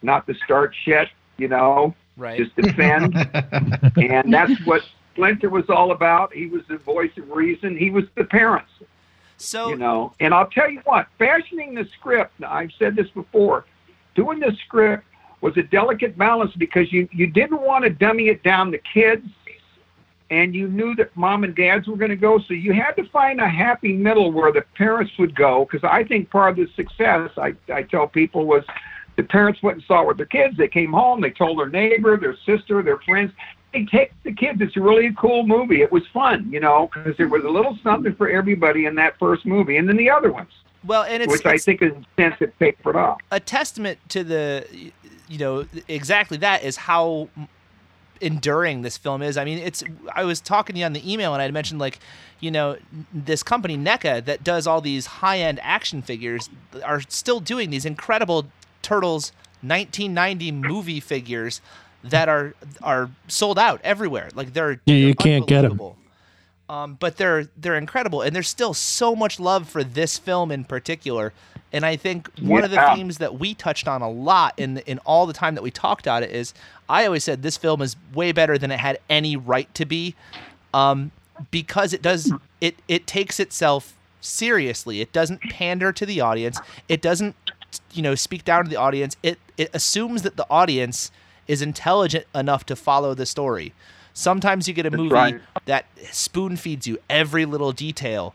not 0.03 0.27
to 0.27 0.35
start 0.45 0.75
shit. 0.85 1.09
You 1.37 1.49
know, 1.49 1.95
Right. 2.17 2.37
just 2.37 2.55
defend. 2.57 3.15
and 3.97 4.33
that's 4.33 4.53
what 4.65 4.83
Splinter 5.13 5.49
was 5.51 5.69
all 5.69 5.93
about. 5.93 6.33
He 6.35 6.47
was 6.47 6.63
the 6.69 6.79
voice 6.79 7.13
of 7.17 7.31
reason. 7.31 7.77
He 7.77 7.91
was 7.91 8.05
the 8.17 8.25
parents, 8.25 8.71
So 9.37 9.69
you 9.69 9.77
know. 9.77 10.13
And 10.21 10.35
I'll 10.35 10.49
tell 10.49 10.69
you 10.71 10.81
what, 10.85 11.07
fashioning 11.19 11.75
the 11.75 11.87
script, 11.99 12.33
now, 12.41 12.53
I've 12.53 12.73
said 12.79 12.97
this 12.97 13.09
before, 13.11 13.65
doing 14.15 14.41
the 14.41 14.57
script 14.67 15.05
was 15.41 15.57
a 15.57 15.63
delicate 15.63 16.19
balance 16.19 16.53
because 16.57 16.93
you, 16.93 17.09
you 17.13 17.29
didn't 17.29 17.61
want 17.61 17.85
to 17.85 17.91
dummy 17.91 18.29
it 18.29 18.43
down 18.43 18.73
to 18.73 18.79
kids 18.79 19.27
and 20.31 20.55
you 20.55 20.69
knew 20.69 20.95
that 20.97 21.17
mom 21.17 21.45
and 21.45 21.55
dads 21.55 21.87
were 21.87 21.97
going 21.97 22.11
to 22.11 22.17
go. 22.17 22.39
So 22.39 22.55
you 22.55 22.73
had 22.73 22.93
to 22.93 23.05
find 23.09 23.41
a 23.41 23.49
happy 23.49 23.95
middle 23.95 24.31
where 24.31 24.53
the 24.53 24.63
parents 24.77 25.13
would 25.19 25.35
go. 25.35 25.65
Because 25.65 25.89
I 25.91 26.05
think 26.05 26.31
part 26.31 26.59
of 26.59 26.67
the 26.67 26.73
success, 26.75 27.31
I, 27.39 27.55
I 27.73 27.83
tell 27.83 28.07
people, 28.07 28.45
was 28.45 28.65
the 29.17 29.23
parents 29.23 29.63
went 29.63 29.79
and 29.79 29.85
saw 29.87 30.03
it 30.03 30.09
with 30.09 30.17
their 30.19 30.27
kids. 30.27 30.57
They 30.57 30.69
came 30.69 30.93
home, 30.93 31.21
they 31.21 31.31
told 31.31 31.59
their 31.59 31.69
neighbor, 31.69 32.17
their 32.17 32.37
sister, 32.45 32.83
their 32.83 32.99
friends. 32.99 33.33
They 33.73 33.85
take 33.85 34.13
the 34.23 34.33
kids. 34.33 34.61
It's 34.61 34.77
a 34.77 34.81
really 34.81 35.15
cool 35.19 35.47
movie. 35.47 35.83
It 35.83 35.93
was 35.93 36.07
fun, 36.13 36.51
you 36.51 36.61
know, 36.61 36.91
because 36.93 37.17
there 37.17 37.29
was 37.29 37.45
a 37.45 37.49
little 37.49 37.77
something 37.83 38.15
for 38.15 38.29
everybody 38.29 38.87
in 38.87 38.95
that 38.95 39.19
first 39.19 39.45
movie, 39.45 39.77
and 39.77 39.89
then 39.89 39.97
the 39.97 40.09
other 40.09 40.33
ones, 40.33 40.51
well, 40.87 41.03
and 41.03 41.23
it's, 41.23 41.31
which 41.31 41.45
I 41.45 41.55
it's 41.55 41.65
think 41.65 41.83
is 41.83 41.93
sense 42.17 42.37
it 42.41 42.55
tapered 42.59 42.97
off. 42.97 43.21
a 43.31 43.41
testament 43.41 43.99
to 44.11 44.25
the 44.25 44.65
you 45.29 45.39
know 45.39 45.67
exactly 45.87 46.39
that 46.39 46.63
is 46.63 46.77
how 46.77 47.29
enduring 48.21 48.83
this 48.83 48.97
film 48.97 49.23
is. 49.23 49.37
I 49.37 49.45
mean, 49.45 49.59
it's 49.59 49.83
I 50.15 50.25
was 50.25 50.41
talking 50.41 50.75
to 50.75 50.81
you 50.81 50.87
on 50.87 50.93
the 50.93 51.13
email 51.13 51.33
and 51.33 51.41
I 51.41 51.45
had 51.45 51.53
mentioned 51.53 51.81
like, 51.81 51.99
you 52.41 52.51
know, 52.51 52.77
this 53.13 53.43
company 53.43 53.77
NECA 53.77 54.25
that 54.25 54.45
does 54.45 54.67
all 54.67 54.81
these 54.81 55.07
high-end 55.07 55.61
action 55.63 56.03
figures 56.03 56.49
are 56.85 57.01
still 57.09 57.41
doing 57.41 57.71
these 57.71 57.85
incredible 57.85 58.47
Turtles 58.83 59.33
1990 59.63 60.53
movie 60.53 61.01
figures 61.01 61.61
that 62.05 62.29
are 62.29 62.55
are 62.83 63.11
sold 63.27 63.59
out 63.59 63.81
everywhere. 63.83 64.29
Like 64.35 64.53
they're 64.53 64.81
Yeah, 64.87 64.95
you 64.95 65.15
can't 65.15 65.47
get 65.47 65.63
them. 65.63 65.81
Um, 66.71 66.95
but 67.01 67.17
they're 67.17 67.49
they're 67.57 67.77
incredible, 67.77 68.21
and 68.23 68.37
there's 68.37 68.49
still 68.49 68.75
so 68.75 69.17
much 69.17 69.41
love 69.41 69.69
for 69.69 69.83
this 69.83 70.19
film 70.19 70.53
in 70.53 70.65
particular. 70.65 71.33
And 71.73 71.85
I 71.85 71.97
think 71.97 72.31
one 72.41 72.65
of 72.65 72.71
the 72.71 72.93
themes 72.95 73.19
that 73.19 73.39
we 73.39 73.55
touched 73.55 73.89
on 73.89 74.01
a 74.01 74.11
lot 74.11 74.55
in 74.57 74.79
in 74.79 74.99
all 75.01 75.27
the 75.27 75.33
time 75.33 75.55
that 75.55 75.63
we 75.63 75.71
talked 75.71 76.07
about 76.07 76.23
it 76.23 76.31
is 76.31 76.55
I 76.89 77.05
always 77.05 77.25
said 77.25 77.43
this 77.43 77.57
film 77.57 77.83
is 77.83 77.97
way 78.15 78.33
better 78.33 78.57
than 78.57 78.71
it 78.71 78.81
had 78.81 78.99
any 79.11 79.37
right 79.37 79.73
to 79.75 79.85
be, 79.85 80.15
um, 80.73 81.11
because 81.51 81.93
it 81.93 82.01
does 82.01 82.33
it 82.61 82.77
it 82.89 83.07
takes 83.07 83.39
itself 83.39 83.95
seriously. 84.21 85.01
It 85.01 85.13
doesn't 85.13 85.43
pander 85.43 85.93
to 85.93 86.07
the 86.07 86.21
audience. 86.21 86.59
It 86.89 87.03
doesn't 87.03 87.37
you 87.93 88.03
know 88.03 88.15
speak 88.15 88.45
down 88.45 88.65
to 88.65 88.71
the 88.71 88.77
audience. 88.77 89.17
It 89.23 89.39
it 89.59 89.71
assumes 89.75 90.23
that 90.23 90.37
the 90.37 90.47
audience 90.49 91.11
is 91.47 91.61
intelligent 91.61 92.27
enough 92.35 92.65
to 92.67 92.77
follow 92.77 93.15
the 93.15 93.27
story. 93.27 93.75
Sometimes 94.15 94.67
you 94.67 94.75
get 94.75 94.87
a 94.87 94.91
movie 94.91 95.15
right. 95.15 95.41
that 95.67 95.87
spoon 96.11 96.57
feeds 96.57 96.87
you 96.87 96.99
every 97.09 97.45
little 97.45 97.73
detail. 97.73 98.35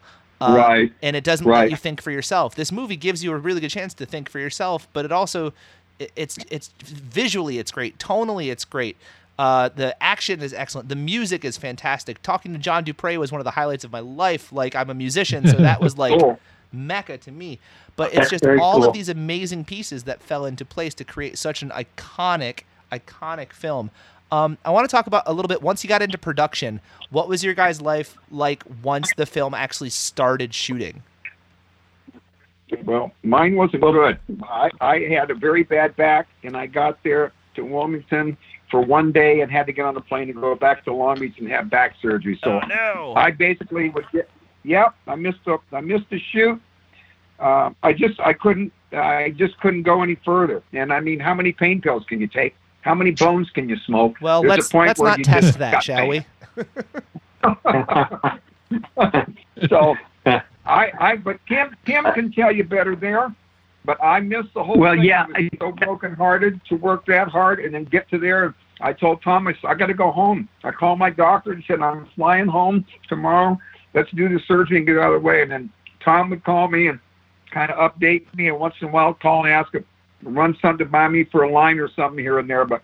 Uh, 0.49 0.55
Right. 0.55 0.93
And 1.01 1.15
it 1.15 1.23
doesn't 1.23 1.45
let 1.47 1.69
you 1.71 1.77
think 1.77 2.01
for 2.01 2.11
yourself. 2.11 2.55
This 2.55 2.71
movie 2.71 2.95
gives 2.97 3.23
you 3.23 3.31
a 3.33 3.37
really 3.37 3.61
good 3.61 3.69
chance 3.71 3.93
to 3.95 4.05
think 4.05 4.29
for 4.29 4.39
yourself, 4.39 4.87
but 4.93 5.05
it 5.05 5.11
also 5.11 5.53
it- 5.99 6.11
it's 6.15 6.37
it's 6.49 6.69
visually 6.79 7.59
it's 7.59 7.71
great, 7.71 7.97
tonally 7.99 8.51
it's 8.51 8.65
great. 8.65 8.97
Uh, 9.39 9.69
the 9.75 9.95
action 10.03 10.41
is 10.41 10.53
excellent. 10.53 10.89
The 10.89 10.95
music 10.95 11.43
is 11.43 11.57
fantastic. 11.57 12.21
Talking 12.21 12.53
to 12.53 12.59
John 12.59 12.83
Du 12.83 12.93
Prez 12.93 13.17
was 13.17 13.31
one 13.31 13.41
of 13.41 13.45
the 13.45 13.51
highlights 13.51 13.83
of 13.83 13.91
my 13.91 13.99
life. 13.99 14.51
Like 14.53 14.75
I'm 14.75 14.89
a 14.89 14.93
musician, 14.93 15.47
so 15.47 15.57
that 15.57 15.81
was 15.81 15.97
like 16.05 16.19
Cool. 16.19 16.39
mecca 16.71 17.17
to 17.19 17.31
me. 17.31 17.59
But 17.95 18.13
it's 18.13 18.29
just 18.29 18.45
all 18.45 18.73
cool. 18.79 18.85
of 18.85 18.93
these 18.93 19.09
amazing 19.09 19.65
pieces 19.65 20.03
that 20.03 20.21
fell 20.21 20.45
into 20.45 20.65
place 20.65 20.93
to 20.95 21.03
create 21.03 21.37
such 21.37 21.61
an 21.63 21.69
iconic, 21.69 22.61
iconic 22.91 23.53
film. 23.53 23.89
Um, 24.33 24.57
I 24.65 24.71
want 24.71 24.89
to 24.89 24.91
talk 24.91 25.05
about 25.05 25.23
a 25.27 25.31
little 25.31 25.47
bit 25.47 25.61
once 25.61 25.83
you 25.83 25.87
got 25.87 26.01
into 26.01 26.17
production. 26.17 26.81
What 27.11 27.27
was 27.27 27.43
your 27.43 27.53
guys' 27.53 27.79
life 27.79 28.17
like 28.31 28.63
once 28.81 29.13
the 29.15 29.27
film 29.27 29.53
actually 29.53 29.91
started 29.91 30.55
shooting? 30.55 31.03
Well, 32.83 33.11
mine 33.21 33.55
wasn't 33.55 33.83
good. 33.83 34.17
I, 34.49 34.71
I 34.81 34.99
had 35.01 35.29
a 35.29 35.35
very 35.35 35.61
bad 35.61 35.95
back, 35.95 36.27
and 36.43 36.57
I 36.57 36.65
got 36.65 36.97
there 37.03 37.31
to 37.53 37.63
Wilmington 37.63 38.35
for 38.71 38.81
one 38.81 39.11
day 39.11 39.41
and 39.41 39.51
had 39.51 39.67
to 39.67 39.71
get 39.71 39.85
on 39.85 39.93
the 39.93 40.01
plane 40.01 40.31
and 40.31 40.41
go 40.41 40.55
back 40.55 40.83
to 40.85 40.93
Long 40.93 41.19
Beach 41.19 41.37
and 41.37 41.47
have 41.49 41.69
back 41.69 41.93
surgery. 42.01 42.39
So 42.43 42.53
Oh, 42.53 42.67
no! 42.67 43.13
I 43.15 43.29
basically 43.29 43.89
would 43.89 44.05
get. 44.11 44.27
Yep, 44.63 44.95
I 45.05 45.13
missed 45.13 45.45
the 45.45 45.59
I 45.71 45.81
missed 45.81 46.09
the 46.09 46.19
shoot. 46.19 46.59
Uh, 47.37 47.69
I 47.83 47.93
just 47.93 48.19
I 48.19 48.33
couldn't 48.33 48.73
I 48.91 49.35
just 49.37 49.59
couldn't 49.59 49.83
go 49.83 50.01
any 50.01 50.15
further. 50.25 50.63
And 50.71 50.91
I 50.91 51.01
mean, 51.01 51.19
how 51.19 51.35
many 51.35 51.51
pain 51.51 51.81
pills 51.81 52.03
can 52.05 52.19
you 52.19 52.27
take? 52.27 52.55
How 52.83 52.93
many 52.93 53.11
bones 53.11 53.49
can 53.49 53.69
you 53.69 53.77
smoke? 53.85 54.17
well, 54.21 54.41
There's 54.41 54.49
let's 54.57 54.69
point 54.69 54.87
let's 54.89 54.99
where 54.99 55.09
not 55.11 55.19
you 55.19 55.23
test 55.23 55.57
that, 55.59 55.81
shall 55.83 56.09
pain. 56.09 56.09
we? 56.09 56.25
so 59.69 59.95
I, 60.65 60.91
I, 60.99 61.15
but 61.17 61.39
Kim, 61.47 61.75
Kim 61.85 62.05
can 62.13 62.31
tell 62.31 62.51
you 62.51 62.63
better 62.63 62.95
there. 62.95 63.33
But 63.85 64.01
I 64.01 64.21
missed 64.21 64.53
the 64.53 64.63
whole 64.63 64.77
Well, 64.77 64.93
thing. 64.95 65.03
yeah, 65.03 65.25
I 65.35 65.41
was 65.41 65.49
so 65.59 65.71
brokenhearted 65.73 66.61
to 66.69 66.75
work 66.75 67.05
that 67.07 67.27
hard 67.27 67.59
and 67.59 67.73
then 67.73 67.83
get 67.85 68.09
to 68.11 68.17
there. 68.17 68.55
I 68.79 68.93
told 68.93 69.21
Thomas 69.21 69.57
I 69.65 69.73
got 69.75 69.87
to 69.87 69.93
go 69.93 70.09
home. 70.11 70.47
I 70.63 70.71
called 70.71 70.99
my 70.99 71.09
doctor 71.09 71.51
and 71.51 71.63
said 71.67 71.81
I'm 71.81 72.07
flying 72.15 72.47
home 72.47 72.85
tomorrow. 73.09 73.59
Let's 73.93 74.09
do 74.11 74.29
the 74.29 74.39
surgery 74.47 74.77
and 74.77 74.87
get 74.87 74.97
out 74.97 75.13
of 75.13 75.21
the 75.21 75.27
way. 75.27 75.41
And 75.41 75.51
then 75.51 75.69
Tom 76.03 76.29
would 76.29 76.43
call 76.45 76.69
me 76.69 76.87
and 76.87 76.99
kind 77.51 77.71
of 77.71 77.91
update 77.91 78.33
me, 78.35 78.47
and 78.47 78.57
once 78.59 78.73
in 78.81 78.87
a 78.87 78.91
while 78.91 79.13
call 79.13 79.43
and 79.45 79.53
ask 79.53 79.73
him 79.73 79.85
run 80.23 80.57
something 80.61 80.87
by 80.87 81.07
me 81.07 81.23
for 81.25 81.43
a 81.43 81.51
line 81.51 81.79
or 81.79 81.89
something 81.89 82.19
here 82.23 82.39
and 82.39 82.49
there. 82.49 82.65
But 82.65 82.81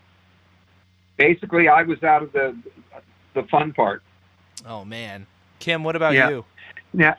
basically, 1.17 1.67
I 1.67 1.83
was 1.83 2.01
out 2.03 2.23
of 2.23 2.31
the 2.31 2.55
the 3.33 3.43
fun 3.43 3.73
part. 3.73 4.01
Oh 4.67 4.83
man, 4.85 5.25
Kim, 5.59 5.83
what 5.83 5.95
about 5.95 6.13
Yeah. 6.13 6.29
you? 6.29 6.45
Yeah. 6.93 7.15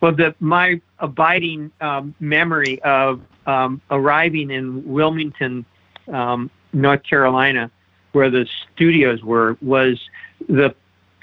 Well, 0.00 0.12
the 0.12 0.34
my 0.40 0.80
abiding 1.00 1.72
um, 1.80 2.14
memory 2.20 2.80
of 2.82 3.20
um, 3.46 3.80
arriving 3.90 4.50
in 4.50 4.84
Wilmington, 4.86 5.64
um, 6.12 6.50
North 6.72 7.02
Carolina, 7.02 7.70
where 8.12 8.30
the 8.30 8.46
studios 8.74 9.22
were, 9.24 9.56
was 9.60 10.00
the 10.48 10.74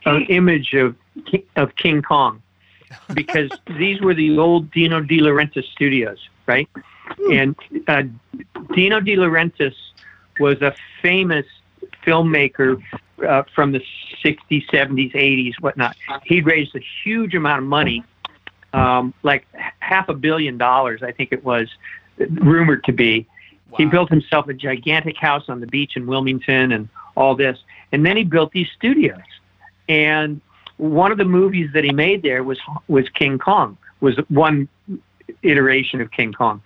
uh, 0.06 0.20
image 0.30 0.74
of 0.74 0.95
of 1.56 1.76
King 1.78 2.01
Kong, 2.01 2.41
because 3.14 3.49
these 3.78 4.01
were 4.01 4.14
the 4.14 4.38
old 4.38 4.70
Dino 4.72 4.99
De 5.01 5.20
Laurentiis 5.20 5.64
studios, 5.72 6.20
right? 6.45 6.68
And 7.32 7.56
uh, 7.88 8.03
Dino 8.74 8.99
De 8.99 9.16
Laurentiis 9.16 9.76
was 10.39 10.62
a 10.62 10.76
famous 11.01 11.45
filmmaker 12.06 12.82
uh, 13.28 13.43
from 13.53 13.72
the 13.72 13.82
60s, 14.24 14.68
70s, 14.70 15.14
80s, 15.14 15.53
whatnot. 15.60 15.95
He'd 16.24 16.45
raised 16.45 16.76
a 16.76 16.82
huge 17.03 17.34
amount 17.34 17.60
of 17.64 17.68
money, 17.68 18.03
um, 18.74 19.14
like 19.24 19.45
half 19.80 20.10
a 20.10 20.14
billion 20.14 20.58
dollars, 20.58 21.01
I 21.03 21.12
think 21.12 21.32
it 21.32 21.43
was, 21.43 21.70
rumored 22.18 22.84
to 22.86 22.91
be. 22.91 23.28
He 23.78 23.86
built 23.86 24.10
himself 24.10 24.47
a 24.47 24.53
gigantic 24.53 25.18
house 25.18 25.49
on 25.49 25.60
the 25.60 25.68
beach 25.68 25.97
in 25.97 26.06
Wilmington 26.06 26.72
and 26.72 26.88
all 27.16 27.36
this. 27.36 27.58
And 27.91 28.06
then 28.06 28.16
he 28.16 28.24
built 28.24 28.51
these 28.51 28.68
studios. 28.76 29.20
And 29.89 30.39
one 30.78 31.12
of 31.12 31.18
the 31.18 31.26
movies 31.26 31.72
that 31.74 31.84
he 31.84 31.91
made 31.91 32.22
there 32.22 32.43
was 32.43 32.60
was 32.88 33.08
King 33.10 33.38
Kong, 33.38 33.78
was 34.01 34.18
one 34.30 34.68
iteration 35.41 36.01
of 36.01 36.12
King 36.12 36.34
Kong. 36.34 36.62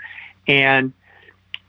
And 0.49 0.91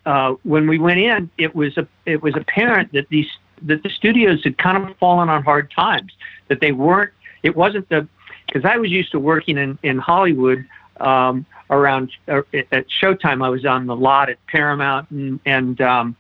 uh, 0.07 0.35
when 0.43 0.67
we 0.67 0.79
went 0.79 0.99
in, 0.99 1.31
it 1.39 1.55
was 1.55 1.77
a, 1.77 1.87
it 2.07 2.23
was 2.23 2.35
apparent 2.35 2.93
that 2.95 3.09
these 3.11 3.29
that 3.63 3.83
the 3.83 3.91
studios 3.91 4.43
had 4.43 4.57
kind 4.57 4.83
of 4.83 4.97
fallen 4.97 5.29
on 5.29 5.45
hard 5.45 5.71
times. 5.71 6.13
That 6.49 6.61
they 6.61 6.73
weren't. 6.73 7.13
It 7.45 7.55
wasn't 7.55 7.89
the 7.91 8.09
because 8.47 8.65
I 8.65 8.79
was 8.79 8.91
used 8.91 9.13
to 9.13 9.21
working 9.21 9.59
in 9.59 9.79
in 9.83 9.99
Hollywood 9.99 10.65
um, 10.99 11.45
around 11.69 12.11
uh, 12.27 12.41
at 12.73 12.87
Showtime. 12.89 13.45
I 13.45 13.51
was 13.51 13.65
on 13.67 13.87
the 13.87 13.95
lot 13.95 14.31
at 14.31 14.45
Paramount 14.47 15.11
and 15.11 15.39
and 15.45 15.81
um, 15.83 16.17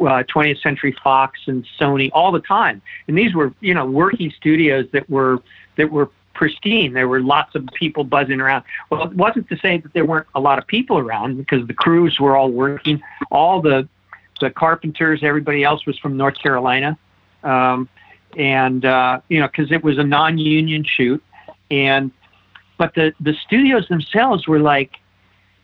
uh, 0.00 0.22
20th 0.32 0.62
Century 0.62 0.96
Fox 1.02 1.40
and 1.46 1.66
Sony 1.78 2.10
all 2.12 2.30
the 2.30 2.40
time. 2.40 2.80
And 3.08 3.18
these 3.18 3.34
were 3.34 3.52
you 3.60 3.74
know 3.74 3.84
working 3.84 4.32
studios 4.36 4.86
that 4.92 5.10
were 5.10 5.42
that 5.76 5.90
were 5.90 6.08
pristine. 6.36 6.92
There 6.92 7.08
were 7.08 7.20
lots 7.20 7.54
of 7.54 7.66
people 7.74 8.04
buzzing 8.04 8.40
around. 8.40 8.64
Well, 8.90 9.04
it 9.04 9.14
wasn't 9.14 9.48
to 9.48 9.56
say 9.56 9.78
that 9.78 9.92
there 9.94 10.04
weren't 10.04 10.26
a 10.34 10.40
lot 10.40 10.58
of 10.58 10.66
people 10.66 10.98
around 10.98 11.38
because 11.38 11.66
the 11.66 11.74
crews 11.74 12.20
were 12.20 12.36
all 12.36 12.50
working. 12.50 13.02
All 13.32 13.60
the 13.60 13.88
the 14.40 14.50
carpenters, 14.50 15.20
everybody 15.22 15.64
else 15.64 15.86
was 15.86 15.98
from 15.98 16.16
North 16.18 16.38
Carolina, 16.38 16.98
um, 17.42 17.88
and 18.36 18.84
uh, 18.84 19.20
you 19.28 19.40
know 19.40 19.48
because 19.48 19.72
it 19.72 19.82
was 19.82 19.98
a 19.98 20.04
non-union 20.04 20.84
shoot, 20.84 21.22
and 21.70 22.12
but 22.78 22.94
the 22.94 23.14
the 23.18 23.34
studios 23.46 23.88
themselves 23.88 24.46
were 24.46 24.60
like 24.60 24.92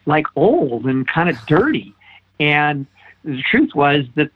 like 0.06 0.26
old 0.34 0.86
and 0.86 1.06
kind 1.06 1.28
of 1.28 1.36
dirty, 1.46 1.94
and 2.40 2.86
the 3.24 3.42
truth 3.42 3.74
was 3.74 4.06
that 4.14 4.30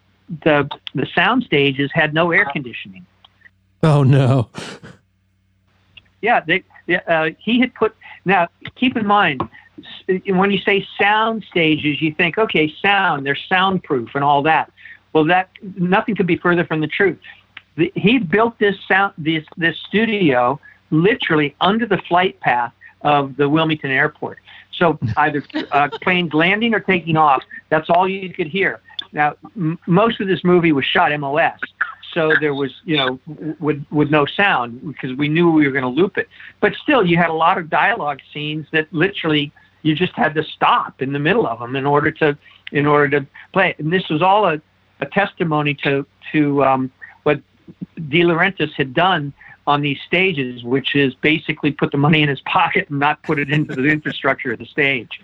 the 0.45 0.69
the 0.95 1.07
sound 1.15 1.45
stages 1.45 1.91
had 1.95 2.13
no 2.13 2.31
air 2.31 2.45
conditioning. 2.53 3.07
Oh 3.83 4.03
no. 4.03 4.51
Yeah, 6.23 6.41
they, 6.41 6.65
uh, 7.07 7.31
he 7.39 7.61
had 7.61 7.75
put. 7.75 7.95
Now, 8.25 8.49
keep 8.75 8.97
in 8.97 9.07
mind, 9.07 9.43
when 10.27 10.51
you 10.51 10.59
say 10.59 10.87
sound 10.99 11.45
stages, 11.51 12.01
you 12.01 12.15
think, 12.15 12.39
okay, 12.39 12.73
sound, 12.81 13.27
they're 13.27 13.37
soundproof 13.49 14.15
and 14.15 14.25
all 14.25 14.43
that. 14.43 14.73
Well, 15.13 15.25
that 15.25 15.51
nothing 15.77 16.15
could 16.15 16.27
be 16.27 16.37
further 16.37 16.65
from 16.65 16.81
the 16.81 16.87
truth. 16.87 17.19
The, 17.77 17.93
he 17.95 18.19
built 18.19 18.59
this 18.59 18.77
sound, 18.89 19.13
this 19.19 19.45
this 19.57 19.79
studio, 19.89 20.59
literally 20.91 21.55
under 21.61 21.87
the 21.87 21.99
flight 21.99 22.39
path 22.41 22.73
of 23.03 23.37
the 23.37 23.49
Wilmington 23.49 23.91
Airport. 23.91 24.39
So 24.73 24.99
either 25.17 25.43
uh, 25.73 25.89
planes 26.03 26.33
landing 26.35 26.75
or 26.75 26.81
taking 26.81 27.17
off, 27.17 27.43
that's 27.69 27.89
all 27.91 28.09
you 28.09 28.33
could 28.33 28.47
hear. 28.47 28.81
Now, 29.13 29.37
m- 29.57 29.79
most 29.87 30.21
of 30.21 30.29
this 30.29 30.43
movie 30.45 30.73
was 30.73 30.85
shot 30.85 31.19
MOS, 31.19 31.59
so 32.17 32.33
there 32.41 32.55
was, 32.55 32.73
you 32.85 32.97
know, 32.97 33.21
with 33.61 33.85
with 33.91 34.11
no 34.11 34.25
sound 34.25 34.71
because 34.89 35.13
we 35.17 35.29
knew 35.29 35.51
we 35.51 35.67
were 35.67 35.73
going 35.73 35.85
to 35.95 36.01
loop 36.01 36.17
it. 36.17 36.29
But 36.61 36.73
still, 36.83 37.05
you 37.07 37.17
had 37.19 37.29
a 37.29 37.39
lot 37.47 37.59
of 37.59 37.69
dialogue 37.69 38.21
scenes 38.33 38.67
that 38.73 38.91
literally 38.91 39.53
you 39.83 39.95
just 39.95 40.15
had 40.15 40.35
to 40.35 40.43
stop 40.43 41.03
in 41.03 41.13
the 41.13 41.19
middle 41.19 41.47
of 41.47 41.59
them 41.61 41.77
in 41.77 41.85
order 41.85 42.11
to 42.13 42.37
in 42.73 42.87
order 42.87 43.21
to 43.21 43.27
play 43.53 43.71
it. 43.71 43.79
And 43.79 43.93
this 43.93 44.09
was 44.09 44.23
all 44.23 44.47
a, 44.47 44.61
a 45.01 45.07
testimony 45.07 45.75
to 45.85 46.07
to 46.33 46.65
um, 46.65 46.91
what 47.25 47.41
De 48.09 48.23
Laurentiis 48.23 48.73
had 48.73 48.95
done 48.95 49.33
on 49.67 49.83
these 49.83 49.99
stages, 50.07 50.65
which 50.65 50.95
is 50.97 51.13
basically 51.15 51.71
put 51.73 51.91
the 51.93 51.99
money 51.99 52.23
in 52.23 52.29
his 52.31 52.41
pocket 52.43 52.89
and 52.89 52.99
not 52.99 53.23
put 53.25 53.39
it 53.39 53.51
into 53.51 53.75
the 53.75 53.89
infrastructure 53.97 54.53
of 54.53 54.59
the 54.59 54.67
stage. 54.67 55.21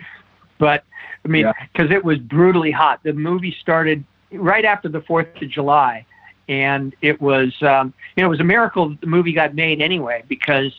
But 0.59 0.85
I 1.25 1.29
mean, 1.29 1.47
Yeah. 1.47 1.53
because 1.73 1.91
it 1.91 2.05
was 2.05 2.19
brutally 2.19 2.71
hot. 2.71 3.01
The 3.03 3.15
movie 3.15 3.57
started 3.61 4.05
right 4.33 4.65
after 4.65 4.89
the 4.89 5.01
Fourth 5.03 5.29
of 5.41 5.49
July, 5.49 6.05
and 6.49 6.95
it 7.03 7.21
was 7.21 7.55
um, 7.63 7.93
you 8.17 8.23
know 8.23 8.29
it 8.29 8.31
was 8.31 8.41
a 8.41 8.45
miracle 8.45 8.97
the 9.01 9.07
movie 9.07 9.33
got 9.33 9.55
made 9.55 9.81
anyway 9.81 10.23
because 10.29 10.73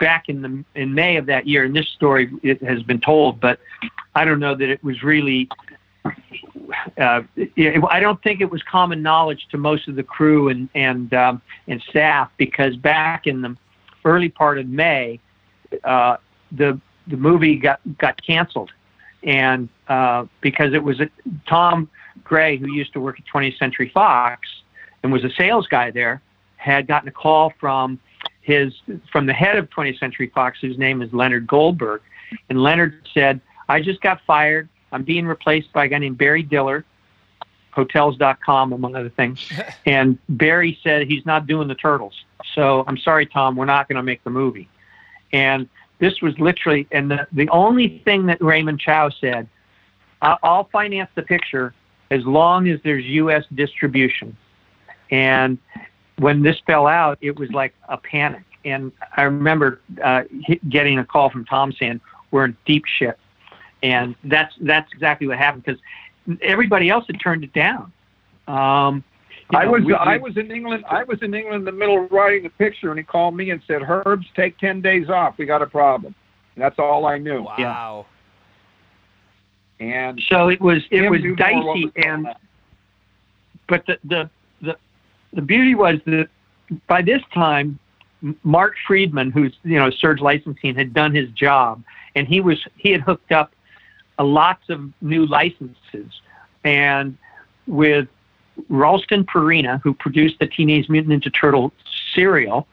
back 0.00 0.28
in 0.28 0.42
the 0.42 0.64
in 0.74 0.94
May 0.94 1.16
of 1.16 1.26
that 1.26 1.46
year, 1.46 1.64
and 1.64 1.74
this 1.74 1.88
story 1.88 2.30
it 2.42 2.62
has 2.62 2.82
been 2.82 3.00
told, 3.00 3.40
but 3.40 3.58
I 4.14 4.24
don't 4.24 4.40
know 4.40 4.54
that 4.54 4.68
it 4.68 4.82
was 4.82 5.02
really. 5.02 5.48
Uh, 6.98 7.22
I 7.88 8.00
don't 8.00 8.20
think 8.22 8.40
it 8.40 8.50
was 8.50 8.62
common 8.62 9.02
knowledge 9.02 9.46
to 9.50 9.58
most 9.58 9.88
of 9.88 9.94
the 9.94 10.02
crew 10.02 10.48
and 10.48 10.68
and 10.74 11.12
um, 11.14 11.42
and 11.68 11.82
staff 11.82 12.30
because 12.36 12.76
back 12.76 13.26
in 13.26 13.42
the 13.42 13.56
early 14.04 14.28
part 14.28 14.58
of 14.58 14.66
May, 14.66 15.20
uh, 15.84 16.16
the 16.50 16.80
the 17.06 17.16
movie 17.16 17.56
got 17.56 17.80
got 17.98 18.20
canceled, 18.24 18.72
and 19.22 19.68
uh, 19.88 20.26
because 20.40 20.74
it 20.74 20.82
was 20.82 21.00
a, 21.00 21.08
Tom 21.46 21.88
Gray 22.24 22.56
who 22.56 22.72
used 22.72 22.92
to 22.94 23.00
work 23.00 23.18
at 23.18 23.24
20th 23.26 23.58
Century 23.58 23.90
Fox 23.92 24.48
and 25.02 25.12
was 25.12 25.24
a 25.24 25.30
sales 25.30 25.66
guy 25.66 25.90
there 25.90 26.22
had 26.56 26.86
gotten 26.86 27.08
a 27.08 27.12
call 27.12 27.52
from 27.58 27.98
his 28.40 28.72
from 29.10 29.26
the 29.26 29.32
head 29.32 29.56
of 29.56 29.68
20th 29.70 29.98
Century 29.98 30.30
Fox, 30.34 30.58
whose 30.60 30.78
name 30.78 31.02
is 31.02 31.12
Leonard 31.12 31.46
Goldberg, 31.46 32.02
and 32.48 32.62
Leonard 32.62 33.08
said, 33.14 33.40
"I 33.68 33.80
just 33.80 34.00
got 34.00 34.20
fired. 34.26 34.68
I'm 34.90 35.04
being 35.04 35.26
replaced 35.26 35.72
by 35.72 35.86
a 35.86 35.88
guy 35.88 35.98
named 35.98 36.18
Barry 36.18 36.42
Diller, 36.42 36.84
Hotels.com, 37.70 38.72
among 38.72 38.96
other 38.96 39.10
things." 39.10 39.50
and 39.86 40.18
Barry 40.28 40.78
said 40.82 41.06
he's 41.06 41.24
not 41.24 41.46
doing 41.46 41.68
the 41.68 41.74
Turtles, 41.74 42.24
so 42.54 42.84
I'm 42.86 42.98
sorry, 42.98 43.26
Tom, 43.26 43.56
we're 43.56 43.64
not 43.64 43.88
going 43.88 43.96
to 43.96 44.02
make 44.02 44.22
the 44.24 44.30
movie. 44.30 44.68
And 45.32 45.68
this 46.02 46.20
was 46.20 46.36
literally, 46.40 46.88
and 46.90 47.08
the 47.08 47.28
the 47.30 47.48
only 47.50 48.02
thing 48.04 48.26
that 48.26 48.42
Raymond 48.42 48.80
Chow 48.80 49.08
said, 49.08 49.48
"I- 50.20 50.36
"I'll 50.42 50.64
finance 50.64 51.08
the 51.14 51.22
picture 51.22 51.74
as 52.10 52.26
long 52.26 52.66
as 52.68 52.80
there's 52.82 53.04
U.S. 53.04 53.44
distribution." 53.54 54.36
And 55.12 55.58
when 56.18 56.42
this 56.42 56.58
fell 56.66 56.88
out, 56.88 57.18
it 57.20 57.38
was 57.38 57.52
like 57.52 57.72
a 57.88 57.96
panic. 57.96 58.42
And 58.64 58.90
I 59.16 59.22
remember 59.22 59.80
uh, 60.02 60.24
getting 60.68 60.98
a 60.98 61.04
call 61.04 61.30
from 61.30 61.44
Tom 61.44 61.70
saying, 61.70 62.00
"We're 62.32 62.46
in 62.46 62.56
deep 62.66 62.84
shit," 62.84 63.16
and 63.84 64.16
that's 64.24 64.56
that's 64.60 64.92
exactly 64.92 65.28
what 65.28 65.38
happened 65.38 65.62
because 65.64 65.80
everybody 66.42 66.90
else 66.90 67.04
had 67.06 67.20
turned 67.20 67.44
it 67.44 67.52
down. 67.52 67.92
Um, 68.48 69.04
you 69.50 69.58
I 69.58 69.66
was 69.66 69.82
we- 69.84 69.94
I 69.94 70.16
was 70.16 70.36
in 70.36 70.50
England. 70.50 70.84
I 70.88 71.04
was 71.04 71.18
in 71.22 71.34
England 71.34 71.60
in 71.60 71.64
the 71.64 71.72
middle 71.72 72.04
of 72.04 72.12
writing 72.12 72.42
the 72.42 72.50
picture, 72.50 72.90
and 72.90 72.98
he 72.98 73.04
called 73.04 73.36
me 73.36 73.50
and 73.50 73.60
said, 73.66 73.82
"Herbs, 73.82 74.26
take 74.34 74.58
ten 74.58 74.80
days 74.80 75.08
off. 75.08 75.38
We 75.38 75.46
got 75.46 75.62
a 75.62 75.66
problem." 75.66 76.14
That's 76.56 76.78
all 76.78 77.06
I 77.06 77.18
knew. 77.18 77.42
Wow. 77.42 78.06
And 79.80 80.22
so 80.28 80.48
it 80.48 80.60
was 80.60 80.82
it 80.90 81.10
was 81.10 81.20
dicey, 81.36 81.56
what 81.56 81.76
was 81.76 81.90
going 81.94 82.06
and 82.06 82.28
but 83.68 83.84
the 83.86 83.98
the 84.04 84.30
the, 84.60 84.76
the 85.32 85.42
beauty 85.42 85.74
was 85.74 85.96
that 86.06 86.28
by 86.86 87.02
this 87.02 87.22
time 87.34 87.78
Mark 88.44 88.74
Freedman, 88.86 89.30
who's 89.30 89.56
you 89.64 89.78
know 89.78 89.90
Surge 89.90 90.20
Licensing, 90.20 90.74
had 90.74 90.94
done 90.94 91.14
his 91.14 91.28
job, 91.30 91.82
and 92.14 92.28
he 92.28 92.40
was 92.40 92.64
he 92.76 92.92
had 92.92 93.00
hooked 93.00 93.32
up 93.32 93.52
a 94.18 94.24
lots 94.24 94.68
of 94.68 94.88
new 95.00 95.26
licenses, 95.26 96.20
and 96.64 97.16
with 97.66 98.08
Ralston 98.68 99.24
Purina, 99.24 99.80
who 99.82 99.94
produced 99.94 100.38
the 100.38 100.46
Teenage 100.46 100.88
Mutant 100.88 101.22
Ninja 101.24 101.32
Turtle 101.38 101.72
cereal, 102.14 102.66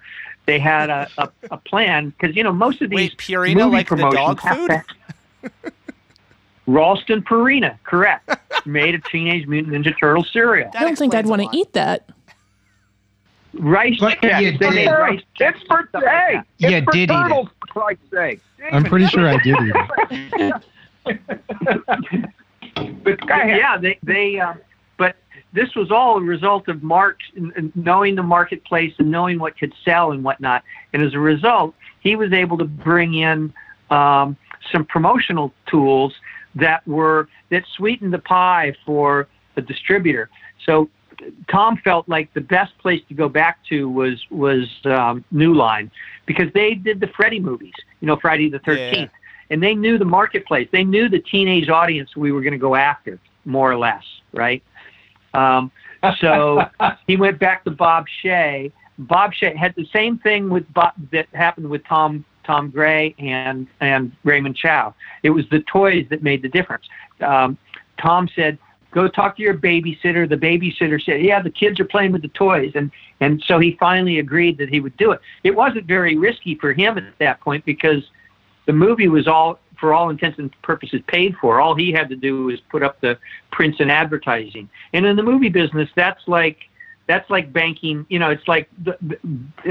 they 0.46 0.60
had 0.60 0.90
a, 0.90 1.08
a, 1.18 1.30
a 1.52 1.58
plan 1.58 2.10
because 2.10 2.36
you 2.36 2.44
know 2.44 2.52
most 2.52 2.82
of 2.82 2.90
these 2.90 3.12
Wait, 3.12 3.18
Purina 3.18 3.56
movie 3.56 3.70
like 3.78 3.90
the 3.90 3.96
promotions 3.96 4.16
dog 4.16 4.40
have 4.42 4.58
food? 4.58 4.70
to- 5.64 5.72
Ralston 6.68 7.22
Purina, 7.24 7.78
correct, 7.84 8.30
made 8.66 8.94
a 8.94 9.00
Teenage 9.00 9.48
Mutant 9.48 9.74
Ninja 9.76 9.94
Turtle 10.00 10.24
cereal. 10.24 10.70
I 10.76 10.84
don't 10.84 10.98
think 10.98 11.16
I'd 11.16 11.26
want 11.26 11.42
to 11.42 11.50
eat 11.58 11.74
that. 11.74 12.08
Rice 13.54 13.98
But 14.00 14.20
Chex, 14.20 14.42
you 14.42 14.52
they 14.52 14.58
did. 14.58 14.76
made 14.76 14.88
rice 14.92 15.22
Chex 15.40 15.56
It's 15.56 15.64
for 15.68 15.80
and 15.80 15.90
stuff 15.90 16.04
like 16.04 16.12
hey, 16.14 16.34
that. 16.36 16.46
it's 16.60 16.72
You 16.76 16.84
for 16.84 16.92
did 16.92 17.10
eat 17.10 17.16
it. 17.16 17.48
for 17.60 17.68
Christ's 17.68 18.04
sake. 18.12 18.40
I'm 18.72 18.84
pretty 18.84 19.08
sure 19.08 19.28
I 19.28 19.38
did 19.38 19.56
eat 19.62 19.74
it. 21.06 22.30
But 23.04 23.20
yeah, 23.30 23.78
they 23.78 23.98
they. 24.04 24.40
Uh, 24.40 24.54
but 24.54 24.64
this 25.54 25.74
was 25.76 25.91
all 25.91 26.18
a 26.18 26.22
result 26.22 26.68
of 26.68 26.84
Mark 26.84 27.20
knowing 27.76 28.16
the 28.16 28.24
marketplace 28.24 28.93
and 29.00 29.10
knowing 29.10 29.39
what 29.39 29.58
could 29.58 29.74
sell 29.84 30.12
and 30.12 30.24
whatnot. 30.24 30.64
And 30.93 31.02
as 31.02 31.14
a 31.14 31.20
result, 31.20 31.74
he 32.02 32.16
was 32.16 32.32
able 32.34 32.58
to 32.60 32.66
bring 32.66 33.16
in 33.16 33.54
um, 33.89 34.38
some 34.72 34.86
promotional 34.86 35.54
tools 35.68 36.14
that 36.56 36.88
were 36.88 37.28
that 37.50 37.64
sweetened 37.76 38.14
the 38.14 38.20
pie 38.20 38.76
for 38.86 39.28
the 39.56 39.62
distributor. 39.62 40.30
So 40.66 40.89
Tom 41.50 41.78
felt 41.78 42.08
like 42.08 42.34
the 42.34 42.41
best 42.41 42.78
place 42.78 43.02
to 43.10 43.14
go 43.14 43.28
back 43.28 43.60
to 43.70 43.89
was 43.89 44.24
was 44.30 44.68
um, 44.86 45.24
New 45.32 45.54
Line 45.54 45.91
because 46.26 46.52
they 46.54 46.76
did 46.76 47.00
the 47.00 47.08
Freddy 47.08 47.39
movies, 47.39 47.74
you 48.02 48.08
know, 48.08 48.18
Friday 48.18 48.50
the 48.50 48.60
Thirteenth, 48.60 49.12
and 49.50 49.62
they 49.62 49.74
knew 49.74 49.97
the 49.97 50.06
marketplace. 50.06 50.68
They 50.72 50.84
knew 50.84 51.10
the 51.10 51.20
teenage 51.20 51.70
audience 51.70 52.16
we 52.16 52.32
were 52.32 52.41
going 52.41 52.54
to 52.54 52.60
go 52.60 52.76
after, 52.76 53.20
more 53.45 53.72
or 53.72 53.78
less, 53.78 54.04
right? 54.34 54.64
Um, 55.34 55.72
so 56.20 56.64
he 57.08 57.18
went 57.18 57.40
back 57.40 57.64
to 57.66 57.72
Bob 57.72 58.06
Shaye. 58.24 58.72
Bob 58.98 59.32
Shaye 59.34 59.56
had 59.56 59.74
the 59.76 59.88
same 59.94 60.18
thing 60.20 60.50
with 60.50 60.72
Bob 60.74 60.94
that 61.12 61.28
happened 61.34 61.70
with 61.70 61.84
Tom 61.86 62.26
Tom 62.46 62.72
Gray 62.72 63.16
and 63.20 63.68
and 63.80 64.12
Raymond 64.24 64.56
Chow. 64.56 64.94
It 65.24 65.30
was 65.30 65.46
the 65.50 65.62
toys 65.72 66.06
that 66.10 66.24
made 66.24 66.42
the 66.42 66.50
difference. 66.50 66.86
Um, 67.22 67.58
Tom 68.02 68.28
said, 68.36 68.58
"Go 68.92 69.08
talk 69.08 69.38
to 69.38 69.44
your 69.44 69.54
babysitter." 69.54 70.28
The 70.28 70.38
babysitter 70.38 71.02
said, 71.02 71.22
"Yeah, 71.22 71.42
the 71.42 71.52
kids 71.52 71.80
are 71.80 71.86
playing 71.86 72.12
with 72.12 72.24
the 72.24 72.30
toys," 72.30 72.72
and 72.76 72.92
and 73.20 73.44
so 73.46 73.60
he 73.60 73.78
finally 73.80 74.20
agreed 74.20 74.58
that 74.58 74.70
he 74.70 74.80
would 74.80 74.98
do 74.98 75.12
it. 75.12 75.22
It 75.44 75.56
wasn't 75.56 75.86
very 75.86 76.18
risky 76.18 76.56
for 76.56 76.74
him 76.74 76.98
at 76.98 77.18
that 77.20 77.40
point 77.40 77.66
because 77.66 78.10
the 78.66 78.74
movie 78.74 79.08
was 79.08 79.28
all, 79.28 79.60
for 79.80 79.94
all 79.94 80.10
intents 80.10 80.38
and 80.40 80.52
purposes, 80.62 81.02
paid 81.08 81.36
for. 81.38 81.60
All 81.62 81.76
he 81.76 81.92
had 81.92 82.10
to 82.10 82.16
do 82.16 82.46
was 82.46 82.60
put 82.70 82.84
up 82.84 83.00
the 83.02 83.18
prints 83.52 83.80
and 83.80 83.92
advertising. 83.92 84.70
And 84.94 85.06
in 85.06 85.16
the 85.16 85.24
movie 85.24 85.50
business, 85.50 85.90
that's 85.96 86.28
like 86.28 86.58
that's 87.08 87.30
like 87.30 87.52
banking. 87.54 88.06
You 88.10 88.20
know, 88.20 88.30
it's 88.30 88.48
like 88.48 88.70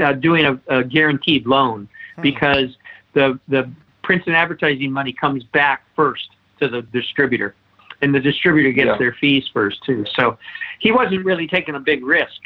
uh, 0.01 0.13
doing 0.13 0.45
a, 0.45 0.59
a 0.67 0.83
guaranteed 0.83 1.45
loan 1.47 1.87
because 2.21 2.75
the 3.13 3.39
the 3.47 3.69
prints 4.03 4.27
and 4.27 4.35
advertising 4.35 4.91
money 4.91 5.13
comes 5.13 5.43
back 5.43 5.83
first 5.95 6.29
to 6.59 6.67
the 6.67 6.81
distributor, 6.81 7.55
and 8.01 8.13
the 8.13 8.19
distributor 8.19 8.71
gets 8.71 8.87
Yeah. 8.87 8.97
their 8.97 9.13
fees 9.13 9.47
first 9.53 9.83
too. 9.83 10.05
So 10.15 10.37
he 10.79 10.91
wasn't 10.91 11.23
really 11.25 11.47
taking 11.47 11.75
a 11.75 11.79
big 11.79 12.03
risk. 12.03 12.41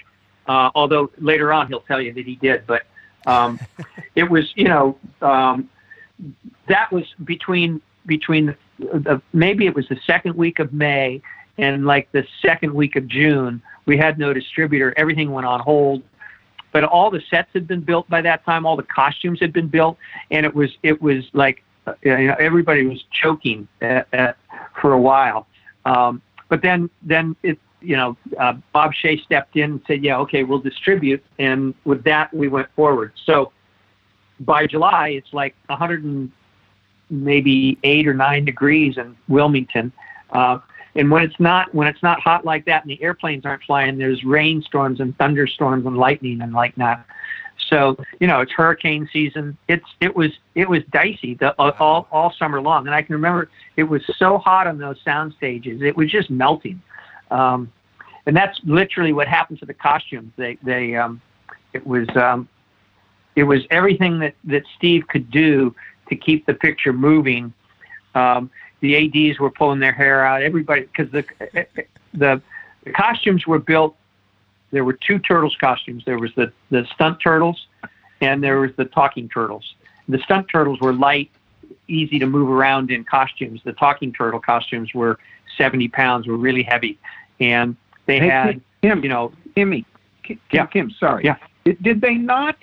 Uh, 0.47 0.69
although 0.75 1.09
later 1.19 1.53
on 1.53 1.67
he'll 1.69 1.79
tell 1.81 2.01
you 2.01 2.13
that 2.13 2.25
he 2.25 2.35
did, 2.35 2.67
but 2.67 2.83
um, 3.25 3.59
it 4.15 4.29
was 4.29 4.51
you 4.55 4.65
know 4.65 4.97
um, 5.21 5.69
that 6.67 6.91
was 6.91 7.05
between 7.23 7.81
between 8.05 8.47
the, 8.47 8.55
the 8.79 9.21
maybe 9.33 9.65
it 9.65 9.75
was 9.75 9.87
the 9.87 9.99
second 10.05 10.35
week 10.35 10.59
of 10.59 10.73
May 10.73 11.21
and 11.57 11.85
like 11.85 12.11
the 12.11 12.25
second 12.41 12.73
week 12.73 12.95
of 12.95 13.07
June. 13.07 13.61
We 13.85 13.97
had 13.97 14.17
no 14.17 14.33
distributor. 14.33 14.93
Everything 14.97 15.31
went 15.31 15.45
on 15.45 15.59
hold. 15.59 16.03
But 16.71 16.83
all 16.83 17.11
the 17.11 17.21
sets 17.29 17.49
had 17.53 17.67
been 17.67 17.81
built 17.81 18.09
by 18.09 18.21
that 18.21 18.43
time. 18.45 18.65
All 18.65 18.75
the 18.75 18.83
costumes 18.83 19.39
had 19.39 19.53
been 19.53 19.67
built, 19.67 19.97
and 20.31 20.45
it 20.45 20.55
was 20.55 20.71
it 20.81 20.99
was 21.01 21.23
like 21.33 21.63
uh, 21.85 21.93
you 22.01 22.27
know 22.27 22.35
everybody 22.39 22.87
was 22.87 23.03
choking 23.11 23.67
at, 23.81 24.07
at, 24.11 24.37
for 24.81 24.93
a 24.93 24.99
while. 24.99 25.45
Um, 25.85 26.21
but 26.49 26.63
then 26.63 26.89
then 27.03 27.35
it 27.43 27.59
you 27.79 27.95
know 27.95 28.17
uh, 28.39 28.53
Bob 28.71 28.91
Shaye 28.93 29.23
stepped 29.23 29.55
in 29.55 29.71
and 29.71 29.81
said, 29.85 30.03
yeah, 30.03 30.17
okay, 30.19 30.43
we'll 30.43 30.59
distribute, 30.59 31.23
and 31.37 31.75
with 31.85 32.03
that 32.05 32.33
we 32.33 32.47
went 32.47 32.69
forward. 32.75 33.13
So 33.23 33.51
by 34.39 34.67
July, 34.67 35.09
it's 35.09 35.33
like 35.33 35.55
100 35.67 36.03
and 36.03 36.31
maybe 37.09 37.77
eight 37.83 38.07
or 38.07 38.13
nine 38.13 38.45
degrees 38.45 38.97
in 38.97 39.15
Wilmington. 39.27 39.91
Uh, 40.31 40.59
and 40.95 41.09
when 41.09 41.23
it's 41.23 41.39
not 41.39 41.73
when 41.73 41.87
it's 41.87 42.03
not 42.03 42.19
hot 42.19 42.45
like 42.45 42.65
that 42.65 42.83
and 42.83 42.91
the 42.91 43.01
airplanes 43.01 43.45
aren't 43.45 43.63
flying, 43.63 43.97
there's 43.97 44.23
rainstorms 44.23 44.99
and 44.99 45.17
thunderstorms 45.17 45.85
and 45.85 45.97
lightning 45.97 46.41
and 46.41 46.53
like 46.53 46.75
that. 46.75 47.05
So 47.69 47.97
you 48.19 48.27
know 48.27 48.41
it's 48.41 48.51
hurricane 48.51 49.09
season. 49.11 49.57
It's 49.67 49.85
it 50.01 50.15
was 50.15 50.31
it 50.53 50.69
was 50.69 50.83
dicey 50.91 51.35
the, 51.35 51.53
all 51.59 52.07
all 52.11 52.33
summer 52.37 52.61
long, 52.61 52.85
and 52.85 52.95
I 52.95 53.01
can 53.01 53.15
remember 53.15 53.49
it 53.75 53.83
was 53.83 54.03
so 54.17 54.37
hot 54.37 54.67
on 54.67 54.77
those 54.77 54.97
sound 55.03 55.33
stages. 55.37 55.81
It 55.81 55.95
was 55.97 56.11
just 56.11 56.29
melting, 56.29 56.81
um, 57.31 57.71
and 58.25 58.35
that's 58.35 58.59
literally 58.63 59.13
what 59.13 59.27
happened 59.27 59.59
to 59.59 59.65
the 59.65 59.73
costumes. 59.73 60.31
They 60.35 60.57
they 60.61 60.95
um, 60.95 61.21
it 61.73 61.85
was 61.87 62.07
um, 62.15 62.47
it 63.35 63.43
was 63.43 63.61
everything 63.71 64.19
that 64.19 64.35
that 64.45 64.63
Steve 64.77 65.07
could 65.07 65.29
do 65.31 65.75
to 66.09 66.15
keep 66.15 66.45
the 66.45 66.53
picture 66.53 66.93
moving. 66.93 67.53
Um, 68.15 68.49
the 68.81 68.95
ads 68.97 69.39
were 69.39 69.49
pulling 69.49 69.79
their 69.79 69.91
hair 69.93 70.25
out. 70.25 70.43
Everybody 70.43 70.81
because 70.81 71.11
the 71.11 71.25
the 72.13 72.41
the 72.83 72.91
costumes 72.91 73.47
were 73.47 73.59
built. 73.59 73.95
There 74.71 74.83
were 74.83 74.93
two 74.93 75.19
turtles 75.19 75.55
costumes. 75.59 76.03
There 76.05 76.19
was 76.19 76.31
the 76.35 76.51
the 76.69 76.85
stunt 76.93 77.19
turtles, 77.23 77.67
and 78.21 78.43
there 78.43 78.59
was 78.59 78.71
the 78.75 78.85
talking 78.85 79.29
turtles. 79.29 79.75
The 80.09 80.19
stunt 80.19 80.47
turtles 80.49 80.81
were 80.81 80.93
light, 80.93 81.31
easy 81.87 82.19
to 82.19 82.25
move 82.25 82.49
around 82.49 82.91
in 82.91 83.03
costumes. 83.03 83.61
The 83.63 83.73
talking 83.73 84.11
turtle 84.11 84.39
costumes 84.39 84.93
were 84.93 85.17
70 85.57 85.87
pounds, 85.89 86.27
were 86.27 86.35
really 86.35 86.63
heavy, 86.63 86.99
and 87.39 87.75
they 88.05 88.19
Hey, 88.19 88.27
had 88.27 88.61
Kim, 88.81 89.01
you 89.01 89.09
know 89.09 89.31
Kimmy, 89.55 89.85
Kim, 90.23 90.39
Yeah. 90.51 90.65
Kim, 90.65 90.91
sorry. 90.99 91.23
Yeah. 91.23 91.37
Did, 91.63 91.81
did 91.81 92.01
they 92.01 92.15
not? 92.15 92.57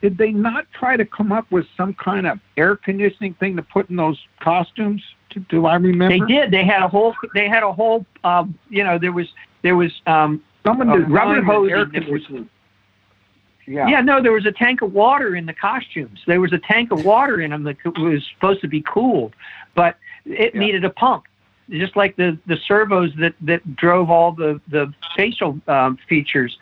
Did 0.00 0.16
they 0.16 0.30
not 0.30 0.66
try 0.72 0.96
to 0.96 1.04
come 1.04 1.30
up 1.30 1.50
with 1.50 1.66
some 1.76 1.94
kind 1.94 2.26
of 2.26 2.38
air 2.56 2.76
conditioning 2.76 3.34
thing 3.34 3.56
to 3.56 3.62
put 3.62 3.90
in 3.90 3.96
those 3.96 4.18
costumes? 4.40 5.02
Do, 5.30 5.40
do 5.48 5.66
I 5.66 5.76
remember? 5.76 6.18
They 6.18 6.32
did. 6.32 6.50
They 6.50 6.64
had 6.64 6.82
a 6.82 6.88
whole. 6.88 7.14
They 7.34 7.48
had 7.48 7.62
a 7.62 7.72
whole. 7.72 8.06
Um, 8.24 8.58
you 8.70 8.82
know, 8.82 8.98
there 8.98 9.12
was 9.12 9.28
there 9.62 9.76
was 9.76 9.92
um, 10.06 10.42
Someone 10.64 10.88
designed 10.88 11.12
rubber 11.12 11.42
hosing 11.42 11.74
air 11.74 11.86
conditioning. 11.86 12.48
Yeah. 13.66 13.88
Yeah, 13.88 14.00
no, 14.00 14.20
there 14.20 14.32
was 14.32 14.46
a 14.46 14.52
tank 14.52 14.82
of 14.82 14.92
water 14.92 15.36
in 15.36 15.46
the 15.46 15.52
costumes. 15.52 16.18
There 16.26 16.40
was 16.40 16.52
a 16.52 16.58
tank 16.58 16.90
of 16.90 17.04
water 17.04 17.40
in 17.40 17.50
them 17.50 17.62
that 17.64 17.76
was 17.98 18.26
supposed 18.34 18.60
to 18.62 18.68
be 18.68 18.82
cooled, 18.82 19.34
but 19.74 19.96
it 20.24 20.54
Yeah. 20.54 20.60
needed 20.60 20.84
a 20.84 20.90
pump, 20.90 21.24
just 21.68 21.94
like 21.94 22.16
the 22.16 22.36
the 22.46 22.56
servos 22.56 23.14
that 23.16 23.34
that 23.42 23.76
drove 23.76 24.10
all 24.10 24.32
the 24.32 24.60
the 24.68 24.92
facial 25.16 25.60
um, 25.68 25.98
features 26.08 26.58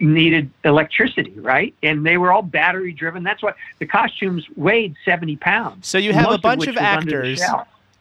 needed 0.00 0.50
electricity, 0.64 1.32
right? 1.38 1.74
And 1.82 2.04
they 2.04 2.16
were 2.18 2.32
all 2.32 2.42
battery 2.42 2.92
driven. 2.92 3.22
That's 3.22 3.42
why 3.42 3.52
the 3.78 3.86
costumes 3.86 4.46
weighed 4.56 4.94
seventy 5.04 5.36
pounds. 5.36 5.86
So 5.86 5.98
you 5.98 6.12
have 6.12 6.30
a 6.30 6.38
bunch 6.38 6.60
which 6.60 6.68
of 6.70 6.74
was 6.76 6.82
under 6.84 7.22
the 7.22 7.42
actors. 7.42 7.42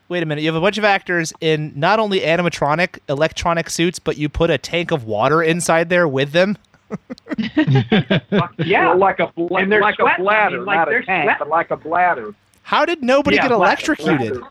Wait 0.10 0.24
a 0.24 0.26
minute. 0.26 0.42
You 0.42 0.48
have 0.48 0.56
a 0.56 0.62
bunch 0.62 0.78
of 0.80 0.84
actors 0.84 1.32
in 1.40 1.72
not 1.76 2.00
only 2.00 2.22
animatronic 2.22 2.98
electronic 3.10 3.70
suits, 3.70 4.00
but 4.00 4.18
you 4.18 4.28
put 4.28 4.50
a 4.50 4.58
tank 4.58 4.92
of 4.92 5.04
water 5.06 5.44
inside 5.44 5.90
there 5.90 6.08
with 6.08 6.32
them. 6.32 6.58
Yeah, 8.58 8.90
Well, 8.90 8.98
like 8.98 9.20
a 9.20 9.28
bla- 9.28 9.60
And 9.60 9.70
like 9.70 9.96
sweating. 9.96 10.16
a 10.16 10.24
bladder, 10.24 10.56
I 10.56 10.58
mean, 10.60 10.66
like 10.66 10.76
not 10.78 10.88
a 10.90 10.92
tank, 11.04 11.06
sweating. 11.06 11.36
but 11.40 11.48
like 11.48 11.72
a 11.72 11.78
bladder. 11.78 12.34
How 12.64 12.86
did 12.86 13.04
nobody 13.04 13.36
Yeah, 13.38 13.44
get 13.44 13.52
electrocuted? 13.52 14.34
bladder. 14.40 14.48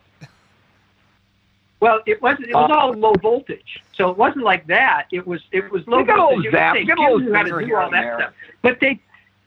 Well, 1.80 2.00
it 2.06 2.20
was 2.20 2.36
it 2.40 2.52
was 2.54 2.70
all 2.72 2.92
low 2.92 3.12
voltage, 3.22 3.80
so 3.92 4.10
it 4.10 4.16
wasn't 4.16 4.44
like 4.44 4.66
that. 4.66 5.06
It 5.12 5.26
was 5.26 5.40
it 5.52 5.70
was 5.70 5.86
low 5.86 6.00
You 6.00 6.06
voltage. 6.06 6.36
little 6.38 6.46
It 6.46 6.52
zap, 6.52 6.74
safe. 6.76 6.86
get 6.86 6.94
a 6.94 6.96
Kids 7.00 7.10
little 7.12 7.20
knew 7.20 7.34
how 7.34 7.42
to 7.44 7.66
do 7.66 7.76
all 7.76 7.90
that 7.90 8.00
there. 8.02 8.18
stuff. 8.18 8.32
But 8.62 8.80
they 8.80 9.00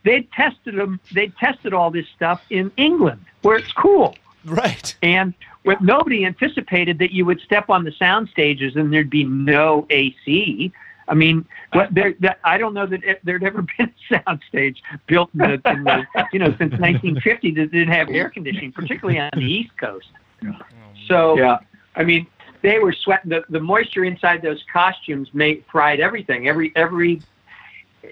they 0.03 0.21
tested 0.33 0.75
them. 0.75 0.99
They 1.13 1.27
tested 1.27 1.73
all 1.73 1.91
this 1.91 2.07
stuff 2.15 2.41
in 2.49 2.71
England, 2.77 3.19
where 3.41 3.57
it's 3.57 3.71
cool, 3.73 4.15
Right. 4.45 4.95
and 5.03 5.33
what 5.63 5.81
nobody 5.81 6.25
anticipated 6.25 6.99
that 6.99 7.11
you 7.11 7.25
would 7.25 7.41
step 7.41 7.69
on 7.69 7.83
the 7.83 7.91
sound 7.91 8.29
stages 8.29 8.75
and 8.77 8.91
there'd 8.93 9.09
be 9.09 9.25
no 9.25 9.85
AC. 9.89 10.71
I 11.09 11.13
mean, 11.13 11.45
what 11.73 11.93
there? 11.93 12.13
That, 12.21 12.39
I 12.45 12.57
don't 12.57 12.73
know 12.73 12.85
that 12.85 13.03
it, 13.03 13.19
there'd 13.25 13.43
ever 13.43 13.61
been 13.77 13.91
a 14.09 14.23
sound 14.25 14.39
stage 14.47 14.81
built 15.05 15.29
in 15.33 15.39
the, 15.39 15.61
in 15.69 15.83
the 15.83 16.05
you 16.31 16.39
know 16.39 16.47
since 16.57 16.71
1950 16.79 17.51
that 17.55 17.71
didn't 17.73 17.93
have 17.93 18.09
air 18.09 18.29
conditioning, 18.29 18.71
particularly 18.71 19.19
on 19.19 19.31
the 19.35 19.41
East 19.43 19.77
Coast. 19.77 20.07
So 21.07 21.37
Yeah. 21.37 21.57
I 21.95 22.03
mean, 22.03 22.25
they 22.61 22.79
were 22.79 22.93
sweating. 22.93 23.29
The, 23.29 23.43
the 23.49 23.59
moisture 23.59 24.05
inside 24.05 24.41
those 24.41 24.63
costumes 24.71 25.29
made 25.33 25.63
fried 25.71 25.99
everything. 25.99 26.47
Every 26.47 26.71
every, 26.75 27.21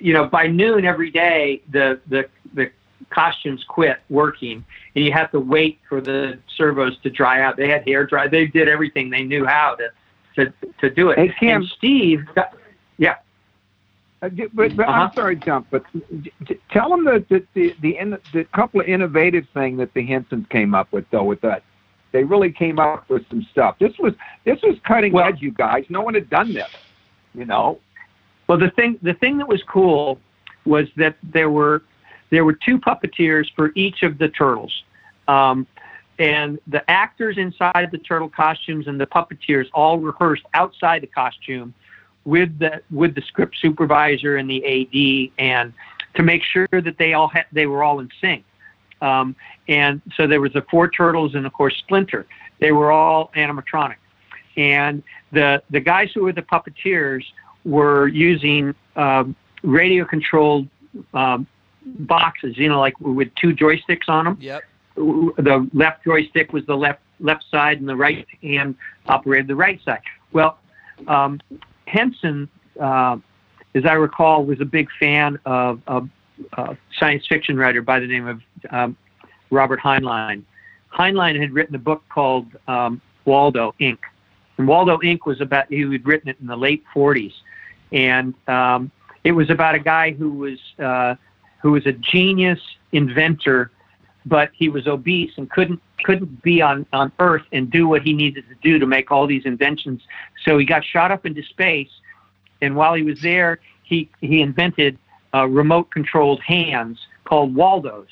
you 0.02 0.14
know, 0.14 0.26
by 0.26 0.48
noon 0.48 0.86
every 0.86 1.12
day, 1.12 1.62
the 1.72 2.00
the 2.08 2.28
the 2.54 2.72
costumes 3.10 3.64
quit 3.68 3.98
working, 4.10 4.64
and 4.96 5.06
you 5.06 5.12
have 5.12 5.32
to 5.32 5.40
wait 5.40 5.80
for 5.88 6.02
the 6.02 6.38
servos 6.58 6.98
to 7.00 7.10
dry 7.10 7.42
out. 7.42 7.58
They 7.58 7.70
had 7.70 7.88
hair 7.88 8.06
dry. 8.06 8.28
They 8.28 8.48
did 8.48 8.68
everything 8.68 9.10
they 9.10 9.24
knew 9.24 9.46
how 9.46 9.76
to 9.76 9.92
to 10.36 10.54
to 10.82 10.90
do 10.90 11.10
it. 11.10 11.18
Hey, 11.18 11.34
Kim. 11.40 11.62
And 11.62 11.72
Steve, 11.78 12.26
got, 12.36 12.54
yeah, 12.98 13.16
Uh, 14.22 14.30
but, 14.54 14.76
but 14.76 14.88
Uh-huh. 14.88 15.02
I'm 15.04 15.14
sorry, 15.14 15.36
jump. 15.38 15.68
But 15.72 15.84
tell 16.70 16.90
them 16.90 17.06
the 17.06 17.24
the 17.30 17.44
the 17.54 17.76
the, 17.82 17.98
in, 17.98 18.18
the 18.34 18.44
couple 18.54 18.82
of 18.82 18.88
innovative 18.88 19.48
thing 19.54 19.78
that 19.78 19.94
the 19.94 20.04
Hensons 20.04 20.46
came 20.50 20.76
up 20.76 20.92
with, 20.92 21.10
though. 21.12 21.24
With 21.24 21.42
that, 21.42 21.64
they 22.12 22.24
really 22.24 22.52
came 22.52 22.80
up 22.80 23.10
with 23.10 23.28
some 23.30 23.46
stuff. 23.52 23.78
This 23.80 23.98
was 24.00 24.14
this 24.44 24.62
was 24.62 24.78
cutting 24.84 25.14
Well- 25.14 25.28
edge, 25.28 25.42
you 25.42 25.52
guys. 25.52 25.86
No 25.90 26.02
one 26.02 26.14
had 26.14 26.30
done 26.30 26.54
this. 26.54 26.70
You 27.34 27.46
know. 27.46 27.80
Well, 28.48 28.58
the 28.58 28.72
thing 28.72 28.98
the 29.02 29.14
thing 29.14 29.38
that 29.38 29.48
was 29.48 29.62
cool 29.64 30.20
was 30.66 30.88
that 30.98 31.16
there 31.24 31.50
were 31.50 31.84
there 32.30 32.46
were 32.46 32.54
two 32.54 32.80
puppeteers 32.80 33.46
for 33.56 33.72
each 33.76 34.04
of 34.04 34.18
the 34.18 34.30
turtles, 34.30 34.84
um, 35.28 35.68
and 36.18 36.60
the 36.68 36.90
actors 36.90 37.38
inside 37.38 37.90
the 37.92 37.98
turtle 37.98 38.30
costumes 38.30 38.88
and 38.88 39.00
the 39.00 39.08
puppeteers 39.08 39.68
all 39.74 40.00
rehearsed 40.00 40.44
outside 40.54 41.02
the 41.02 41.08
costume 41.08 41.74
with 42.26 42.58
the 42.60 42.82
with 42.92 43.16
the 43.16 43.22
script 43.22 43.56
supervisor 43.60 44.38
and 44.38 44.50
the 44.50 44.64
AD, 44.66 45.32
and 45.38 45.74
to 46.16 46.24
make 46.24 46.44
sure 46.44 46.68
that 46.72 46.98
they 46.98 47.14
all 47.14 47.28
had 47.28 47.46
they 47.52 47.68
were 47.68 47.84
all 47.84 48.00
in 48.00 48.10
sync. 48.20 48.44
Um, 49.02 49.36
and 49.68 50.02
so 50.16 50.28
there 50.28 50.42
was 50.42 50.54
the 50.54 50.66
four 50.70 50.90
turtles 50.90 51.36
and 51.36 51.46
of 51.46 51.54
course 51.54 51.76
Splinter. 51.80 52.26
They 52.60 52.72
were 52.72 52.92
all 52.92 53.32
animatronic, 53.36 53.96
and 54.58 55.02
the 55.32 55.62
the 55.70 55.80
guys 55.80 56.10
who 56.14 56.24
were 56.24 56.34
the 56.34 56.42
puppeteers 56.42 57.24
were 57.64 58.08
using 58.08 58.76
um, 58.96 59.36
radio 59.64 60.06
controlled 60.06 60.68
um, 61.14 61.48
boxes, 61.86 62.58
you 62.58 62.70
know, 62.70 62.80
like 62.80 63.00
with 63.00 63.30
two 63.36 63.54
joysticks 63.54 64.08
on 64.08 64.26
them. 64.26 64.38
Yep. 64.40 64.64
The 64.96 65.70
left 65.74 66.04
joystick 66.04 66.52
was 66.52 66.66
the 66.66 66.76
left 66.76 67.00
left 67.22 67.46
side, 67.50 67.80
and 67.80 67.88
the 67.88 67.96
right 67.96 68.26
hand 68.42 68.76
operated 69.08 69.48
the 69.48 69.56
right 69.56 69.80
side. 69.84 70.02
Well, 70.34 70.58
um, 71.08 71.40
Henson, 71.86 72.50
uh, 72.80 73.18
as 73.76 73.86
I 73.86 73.94
recall, 73.94 74.46
was 74.46 74.60
a 74.62 74.66
big 74.66 74.90
fan 75.00 75.40
of 75.46 75.82
a 75.88 76.02
uh, 76.58 76.76
science 76.98 77.26
fiction 77.28 77.58
writer 77.58 77.82
by 77.82 78.00
the 78.00 78.08
name 78.08 78.28
of 78.28 78.42
um, 78.72 78.98
Robert 79.50 79.80
Heinlein. 79.80 80.44
Heinlein 80.94 81.40
had 81.40 81.52
written 81.52 81.76
a 81.76 81.80
book 81.80 82.04
called 82.10 82.48
um, 82.68 83.02
Waldo 83.26 83.74
Inc. 83.80 84.00
And 84.58 84.68
Waldo 84.68 84.98
Inc. 84.98 85.20
was 85.26 85.42
about 85.42 85.66
he 85.70 85.82
had 85.82 86.06
written 86.06 86.30
it 86.30 86.38
in 86.42 86.48
the 86.48 86.56
late 86.56 86.84
40s, 86.94 87.34
and 87.92 88.34
um, 88.48 88.92
it 89.24 89.32
was 89.32 89.50
about 89.50 89.76
a 89.76 89.80
guy 89.80 90.12
who 90.12 90.32
was 90.32 90.60
uh, 90.80 91.16
who 91.62 91.72
was 91.72 91.86
a 91.86 91.94
genius 91.94 92.60
inventor, 92.92 93.72
but 94.26 94.52
he 94.54 94.70
was 94.70 94.88
obese 94.88 95.32
and 95.38 95.50
couldn't 95.50 95.82
couldn't 96.04 96.42
be 96.42 96.62
on 96.62 96.86
on 96.92 97.12
Earth 97.20 97.44
and 97.52 97.70
do 97.70 97.88
what 97.88 98.02
he 98.02 98.14
needed 98.14 98.46
to 98.50 98.56
do 98.62 98.80
to 98.80 98.86
make 98.86 99.12
all 99.12 99.28
these 99.28 99.46
inventions. 99.46 100.02
So 100.44 100.58
he 100.58 100.66
got 100.66 100.84
shot 100.84 101.12
up 101.12 101.26
into 101.26 101.44
space, 101.44 101.92
and 102.62 102.76
while 102.76 102.94
he 102.96 103.04
was 103.04 103.22
there, 103.22 103.60
he 103.84 104.10
he 104.20 104.42
invented 104.42 104.98
uh, 105.34 105.48
remote 105.48 105.92
controlled 105.92 106.42
hands 106.42 107.00
called 107.26 107.54
Waldos, 107.56 108.08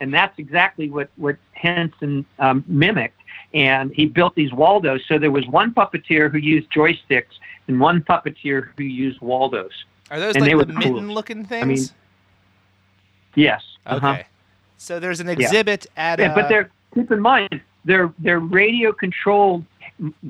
and 0.00 0.12
that's 0.12 0.38
exactly 0.38 0.90
what 0.90 1.08
what 1.16 1.36
Henson 1.52 2.24
um, 2.38 2.64
mimicked. 2.66 3.14
And 3.54 3.92
he 3.94 4.06
built 4.06 4.34
these 4.34 4.52
Waldos. 4.52 5.00
So 5.08 5.18
there 5.18 5.30
was 5.30 5.46
one 5.46 5.72
puppeteer 5.72 6.30
who 6.30 6.38
used 6.38 6.70
joysticks 6.70 7.32
and 7.66 7.80
one 7.80 8.02
puppeteer 8.02 8.68
who 8.76 8.84
used 8.84 9.20
Waldos. 9.20 9.72
Are 10.10 10.18
those 10.20 10.34
And 10.36 10.44
like 10.46 10.56
the 10.58 10.64
coolest. 10.66 10.78
mitten 10.86 11.12
looking 11.12 11.44
things? 11.44 11.62
I 11.62 11.66
mean, 11.66 11.84
Yes. 13.34 13.62
okay. 13.86 13.96
uh-huh. 13.96 14.22
So 14.76 15.00
there's 15.00 15.20
an 15.20 15.28
exhibit 15.28 15.86
at. 15.96 16.18
Yeah, 16.18 16.32
uh, 16.32 16.34
but 16.34 16.48
they're 16.48 16.70
keep 16.94 17.10
in 17.10 17.20
mind 17.20 17.60
they're 17.84 18.12
they're 18.18 18.40
radio 18.40 18.92
controlled 18.92 19.64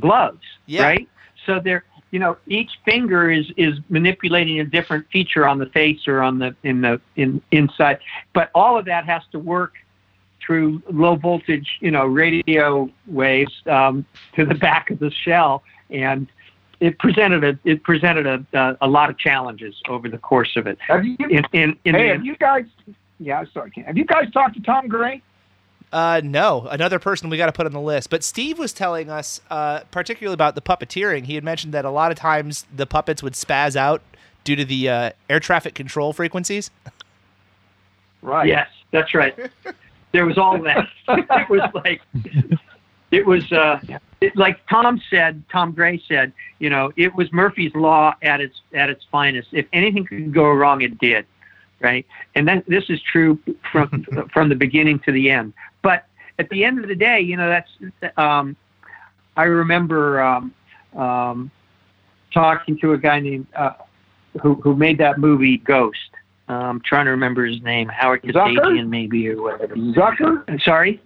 gloves, 0.00 0.42
Yeah. 0.66 0.84
right? 0.84 1.08
So 1.46 1.60
they're 1.60 1.84
you 2.10 2.18
know 2.18 2.36
each 2.46 2.70
finger 2.84 3.30
is 3.30 3.46
is 3.56 3.78
manipulating 3.88 4.60
a 4.60 4.64
different 4.64 5.06
feature 5.10 5.46
on 5.46 5.58
the 5.58 5.66
face 5.66 6.06
or 6.06 6.22
on 6.22 6.38
the 6.38 6.54
in 6.62 6.80
the 6.80 7.00
in 7.16 7.42
inside, 7.50 7.98
but 8.32 8.50
all 8.54 8.78
of 8.78 8.84
that 8.86 9.04
has 9.04 9.22
to 9.32 9.38
work 9.38 9.74
through 10.44 10.82
low 10.90 11.16
voltage 11.16 11.68
you 11.80 11.90
know 11.90 12.06
radio 12.06 12.88
waves 13.06 13.52
um, 13.66 14.04
to 14.34 14.44
the 14.44 14.54
back 14.66 14.90
of 14.90 14.98
the 14.98 15.10
shell 15.10 15.62
and. 15.90 16.26
It 16.80 16.96
presented 17.00 17.42
a 17.42 17.58
it 17.64 17.82
presented 17.82 18.24
a, 18.24 18.46
a 18.56 18.76
a 18.82 18.88
lot 18.88 19.10
of 19.10 19.18
challenges 19.18 19.74
over 19.88 20.08
the 20.08 20.16
course 20.16 20.54
of 20.54 20.68
it. 20.68 20.78
Have 20.80 21.04
you? 21.04 21.16
In 21.28 21.44
in, 21.52 21.76
in 21.84 21.94
hey, 21.96 22.06
the, 22.06 22.12
have 22.12 22.24
you 22.24 22.36
guys? 22.36 22.66
Yeah, 23.18 23.44
sorry. 23.52 23.72
Have 23.84 23.96
you 23.98 24.04
guys 24.04 24.30
talked 24.30 24.54
to 24.54 24.62
Tom 24.62 24.86
Gray? 24.86 25.20
Uh, 25.92 26.20
no, 26.22 26.66
another 26.70 26.98
person 26.98 27.30
we 27.30 27.36
got 27.36 27.46
to 27.46 27.52
put 27.52 27.66
on 27.66 27.72
the 27.72 27.80
list. 27.80 28.10
But 28.10 28.22
Steve 28.22 28.58
was 28.58 28.72
telling 28.72 29.08
us, 29.08 29.40
uh, 29.50 29.80
particularly 29.90 30.34
about 30.34 30.54
the 30.54 30.60
puppeteering. 30.60 31.24
He 31.24 31.34
had 31.34 31.44
mentioned 31.44 31.72
that 31.74 31.84
a 31.84 31.90
lot 31.90 32.10
of 32.10 32.18
times 32.18 32.66
the 32.74 32.86
puppets 32.86 33.22
would 33.22 33.32
spaz 33.32 33.74
out 33.74 34.02
due 34.44 34.56
to 34.56 34.64
the 34.64 34.88
uh, 34.88 35.10
air 35.30 35.40
traffic 35.40 35.74
control 35.74 36.12
frequencies. 36.12 36.70
Right. 38.20 38.48
Yes, 38.48 38.68
that's 38.90 39.14
right. 39.14 39.34
there 40.12 40.26
was 40.26 40.36
all 40.36 40.60
that. 40.62 40.88
it 41.08 41.48
was 41.48 41.70
like, 41.74 42.02
it 43.10 43.24
was 43.24 43.50
uh, 43.52 43.80
it, 44.20 44.36
like 44.36 44.58
Tom 44.68 45.00
said. 45.10 45.42
Tom 45.50 45.72
Gray 45.72 46.02
said, 46.08 46.32
you 46.58 46.70
know, 46.70 46.92
it 46.96 47.14
was 47.14 47.32
Murphy's 47.32 47.74
law 47.74 48.14
at 48.22 48.40
its 48.40 48.60
at 48.74 48.90
its 48.90 49.04
finest. 49.10 49.48
If 49.52 49.66
anything 49.72 50.04
could 50.04 50.32
go 50.32 50.50
wrong, 50.50 50.82
it 50.82 50.98
did, 50.98 51.26
right? 51.80 52.04
And 52.34 52.46
then 52.46 52.62
this 52.66 52.84
is 52.88 53.00
true 53.00 53.38
from 53.70 54.04
from 54.32 54.48
the 54.48 54.56
beginning 54.56 54.98
to 55.00 55.12
the 55.12 55.30
end. 55.30 55.52
At 56.38 56.48
the 56.50 56.64
end 56.64 56.78
of 56.78 56.88
the 56.88 56.94
day, 56.94 57.20
you 57.20 57.36
know, 57.36 57.48
that's. 57.48 58.16
Um, 58.16 58.56
I 59.36 59.44
remember 59.44 60.20
um, 60.20 60.52
um, 60.96 61.50
talking 62.32 62.78
to 62.80 62.92
a 62.92 62.98
guy 62.98 63.20
named 63.20 63.46
uh, 63.56 63.72
who 64.42 64.54
who 64.56 64.76
made 64.76 64.98
that 64.98 65.18
movie 65.18 65.58
Ghost. 65.58 65.98
I'm 66.48 66.80
trying 66.80 67.04
to 67.04 67.10
remember 67.10 67.44
his 67.44 67.60
name, 67.62 67.88
Howard? 67.88 68.22
Kasabian, 68.22 68.88
maybe 68.88 69.28
or 69.28 69.42
whatever. 69.42 69.76
Zucker? 69.76 70.62
Sorry, 70.62 71.00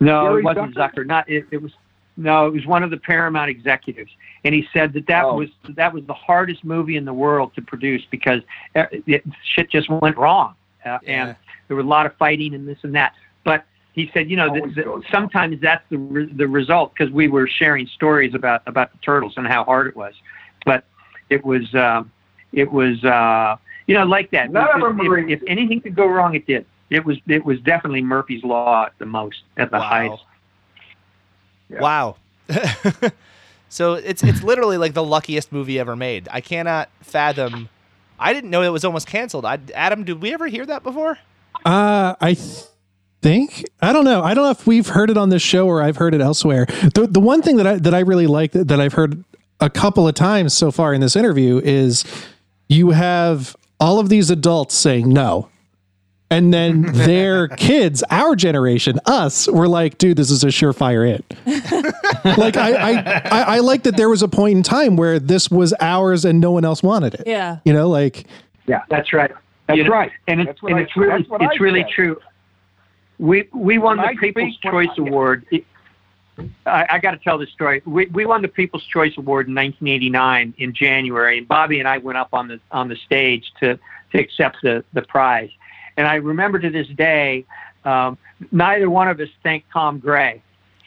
no, 0.00 0.24
Gary 0.24 0.40
it 0.40 0.44
wasn't 0.44 0.74
Zucker? 0.74 0.94
Zucker. 0.94 1.06
Not 1.06 1.28
it, 1.28 1.46
it 1.50 1.62
was. 1.62 1.72
No, 2.16 2.46
it 2.46 2.52
was 2.52 2.66
one 2.66 2.82
of 2.82 2.90
the 2.90 2.98
Paramount 2.98 3.48
executives, 3.48 4.10
and 4.44 4.54
he 4.54 4.66
said 4.72 4.92
that 4.94 5.06
that 5.06 5.24
Oh. 5.24 5.36
was 5.36 5.48
that 5.76 5.92
was 5.94 6.04
the 6.06 6.14
hardest 6.14 6.64
movie 6.64 6.96
in 6.96 7.04
the 7.04 7.14
world 7.14 7.54
to 7.54 7.62
produce 7.62 8.02
because 8.10 8.40
uh, 8.74 8.84
it, 9.06 9.24
shit 9.54 9.70
just 9.70 9.88
went 9.88 10.16
wrong, 10.18 10.54
uh, 10.84 10.98
Yeah. 11.02 11.28
and 11.28 11.36
there 11.68 11.76
was 11.76 11.86
a 11.86 11.88
lot 11.88 12.04
of 12.06 12.14
fighting 12.16 12.54
and 12.54 12.66
this 12.68 12.78
and 12.82 12.94
that. 12.94 13.14
But 13.44 13.64
he 13.92 14.10
said, 14.14 14.30
you 14.30 14.36
know, 14.36 14.48
Always 14.48 14.62
that, 14.62 14.74
that 14.76 14.84
goes 14.84 14.94
wrong. 14.94 15.04
sometimes 15.10 15.60
that's 15.60 15.82
the 15.90 15.98
re- 15.98 16.32
the 16.32 16.46
result 16.48 16.92
because 16.94 17.12
we 17.12 17.28
were 17.28 17.46
sharing 17.48 17.86
stories 17.88 18.34
about 18.34 18.62
about 18.66 18.92
the 18.92 18.98
turtles 18.98 19.34
and 19.36 19.46
how 19.46 19.64
hard 19.64 19.86
it 19.88 19.96
was, 19.96 20.14
but 20.64 20.84
it 21.28 21.44
was 21.44 21.74
um, 21.74 22.10
it 22.52 22.70
was 22.72 23.02
uh, 23.04 23.56
you 23.86 23.94
know 23.94 24.04
like 24.04 24.30
that. 24.30 24.50
None 24.52 24.66
If- 25.00 25.28
if, 25.30 25.40
if 25.42 25.48
anything 25.48 25.80
could 25.80 25.94
go 25.96 26.06
wrong, 26.06 26.34
it 26.34 26.46
did. 26.46 26.66
It 26.90 27.04
was 27.04 27.18
it 27.28 27.44
was 27.44 27.60
definitely 27.60 28.02
Murphy's 28.02 28.42
law 28.44 28.86
at 28.86 28.98
the 28.98 29.06
most 29.06 29.42
at 29.56 29.70
the 29.70 29.78
Wow. 29.78 29.82
highest. 29.82 30.24
Yeah. 31.68 31.80
Wow. 31.80 32.16
so 33.68 33.94
it's 33.94 34.22
it's 34.22 34.42
literally 34.42 34.76
like 34.76 34.94
the 34.94 35.04
luckiest 35.04 35.52
movie 35.52 35.78
ever 35.78 35.94
made. 35.96 36.28
I 36.32 36.40
cannot 36.40 36.88
fathom. 37.02 37.68
I 38.18 38.32
didn't 38.32 38.50
know 38.50 38.62
it 38.62 38.68
was 38.68 38.84
almost 38.84 39.06
canceled. 39.06 39.44
I, 39.44 39.58
Adam, 39.74 40.04
did 40.04 40.20
we 40.20 40.34
ever 40.34 40.46
hear 40.46 40.66
that 40.66 40.82
before? 40.82 41.16
Uh, 41.64 42.14
I 42.20 42.34
th- 42.34 42.64
think 43.22 43.64
I 43.80 43.92
don't 43.92 44.04
know. 44.04 44.22
I 44.22 44.34
don't 44.34 44.44
know 44.44 44.50
if 44.50 44.66
we've 44.66 44.88
heard 44.88 45.10
it 45.10 45.16
on 45.18 45.28
this 45.28 45.42
show 45.42 45.66
or 45.66 45.82
I've 45.82 45.96
heard 45.96 46.14
it 46.14 46.20
elsewhere. 46.20 46.66
The 46.94 47.06
the 47.10 47.20
one 47.20 47.42
thing 47.42 47.56
that 47.56 47.66
I 47.66 47.76
that 47.76 47.94
I 47.94 48.00
really 48.00 48.26
like 48.26 48.52
that, 48.52 48.68
that 48.68 48.80
I've 48.80 48.94
heard 48.94 49.24
a 49.60 49.68
couple 49.70 50.08
of 50.08 50.14
times 50.14 50.54
so 50.54 50.70
far 50.70 50.94
in 50.94 51.00
this 51.00 51.16
interview 51.16 51.60
is 51.62 52.04
you 52.68 52.90
have 52.90 53.54
all 53.78 53.98
of 53.98 54.08
these 54.08 54.30
adults 54.30 54.74
saying 54.74 55.08
no. 55.08 55.48
And 56.32 56.54
then 56.54 56.82
their 56.92 57.48
kids, 57.48 58.04
our 58.10 58.36
generation, 58.36 59.00
us, 59.04 59.48
were 59.48 59.66
like, 59.66 59.98
dude, 59.98 60.16
this 60.16 60.30
is 60.30 60.44
a 60.44 60.46
surefire 60.46 61.06
hit. 61.08 61.24
like 62.38 62.56
I, 62.56 62.72
I, 62.72 62.92
I, 63.24 63.40
I 63.56 63.58
like 63.58 63.82
that 63.82 63.96
there 63.96 64.08
was 64.08 64.22
a 64.22 64.28
point 64.28 64.56
in 64.56 64.62
time 64.62 64.96
where 64.96 65.18
this 65.18 65.50
was 65.50 65.74
ours 65.80 66.24
and 66.24 66.40
no 66.40 66.52
one 66.52 66.64
else 66.64 66.82
wanted 66.84 67.14
it. 67.14 67.24
Yeah. 67.26 67.58
You 67.64 67.72
know, 67.72 67.88
like 67.88 68.26
Yeah, 68.66 68.82
that's 68.88 69.12
right. 69.12 69.32
That's 69.66 69.78
You 69.78 69.84
know, 69.84 69.90
right. 69.90 70.12
and, 70.28 70.40
it, 70.42 70.56
and 70.62 70.76
I- 70.76 70.80
it's 70.82 70.96
really 70.96 71.20
it's 71.20 71.30
I 71.32 71.54
really 71.62 71.82
said. 71.82 71.90
true. 71.90 72.20
We 73.20 73.48
we 73.52 73.76
won 73.78 73.98
the 73.98 74.16
People's 74.18 74.56
Choice 74.56 74.88
Award. 74.96 75.46
It- 75.50 75.66
I, 76.64 76.86
I 76.92 76.98
got 77.00 77.10
to 77.10 77.18
tell 77.18 77.36
this 77.36 77.50
story. 77.50 77.82
We 77.84 78.06
we 78.06 78.24
won 78.24 78.40
the 78.40 78.48
People's 78.48 78.84
Choice 78.86 79.12
Award 79.18 79.48
in 79.48 79.54
1989 79.54 80.54
in 80.56 80.72
January, 80.72 81.36
and 81.36 81.46
Bobby 81.46 81.80
and 81.80 81.86
I 81.86 81.98
went 81.98 82.16
up 82.16 82.30
on 82.32 82.48
the 82.48 82.58
on 82.70 82.88
the 82.88 82.96
stage 82.96 83.52
to 83.60 83.78
to 84.12 84.18
accept 84.18 84.56
the 84.62 84.82
the 84.94 85.02
prize. 85.02 85.50
And 85.98 86.06
I 86.06 86.14
remember 86.14 86.58
to 86.58 86.70
this 86.70 86.86
day, 86.88 87.44
um, 87.84 88.16
neither 88.52 88.88
one 88.88 89.08
of 89.08 89.20
us 89.20 89.28
thanked 89.42 89.70
Tom 89.70 89.98
Gray 89.98 90.42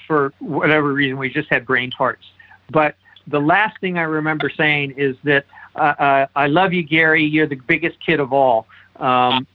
for 0.07 0.33
whatever 0.39 0.91
reason. 0.91 1.19
We 1.19 1.29
just 1.29 1.49
had 1.49 1.67
brain 1.67 1.91
farts. 1.91 2.25
But 2.71 2.95
the 3.27 3.39
last 3.39 3.79
thing 3.79 3.99
I 3.99 4.03
remember 4.03 4.49
saying 4.49 4.95
is 4.97 5.15
that 5.23 5.45
uh, 5.75 5.79
uh, 5.99 6.27
I 6.35 6.47
love 6.47 6.73
you, 6.73 6.81
Gary. 6.81 7.23
You're 7.23 7.47
the 7.47 7.55
biggest 7.55 7.99
kid 8.03 8.19
of 8.19 8.33
all. 8.33 8.65
Um, 8.95 9.45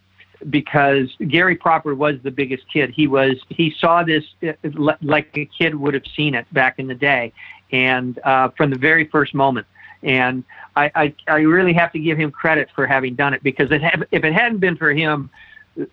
because 0.51 1.09
Gary 1.29 1.57
Propper 1.57 1.97
was 1.97 2.17
the 2.23 2.31
biggest 2.31 2.65
kid. 2.73 2.91
He 2.91 3.07
was 3.07 3.37
he 3.49 3.75
saw 3.79 4.03
this 4.03 4.25
uh, 4.43 4.53
like 5.03 5.37
a 5.37 5.47
kid 5.47 5.75
would 5.75 5.95
have 5.95 6.07
seen 6.17 6.35
it 6.35 6.53
back 6.53 6.79
in 6.79 6.87
the 6.87 6.95
day, 6.95 7.33
and 7.73 8.19
uh, 8.25 8.51
from 8.57 8.71
the 8.71 8.79
very 8.79 9.07
first 9.09 9.35
moment. 9.35 9.67
and 10.03 10.45
I, 10.77 10.91
I 10.95 11.15
I 11.27 11.39
really 11.41 11.73
have 11.73 11.93
to 11.93 11.99
give 11.99 12.19
him 12.19 12.31
credit 12.31 12.69
for 12.75 12.87
having 12.87 13.15
done 13.15 13.35
it 13.35 13.43
because 13.43 13.71
it 13.71 13.83
if 14.11 14.25
it 14.25 14.33
hadn't 14.33 14.59
been 14.59 14.77
for 14.77 14.93
him, 14.93 15.31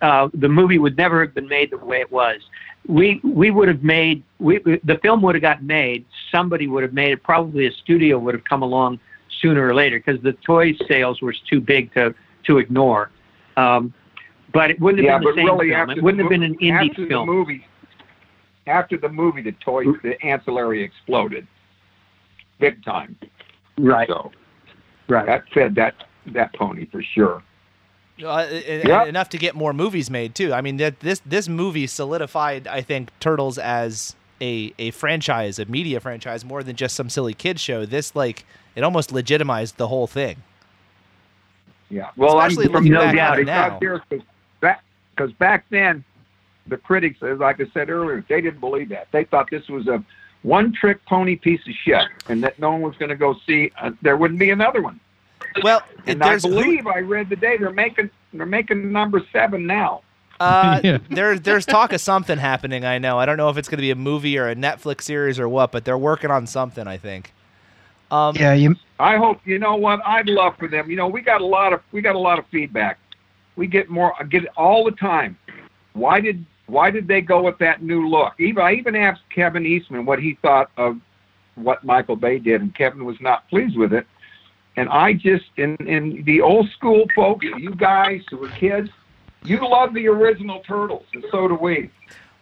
uh, 0.00 0.28
the 0.34 0.48
movie 0.48 0.78
would 0.78 0.96
never 0.96 1.20
have 1.20 1.34
been 1.34 1.48
made 1.48 1.70
the 1.70 1.78
way 1.78 2.00
it 2.00 2.10
was. 2.10 2.40
We 2.86 3.20
we 3.24 3.50
would 3.50 3.68
have 3.68 3.82
made 3.82 4.22
we 4.38 4.58
the 4.58 4.98
film 5.02 5.22
would 5.22 5.34
have 5.34 5.42
gotten 5.42 5.66
made. 5.66 6.04
Somebody 6.30 6.68
would 6.68 6.84
have 6.84 6.92
made 6.92 7.12
it. 7.12 7.22
Probably 7.22 7.66
a 7.66 7.72
studio 7.72 8.18
would 8.18 8.34
have 8.34 8.44
come 8.44 8.62
along 8.62 9.00
sooner 9.40 9.66
or 9.66 9.74
later 9.74 9.98
because 9.98 10.22
the 10.22 10.32
toy 10.32 10.74
sales 10.88 11.20
were 11.20 11.34
too 11.50 11.60
big 11.60 11.92
to 11.94 12.14
to 12.44 12.58
ignore. 12.58 13.10
Um, 13.56 13.92
but 14.56 14.70
it 14.70 14.80
wouldn't 14.80 15.04
have 15.04 15.12
yeah, 15.12 15.18
been 15.18 15.28
the 15.28 15.40
same 15.40 15.46
really 15.46 15.68
film. 15.70 15.80
after 15.90 15.98
It 15.98 16.02
wouldn't 16.02 16.18
the 16.18 16.24
have 16.24 16.30
been 16.30 16.42
an 16.42 16.56
indie 16.58 16.90
after 16.90 17.06
film. 17.06 17.26
The 17.26 17.32
movie, 17.32 17.66
after 18.66 18.96
the 18.96 19.08
movie, 19.08 19.42
the 19.42 19.52
toy, 19.52 19.84
the 20.02 20.20
ancillary 20.24 20.82
exploded, 20.82 21.46
big 22.58 22.82
time. 22.84 23.16
Right. 23.78 24.08
So 24.08 24.32
Right. 25.08 25.26
that 25.26 25.44
fed 25.52 25.74
that 25.76 25.94
that 26.26 26.52
pony 26.54 26.86
for 26.86 27.02
sure. 27.02 27.42
Uh, 28.22 28.38
and- 28.66 28.88
Yeah. 28.88 29.04
enough 29.04 29.28
to 29.28 29.38
get 29.38 29.54
more 29.54 29.72
movies 29.72 30.10
made 30.10 30.34
too. 30.34 30.52
I 30.52 30.60
mean, 30.62 30.78
that 30.78 31.00
this 31.00 31.20
this 31.26 31.48
movie 31.48 31.86
solidified, 31.86 32.66
I 32.66 32.80
think, 32.80 33.10
Turtles 33.20 33.58
as 33.58 34.16
a 34.40 34.72
a 34.78 34.90
franchise, 34.92 35.58
a 35.58 35.66
media 35.66 36.00
franchise, 36.00 36.44
more 36.44 36.62
than 36.62 36.76
just 36.76 36.96
some 36.96 37.08
silly 37.10 37.34
kid 37.34 37.60
show. 37.60 37.84
This 37.86 38.16
like 38.16 38.44
it 38.74 38.82
almost 38.82 39.12
legitimized 39.12 39.76
the 39.76 39.88
whole 39.88 40.06
thing. 40.06 40.38
Yeah. 41.88 42.10
Well, 42.16 42.38
Especially 42.40 42.64
I'm 42.66 42.72
from 42.72 42.84
looking 42.84 42.92
no 42.94 43.00
back 43.00 43.14
doubt 43.14 43.32
at 43.34 43.38
it 43.40 43.46
now. 43.46 43.78
because 43.78 44.00
back 44.10 44.20
because 45.16 45.32
back 45.32 45.64
then, 45.70 46.04
the 46.66 46.76
critics, 46.76 47.22
as 47.22 47.38
like 47.38 47.60
I 47.60 47.66
said 47.72 47.90
earlier, 47.90 48.24
they 48.28 48.40
didn't 48.40 48.60
believe 48.60 48.88
that. 48.90 49.08
They 49.12 49.24
thought 49.24 49.48
this 49.50 49.68
was 49.68 49.86
a 49.88 50.02
one-trick 50.42 51.04
pony 51.06 51.36
piece 51.36 51.60
of 51.66 51.74
shit, 51.84 52.04
and 52.28 52.42
that 52.44 52.58
no 52.58 52.72
one 52.72 52.82
was 52.82 52.96
going 52.96 53.08
to 53.08 53.16
go 53.16 53.34
see. 53.46 53.72
Uh, 53.80 53.92
there 54.02 54.16
wouldn't 54.16 54.38
be 54.40 54.50
another 54.50 54.82
one. 54.82 55.00
Well, 55.62 55.82
And 56.06 56.22
I 56.22 56.38
believe 56.38 56.86
I 56.86 56.98
read 56.98 57.30
today 57.30 57.56
they're 57.56 57.72
making 57.72 58.10
they're 58.34 58.44
making 58.44 58.92
number 58.92 59.22
seven 59.32 59.66
now. 59.66 60.02
uh, 60.38 60.80
Yeah. 60.84 60.98
there 61.08 61.38
there's 61.38 61.64
talk 61.64 61.92
of 61.94 62.00
something 62.00 62.36
happening. 62.38 62.84
I 62.84 62.98
know. 62.98 63.18
I 63.18 63.24
don't 63.26 63.38
know 63.38 63.48
if 63.48 63.56
it's 63.56 63.68
going 63.68 63.78
to 63.78 63.82
be 63.82 63.90
a 63.90 63.94
movie 63.96 64.36
or 64.38 64.48
a 64.48 64.54
Netflix 64.54 65.02
series 65.02 65.38
or 65.40 65.48
what, 65.48 65.72
but 65.72 65.84
they're 65.86 65.96
working 65.96 66.30
on 66.30 66.46
something. 66.46 66.86
I 66.86 66.98
think. 66.98 67.32
Um, 68.10 68.36
Yeah, 68.36 68.52
you 68.52 68.76
I 69.00 69.16
hope 69.16 69.40
you 69.46 69.58
know 69.58 69.76
what 69.76 70.00
I'd 70.06 70.28
love 70.28 70.56
for 70.58 70.68
them. 70.68 70.90
You 70.90 70.96
know, 70.96 71.06
we 71.08 71.22
got 71.22 71.40
a 71.40 71.46
lot 71.46 71.72
of 71.72 71.80
we 71.90 72.02
got 72.02 72.14
a 72.16 72.18
lot 72.18 72.38
of 72.38 72.46
feedback. 72.48 72.98
We 73.56 73.66
get 73.66 73.88
more 73.88 74.14
get 74.28 74.44
it 74.44 74.50
all 74.56 74.84
the 74.84 74.92
time. 74.92 75.36
Why 75.94 76.20
did 76.20 76.44
why 76.66 76.90
did 76.90 77.08
they 77.08 77.20
go 77.20 77.42
with 77.42 77.58
that 77.58 77.82
new 77.82 78.08
look? 78.08 78.34
Even 78.38 78.62
I 78.62 78.72
even 78.74 78.96
asked 78.96 79.22
Kevin 79.34 79.64
Eastman 79.64 80.04
what 80.04 80.18
he 80.18 80.38
thought 80.42 80.70
of 80.76 80.98
what 81.54 81.84
Michael 81.84 82.16
Bay 82.16 82.38
did, 82.38 82.60
and 82.60 82.74
Kevin 82.74 83.04
was 83.04 83.16
not 83.20 83.48
pleased 83.48 83.76
with 83.76 83.92
it. 83.92 84.06
And 84.76 84.88
I 84.90 85.14
just 85.14 85.46
in 85.56 85.76
in 85.86 86.22
the 86.24 86.40
old 86.40 86.70
school 86.70 87.06
folks, 87.14 87.46
you 87.56 87.74
guys 87.74 88.20
who 88.30 88.36
were 88.36 88.50
kids, 88.50 88.90
you 89.42 89.58
love 89.66 89.94
the 89.94 90.06
original 90.08 90.60
Turtles, 90.60 91.06
and 91.14 91.24
so 91.30 91.48
do 91.48 91.54
we. 91.54 91.90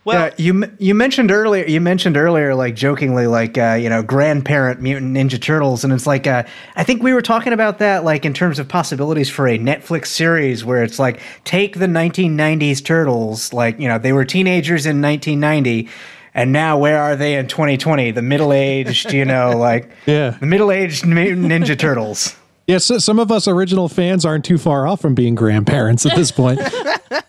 Well, 0.05 0.27
yeah, 0.29 0.35
you 0.37 0.65
you 0.79 0.95
mentioned 0.95 1.31
earlier 1.31 1.65
you 1.67 1.81
mentioned 1.81 2.17
earlier 2.17 2.55
like 2.55 2.75
jokingly 2.75 3.27
like 3.27 3.57
uh, 3.57 3.73
you 3.81 3.89
know 3.89 4.03
grandparent 4.03 4.81
mutant 4.83 5.17
ninja 5.17 5.41
turtles 5.41 5.83
and 5.85 5.93
it's 5.93 6.07
like 6.07 6.27
uh, 6.27 6.43
I 6.77 6.85
think 6.85 7.03
we 7.03 7.13
were 7.13 7.23
talking 7.23 7.53
about 7.53 7.79
that 7.79 8.05
like 8.05 8.25
in 8.25 8.35
terms 8.35 8.59
of 8.59 8.69
possibilities 8.69 9.31
for 9.31 9.49
a 9.49 9.59
Netflix 9.59 10.07
series 10.07 10.65
where 10.65 10.83
it's 10.83 10.99
like 10.99 11.21
take 11.45 11.79
the 11.79 11.87
1990s 11.87 12.85
turtles 12.85 13.53
like 13.53 13.79
you 13.81 13.89
know 13.89 13.99
they 13.99 14.13
were 14.13 14.25
teenagers 14.25 14.87
in 14.87 15.01
1990 15.01 15.89
and 16.35 16.53
now 16.53 16.77
where 16.77 17.01
are 17.01 17.17
they 17.17 17.37
in 17.37 17.47
2020 17.47 18.11
the 18.11 18.21
middle-aged 18.23 19.13
you 19.13 19.25
know 19.25 19.51
like 19.57 19.91
Yeah. 20.07 20.31
the 20.41 20.47
middle-aged 20.47 21.07
mutant 21.07 21.47
ninja 21.47 21.79
turtles 21.79 22.37
Yeah, 22.67 22.79
so 22.79 22.99
some 22.99 23.19
of 23.19 23.31
us 23.31 23.47
original 23.47 23.89
fans 23.89 24.25
aren't 24.25 24.45
too 24.45 24.59
far 24.59 24.87
off 24.87 25.01
from 25.01 25.15
being 25.15 25.35
grandparents 25.35 26.07
at 26.07 26.17
this 26.17 26.31
point. 26.33 26.59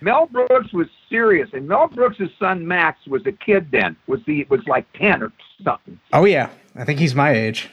Mel 0.00 0.26
Brooks 0.26 0.72
was 0.72 0.86
serious, 1.08 1.48
and 1.52 1.66
Mel 1.66 1.88
Brooks' 1.88 2.18
son 2.38 2.66
Max 2.66 3.06
was 3.06 3.26
a 3.26 3.32
kid 3.32 3.70
then. 3.70 3.96
Was 4.06 4.20
the 4.26 4.44
was 4.48 4.60
like 4.66 4.86
ten 4.92 5.22
or 5.22 5.32
something. 5.62 5.98
oh 6.12 6.24
yeah 6.24 6.50
I 6.76 6.84
think 6.84 6.98
he's 6.98 7.14
my 7.14 7.32
age 7.32 7.68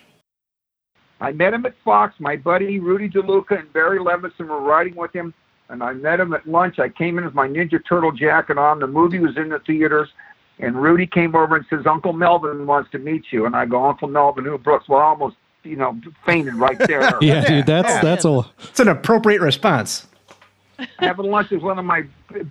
I 1.19 1.31
met 1.31 1.53
him 1.53 1.65
at 1.67 1.75
Fox. 1.85 2.15
My 2.19 2.35
buddy 2.35 2.79
Rudy 2.79 3.07
DeLuca 3.07 3.59
and 3.59 3.71
Barry 3.73 3.99
Levinson 3.99 4.47
were 4.47 4.59
riding 4.59 4.95
with 4.95 5.13
him, 5.13 5.33
and 5.69 5.83
I 5.83 5.93
met 5.93 6.19
him 6.19 6.33
at 6.33 6.47
lunch. 6.47 6.79
I 6.79 6.89
came 6.89 7.19
in 7.19 7.25
with 7.25 7.35
my 7.35 7.47
Ninja 7.47 7.79
Turtle 7.87 8.11
jacket 8.11 8.57
on. 8.57 8.79
The 8.79 8.87
movie 8.87 9.19
was 9.19 9.37
in 9.37 9.49
the 9.49 9.59
theaters, 9.59 10.09
and 10.59 10.75
Rudy 10.81 11.05
came 11.05 11.35
over 11.35 11.55
and 11.55 11.65
says, 11.69 11.85
"Uncle 11.85 12.13
Melvin 12.13 12.65
wants 12.65 12.89
to 12.91 12.99
meet 12.99 13.25
you." 13.29 13.45
And 13.45 13.55
I 13.55 13.65
go, 13.67 13.85
"Uncle 13.85 14.07
Melvin, 14.07 14.45
who?" 14.45 14.57
Brooks. 14.57 14.89
Well, 14.89 14.99
I 14.99 15.03
almost, 15.03 15.35
you 15.63 15.75
know, 15.75 15.99
fainted 16.25 16.55
right 16.55 16.79
there. 16.79 17.13
Yeah, 17.21 17.45
dude, 17.45 17.67
that's 17.67 18.01
that's 18.01 18.25
a 18.25 18.41
it's 18.57 18.79
an 18.79 18.87
appropriate 18.87 19.41
response 19.41 20.07
having 20.99 21.25
lunch 21.25 21.51
with 21.51 21.61
one 21.61 21.79
of 21.79 21.85
my 21.85 22.03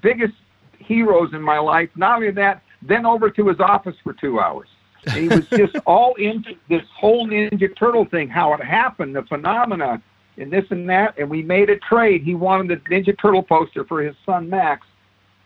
biggest 0.02 0.34
heroes 0.78 1.32
in 1.32 1.42
my 1.42 1.58
life. 1.58 1.90
Not 1.96 2.16
only 2.16 2.30
that, 2.32 2.62
then 2.82 3.06
over 3.06 3.30
to 3.30 3.48
his 3.48 3.60
office 3.60 3.96
for 4.02 4.12
two 4.12 4.40
hours. 4.40 4.68
And 5.06 5.16
he 5.16 5.28
was 5.28 5.46
just 5.50 5.76
all 5.86 6.14
into 6.14 6.54
this 6.68 6.82
whole 6.94 7.26
Ninja 7.26 7.74
Turtle 7.76 8.04
thing, 8.04 8.28
how 8.28 8.52
it 8.54 8.62
happened, 8.62 9.14
the 9.14 9.22
phenomena, 9.22 10.02
and 10.36 10.52
this 10.52 10.64
and 10.70 10.88
that. 10.88 11.18
And 11.18 11.30
we 11.30 11.42
made 11.42 11.70
a 11.70 11.76
trade. 11.76 12.22
He 12.22 12.34
wanted 12.34 12.68
the 12.68 12.76
Ninja 12.90 13.18
Turtle 13.18 13.42
poster 13.42 13.84
for 13.84 14.02
his 14.02 14.16
son 14.26 14.48
Max, 14.48 14.86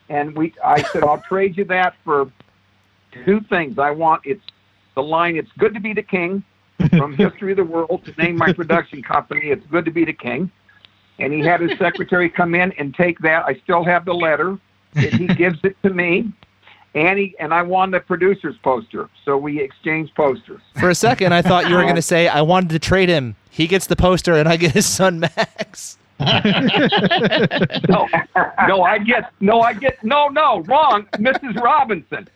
and 0.09 0.37
we. 0.37 0.55
I 0.65 0.83
said, 0.83 1.05
I'll 1.05 1.23
trade 1.23 1.57
you 1.57 1.65
that 1.67 1.95
for 2.05 2.31
two 3.25 3.41
things. 3.43 3.79
I 3.79 3.91
want 3.91 4.23
it's 4.25 4.45
the 4.95 5.03
line. 5.03 5.37
It's 5.37 5.51
good 5.59 5.75
to 5.75 5.81
be 5.81 5.93
the 5.93 6.03
king 6.03 6.43
from 6.91 7.13
History 7.17 7.53
of 7.53 7.57
the 7.57 7.65
World 7.65 8.05
to 8.05 8.13
name 8.23 8.37
my 8.37 8.53
production 8.53 9.03
company. 9.03 9.51
It's 9.51 9.67
good 9.67 9.85
to 9.85 9.91
be 9.91 10.05
the 10.05 10.13
king 10.13 10.51
and 11.19 11.33
he 11.33 11.41
had 11.41 11.61
his 11.61 11.77
secretary 11.79 12.29
come 12.29 12.55
in 12.55 12.73
and 12.73 12.95
take 12.95 13.19
that. 13.21 13.45
I 13.47 13.55
still 13.65 13.85
have 13.85 14.05
the 14.05 14.15
letter. 14.15 14.59
And 14.97 15.13
he 15.13 15.27
gives 15.35 15.59
it 15.65 15.77
to 15.83 15.91
me, 15.91 16.33
and 16.95 17.19
he 17.19 17.35
and 17.41 17.53
I 17.53 17.63
won 17.63 17.91
the 17.91 17.99
producer's 18.01 18.57
poster. 18.63 19.09
So 19.25 19.37
we 19.37 19.61
exchanged 19.61 20.15
posters. 20.15 20.61
for 20.79 20.89
a 20.91 20.95
second, 20.95 21.35
I 21.35 21.43
thought 21.43 21.69
you 21.69 21.75
were 21.75 21.83
going 21.83 21.95
to 21.97 22.03
say 22.03 22.29
I 22.29 22.43
wanted 22.43 22.71
to 22.71 22.79
trade 22.79 23.09
him. 23.09 23.35
He 23.51 23.67
gets 23.67 23.87
the 23.89 23.97
poster, 23.97 24.35
and 24.35 24.49
I 24.49 24.57
get 24.57 24.71
his 24.73 24.87
son 24.87 25.19
Max. 25.21 25.99
No, 27.89 28.09
no, 28.69 28.83
I 28.83 28.99
get 29.05 29.31
no, 29.41 29.61
I 29.61 29.73
get 29.75 30.03
no, 30.05 30.29
no, 30.29 30.61
wrong, 30.61 31.07
Mrs. 31.15 31.57
Robinson. 31.61 32.29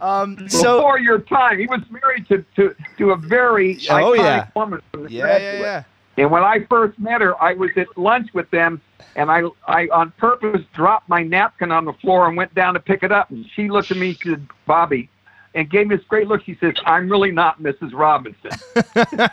Um, 0.00 0.48
so 0.48 0.76
Before 0.78 0.98
your 0.98 1.20
time, 1.20 1.58
he 1.58 1.66
was 1.66 1.80
married 1.90 2.26
to 2.28 2.44
to, 2.56 2.74
to 2.98 3.10
a 3.12 3.16
very 3.16 3.76
Oh, 3.88 3.94
iconic 3.94 4.16
yeah. 4.18 4.46
woman 4.54 4.80
from 4.90 5.04
the 5.04 5.10
yeah, 5.10 5.18
yeah, 5.26 5.38
Graduate. 5.38 5.60
yeah. 5.60 5.84
And 6.16 6.30
when 6.30 6.42
I 6.42 6.64
first 6.70 6.98
met 6.98 7.20
her, 7.20 7.40
I 7.42 7.54
was 7.54 7.70
at 7.76 7.96
lunch 7.98 8.32
with 8.34 8.50
them, 8.50 8.80
and 9.16 9.30
I, 9.30 9.42
I 9.66 9.88
on 9.92 10.12
purpose 10.12 10.62
dropped 10.72 11.08
my 11.08 11.22
napkin 11.22 11.72
on 11.72 11.84
the 11.84 11.92
floor 11.94 12.28
and 12.28 12.36
went 12.36 12.54
down 12.54 12.74
to 12.74 12.80
pick 12.80 13.02
it 13.02 13.12
up. 13.12 13.30
And 13.30 13.44
she 13.54 13.68
looked 13.68 13.90
at 13.90 13.96
me, 13.96 14.14
she 14.14 14.30
said, 14.30 14.46
Bobby, 14.66 15.08
and 15.54 15.68
gave 15.68 15.88
me 15.88 15.96
this 15.96 16.04
great 16.06 16.28
look. 16.28 16.44
She 16.44 16.56
says, 16.60 16.74
I'm 16.84 17.08
really 17.08 17.32
not 17.32 17.60
Mrs. 17.60 17.92
Robinson. 17.92 18.50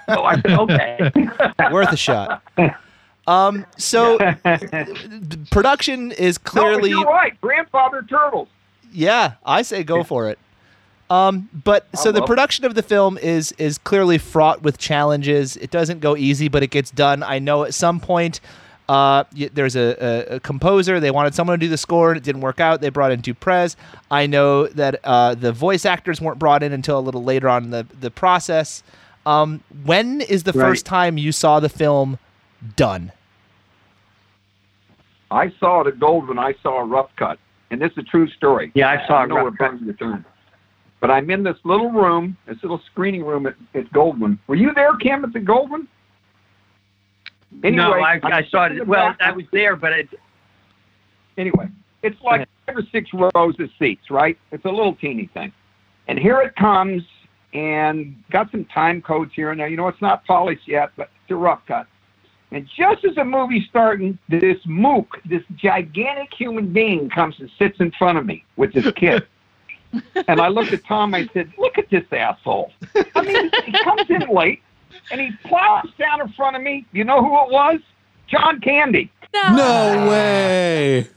so 0.09 0.23
I 0.23 0.41
said, 0.41 0.51
okay. 0.51 1.11
Worth 1.71 1.91
a 1.91 1.97
shot. 1.97 2.43
Um, 3.27 3.65
so 3.77 4.17
production 5.51 6.11
is 6.11 6.39
no, 6.39 6.51
clearly 6.51 6.89
you're 6.89 7.03
right. 7.03 7.39
Grandfather 7.41 8.03
Turtles. 8.09 8.47
yeah. 8.91 9.33
I 9.45 9.61
say 9.61 9.83
go 9.83 10.03
for 10.03 10.29
it. 10.29 10.39
Um, 11.11 11.49
but 11.65 11.87
so 11.95 12.11
the 12.11 12.21
production 12.25 12.63
of 12.65 12.73
the 12.75 12.81
film 12.83 13.17
is 13.17 13.51
is 13.57 13.77
clearly 13.77 14.17
fraught 14.17 14.61
with 14.61 14.77
challenges. 14.77 15.57
It 15.57 15.69
doesn't 15.69 15.99
go 15.99 16.15
easy, 16.15 16.47
but 16.47 16.63
it 16.63 16.67
gets 16.71 16.89
done. 16.91 17.21
I 17.23 17.39
know 17.39 17.63
at 17.63 17.73
some 17.73 17.99
point. 17.99 18.39
Uh, 18.89 19.23
y- 19.37 19.49
there's 19.53 19.77
a, 19.77 19.95
a, 20.31 20.35
a 20.35 20.39
composer. 20.41 20.99
They 20.99 21.11
wanted 21.11 21.33
someone 21.33 21.57
to 21.57 21.65
do 21.65 21.69
the 21.69 21.77
score, 21.77 22.09
and 22.11 22.17
it 22.17 22.23
didn't 22.25 22.41
work 22.41 22.59
out. 22.59 22.81
They 22.81 22.89
brought 22.89 23.11
in 23.13 23.21
Du 23.21 23.33
Prez. 23.33 23.77
I 24.09 24.25
know 24.27 24.67
that 24.67 24.99
uh, 25.05 25.33
the 25.35 25.53
voice 25.53 25.85
actors 25.85 26.19
weren't 26.19 26.39
brought 26.39 26.61
in 26.61 26.73
until 26.73 26.99
a 26.99 27.03
little 27.07 27.23
later 27.23 27.47
on 27.47 27.63
in 27.65 27.69
the 27.71 27.85
the 28.01 28.11
process. 28.11 28.83
Um, 29.25 29.63
when 29.85 30.19
is 30.21 30.43
the 30.43 30.51
Right. 30.51 30.65
first 30.69 30.85
time 30.85 31.17
you 31.17 31.31
saw 31.31 31.59
the 31.61 31.69
film 31.69 32.19
done? 32.75 33.11
I 35.29 35.51
saw 35.59 35.81
it 35.81 35.87
at 35.87 35.99
Goldwyn. 35.99 36.39
I 36.39 36.55
saw 36.61 36.79
a 36.81 36.85
rough 36.85 37.09
cut. 37.15 37.39
And 37.69 37.81
this 37.81 37.91
is 37.93 37.99
a 37.99 38.03
true 38.03 38.27
story. 38.31 38.71
Yeah, 38.73 38.89
I 38.89 39.07
saw 39.07 39.19
I 39.19 39.23
a 39.23 39.27
know 39.27 39.35
rough 39.35 39.43
we're 39.45 39.51
cut. 39.51 39.71
buzzing 39.73 39.85
your 39.87 39.95
time. 39.95 40.25
But 41.01 41.09
I'm 41.09 41.29
in 41.31 41.43
this 41.43 41.57
little 41.63 41.91
room, 41.91 42.37
this 42.47 42.57
little 42.61 42.79
screening 42.91 43.25
room 43.25 43.47
at, 43.47 43.55
at 43.73 43.91
Goldwyn. 43.91 44.37
Were 44.47 44.55
you 44.55 44.71
there, 44.73 44.95
Kim, 44.97 45.25
at 45.25 45.33
the 45.33 45.39
Goldwyn? 45.39 45.87
Anyway, 47.63 47.75
no, 47.75 47.91
I, 47.93 48.19
I'm 48.23 48.45
saw 48.49 48.65
it. 48.65 48.87
Well, 48.87 49.09
back- 49.09 49.17
I 49.19 49.31
was 49.31 49.45
there, 49.51 49.75
but 49.75 49.91
it, 49.91 50.09
anyway, 51.37 51.67
it's 52.03 52.21
like 52.21 52.47
five 52.65 52.77
or 52.77 52.83
six 52.91 53.09
rows 53.13 53.59
of 53.59 53.69
seats, 53.77 54.09
right? 54.09 54.37
It's 54.51 54.63
a 54.63 54.69
little 54.69 54.95
teeny 54.95 55.29
thing. 55.33 55.51
And 56.07 56.17
here 56.17 56.39
it 56.41 56.55
comes, 56.55 57.03
and 57.53 58.15
got 58.31 58.51
some 58.51 58.65
time 58.65 59.01
codes 59.01 59.31
here 59.35 59.51
and 59.51 59.59
there. 59.59 59.67
You 59.67 59.77
know, 59.77 59.87
it's 59.87 60.01
not 60.01 60.23
polished 60.25 60.67
yet, 60.67 60.91
but 60.95 61.09
it's 61.23 61.31
a 61.31 61.35
rough 61.35 61.61
cut. 61.67 61.87
And 62.51 62.67
just 62.77 63.05
as 63.05 63.15
the 63.15 63.25
movie's 63.25 63.65
starting, 63.69 64.17
this 64.29 64.57
mook, 64.65 65.17
this 65.25 65.43
gigantic 65.55 66.33
human 66.33 66.71
being, 66.71 67.09
comes 67.09 67.35
and 67.39 67.49
sits 67.57 67.79
in 67.79 67.91
front 67.91 68.17
of 68.17 68.25
me 68.25 68.45
with 68.55 68.73
this 68.73 68.91
kid. 68.93 69.25
And 70.27 70.39
I 70.39 70.47
looked 70.47 70.73
at 70.73 70.85
Tom. 70.85 71.13
I 71.13 71.27
said, 71.33 71.51
"Look 71.57 71.77
at 71.77 71.89
this 71.89 72.05
asshole. 72.11 72.71
I 73.15 73.21
mean, 73.21 73.51
he 73.65 73.71
comes 73.83 74.09
in 74.09 74.21
late, 74.33 74.61
and 75.11 75.19
he 75.19 75.31
plows 75.45 75.89
down 75.97 76.21
in 76.21 76.29
front 76.29 76.55
of 76.55 76.61
me. 76.61 76.85
You 76.91 77.03
know 77.03 77.21
who 77.21 77.33
it 77.45 77.51
was? 77.51 77.79
John 78.27 78.61
Candy. 78.61 79.11
No 79.33 80.07
way. 80.09 81.07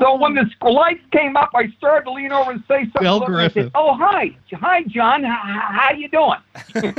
So 0.00 0.14
when 0.16 0.34
the 0.34 0.48
lights 0.62 1.04
came 1.10 1.36
up, 1.36 1.50
I 1.54 1.68
started 1.76 2.04
to 2.04 2.12
lean 2.12 2.32
over 2.32 2.50
and 2.52 2.62
say 2.66 2.84
something. 2.84 3.02
Bill 3.02 3.20
to. 3.26 3.34
I 3.34 3.48
said, 3.48 3.70
oh 3.74 3.94
hi, 3.94 4.36
hi 4.52 4.84
John. 4.84 5.22
How, 5.22 5.42
how 5.70 5.92
you 5.92 6.08
doing? 6.08 6.38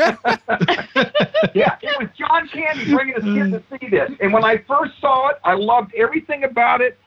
yeah, 1.56 1.78
it 1.82 2.00
was 2.00 2.10
John 2.18 2.48
Candy 2.50 2.94
bringing 2.94 3.16
us 3.16 3.24
in 3.24 3.52
to 3.52 3.64
see 3.72 3.88
this. 3.90 4.12
And 4.20 4.32
when 4.34 4.44
I 4.44 4.58
first 4.68 4.94
saw 5.00 5.30
it, 5.30 5.38
I 5.44 5.54
loved 5.54 5.94
everything 5.96 6.44
about 6.44 6.82
it. 6.82 7.00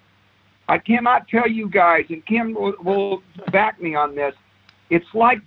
I 0.69 0.79
cannot 0.79 1.29
tell 1.29 1.49
you 1.49 1.69
guys, 1.69 2.07
and 2.09 2.25
Kim 2.27 2.55
will, 2.55 2.75
will 2.83 3.23
back 3.53 3.81
me 3.81 3.95
on 3.95 4.15
this. 4.15 4.35
It's 4.89 5.07
like 5.15 5.41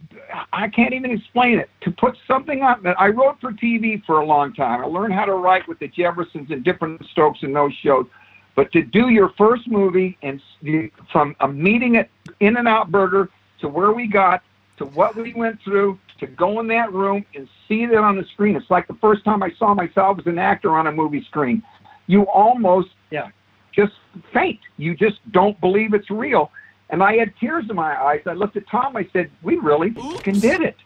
I 0.51 0.67
can't 0.67 0.93
even 0.93 1.11
explain 1.11 1.59
it. 1.59 1.69
To 1.81 1.91
put 1.91 2.17
something 2.27 2.61
on 2.61 2.83
that 2.83 2.99
I 2.99 3.07
wrote 3.07 3.39
for 3.39 3.51
TV 3.51 4.03
for 4.05 4.19
a 4.19 4.25
long 4.25 4.53
time. 4.53 4.81
I 4.81 4.85
learned 4.85 5.13
how 5.13 5.25
to 5.25 5.33
write 5.33 5.67
with 5.67 5.79
the 5.79 5.87
Jeffersons 5.87 6.51
and 6.51 6.63
Diff'rent 6.63 7.05
Strokes 7.11 7.43
and 7.43 7.55
those 7.55 7.73
shows. 7.73 8.05
But 8.55 8.71
to 8.73 8.81
do 8.81 9.07
your 9.09 9.29
first 9.37 9.67
movie 9.67 10.17
and 10.21 10.41
from 11.11 11.35
a 11.39 11.47
meeting 11.47 11.95
at 11.95 12.09
In-N-Out 12.41 12.91
Burger 12.91 13.29
to 13.61 13.69
where 13.69 13.93
we 13.93 14.07
got 14.07 14.43
to 14.77 14.85
what 14.85 15.15
we 15.15 15.33
went 15.33 15.61
through 15.61 15.97
to 16.19 16.27
go 16.27 16.59
in 16.59 16.67
that 16.67 16.91
room 16.91 17.25
and 17.35 17.47
see 17.67 17.83
it 17.83 17.95
on 17.95 18.17
the 18.17 18.25
screen, 18.33 18.57
it's 18.57 18.69
like 18.69 18.87
the 18.87 18.95
first 18.95 19.23
time 19.23 19.41
I 19.41 19.51
saw 19.57 19.73
myself 19.73 20.19
as 20.19 20.25
an 20.25 20.37
actor 20.37 20.75
on 20.75 20.87
a 20.87 20.91
movie 20.91 21.23
screen. 21.23 21.63
You 22.07 22.23
almost 22.23 22.89
Yeah. 23.11 23.29
Just 23.79 23.93
faint. 24.33 24.59
You 24.77 24.95
just 24.95 25.19
don't 25.31 25.59
believe 25.61 25.93
it's 25.93 26.09
real. 26.09 26.51
And 26.89 27.03
I 27.03 27.15
had 27.17 27.33
tears 27.39 27.65
in 27.69 27.75
my 27.75 28.01
eyes. 28.01 28.21
I 28.25 28.33
looked 28.33 28.57
at 28.57 28.67
Tom. 28.67 28.95
I 28.97 29.07
said, 29.13 29.29
"We 29.43 29.57
really 29.57 29.91
fucking 29.91 30.39
did 30.39 30.61
it," 30.61 30.77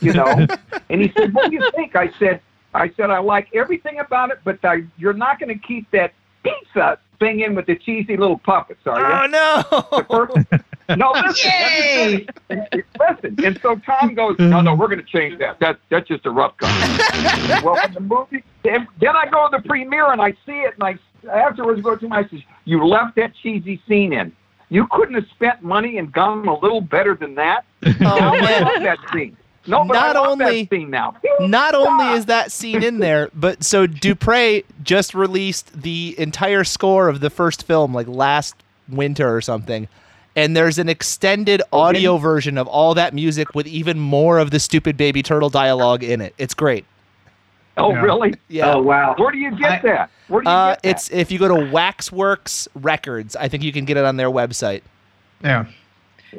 you 0.00 0.12
know. 0.12 0.46
and 0.90 1.02
he 1.02 1.12
said, 1.16 1.34
"What 1.34 1.50
do 1.50 1.56
you 1.56 1.70
think?" 1.74 1.94
I 1.94 2.10
said, 2.18 2.40
"I 2.74 2.90
said 2.96 3.10
I 3.10 3.18
like 3.18 3.48
everything 3.54 3.98
about 3.98 4.30
it, 4.30 4.38
but 4.44 4.58
I, 4.64 4.84
you're 4.96 5.12
not 5.12 5.38
going 5.38 5.56
to 5.56 5.66
keep 5.66 5.90
that 5.90 6.14
pizza 6.42 6.98
thing 7.18 7.40
in 7.40 7.54
with 7.54 7.66
the 7.66 7.76
cheesy 7.76 8.16
little 8.16 8.38
puppets, 8.38 8.80
are 8.86 8.98
you?" 8.98 9.06
Oh 9.06 9.26
no! 9.26 10.02
First- 10.08 10.64
no, 10.96 11.10
listen, 11.12 12.26
let 12.48 12.72
me 12.72 12.82
listen. 12.98 13.44
And 13.44 13.60
so 13.60 13.76
Tom 13.76 14.14
goes, 14.14 14.36
no, 14.38 14.60
no, 14.60 14.74
we're 14.74 14.86
going 14.86 15.04
to 15.04 15.04
change 15.04 15.38
that. 15.40 15.58
That 15.58 15.80
that's 15.90 16.06
just 16.06 16.24
a 16.26 16.30
rough 16.30 16.56
cut. 16.58 16.70
well, 17.64 17.74
when 17.74 17.92
the 17.92 18.00
movie, 18.00 18.44
then, 18.62 18.86
then 19.00 19.16
I 19.16 19.26
go 19.26 19.48
to 19.48 19.56
the 19.56 19.68
premiere 19.68 20.12
and 20.12 20.22
I 20.22 20.30
see 20.46 20.60
it, 20.60 20.74
and 20.74 20.84
I 20.84 20.96
afterwards 21.32 21.80
go 21.82 21.96
to 21.96 22.08
my, 22.08 22.26
says, 22.28 22.40
you 22.64 22.84
left 22.86 23.16
that 23.16 23.32
cheesy 23.42 23.80
scene 23.88 24.12
in. 24.12 24.32
You 24.68 24.86
couldn't 24.90 25.14
have 25.14 25.26
spent 25.30 25.62
money 25.62 25.98
and 25.98 26.10
gone 26.12 26.46
a 26.48 26.58
little 26.58 26.80
better 26.80 27.14
than 27.14 27.34
that. 27.36 27.64
Oh 28.00 28.06
I 28.06 28.60
love 28.60 28.82
that 28.82 28.98
scene. 29.12 29.36
No, 29.68 29.84
but 29.84 29.94
Not 29.94 30.16
only- 30.16 30.62
that 30.64 30.70
scene 30.70 30.90
now. 30.90 31.16
Not 31.40 31.74
only 31.74 32.12
is 32.12 32.26
that 32.26 32.52
scene 32.52 32.82
in 32.82 32.98
there, 32.98 33.30
but 33.34 33.64
so 33.64 33.86
Du 33.86 34.14
Prez 34.14 34.62
just 34.82 35.14
released 35.14 35.82
the 35.82 36.14
entire 36.18 36.62
score 36.64 37.08
of 37.08 37.20
the 37.20 37.30
first 37.30 37.64
film 37.66 37.92
like 37.94 38.06
last 38.08 38.54
winter 38.88 39.34
or 39.34 39.40
something. 39.40 39.88
And 40.36 40.56
there's 40.56 40.78
an 40.78 40.88
extended 40.88 41.62
audio 41.72 42.16
version 42.18 42.58
of 42.58 42.68
all 42.68 42.94
that 42.94 43.14
music 43.14 43.54
with 43.54 43.66
even 43.66 43.98
more 43.98 44.38
of 44.38 44.50
the 44.50 44.60
stupid 44.60 44.96
baby 44.96 45.22
turtle 45.22 45.48
dialogue 45.50 46.04
in 46.04 46.20
it. 46.20 46.34
It's 46.38 46.54
great. 46.54 46.84
Oh, 47.76 47.90
Yeah. 47.92 48.00
really? 48.02 48.34
Yeah. 48.48 48.72
Oh 48.74 48.82
wow. 48.82 49.14
Where 49.18 49.30
do 49.30 49.38
you 49.38 49.50
get 49.56 49.82
that? 49.82 50.10
Where 50.28 50.42
do 50.42 50.48
you 50.48 50.54
Uh, 50.54 50.70
get 50.74 50.82
that? 50.82 50.88
it's 50.88 51.10
if 51.10 51.30
you 51.30 51.38
go 51.38 51.48
to 51.48 51.70
Waxworks 51.70 52.68
Records, 52.74 53.36
I 53.36 53.48
think 53.48 53.62
you 53.62 53.72
can 53.72 53.84
get 53.84 53.96
it 53.96 54.04
on 54.04 54.16
their 54.16 54.30
website. 54.30 54.82
Yeah. 55.42 55.66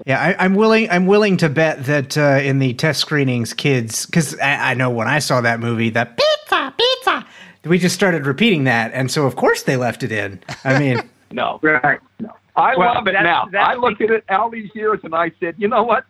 Yeah, 0.06 0.20
I, 0.22 0.46
I'm 0.46 0.54
willing. 0.54 0.90
I'm 0.90 1.06
willing 1.08 1.38
to 1.38 1.50
bet 1.50 1.86
that 1.86 2.18
uh, 2.18 2.40
in 2.44 2.60
the 2.60 2.74
test 2.74 3.00
screenings, 3.00 3.54
kids, 3.54 4.06
because 4.06 4.38
I, 4.40 4.72
I 4.72 4.74
know 4.74 4.90
when 4.90 5.08
I 5.08 5.20
saw 5.20 5.42
that 5.42 5.60
movie, 5.60 5.90
that 5.92 6.18
pizza, 6.18 6.74
pizza, 6.78 7.26
we 7.66 7.80
just 7.80 7.96
started 7.96 8.26
repeating 8.28 8.66
that, 8.66 8.92
and 8.94 9.10
so 9.10 9.26
of 9.26 9.36
course 9.36 9.64
they 9.64 9.76
left 9.78 10.04
it 10.04 10.12
in. 10.12 10.40
I 10.64 10.78
mean, 10.78 11.10
No. 11.32 11.60
Right. 11.64 12.00
No. 12.20 12.32
I 12.56 12.76
Well, 12.78 12.94
love 12.96 13.08
it 13.08 13.14
now. 13.14 13.50
I 13.58 13.76
looked 13.76 14.02
at 14.02 14.10
it 14.12 14.24
all 14.30 14.50
these 14.50 14.70
years 14.76 15.00
and 15.04 15.14
I 15.16 15.32
said, 15.40 15.56
you 15.58 15.68
know 15.68 15.84
what? 15.84 16.06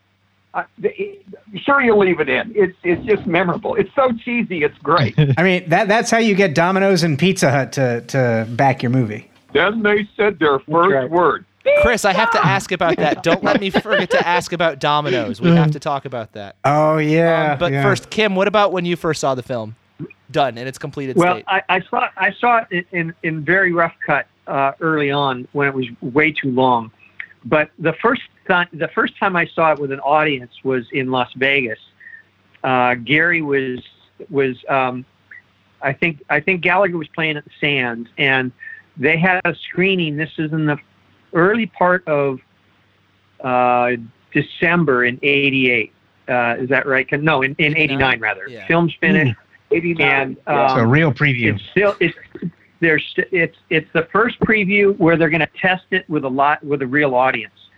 I, 0.57 0.65
the, 0.79 1.19
sure, 1.55 1.81
you 1.81 1.95
leave 1.95 2.19
it 2.19 2.27
in. 2.29 2.51
It's 2.55 2.75
it's 2.83 3.05
just 3.05 3.27
memorable. 3.27 3.75
It's 3.75 3.93
so 3.95 4.11
cheesy. 4.11 4.63
It's 4.63 4.77
great. 4.79 5.13
I 5.37 5.43
mean 5.43 5.69
that 5.69 5.87
that's 5.87 6.09
how 6.09 6.17
you 6.17 6.33
get 6.33 6.55
Domino's 6.55 7.03
and 7.03 7.17
Pizza 7.17 7.51
Hut 7.51 7.71
to 7.73 8.01
to 8.01 8.47
back 8.49 8.81
your 8.81 8.89
movie. 8.89 9.29
then 9.53 9.83
they 9.83 10.07
said 10.17 10.39
their 10.39 10.57
first 10.59 10.93
right. 10.93 11.09
word. 11.09 11.45
Chris, 11.81 12.05
I 12.05 12.13
have 12.13 12.31
to 12.31 12.43
ask 12.45 12.71
about 12.71 12.95
that. 12.97 13.23
Don't 13.23 13.43
let 13.43 13.59
me 13.59 13.69
forget 13.69 14.09
to 14.11 14.27
ask 14.27 14.53
about 14.53 14.79
Domino's. 14.79 15.41
We 15.41 15.49
have 15.49 15.71
to 15.71 15.79
talk 15.79 16.05
about 16.05 16.31
that. 16.33 16.55
Oh 16.65 16.97
yeah, 16.97 17.51
Um, 17.51 17.59
but 17.59 17.71
yeah. 17.71 17.83
first, 17.83 18.09
Kim, 18.09 18.35
what 18.35 18.47
about 18.47 18.71
when 18.71 18.85
you 18.85 18.95
first 18.95 19.21
saw 19.21 19.35
the 19.35 19.43
film? 19.43 19.75
Done 20.31 20.57
in 20.57 20.65
its 20.67 20.77
completed 20.77 21.17
Well, 21.17 21.35
state. 21.35 21.45
I, 21.47 21.61
I 21.69 21.81
saw 21.81 22.07
I 22.17 22.31
saw 22.39 22.61
it 22.69 22.85
in, 22.91 22.99
in, 22.99 23.13
in 23.23 23.45
very 23.45 23.71
rough 23.73 23.93
cut 24.05 24.25
uh, 24.47 24.71
early 24.79 25.11
on 25.11 25.47
when 25.51 25.67
it 25.67 25.73
was 25.73 25.85
way 26.01 26.31
too 26.31 26.49
long. 26.51 26.91
But 27.47 27.71
the 27.79 27.93
first 27.93 28.23
time 28.47 28.67
the 28.73 28.89
first 28.89 29.17
time 29.17 29.35
I 29.35 29.45
saw 29.47 29.71
it 29.71 29.79
with 29.79 29.91
an 29.91 30.01
audience 30.01 30.51
was 30.63 30.85
in 30.91 31.11
Las 31.11 31.31
Vegas. 31.35 31.79
Uh, 32.63 32.95
Gary 32.95 33.41
was 33.41 33.79
was 34.29 34.57
um, 34.67 35.05
I 35.81 35.93
think 35.93 36.23
I 36.29 36.39
think 36.41 36.61
Gallagher 36.61 36.97
was 36.97 37.07
playing 37.09 37.37
at 37.37 37.45
the 37.45 37.51
Sands, 37.61 38.09
and 38.17 38.51
they 38.97 39.17
had 39.17 39.39
a 39.45 39.55
screening. 39.55 40.17
This 40.17 40.31
is 40.37 40.51
in 40.51 40.65
the 40.65 40.77
early 41.33 41.67
part 41.67 42.05
of 42.07 42.39
uh, 43.41 43.91
December 44.33 45.05
in 45.05 45.19
'88. 45.21 45.93
Uh, 46.27 46.55
is 46.59 46.69
that 46.69 46.85
right? 46.85 47.09
No, 47.21 47.43
in, 47.43 47.55
in 47.59 47.77
'89 47.77 48.19
rather. 48.19 48.47
Yeah. 48.49 48.67
Film's 48.67 48.93
finished. 48.99 49.37
And 49.71 50.37
um, 50.47 50.69
So 50.69 50.83
real 50.83 51.11
preview. 51.11 51.55
it's 51.55 51.63
still 51.71 51.95
it's 51.99 52.17
there's 52.79 53.03
it's 53.31 53.57
it's 53.69 53.91
the 53.93 54.07
first 54.11 54.39
preview 54.41 54.97
where 54.97 55.17
they're 55.17 55.29
going 55.29 55.41
to 55.41 55.49
test 55.59 55.85
it 55.91 56.09
with 56.09 56.23
a 56.23 56.29
lot 56.29 56.63
with 56.63 56.81
a 56.81 56.87
real 56.87 57.15
audience, 57.15 57.69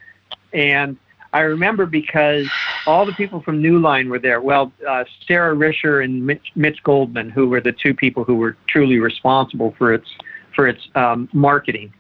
and 0.53 0.97
I 1.31 1.41
remember 1.41 1.85
because 1.85 2.49
all 2.87 3.05
the 3.05 3.13
people 3.13 3.41
from 3.41 3.61
New 3.61 3.79
Line 3.79 4.09
were 4.09 4.19
there. 4.19 4.41
Well, 4.41 4.73
uh, 4.87 5.05
Sara 5.27 5.55
Risher 5.55 6.03
and 6.03 6.25
Mitch, 6.25 6.51
Mitch 6.55 6.81
Goldman, 6.83 7.29
who 7.29 7.47
were 7.47 7.61
the 7.61 7.71
two 7.71 7.93
people 7.93 8.23
who 8.23 8.35
were 8.35 8.57
truly 8.67 8.99
responsible 8.99 9.75
for 9.77 9.93
its 9.93 10.09
for 10.55 10.67
its 10.67 10.87
um, 10.95 11.29
marketing, 11.31 11.93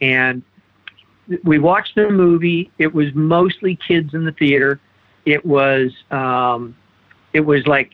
and 0.00 0.42
we 1.44 1.58
watched 1.58 1.94
the 1.94 2.08
movie. 2.08 2.70
It 2.78 2.92
was 2.94 3.14
mostly 3.14 3.76
kids 3.76 4.14
in 4.14 4.24
the 4.24 4.32
theater. 4.32 4.80
It 5.26 5.44
was 5.44 5.92
um, 6.10 6.74
it 7.32 7.40
was 7.40 7.66
like 7.66 7.92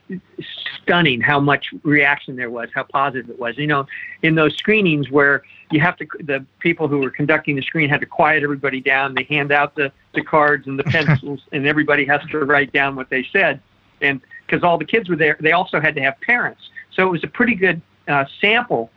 stunning 0.87 1.21
how 1.21 1.41
much 1.41 1.67
reaction 1.83 2.37
there 2.37 2.51
was, 2.51 2.69
how 2.75 2.85
positive 2.85 3.29
it 3.29 3.39
was. 3.39 3.59
You 3.59 3.67
know, 3.67 3.87
in 4.23 4.37
those 4.37 4.55
screenings 4.57 5.11
where 5.11 5.43
you 5.73 5.81
have 5.81 5.97
to, 5.97 6.07
the 6.21 6.47
people 6.61 6.87
who 6.87 6.99
were 6.99 7.11
conducting 7.11 7.57
the 7.57 7.63
screen 7.63 7.89
had 7.89 8.01
to 8.01 8.07
quiet 8.07 8.43
everybody 8.43 8.81
down. 8.81 9.15
They 9.15 9.25
hand 9.25 9.51
out 9.51 9.75
the, 9.75 9.93
the 10.15 10.23
cards 10.23 10.67
and 10.67 10.79
the 10.79 10.85
pencils, 10.95 11.41
and 11.53 11.67
everybody 11.67 12.05
has 12.05 12.21
to 12.31 12.39
write 12.39 12.73
down 12.73 12.95
what 12.95 13.11
they 13.11 13.27
said. 13.33 13.61
And 14.01 14.21
because 14.47 14.63
all 14.63 14.79
the 14.79 14.85
kids 14.85 15.09
were 15.09 15.17
there, 15.17 15.37
they 15.41 15.53
also 15.53 15.81
had 15.81 15.95
to 15.97 16.03
have 16.03 16.21
parents. 16.21 16.63
So 16.93 17.07
it 17.07 17.11
was 17.11 17.25
a 17.25 17.29
pretty 17.29 17.55
good 17.55 17.83
uh, 18.09 18.25
sample 18.41 18.91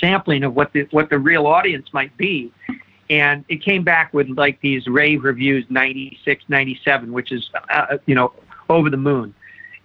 sampling 0.00 0.42
of 0.42 0.54
what 0.54 0.72
the 0.72 0.86
what 0.90 1.08
the 1.08 1.18
real 1.18 1.46
audience 1.46 1.88
might 1.92 2.14
be. 2.16 2.52
And 3.08 3.44
it 3.48 3.62
came 3.62 3.84
back 3.84 4.12
with 4.12 4.28
like 4.30 4.60
these 4.60 4.86
rave 4.88 5.22
reviews, 5.22 5.64
96, 5.70 6.44
97, 6.48 7.12
which 7.12 7.30
is, 7.30 7.48
uh, 7.70 7.98
you 8.06 8.16
know, 8.16 8.32
over 8.68 8.90
the 8.90 8.96
moon. 8.96 9.32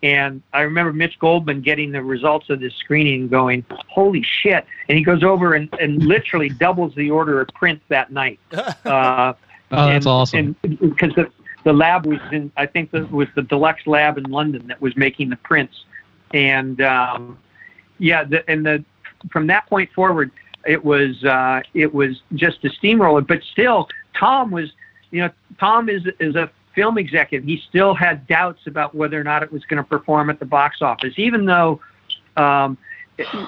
And 0.03 0.41
I 0.53 0.61
remember 0.61 0.91
Mitch 0.93 1.19
Goldman 1.19 1.61
getting 1.61 1.91
the 1.91 2.01
results 2.01 2.49
of 2.49 2.59
this 2.59 2.73
screening 2.75 3.21
and 3.21 3.29
going, 3.29 3.63
holy 3.87 4.23
shit. 4.23 4.65
And 4.89 4.97
he 4.97 5.03
goes 5.03 5.23
over 5.23 5.53
and, 5.53 5.69
and 5.79 6.03
literally 6.07 6.49
doubles 6.49 6.95
the 6.95 7.11
order 7.11 7.39
of 7.41 7.49
prints 7.49 7.83
that 7.89 8.11
night. 8.11 8.39
Uh, 8.85 9.33
Oh, 9.73 9.87
that's 9.87 10.05
and- 10.05 10.11
awesome. 10.11 10.55
And 10.63 10.79
because 10.79 11.13
the, 11.15 11.31
the 11.63 11.71
lab 11.71 12.05
was 12.05 12.19
in, 12.33 12.51
I 12.57 12.65
think 12.65 12.91
that 12.91 13.09
was 13.09 13.29
the 13.35 13.41
Deluxe 13.43 13.87
lab 13.87 14.17
in 14.17 14.25
London 14.25 14.67
that 14.67 14.81
was 14.81 14.97
making 14.97 15.29
the 15.29 15.37
prints. 15.37 15.85
And 16.33 16.81
um, 16.81 17.37
yeah, 17.97 18.25
the, 18.25 18.43
and 18.49 18.65
the, 18.65 18.83
from 19.31 19.47
that 19.47 19.67
point 19.67 19.89
forward, 19.93 20.29
it 20.65 20.83
was, 20.83 21.23
uh, 21.23 21.61
it 21.73 21.93
was 21.93 22.21
just 22.33 22.65
a 22.65 22.69
steamroller, 22.69 23.21
but 23.21 23.41
still 23.43 23.87
Tom 24.13 24.51
was, 24.51 24.71
you 25.11 25.21
know, 25.21 25.29
Tom 25.57 25.87
is, 25.87 26.03
is 26.19 26.35
a 26.35 26.51
film 26.75 26.97
executive. 26.97 27.47
He 27.47 27.61
still 27.69 27.93
had 27.93 28.27
doubts 28.27 28.67
about 28.67 28.95
whether 28.95 29.19
or 29.19 29.23
not 29.23 29.43
it 29.43 29.51
was 29.51 29.63
going 29.65 29.77
to 29.81 29.87
perform 29.87 30.29
at 30.29 30.39
the 30.39 30.45
box 30.45 30.81
office, 30.81 31.13
even 31.17 31.45
though, 31.45 31.79
um, 32.37 32.77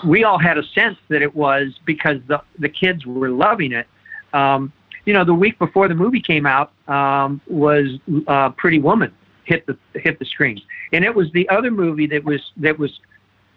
we 0.06 0.24
all 0.24 0.38
had 0.38 0.58
a 0.58 0.64
sense 0.64 0.98
that 1.10 1.22
it 1.22 1.36
was 1.36 1.80
because 1.86 2.20
the, 2.28 2.42
the 2.60 2.70
kids 2.70 3.06
were 3.06 3.30
loving 3.30 3.72
it. 3.72 3.88
Um, 4.34 4.72
you 5.06 5.14
know, 5.14 5.24
the 5.24 5.34
week 5.34 5.58
before 5.60 5.88
the 5.88 5.96
movie 5.96 6.22
came 6.22 6.46
out 6.46 6.72
um, 6.88 7.42
was 7.48 8.00
uh, 8.28 8.50
Pretty 8.52 8.80
Woman 8.80 9.12
hit 9.46 9.66
the 9.66 9.78
hit 9.96 10.20
the 10.20 10.26
screen, 10.26 10.62
and 10.92 11.04
it 11.04 11.14
was 11.14 11.32
the 11.34 11.48
other 11.50 11.72
movie 11.72 12.08
that 12.08 12.24
was 12.24 12.52
that 12.58 12.78
was 12.80 13.00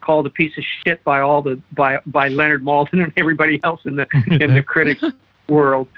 called 0.00 0.26
a 0.26 0.30
piece 0.30 0.56
of 0.58 0.64
shit 0.84 1.02
by 1.04 1.20
all 1.20 1.42
the 1.42 1.60
by 1.72 1.98
by 2.06 2.28
Leonard 2.28 2.64
Maltin 2.64 3.02
and 3.02 3.12
everybody 3.16 3.60
else 3.62 3.80
in 3.84 3.96
the 3.96 4.06
in 4.40 4.54
the 4.54 4.62
critics 4.66 5.04
world. 5.48 5.88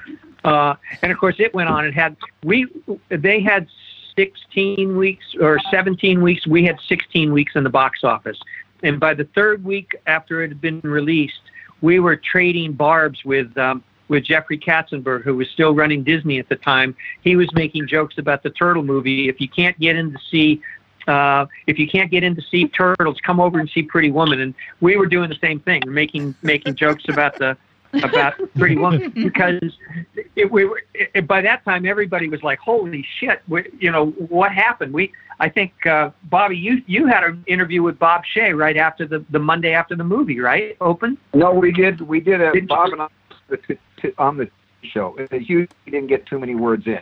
Uh, 0.49 0.74
and 1.03 1.12
of 1.12 1.18
course, 1.18 1.36
it 1.38 1.53
went 1.53 1.68
on 1.68 1.84
and 1.84 1.94
had 1.94 2.16
we 2.42 2.66
they 3.11 3.40
had 3.40 3.68
16 4.16 4.96
weeks 4.96 5.26
or 5.40 5.59
17 5.70 6.22
weeks. 6.22 6.46
We 6.46 6.64
had 6.64 6.78
16 6.88 7.32
weeks 7.32 7.53
in 7.55 7.64
the 7.64 7.70
box 7.70 8.03
office, 8.03 8.38
and 8.82 8.99
by 8.99 9.12
the 9.12 9.24
third 9.34 9.62
week 9.62 9.94
after 10.07 10.42
it 10.42 10.49
had 10.49 10.61
been 10.61 10.80
released, 10.80 11.42
we 11.82 12.01
were 12.01 12.16
trading 12.16 12.72
barbs 12.72 13.24
with. 13.24 13.57
Um, 13.59 13.84
with 14.11 14.24
Jeffrey 14.24 14.57
Katzenberg, 14.57 15.22
who 15.22 15.36
was 15.36 15.51
still 15.51 15.74
running 15.74 16.03
Disney 16.03 16.38
at 16.38 16.49
the 16.49 16.57
time, 16.57 16.96
he 17.20 17.36
was 17.36 17.53
making 17.53 17.86
jokes 17.86 18.16
about 18.16 18.42
the 18.42 18.49
Turtle 18.49 18.82
movie. 18.82 19.28
If 19.28 19.38
you 19.38 19.51
can't 19.51 19.78
get 19.78 19.96
in 19.96 20.12
to 20.12 20.18
see 20.30 20.62
uh, 21.07 21.44
if 21.66 21.78
you 21.78 21.86
can't 21.86 22.11
get 22.11 22.24
in 22.24 22.34
to 22.34 22.40
see 22.40 22.68
turtles, 22.68 23.18
come 23.22 23.38
over 23.38 23.61
and 23.61 23.68
see 23.68 23.82
Pretty 23.82 24.11
Woman. 24.11 24.40
And 24.40 24.55
we 24.80 24.96
were 24.96 25.05
doing 25.05 25.28
the 25.28 25.36
same 25.42 25.61
thing, 25.61 25.82
making 25.86 26.34
making 26.40 26.76
jokes 26.76 27.05
about 27.07 27.38
the 27.38 27.55
about 27.93 28.34
Pretty 28.57 28.76
Woman 28.76 29.11
because 29.14 29.61
it, 30.36 30.51
we 30.51 30.64
were, 30.64 30.82
it, 30.95 31.26
by 31.26 31.41
that 31.41 31.64
time 31.64 31.86
everybody 31.86 32.28
was 32.28 32.43
like, 32.43 32.59
"Holy 32.59 33.07
shit!" 33.18 33.43
We, 33.49 33.70
you 33.78 33.91
know 33.91 34.07
what 34.11 34.53
happened? 34.53 34.93
We 34.93 35.12
I 35.41 35.49
think 35.49 35.86
uh, 35.86 36.11
Bobby, 36.24 36.57
you 36.57 36.82
you 36.86 37.07
had 37.07 37.24
an 37.24 37.45
interview 37.47 37.82
with 37.82 37.99
Bob 37.99 38.22
Shaye 38.34 38.57
right 38.57 38.76
after 38.76 39.07
the 39.07 39.24
the 39.30 39.39
Monday 39.39 39.72
after 39.72 39.95
the 39.95 40.05
movie, 40.05 40.41
right? 40.41 40.76
Open. 40.80 41.16
No, 41.34 41.53
we 41.53 41.72
did. 41.72 42.01
We 42.01 42.20
did 42.20 42.41
a 42.41 42.53
Bob 42.66 42.93
and 42.93 43.03
I 43.03 43.78
on 44.18 44.36
the 44.36 44.51
show. 44.82 45.16
You 45.30 45.68
didn't 45.86 46.09
get 46.09 46.26
too 46.26 46.39
many 46.39 46.55
words 46.55 46.86
in. 46.86 47.01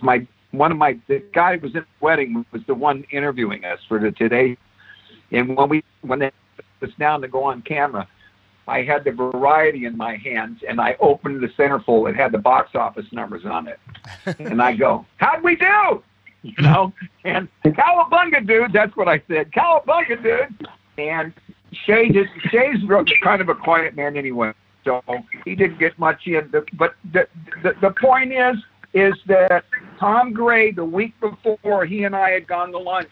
My 0.00 0.26
one 0.50 0.72
of 0.72 0.78
my 0.78 0.98
the 1.06 1.22
guy 1.32 1.56
who 1.56 1.62
was 1.62 1.74
in 1.74 1.80
the 1.80 1.86
wedding 2.00 2.44
was 2.52 2.62
the 2.66 2.74
one 2.74 3.04
interviewing 3.10 3.64
us 3.64 3.80
for 3.88 3.98
the 3.98 4.10
today. 4.10 4.56
And 5.30 5.56
when 5.56 5.68
we 5.68 5.84
when 6.02 6.22
it 6.22 6.34
was 6.80 6.90
down 6.98 7.20
to 7.22 7.28
go 7.28 7.44
on 7.44 7.62
camera, 7.62 8.08
I 8.66 8.82
had 8.82 9.04
the 9.04 9.12
variety 9.12 9.84
in 9.84 9.96
my 9.96 10.16
hands 10.16 10.60
and 10.66 10.80
I 10.80 10.96
opened 11.00 11.42
the 11.42 11.48
centerfold. 11.48 12.10
It 12.10 12.16
had 12.16 12.32
the 12.32 12.38
box 12.38 12.74
office 12.74 13.06
numbers 13.12 13.44
on 13.44 13.68
it. 13.68 13.78
and 14.38 14.62
I 14.62 14.74
go, 14.74 15.04
How'd 15.16 15.42
we 15.42 15.56
do? 15.56 16.02
You 16.42 16.54
know? 16.62 16.92
And 17.24 17.48
Cowabunga 17.64 18.46
dude, 18.46 18.72
that's 18.72 18.96
what 18.96 19.08
I 19.08 19.22
said. 19.28 19.50
Cowabunga 19.52 20.22
dude. 20.22 20.68
And 20.98 21.32
Shaye 21.86 22.12
just 22.12 22.30
Shaye's 22.52 22.82
kind 23.22 23.40
of 23.40 23.48
a 23.48 23.54
quiet 23.54 23.96
man 23.96 24.16
anyway. 24.16 24.52
So 24.84 25.02
he 25.44 25.54
didn't 25.54 25.78
get 25.78 25.98
much 25.98 26.26
in. 26.26 26.52
But 26.74 26.94
the, 27.12 27.26
the, 27.62 27.74
the 27.80 27.90
point 27.90 28.32
is, 28.32 28.56
is 28.92 29.14
that 29.26 29.64
Tom 29.98 30.32
Gray, 30.32 30.70
the 30.70 30.84
week 30.84 31.14
before 31.20 31.84
he 31.84 32.04
and 32.04 32.14
I 32.14 32.30
had 32.30 32.46
gone 32.46 32.70
to 32.72 32.78
lunch, 32.78 33.10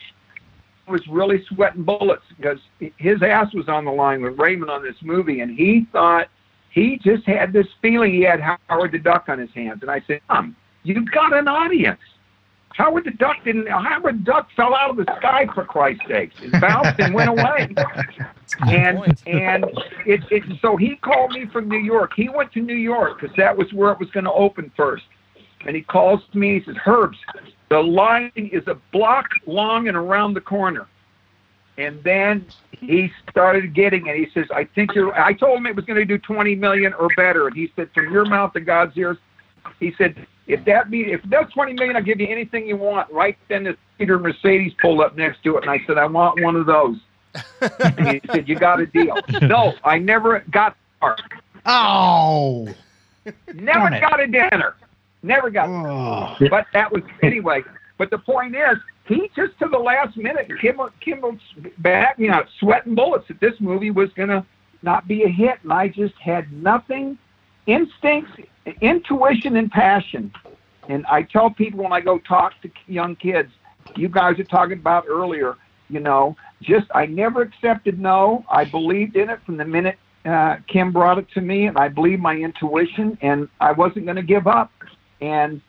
was 0.89 1.07
really 1.09 1.45
sweating 1.49 1.83
bullets 1.83 2.25
because 2.37 2.59
his 2.79 3.23
ass 3.23 3.53
was 3.55 3.69
on 3.69 3.85
the 3.85 3.91
line 3.91 4.23
with 4.23 4.39
Raymond 4.39 4.71
on 4.71 4.83
this 4.83 4.97
movie, 5.03 5.41
and 5.41 5.57
he 5.57 5.87
thought 5.93 6.29
he 6.71 6.99
just 7.03 7.25
had 7.27 7.53
this 7.53 7.67
feeling 7.81 8.13
he 8.13 8.23
had 8.23 8.41
Howard 8.69 8.93
the 8.93 8.99
Duck 8.99 9.27
on 9.29 9.39
his 9.39 9.51
hands. 9.55 9.83
And 9.83 9.91
I 9.91 10.03
said, 10.07 10.21
Tom, 10.29 10.57
you've 10.83 11.11
got 11.11 11.37
an 11.37 11.49
audience. 11.49 12.01
Howard 12.75 13.05
the 13.05 13.11
Duck 13.11 13.37
didn't. 13.45 13.69
Howard 13.69 14.21
the 14.21 14.25
Duck 14.25 14.49
fell 14.57 14.75
out 14.75 14.91
of 14.91 14.97
the 14.97 15.05
sky 15.19 15.47
for 15.55 15.65
Christ's 15.65 16.05
sakes. 16.09 16.35
It 16.41 16.59
bounced 16.61 16.99
and 16.99 17.15
went 17.15 17.29
away. 17.29 17.69
and 18.67 18.99
and 19.27 19.65
it, 20.07 20.21
it 20.31 20.43
so 20.63 20.77
he 20.77 20.97
called 20.97 21.33
me 21.33 21.47
from 21.53 21.69
New 21.69 21.79
York. 21.79 22.13
He 22.17 22.31
went 22.31 22.51
to 22.53 22.61
New 22.61 22.77
York 22.77 23.21
because 23.21 23.37
that 23.37 23.55
was 23.57 23.71
where 23.75 23.93
it 23.93 23.99
was 23.99 24.11
going 24.11 24.25
to 24.25 24.33
open 24.33 24.73
first 24.75 25.05
and 25.67 25.77
he 25.77 25.83
calls 25.83 26.21
me. 26.35 26.59
He 26.59 26.65
says, 26.65 26.77
"Herbs, 26.87 27.19
the 27.73 27.83
line 27.83 28.31
is 28.37 28.67
a 28.67 28.75
block 28.93 29.31
long 29.47 29.89
and 29.89 29.97
around 29.97 30.35
the 30.35 30.41
corner." 30.41 30.87
And 31.79 32.03
then 32.05 32.45
he 32.71 33.11
started 33.31 33.73
getting 33.73 34.07
it. 34.07 34.17
He 34.17 34.29
says, 34.35 34.47
"I 34.55 34.65
think 34.65 34.95
you're." 34.95 35.19
I 35.19 35.33
told 35.33 35.59
him 35.59 35.67
it 35.67 35.75
was 35.75 35.85
going 35.85 35.99
to 35.99 36.05
do 36.05 36.19
20 36.19 36.55
million 36.57 36.93
or 36.95 37.09
better, 37.17 37.47
and 37.47 37.57
he 37.57 37.73
said, 37.75 37.89
"From 37.95 38.13
your 38.13 38.27
mouth 38.27 38.53
to 38.53 38.61
God's 38.61 38.97
ears." 38.97 39.17
He 39.81 39.95
said, 39.97 40.27
"If 40.47 40.65
that 40.67 40.91
be 40.91 41.13
if 41.13 41.23
that's 41.25 41.53
20 41.53 41.73
million, 41.73 41.97
I'll 41.97 42.03
give 42.03 42.21
you 42.21 42.29
anything 42.29 42.67
you 42.67 42.77
want." 42.77 43.11
Right 43.11 43.39
then, 43.49 43.65
this 43.65 43.77
Peter 43.99 44.19
Mercedes 44.19 44.75
pulled 44.81 45.01
up 45.01 45.17
next 45.17 45.43
to 45.45 45.57
it, 45.57 45.63
and 45.63 45.71
I 45.71 45.81
said, 45.87 45.97
"I 45.97 46.07
want 46.07 46.43
one 46.43 46.57
of 46.57 46.67
those." 46.67 46.99
and 47.81 48.09
he 48.09 48.21
said, 48.27 48.49
"You 48.49 48.57
got 48.57 48.81
a 48.81 48.87
deal." 48.87 49.17
no, 49.43 49.75
I 49.83 49.99
never 49.99 50.45
got. 50.51 50.77
The 51.01 51.07
car. 51.07 51.17
Oh. 51.65 52.69
Never 53.55 53.91
got 54.01 54.21
a 54.21 54.27
dinner. 54.27 54.75
Never 55.23 55.51
got. 55.51 55.69
Oh. 55.69 56.47
But 56.51 56.67
that 56.73 56.91
was 56.91 57.03
anyway. 57.23 57.63
But 57.99 58.11
the 58.11 58.19
point 58.19 58.57
is, 58.57 58.79
he 59.07 59.31
just 59.37 59.59
to 59.61 59.69
the 59.71 59.79
last 59.79 60.17
minute, 60.17 60.51
Kimmel, 60.61 60.91
Kimmel's 61.01 61.41
back, 61.79 62.17
you 62.19 62.29
know, 62.29 62.43
sweating 62.59 62.95
bullets 62.95 63.27
that 63.29 63.41
this 63.41 63.55
movie 63.61 63.91
was 63.91 64.11
gonna 64.17 64.45
not 64.83 65.07
be 65.07 65.23
a 65.25 65.29
hit, 65.29 65.59
and 65.63 65.73
I 65.73 65.89
just 65.89 66.15
had 66.15 66.53
nothing, 66.53 67.19
instincts, 67.67 68.33
intuition, 68.81 69.57
and 69.57 69.71
passion. 69.71 70.33
And 70.89 71.07
I 71.07 71.23
tell 71.23 71.51
people 71.51 71.85
when 71.85 71.93
I 71.93 72.01
go 72.01 72.19
talk 72.19 72.61
to 72.63 72.71
young 72.87 73.15
kids, 73.17 73.51
you 73.97 74.09
guys 74.09 74.39
are 74.41 74.45
talking 74.45 74.79
about 74.79 75.05
earlier, 75.09 75.57
you 75.89 76.01
know, 76.01 76.37
just 76.61 76.87
I 76.95 77.07
never 77.07 77.43
accepted 77.43 78.01
no. 78.01 78.45
I 78.51 78.65
believed 78.65 79.17
in 79.17 79.31
it 79.31 79.39
from 79.47 79.57
the 79.57 79.65
minute 79.65 79.97
uh, 80.25 80.57
Kim 80.69 80.93
brought 80.93 81.19
it 81.19 81.27
to 81.35 81.41
me, 81.41 81.67
and 81.67 81.77
I 81.77 81.89
believed 81.89 82.23
my 82.23 82.37
intuition, 82.37 83.19
and 83.23 83.49
I 83.61 83.73
wasn't 83.73 84.05
going 84.05 84.17
to 84.17 84.23
give 84.23 84.47
up. 84.47 84.71
And 85.23 85.63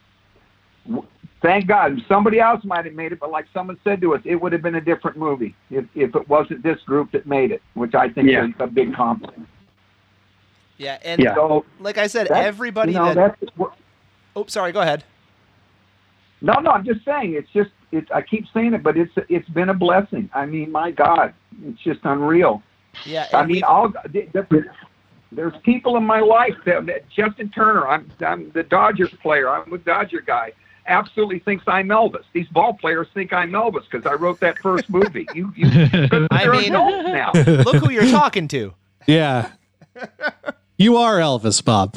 thank 1.44 1.68
God, 1.68 2.02
somebody 2.08 2.40
else 2.40 2.64
might 2.66 2.86
have 2.86 2.96
made 2.96 3.12
it, 3.12 3.20
but 3.20 3.30
like 3.30 3.46
someone 3.54 3.78
said 3.84 4.02
to 4.02 4.16
us, 4.16 4.22
it 4.26 4.36
would 4.36 4.52
have 4.52 4.64
been 4.64 4.76
a 4.76 4.82
different 4.82 5.16
movie 5.16 5.56
if, 5.70 5.86
if 5.94 6.16
it 6.16 6.28
wasn't 6.28 6.64
this 6.64 6.82
group 6.82 7.12
that 7.12 7.28
made 7.28 7.52
it, 7.52 7.62
which 7.76 7.94
I 7.94 8.10
think 8.10 8.30
yeah. 8.30 8.46
is 8.46 8.54
a 8.60 8.66
big 8.66 8.96
compliment. 8.96 9.48
Yeah, 10.78 10.98
and 11.04 11.22
yeah. 11.22 11.36
So 11.36 11.66
like 11.80 12.00
I 12.00 12.08
said, 12.08 12.28
everybody 12.32 12.94
you 12.94 12.98
know, 12.98 13.14
that. 13.14 13.38
Oh, 14.36 14.46
sorry. 14.48 14.72
Go 14.72 14.82
ahead. 14.82 15.04
No, 16.42 16.54
no, 16.54 16.72
I'm 16.72 16.84
just 16.84 17.06
saying. 17.06 17.36
It's 17.36 17.48
just. 17.54 17.70
It's. 17.92 18.10
I 18.10 18.24
keep 18.24 18.46
saying 18.54 18.74
it, 18.74 18.82
but 18.82 18.98
it's. 18.98 19.14
It's 19.30 19.48
been 19.50 19.70
a 19.70 19.74
blessing. 19.74 20.32
I 20.34 20.48
mean, 20.48 20.72
my 20.72 20.90
God, 20.90 21.36
it's 21.64 21.80
just 21.84 22.00
unreal. 22.04 22.64
Yeah. 23.06 23.28
I 23.32 23.46
mean, 23.46 23.64
all 23.64 23.90
the, 23.90 24.28
the, 24.34 24.66
there's 25.36 25.56
people 25.64 25.98
in 25.98 26.04
my 26.04 26.20
life 26.20 26.56
that, 26.66 26.86
that 26.86 27.10
Justin 27.10 27.50
Turner, 27.50 27.88
I'm, 27.88 28.10
I'm 28.26 28.52
the 28.52 28.64
Dodgers 28.64 29.14
player, 29.22 29.50
I'm 29.50 29.72
a 29.72 29.78
Dodger 29.78 30.22
guy, 30.22 30.54
absolutely 30.88 31.40
thinks 31.40 31.64
I'm 31.68 31.90
Elvis. 31.90 32.24
These 32.34 32.48
ball 32.48 32.74
players 32.74 33.08
think 33.14 33.34
I'm 33.34 33.52
Elvis 33.52 33.84
because 33.90 34.06
I 34.06 34.14
wrote 34.14 34.40
that 34.42 34.58
first 34.60 34.90
movie. 34.90 35.28
You, 35.36 35.52
you 35.56 35.68
I 36.32 36.48
mean, 36.48 36.74
now. 36.74 37.32
look 37.34 37.76
who 37.78 37.90
you're 37.92 38.12
talking 38.12 38.48
to. 38.50 38.74
Yeah, 39.08 39.52
you 40.78 40.98
are 40.98 41.18
Elvis, 41.18 41.64
Bob. 41.64 41.96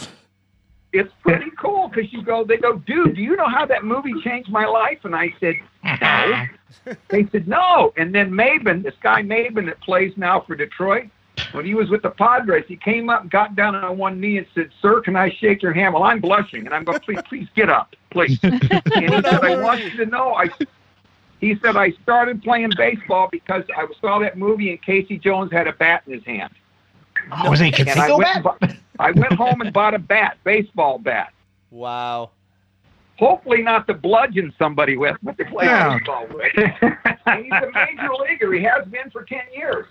It's 0.93 1.13
pretty 1.23 1.51
cool 1.59 1.89
because 1.89 2.11
you 2.13 2.23
go, 2.23 2.45
they 2.45 2.57
go, 2.57 2.79
dude, 2.79 3.17
do 3.17 3.23
you 3.23 3.37
know 3.37 3.49
how 3.49 3.67
that 3.67 3.85
movie 3.85 4.15
changed 4.23 4.51
my 4.51 4.65
life? 4.65 5.01
And 5.05 5.15
I 5.15 5.35
said, 5.39 5.57
no. 6.01 6.95
they 7.09 7.27
said, 7.27 7.47
no. 7.47 7.93
And 7.97 8.15
then 8.15 8.31
Maybin, 8.31 8.83
this 8.83 8.95
guy 9.03 9.23
Maybin 9.23 9.67
that 9.67 9.81
plays 9.81 10.13
now 10.17 10.41
for 10.41 10.55
Detroit, 10.55 11.09
when 11.53 11.65
he 11.65 11.75
was 11.75 11.91
with 11.91 12.03
the 12.03 12.11
Padres, 12.11 12.65
he 12.67 12.77
came 12.77 13.11
up, 13.11 13.29
got 13.29 13.57
down 13.57 13.75
on 13.75 13.99
one 13.99 14.21
knee, 14.21 14.39
and 14.39 14.47
said, 14.55 14.71
"Sir, 14.81 15.01
can 15.01 15.17
I 15.17 15.31
shake 15.31 15.63
your 15.63 15.73
hand?" 15.73 15.95
Well, 15.95 16.03
I'm 16.03 16.21
blushing, 16.21 16.67
and 16.67 16.75
I'm 16.75 16.85
going, 16.85 17.01
"Please, 17.01 17.21
please 17.29 17.49
get 17.55 17.69
up, 17.69 17.95
please." 18.11 18.39
and 18.43 18.63
he 18.63 19.09
said, 19.09 19.45
"I 19.45 19.61
want 19.61 19.83
you 19.83 19.91
to 19.97 20.07
know." 20.07 20.35
I 20.35 20.49
he 21.41 21.57
said, 21.63 21.77
"I 21.77 21.91
started 22.03 22.43
playing 22.43 22.73
baseball 22.77 23.29
because 23.31 23.65
I 23.77 23.87
saw 24.01 24.19
that 24.21 24.39
movie, 24.39 24.71
and 24.71 24.83
Casey 24.83 25.19
Jones 25.19 25.53
had 25.53 25.67
a 25.67 25.73
bat 25.73 26.03
in 26.07 26.15
his 26.15 26.25
hand." 26.25 26.53
Oh, 27.33 27.51
was 27.51 27.61
he 27.61 27.73
and 27.77 27.89
I 27.91 28.15
went, 28.15 28.45
bought, 28.45 28.63
I 28.99 29.11
went 29.11 29.33
home 29.33 29.61
and 29.61 29.73
bought 29.73 29.95
a 29.95 29.99
bat, 29.99 30.39
baseball 30.45 30.99
bat. 30.99 31.33
Wow. 31.71 32.31
Hopefully 33.19 33.63
not 33.63 33.87
to 33.87 33.95
bludgeon 33.95 34.53
somebody 34.59 34.97
with, 34.97 35.17
but 35.23 35.37
to 35.39 35.45
play 35.47 35.65
yeah. 35.65 35.99
baseball 35.99 36.27
with. 36.33 36.53
He's 36.55 37.53
a 37.53 37.71
major 37.75 38.13
leaguer. 38.21 38.53
He 38.53 38.63
has 38.63 38.87
been 38.87 39.11
for 39.11 39.25
ten 39.25 39.45
years. 39.55 39.87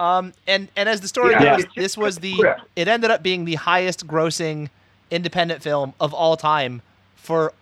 Um, 0.00 0.32
and 0.46 0.68
and 0.76 0.88
as 0.88 1.00
the 1.00 1.08
story 1.08 1.32
yeah. 1.32 1.56
goes, 1.56 1.66
this 1.76 1.98
was 1.98 2.18
the 2.18 2.56
it 2.76 2.88
ended 2.88 3.10
up 3.10 3.22
being 3.22 3.44
the 3.44 3.56
highest 3.56 4.06
grossing 4.06 4.68
independent 5.10 5.62
film 5.62 5.94
of 5.98 6.14
all 6.14 6.36
time 6.36 6.82
for 7.16 7.52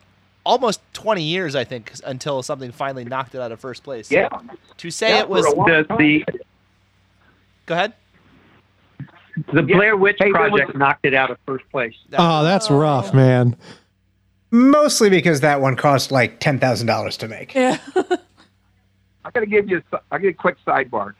almost 0.44 0.80
20 0.92 1.22
years, 1.22 1.54
I 1.54 1.64
think, 1.64 1.92
until 2.04 2.42
something 2.42 2.70
finally 2.72 3.04
knocked 3.04 3.34
it 3.34 3.40
out 3.40 3.52
of 3.52 3.60
first 3.60 3.82
place. 3.82 4.10
Yeah. 4.10 4.28
To 4.78 4.90
say 4.90 5.10
yeah, 5.10 5.20
it 5.20 5.28
was 5.28 5.44
the, 5.44 5.86
the 5.98 6.24
Go 7.66 7.74
ahead. 7.74 7.92
The 9.52 9.62
Blair 9.62 9.96
Witch 9.96 10.16
hey, 10.18 10.30
Project 10.30 10.68
was, 10.68 10.76
knocked 10.76 11.04
it 11.04 11.12
out 11.12 11.30
of 11.30 11.38
first 11.44 11.68
place. 11.70 11.94
Oh, 12.16 12.42
that's 12.42 12.70
oh. 12.70 12.78
rough, 12.78 13.12
man. 13.12 13.56
Mostly 14.50 15.10
because 15.10 15.40
that 15.40 15.60
one 15.60 15.76
cost 15.76 16.10
like 16.10 16.40
ten 16.40 16.58
thousand 16.58 16.86
dollars 16.86 17.16
to 17.18 17.28
make. 17.28 17.54
Yeah. 17.54 17.78
I 19.24 19.30
got 19.32 19.40
to 19.40 19.46
give 19.46 19.68
you. 19.68 19.82
A, 19.92 20.00
I 20.12 20.18
get 20.18 20.28
a 20.28 20.32
quick 20.32 20.56
sidebar 20.64 21.14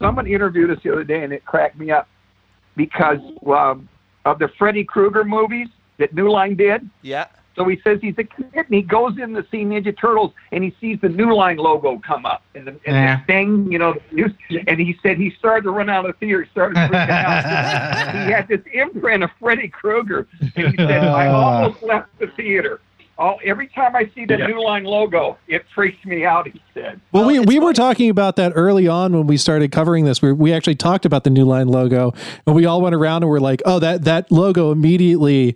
someone 0.00 0.26
interviewed 0.26 0.70
us 0.70 0.78
the 0.82 0.90
other 0.92 1.04
day, 1.04 1.22
and 1.22 1.32
it 1.32 1.44
cracked 1.44 1.78
me 1.78 1.90
up 1.90 2.08
because 2.76 3.18
um, 3.46 3.88
of 4.24 4.38
the 4.38 4.48
Freddy 4.58 4.84
Krueger 4.84 5.24
movies 5.24 5.68
that 5.98 6.14
New 6.14 6.30
Line 6.30 6.56
did. 6.56 6.88
Yeah. 7.02 7.26
So 7.56 7.68
he 7.68 7.78
says 7.84 7.98
he's 8.00 8.14
a 8.16 8.24
kid, 8.24 8.46
and 8.54 8.66
he 8.70 8.80
goes 8.80 9.18
in 9.18 9.34
to 9.34 9.44
see 9.50 9.64
Ninja 9.64 9.94
Turtles, 9.98 10.32
and 10.52 10.64
he 10.64 10.74
sees 10.80 10.98
the 11.02 11.08
New 11.08 11.34
Line 11.34 11.56
logo 11.58 11.98
come 11.98 12.24
up, 12.24 12.42
and 12.54 12.66
the, 12.66 12.70
and 12.70 12.96
Yeah. 12.96 13.16
the 13.16 13.24
thing, 13.26 13.70
you 13.70 13.78
know, 13.78 13.96
and 14.66 14.80
he 14.80 14.96
said 15.02 15.18
he 15.18 15.30
started 15.38 15.64
to 15.64 15.70
run 15.70 15.90
out 15.90 16.08
of 16.08 16.16
theater, 16.18 16.46
started 16.50 16.76
freaking 16.76 17.10
out. 17.10 18.14
he 18.26 18.32
had 18.32 18.48
this 18.48 18.60
imprint 18.72 19.24
of 19.24 19.30
Freddy 19.38 19.68
Krueger, 19.68 20.26
and 20.40 20.68
he 20.68 20.76
said, 20.76 21.04
"I 21.04 21.26
almost 21.32 21.82
left 21.82 22.16
the 22.18 22.28
theater." 22.28 22.80
All, 23.20 23.38
every 23.44 23.68
time 23.68 23.94
I 23.94 24.10
see 24.14 24.24
the 24.24 24.38
Yeah. 24.38 24.46
New 24.46 24.64
Line 24.64 24.84
logo, 24.84 25.36
it 25.46 25.66
freaks 25.74 26.02
me 26.06 26.24
out. 26.24 26.48
He 26.48 26.60
said. 26.72 26.98
Well, 27.12 27.26
we, 27.26 27.38
we 27.38 27.58
were 27.58 27.74
talking 27.74 28.08
about 28.08 28.36
that 28.36 28.52
early 28.54 28.88
on 28.88 29.12
when 29.12 29.26
we 29.26 29.36
started 29.36 29.70
covering 29.70 30.06
this. 30.06 30.22
We, 30.22 30.32
we 30.32 30.54
actually 30.54 30.76
talked 30.76 31.04
about 31.04 31.24
the 31.24 31.30
New 31.30 31.44
Line 31.44 31.68
logo, 31.68 32.14
and 32.46 32.56
we 32.56 32.64
all 32.64 32.80
went 32.80 32.94
around 32.94 33.22
and 33.22 33.30
were 33.30 33.38
like, 33.38 33.60
"Oh, 33.66 33.78
that 33.78 34.04
that 34.04 34.32
logo 34.32 34.72
immediately 34.72 35.54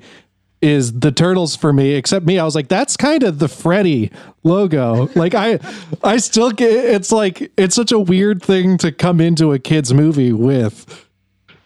is 0.60 0.92
the 1.00 1.10
turtles 1.10 1.56
for 1.56 1.72
me." 1.72 1.92
Except 1.94 2.26
me, 2.26 2.38
I 2.38 2.44
was 2.44 2.54
like, 2.54 2.68
"That's 2.68 2.98
kind 2.98 3.22
of 3.22 3.38
the 3.38 3.48
Freddy 3.48 4.12
logo." 4.42 5.08
Like 5.16 5.34
I, 5.34 5.58
I 6.02 6.18
still 6.18 6.50
get. 6.50 6.70
It's 6.70 7.10
like 7.12 7.50
it's 7.56 7.74
such 7.74 7.92
a 7.92 7.98
weird 7.98 8.42
thing 8.42 8.76
to 8.78 8.92
come 8.92 9.22
into 9.22 9.54
a 9.54 9.58
kids 9.58 9.94
movie 9.94 10.34
with. 10.34 11.08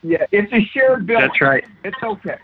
Yeah, 0.04 0.26
it's 0.30 0.52
a 0.52 0.60
shared 0.72 1.08
building. 1.08 1.26
That's 1.26 1.40
right. 1.40 1.64
It's 1.82 2.02
okay. 2.04 2.36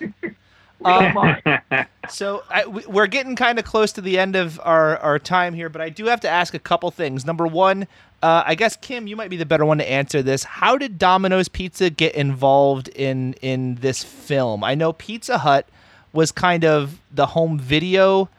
Um. 0.84 1.36
So 2.10 2.42
I, 2.48 2.64
we- 2.64 2.86
we're 2.86 3.06
getting 3.06 3.36
kind 3.36 3.58
of 3.58 3.66
close 3.66 3.92
to 3.92 4.00
the 4.00 4.18
end 4.18 4.34
of 4.34 4.58
our, 4.64 4.96
our 4.96 5.18
time 5.18 5.52
here, 5.52 5.68
but 5.68 5.82
I 5.82 5.90
do 5.90 6.06
have 6.06 6.20
to 6.20 6.28
ask 6.28 6.54
a 6.54 6.58
couple 6.58 6.90
things. 6.90 7.26
Number 7.26 7.46
one, 7.46 7.86
uh, 8.22 8.42
I 8.46 8.54
guess 8.54 8.76
Kim, 8.76 9.06
you 9.06 9.14
might 9.14 9.28
be 9.28 9.36
the 9.36 9.44
better 9.44 9.66
one 9.66 9.76
to 9.76 9.86
answer 9.90 10.22
this. 10.22 10.42
How 10.42 10.78
did 10.78 10.98
Domino's 10.98 11.48
Pizza 11.48 11.90
get 11.90 12.14
involved 12.14 12.88
in 12.88 13.34
in 13.42 13.74
this 13.74 14.02
film? 14.02 14.64
I 14.64 14.74
know 14.74 14.94
Pizza 14.94 15.36
Hut 15.36 15.68
was 16.14 16.32
kind 16.32 16.64
of 16.64 16.98
the 17.12 17.26
home 17.26 17.58
video 17.58 18.30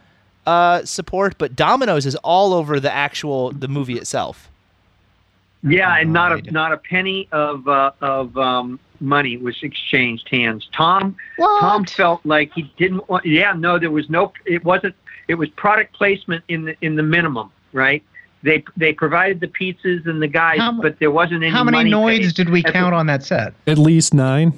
uh, 0.47 0.83
support, 0.83 1.37
but 1.37 1.55
Domino's 1.55 2.07
is 2.07 2.15
all 2.17 2.53
over 2.55 2.79
the 2.79 2.91
actual 2.91 3.51
the 3.51 3.67
movie 3.67 3.97
itself. 3.97 4.48
Yeah, 5.61 5.97
and 5.97 6.13
not 6.13 6.31
a 6.31 6.51
not 6.51 6.71
a 6.71 6.77
penny 6.77 7.27
of 7.31 7.67
uh, 7.67 7.91
of 8.01 8.37
um, 8.37 8.79
money 9.01 9.37
was 9.37 9.57
exchanged 9.61 10.27
hands. 10.29 10.67
Tom 10.75 11.17
Tom 11.37 11.85
felt 11.85 12.25
like 12.25 12.51
he 12.53 12.71
didn't 12.77 13.07
want. 13.09 13.25
Yeah, 13.25 13.53
no, 13.53 13.77
there 13.77 13.91
was 13.91 14.09
no. 14.09 14.31
It 14.45 14.63
wasn't. 14.63 14.95
It 15.27 15.35
was 15.35 15.49
product 15.49 15.93
placement 15.93 16.43
in 16.47 16.65
the 16.65 16.75
in 16.81 16.95
the 16.95 17.03
minimum, 17.03 17.51
right? 17.73 18.03
They 18.41 18.63
they 18.77 18.93
provided 18.93 19.41
the 19.41 19.47
pizzas 19.47 20.07
and 20.07 20.21
the 20.21 20.27
guys, 20.27 20.59
How 20.59 20.81
but 20.81 20.99
there 20.99 21.11
wasn't 21.11 21.43
any. 21.43 21.51
How 21.51 21.63
many 21.63 21.77
money 21.77 21.91
noids 21.91 22.27
paid. 22.27 22.35
did 22.35 22.49
we 22.49 22.63
count 22.63 22.93
on 22.93 23.07
that 23.07 23.23
set? 23.23 23.53
At 23.67 23.77
least 23.77 24.13
nine. 24.13 24.53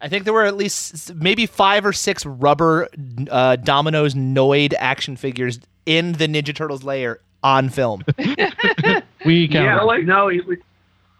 I 0.00 0.08
think 0.08 0.24
there 0.24 0.32
were 0.32 0.44
at 0.44 0.56
least 0.56 1.14
maybe 1.14 1.44
five 1.46 1.84
or 1.84 1.92
six 1.92 2.24
rubber 2.24 2.88
uh, 3.30 3.56
Domino's 3.56 4.14
Noid 4.14 4.72
action 4.78 5.16
figures 5.16 5.58
in 5.86 6.12
the 6.12 6.28
Ninja 6.28 6.54
Turtles 6.54 6.84
layer 6.84 7.20
on 7.42 7.68
film. 7.68 8.04
We 9.24 9.48
count. 9.48 9.90
Yeah, 9.90 10.04
no, 10.04 10.28
it 10.28 10.46
was 10.46 10.58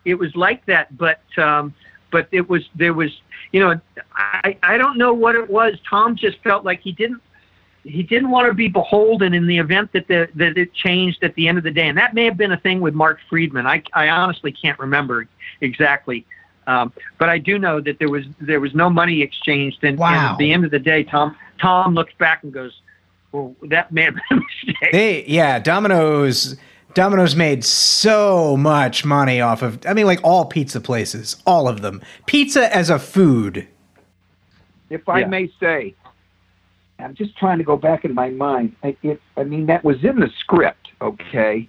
it 0.04 0.14
was 0.14 0.34
like 0.34 0.64
that, 0.66 0.96
but 0.96 1.20
um, 1.36 1.74
but 2.10 2.28
it 2.32 2.48
was 2.48 2.68
there 2.74 2.94
was 2.94 3.10
you 3.52 3.60
know 3.60 3.80
I 4.14 4.56
I 4.62 4.78
don't 4.78 4.98
know 4.98 5.12
what 5.12 5.34
it 5.34 5.48
was. 5.48 5.74
Tom 5.88 6.16
just 6.16 6.38
felt 6.42 6.64
like 6.64 6.80
he 6.80 6.92
didn't 6.92 7.22
he 7.84 8.02
didn't 8.02 8.30
want 8.30 8.48
to 8.48 8.54
be 8.54 8.68
beholden 8.68 9.34
in 9.34 9.46
the 9.46 9.58
event 9.58 9.92
that 9.92 10.08
the 10.08 10.28
that 10.34 10.56
it 10.58 10.72
changed 10.72 11.22
at 11.22 11.34
the 11.34 11.48
end 11.48 11.58
of 11.58 11.64
the 11.64 11.70
day, 11.70 11.88
and 11.88 11.98
that 11.98 12.14
may 12.14 12.24
have 12.24 12.36
been 12.36 12.52
a 12.52 12.56
thing 12.56 12.80
with 12.80 12.94
Mark 12.94 13.18
Freedman. 13.28 13.66
I 13.66 13.82
I 13.92 14.08
honestly 14.08 14.52
can't 14.52 14.78
remember 14.78 15.26
exactly. 15.60 16.24
Um, 16.66 16.92
but 17.16 17.30
I 17.30 17.38
do 17.38 17.58
know 17.58 17.80
that 17.80 17.98
there 17.98 18.10
was 18.10 18.24
there 18.40 18.60
was 18.60 18.74
no 18.74 18.90
money 18.90 19.22
exchanged, 19.22 19.82
and, 19.82 19.98
and 19.98 20.14
at 20.14 20.36
the 20.36 20.52
end 20.52 20.64
of 20.64 20.70
the 20.70 20.78
day, 20.78 21.02
Tom 21.02 21.36
Tom 21.58 21.94
looks 21.94 22.12
back 22.18 22.42
and 22.42 22.52
goes, 22.52 22.82
"Well, 23.32 23.56
that 23.64 23.90
may 23.90 24.02
have 24.02 24.14
been 24.14 24.38
a 24.38 24.66
mistake." 24.66 24.92
They 24.92 25.24
yeah, 25.26 25.58
Domino's 25.60 26.56
Domino's 26.98 27.36
made 27.36 27.64
so 27.64 28.56
much 28.56 29.04
money 29.04 29.40
off 29.40 29.62
of 29.62 29.78
I 29.86 29.94
mean 29.94 30.06
like 30.06 30.18
all 30.24 30.46
pizza 30.46 30.80
places, 30.80 31.36
all 31.46 31.68
of 31.68 31.80
them. 31.80 32.02
Pizza 32.26 32.74
as 32.74 32.90
a 32.90 32.98
food. 32.98 33.68
if 34.90 35.08
I 35.08 35.20
Yeah. 35.20 35.26
may 35.28 35.48
say, 35.60 35.94
I'm 36.98 37.14
just 37.14 37.36
trying 37.38 37.58
to 37.58 37.64
go 37.64 37.76
back 37.76 38.04
in 38.04 38.14
my 38.14 38.30
mind. 38.30 38.74
I, 38.82 38.96
it, 39.04 39.20
I 39.36 39.44
mean, 39.44 39.66
that 39.66 39.84
was 39.84 40.02
in 40.02 40.18
the 40.18 40.28
script, 40.40 40.88
okay? 41.00 41.68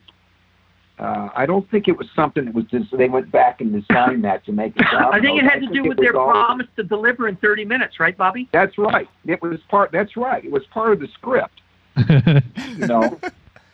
Uh, 0.98 1.30
I 1.36 1.46
don't 1.46 1.70
think 1.70 1.88
it 1.88 1.96
was 1.96 2.08
something 2.16 2.46
that 2.46 2.56
was 2.56 2.66
just 2.66 2.90
they 2.98 3.08
went 3.08 3.32
back 3.32 3.62
and 3.62 3.72
designed 3.72 4.24
that 4.24 4.44
to 4.46 4.52
make 4.52 4.76
it. 4.78 4.86
I 4.92 5.20
think 5.20 5.38
it 5.44 5.46
had 5.46 5.62
to 5.62 5.68
do 5.68 5.84
with 5.84 5.98
their 6.00 6.18
all- 6.18 6.32
promise 6.32 6.66
to 6.78 6.82
deliver 6.84 7.28
in 7.28 7.36
30 7.36 7.66
minutes, 7.66 8.00
right, 8.00 8.18
Bobby? 8.18 8.50
That's 8.52 8.80
right. 8.80 9.08
It 9.28 9.40
was 9.44 9.60
part. 9.70 9.92
That's 9.92 10.18
right. 10.18 10.44
It 10.44 10.50
was 10.52 10.66
part 10.74 10.92
of 10.94 11.00
the 11.02 11.08
script. 11.10 11.62
You 12.80 12.88
know. 12.88 13.20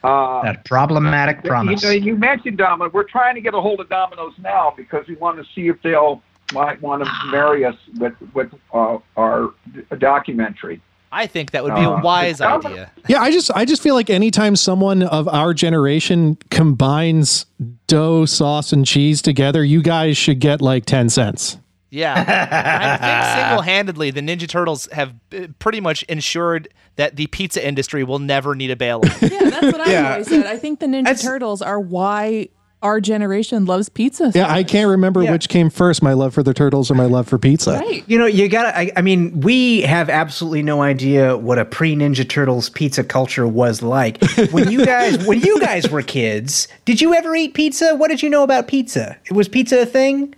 Uh, 0.06 0.44
that 0.44 0.64
problematic 0.65 1.44
promise. 1.44 1.82
You, 1.84 1.88
know, 1.90 1.94
you 1.95 2.15
mentioned 2.15 2.57
Domino. 2.57 2.90
We're 2.94 3.03
trying 3.03 3.36
to 3.36 3.41
get 3.41 3.53
a 3.53 3.61
hold 3.61 3.80
of 3.80 3.90
Domino's 3.90 4.34
now 4.40 4.73
because 4.77 5.07
we 5.07 5.15
want 5.15 5.38
to 5.38 5.45
see 5.53 5.68
if 5.68 5.82
they'll 5.82 6.22
might 6.53 6.80
want 6.82 7.03
to 7.03 7.11
marry 7.32 7.65
us 7.65 7.76
with 7.98 8.14
with 8.34 8.53
uh, 8.73 8.98
our 9.18 9.53
documentary. 9.98 10.82
I 11.11 11.27
think 11.27 11.52
that 11.52 11.64
would 11.64 11.76
be 11.76 11.82
a 11.82 11.91
Uh, 11.91 12.02
wise 12.02 12.40
Domino- 12.40 12.69
idea. 12.73 12.91
Yeah, 13.07 13.22
I 13.22 13.32
just 13.32 13.49
I 13.56 13.64
just 13.65 13.82
feel 13.82 13.95
like 13.95 14.10
anytime 14.10 14.56
someone 14.56 15.03
of 15.03 15.27
our 15.30 15.53
generation 15.53 16.38
combines 16.52 17.45
dough, 17.88 18.26
sauce, 18.26 18.73
and 18.73 18.86
cheese 18.86 19.22
together, 19.22 19.64
you 19.64 19.82
guys 19.82 20.18
should 20.18 20.40
get 20.40 20.61
like 20.61 20.86
ten 20.86 21.10
cents. 21.10 21.57
Yeah. 21.96 22.14
I 22.98 22.98
think 22.98 23.42
single 23.48 23.62
handedly, 23.62 24.12
the 24.12 24.22
Ninja 24.22 24.48
Turtles 24.48 24.88
have 24.92 25.14
uh, 25.34 25.48
pretty 25.60 25.80
much 25.82 26.04
ensured 26.04 26.68
that 26.98 27.16
the 27.16 27.28
pizza 27.28 27.66
industry 27.66 28.04
will 28.04 28.20
never 28.20 28.54
need 28.56 28.72
a 28.72 28.76
bailout. 28.76 29.06
Yeah, 29.32 29.50
that's 29.50 29.66
what 29.66 29.82
I 29.82 29.92
Yeah. 29.92 30.12
always 30.14 30.28
said. 30.28 30.46
I 30.46 30.58
think 30.58 30.80
the 30.80 30.86
Ninja 30.88 31.04
That's- 31.06 31.24
Turtles 31.24 31.62
are 31.62 31.80
why 31.80 32.50
our 32.82 33.02
generation 33.02 33.66
loves 33.66 33.90
pizza. 33.90 34.32
so 34.32 34.38
Yeah, 34.38 34.52
I 34.54 34.62
can't 34.64 34.88
remember 34.90 35.24
Yeah. 35.24 35.32
which 35.32 35.50
came 35.50 35.72
first, 35.72 36.04
my 36.04 36.14
love 36.14 36.36
for 36.36 36.44
the 36.44 36.54
turtles 36.54 36.92
or 36.92 36.96
my 36.96 37.06
love 37.06 37.28
for 37.28 37.40
pizza. 37.40 37.80
Right. 37.80 38.04
You 38.06 38.20
know, 38.20 38.28
you 38.28 38.48
gotta. 38.48 38.78
I, 38.78 38.92
I 38.96 39.02
mean, 39.02 39.42
we 39.42 39.82
have 39.82 40.08
absolutely 40.10 40.62
no 40.62 40.84
idea 40.84 41.36
what 41.36 41.58
a 41.58 41.66
pre 41.66 41.96
Ninja 41.96 42.28
Turtles 42.30 42.70
pizza 42.70 43.04
culture 43.04 43.48
was 43.48 43.82
like. 43.82 44.22
When 44.52 44.70
you 44.70 44.86
guys, 44.86 45.18
when 45.26 45.40
you 45.40 45.60
guys 45.60 45.90
were 45.90 46.04
kids, 46.04 46.68
did 46.84 47.02
you 47.02 47.16
ever 47.16 47.34
eat 47.36 47.56
pizza? 47.56 47.96
What 47.96 48.10
did 48.10 48.22
you 48.22 48.30
know 48.30 48.44
about 48.44 48.68
pizza? 48.68 49.18
Was 49.32 49.48
pizza 49.48 49.82
a 49.82 49.86
thing? 49.88 50.36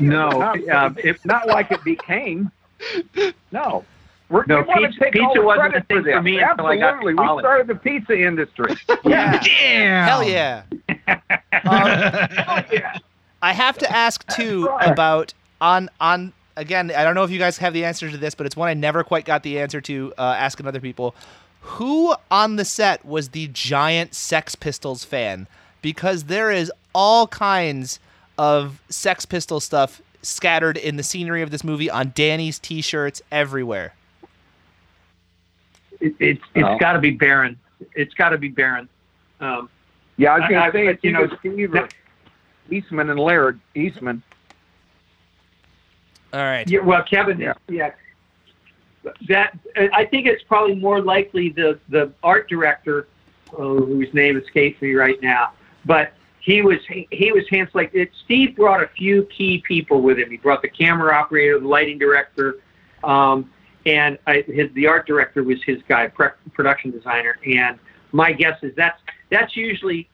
No, 0.00 0.28
Not, 0.38 0.68
uh, 0.68 0.90
it, 0.98 1.24
not 1.24 1.46
like 1.46 1.70
it 1.70 1.82
became. 1.84 2.50
No. 3.52 3.84
We're, 4.30 4.44
No, 4.46 4.60
we 4.60 4.64
want 4.66 4.80
pizza- 4.84 4.92
to 4.98 5.04
take 5.04 5.12
pizza 5.14 5.24
all 5.26 5.34
the 5.34 5.40
wasn't 5.42 5.70
credit 5.72 5.82
a 5.82 5.86
thing 5.86 5.96
for 5.96 6.02
for 6.02 6.16
this. 6.16 6.24
me 6.24 6.38
until 6.40 6.66
I 6.66 6.76
got 6.76 6.90
to 6.90 6.96
Absolutely, 7.08 7.14
we 7.14 7.38
started 7.40 7.66
the 7.66 7.74
pizza 7.74 8.18
industry. 8.18 8.76
Yeah. 9.04 9.40
Damn. 9.42 10.08
Hell 10.08 10.22
yeah. 10.28 10.62
Um, 11.64 13.00
I 13.42 13.52
have 13.52 13.78
to 13.78 13.90
ask 13.90 14.26
too 14.34 14.66
right. 14.66 14.90
about 14.90 15.34
on 15.60 15.88
on 16.00 16.32
again. 16.56 16.90
I 16.94 17.02
don't 17.04 17.14
know 17.14 17.24
if 17.24 17.30
you 17.30 17.38
guys 17.38 17.58
have 17.58 17.72
the 17.72 17.84
answer 17.84 18.10
to 18.10 18.16
this, 18.16 18.34
but 18.34 18.46
it's 18.46 18.56
one 18.56 18.68
I 18.68 18.74
never 18.74 19.02
quite 19.04 19.24
got 19.24 19.42
the 19.42 19.58
answer 19.60 19.80
to. 19.82 20.12
Uh, 20.18 20.34
asking 20.38 20.66
other 20.66 20.80
people, 20.80 21.14
who 21.60 22.14
on 22.30 22.56
the 22.56 22.64
set 22.64 23.04
was 23.04 23.30
the 23.30 23.48
giant 23.48 24.14
Sex 24.14 24.54
Pistols 24.54 25.04
fan? 25.04 25.46
Because 25.82 26.24
there 26.24 26.50
is 26.50 26.70
all 26.94 27.26
kinds 27.26 27.98
of 28.38 28.80
Sex 28.88 29.26
Pistol 29.26 29.60
stuff 29.60 30.00
scattered 30.22 30.76
in 30.76 30.96
the 30.96 31.02
scenery 31.02 31.42
of 31.42 31.50
this 31.50 31.62
movie 31.64 31.90
on 31.90 32.12
Danny's 32.14 32.58
T-shirts 32.58 33.20
everywhere. 33.30 33.92
it, 36.00 36.14
it's 36.20 36.42
it's 36.54 36.64
Oh. 36.68 36.78
got 36.78 36.92
to 36.92 37.00
be 37.00 37.10
Barron. 37.10 37.58
It's 37.94 38.14
got 38.14 38.28
to 38.30 38.38
be 38.38 38.48
Barron. 38.48 38.88
Um, 39.40 39.68
Yeah, 40.16 40.34
I 40.34 40.38
was 40.40 40.48
going 40.48 40.64
to 40.64 40.72
say 40.72 40.86
I- 40.86 40.90
it's 40.92 41.04
you 41.04 41.12
know, 41.12 41.24
either 41.24 41.36
Steve 41.40 41.74
or 41.74 41.88
Eastman 42.70 43.10
and 43.10 43.18
Laird. 43.18 43.58
Eastman. 43.74 44.22
All 46.32 46.40
right. 46.40 46.68
yeah, 46.68 46.80
well, 46.80 47.02
Kevin, 47.04 47.40
Yeah. 47.40 47.54
yeah. 47.68 47.92
That 49.28 49.58
I 49.92 50.04
think 50.04 50.26
it's 50.26 50.42
probably 50.42 50.74
more 50.74 51.00
likely 51.00 51.48
the 51.50 51.78
the 51.88 52.12
art 52.22 52.48
director, 52.48 53.06
oh, 53.56 53.78
whose 53.84 54.12
name 54.12 54.36
escapes 54.36 54.82
me 54.82 54.94
right 54.94 55.20
now, 55.22 55.52
but 55.86 56.12
he 56.40 56.62
was 56.62 56.78
he, 56.88 57.08
he 57.10 57.32
was 57.32 57.44
hands 57.50 57.70
like 57.74 57.90
it. 57.94 58.10
Steve 58.24 58.56
brought 58.56 58.82
a 58.82 58.88
few 58.88 59.24
key 59.24 59.62
people 59.66 60.00
with 60.02 60.18
him. 60.18 60.30
He 60.30 60.36
brought 60.36 60.62
the 60.62 60.68
camera 60.68 61.14
operator, 61.14 61.58
the 61.60 61.66
lighting 61.68 61.98
director, 61.98 62.56
um, 63.04 63.50
and 63.86 64.18
I, 64.26 64.42
his 64.46 64.72
the 64.74 64.86
art 64.86 65.06
director 65.06 65.42
was 65.42 65.62
his 65.64 65.78
guy, 65.88 66.08
pre- 66.08 66.28
production 66.54 66.90
designer. 66.90 67.38
And 67.46 67.78
my 68.12 68.32
guess 68.32 68.58
is 68.62 68.74
that's 68.76 69.00
that's 69.30 69.56
usually 69.56 70.08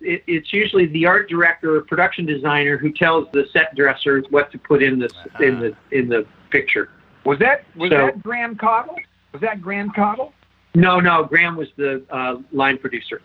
it, 0.00 0.22
it's 0.26 0.52
usually 0.52 0.86
the 0.86 1.06
art 1.06 1.28
director 1.28 1.76
or 1.76 1.80
production 1.82 2.26
designer 2.26 2.76
who 2.76 2.92
tells 2.92 3.28
the 3.32 3.46
set 3.52 3.74
dresser 3.74 4.22
what 4.30 4.50
to 4.52 4.58
put 4.58 4.82
in 4.82 4.98
the 4.98 5.10
in 5.40 5.60
the 5.60 5.76
in 5.92 6.08
the 6.08 6.26
picture. 6.50 6.90
Was 7.24 7.38
that 7.38 7.64
was 7.76 7.90
So- 7.90 7.96
that 8.06 8.22
Graham 8.22 8.56
Cottle? 8.56 8.96
Was 9.32 9.40
that 9.42 9.62
Graham 9.62 9.90
Cottle? 9.90 10.32
No, 10.74 11.00
no, 11.00 11.24
Graham 11.24 11.56
was 11.56 11.68
the 11.76 12.04
uh, 12.10 12.36
line 12.52 12.78
producer. 12.78 13.22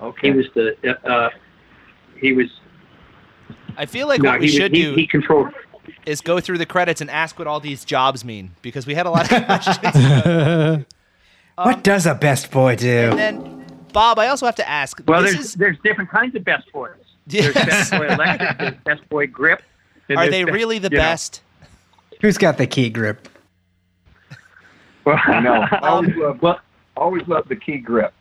Okay. 0.00 0.28
He 0.30 0.36
was 0.36 0.46
the 0.54 0.76
uh, 1.04 1.08
uh, 1.08 1.30
he 2.20 2.32
was 2.32 2.48
I 3.76 3.86
feel 3.86 4.06
like 4.06 4.20
no, 4.22 4.30
what 4.30 4.40
we 4.40 4.46
he, 4.48 4.56
should 4.56 4.74
he, 4.74 4.82
do. 4.82 4.94
he 4.94 5.06
controlled. 5.06 5.48
is 6.06 6.20
go 6.20 6.40
through 6.40 6.58
the 6.58 6.66
credits 6.66 7.00
and 7.00 7.10
ask 7.10 7.38
what 7.38 7.46
all 7.48 7.60
these 7.60 7.84
jobs 7.84 8.24
mean 8.24 8.50
because 8.62 8.86
we 8.86 8.94
had 8.94 9.06
a 9.06 9.10
lot 9.10 9.30
of 9.30 9.44
questions. 9.46 10.84
what 11.56 11.82
does 11.82 12.06
a 12.06 12.14
best 12.14 12.50
boy 12.50 12.76
do? 12.76 12.88
and 13.10 13.18
then, 13.18 13.66
Bob, 13.92 14.18
I 14.18 14.28
also 14.28 14.46
have 14.46 14.56
to 14.56 14.68
ask. 14.68 15.00
Well, 15.06 15.22
this 15.22 15.34
there's 15.34 15.44
is, 15.46 15.54
there's 15.54 15.76
different 15.84 16.10
kinds 16.10 16.34
of 16.34 16.44
best 16.44 16.70
boys. 16.72 16.90
There's 17.26 17.54
best 17.54 17.90
boy 17.90 18.06
electric. 18.08 18.58
There's 18.58 18.74
best 18.84 19.08
boy 19.08 19.26
grip. 19.28 19.62
are 20.14 20.28
they 20.28 20.44
best- 20.44 20.52
really 20.54 20.78
the 20.78 20.90
you 20.90 20.98
know. 20.98 21.02
best? 21.02 21.40
Who's 22.20 22.36
got 22.36 22.58
the 22.58 22.66
key 22.66 22.90
grip? 22.90 23.28
Well, 25.06 25.18
I 25.24 25.40
know. 25.40 25.66
Always 25.82 26.14
love, 26.16 26.42
well, 26.42 26.60
always 26.96 27.26
love 27.28 27.48
the 27.48 27.56
key 27.56 27.78
grip. 27.78 28.12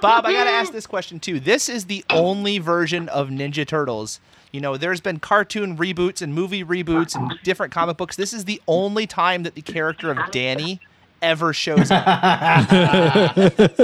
Bob, 0.00 0.26
I 0.26 0.32
got 0.32 0.44
to 0.44 0.50
ask 0.50 0.72
this 0.72 0.86
question 0.86 1.20
too. 1.20 1.40
This 1.40 1.68
is 1.68 1.86
the 1.86 2.04
only 2.10 2.58
version 2.58 3.08
of 3.08 3.28
Ninja 3.28 3.66
Turtles. 3.66 4.20
You 4.52 4.60
know, 4.60 4.76
there's 4.76 5.00
been 5.00 5.20
cartoon 5.20 5.76
reboots 5.76 6.22
and 6.22 6.34
movie 6.34 6.64
reboots 6.64 7.14
and 7.14 7.38
different 7.44 7.72
comic 7.72 7.96
books. 7.96 8.16
This 8.16 8.32
is 8.32 8.44
the 8.44 8.60
only 8.66 9.06
time 9.06 9.44
that 9.44 9.54
the 9.54 9.62
character 9.62 10.10
of 10.10 10.30
Danny 10.30 10.80
ever 11.22 11.52
shows 11.52 11.90
up. 11.90 13.38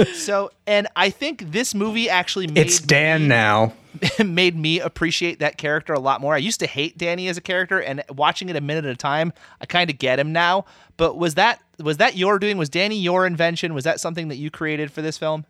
so, 0.13 0.51
and 0.65 0.87
I 0.95 1.09
think 1.09 1.51
this 1.51 1.73
movie 1.73 2.09
actually 2.09 2.47
made 2.47 2.57
It's 2.57 2.79
Dan 2.79 3.27
now. 3.27 3.73
made 4.25 4.55
me 4.55 4.79
appreciate 4.79 5.39
that 5.39 5.57
character 5.57 5.93
a 5.93 5.99
lot 5.99 6.21
more. 6.21 6.33
I 6.33 6.37
used 6.37 6.59
to 6.61 6.67
hate 6.67 6.97
Danny 6.97 7.27
as 7.27 7.37
a 7.37 7.41
character, 7.41 7.79
and 7.79 8.03
watching 8.09 8.49
it 8.49 8.55
a 8.55 8.61
minute 8.61 8.85
at 8.85 8.91
a 8.91 8.97
time, 8.97 9.33
I 9.61 9.65
kind 9.65 9.89
of 9.89 9.97
get 9.97 10.19
him 10.19 10.31
now. 10.31 10.65
But 10.97 11.17
was 11.17 11.35
that 11.35 11.61
was 11.79 11.97
that 11.97 12.17
your 12.17 12.39
doing? 12.39 12.57
Was 12.57 12.69
Danny 12.69 12.97
your 12.97 13.25
invention? 13.25 13.73
Was 13.73 13.83
that 13.83 13.99
something 13.99 14.27
that 14.29 14.37
you 14.37 14.49
created 14.51 14.91
for 14.91 15.01
this 15.01 15.17
film? 15.17 15.45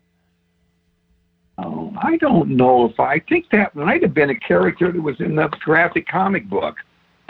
Oh, 1.58 1.92
I 2.00 2.16
don't 2.18 2.50
know 2.50 2.84
if 2.84 3.00
I, 3.00 3.14
I 3.14 3.18
think 3.20 3.50
that 3.50 3.74
might 3.74 4.02
have 4.02 4.14
been 4.14 4.30
a 4.30 4.38
character 4.38 4.92
that 4.92 5.00
was 5.00 5.20
in 5.20 5.34
the 5.34 5.48
graphic 5.60 6.06
comic 6.06 6.48
book. 6.48 6.76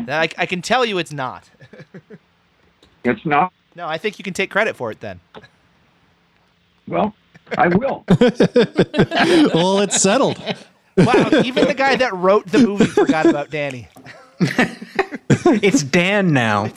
I, 0.07 0.29
I 0.37 0.47
can 0.47 0.61
tell 0.61 0.85
you 0.85 0.99
it's 0.99 1.13
not. 1.13 1.49
It's 3.05 3.25
not. 3.25 3.53
No, 3.75 3.87
I 3.87 3.99
think 3.99 4.19
you 4.19 4.23
can 4.23 4.35
take 4.35 4.51
credit 4.51 4.77
for 4.77 4.91
it 4.91 5.01
then. 5.01 5.21
Well, 6.87 7.15
I 7.57 7.69
will. 7.69 8.05
well, 9.55 9.81
it's 9.81 10.01
settled. 10.01 10.43
Wow, 10.99 11.31
even 11.45 11.67
the 11.67 11.75
guy 11.75 11.97
that 11.97 12.15
wrote 12.15 12.47
the 12.47 12.59
movie 12.59 12.87
forgot 12.87 13.27
about 13.27 13.51
Danny. 13.51 13.89
It's 15.63 15.83
Dan 15.83 16.33
now. 16.33 16.71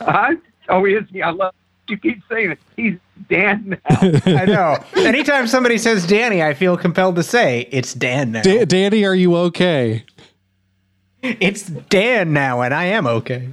I, 0.00 0.36
oh, 0.68 0.84
he 0.84 0.94
is. 0.94 1.04
I 1.22 1.30
love. 1.30 1.54
You 1.88 1.98
keep 1.98 2.22
saying 2.30 2.52
it. 2.52 2.58
He's 2.76 2.96
Dan 3.28 3.78
now. 3.90 3.98
I 4.26 4.44
know. 4.46 4.78
Anytime 4.96 5.46
somebody 5.46 5.76
says 5.76 6.06
Danny, 6.06 6.42
I 6.42 6.54
feel 6.54 6.76
compelled 6.78 7.16
to 7.16 7.22
say 7.22 7.68
it's 7.70 7.92
Dan 7.92 8.32
now. 8.32 8.42
Da- 8.42 8.64
Danny, 8.64 9.04
are 9.04 9.14
you 9.14 9.36
okay? 9.36 10.04
It's 11.22 11.64
Dan 11.64 12.32
now, 12.32 12.62
and 12.62 12.72
I 12.72 12.86
am 12.86 13.06
okay. 13.06 13.48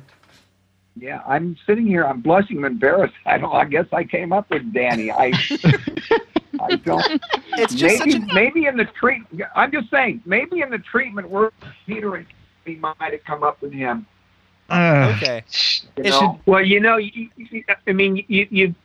Yeah, 0.96 1.22
I'm 1.26 1.58
sitting 1.66 1.88
here. 1.88 2.06
I'm 2.06 2.22
blushing. 2.22 2.58
I'm 2.60 2.66
embarrassed. 2.66 3.14
I 3.26 3.38
don't. 3.38 3.54
I 3.54 3.66
guess 3.66 3.86
I 3.92 4.04
came 4.04 4.34
up 4.34 4.50
with 4.50 4.74
Danny. 4.74 5.12
I. 5.12 5.32
I 6.60 6.76
don't. 6.76 7.22
It's 7.54 7.74
just 7.74 8.00
maybe, 8.00 8.12
such 8.12 8.22
a 8.22 8.34
maybe 8.34 8.66
in 8.66 8.78
the 8.78 8.86
treat. 8.86 9.24
I'm 9.56 9.72
just 9.72 9.90
saying. 9.90 10.22
Maybe 10.26 10.62
in 10.62 10.70
the 10.70 10.78
treatment 10.80 11.30
where 11.30 11.52
Peter 11.88 12.16
and 12.16 12.26
he 12.66 12.76
might 12.76 12.96
have 13.00 13.24
come 13.26 13.44
up 13.44 13.62
with 13.62 13.72
him. 13.72 14.06
Uh, 14.70 15.14
okay. 15.18 15.44
You 15.98 16.04
It 16.04 16.10
know? 16.10 16.40
well, 16.46 16.64
you 16.64 16.80
know, 16.80 16.98
you, 16.98 17.30
you, 17.36 17.64
I 17.88 17.92
mean, 17.94 18.24
you 18.28 18.48
you 18.50 18.76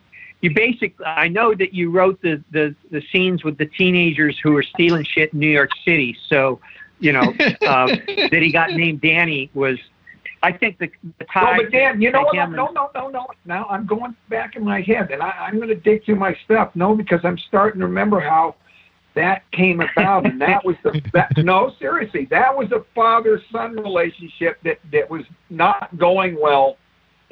you 0.40 0.54
basically. 0.54 1.04
I 1.04 1.28
know 1.28 1.54
that 1.54 1.74
you 1.74 1.90
wrote 1.90 2.20
the 2.22 2.42
the 2.50 2.74
the 2.90 3.02
scenes 3.12 3.44
with 3.44 3.58
the 3.58 3.66
teenagers 3.66 4.38
who 4.42 4.52
were 4.52 4.62
stealing 4.62 5.04
shit 5.04 5.32
in 5.32 5.40
New 5.40 5.50
York 5.50 5.70
City. 5.84 6.16
So, 6.28 6.60
you 7.00 7.12
know, 7.12 7.22
um, 7.66 7.88
that 8.30 8.40
he 8.40 8.50
got 8.52 8.72
named 8.72 9.00
Danny 9.00 9.50
was. 9.54 9.78
I 10.46 10.56
think 10.56 10.78
the, 10.78 10.88
the 11.18 11.26
No, 11.34 11.54
but 11.56 11.72
Dan, 11.72 12.00
you 12.00 12.12
know 12.12 12.22
what? 12.22 12.36
him 12.36 12.52
No, 12.52 12.68
no, 12.68 12.88
no, 12.94 13.08
no. 13.08 13.26
Now 13.46 13.66
I'm 13.68 13.84
going 13.84 14.14
back 14.30 14.54
in 14.54 14.62
my 14.62 14.80
head, 14.80 15.10
and 15.10 15.20
I, 15.20 15.30
I'm 15.30 15.56
going 15.56 15.70
to 15.70 15.74
dig 15.74 16.04
through 16.04 16.16
my 16.16 16.36
stuff. 16.44 16.70
No, 16.76 16.94
because 16.94 17.18
I'm 17.24 17.36
starting 17.36 17.80
to 17.80 17.86
remember 17.86 18.20
how 18.20 18.54
that 19.16 19.42
came 19.50 19.80
about, 19.80 20.24
and 20.24 20.40
that 20.40 20.64
was 20.64 20.76
the 20.84 21.02
that, 21.14 21.32
no, 21.38 21.72
seriously, 21.80 22.28
that 22.30 22.56
was 22.56 22.70
a 22.70 22.84
father-son 22.94 23.74
relationship 23.74 24.58
that 24.62 24.78
that 24.92 25.10
was 25.10 25.24
not 25.50 25.98
going 25.98 26.40
well, 26.40 26.76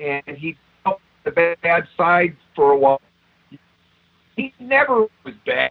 and 0.01 0.25
he 0.37 0.57
felt 0.83 1.01
the 1.23 1.31
bad 1.31 1.87
side 1.97 2.37
for 2.57 2.73
a 2.73 2.77
while. 2.77 3.01
He 4.35 4.53
never 4.59 5.07
was 5.23 5.35
bad. 5.47 5.71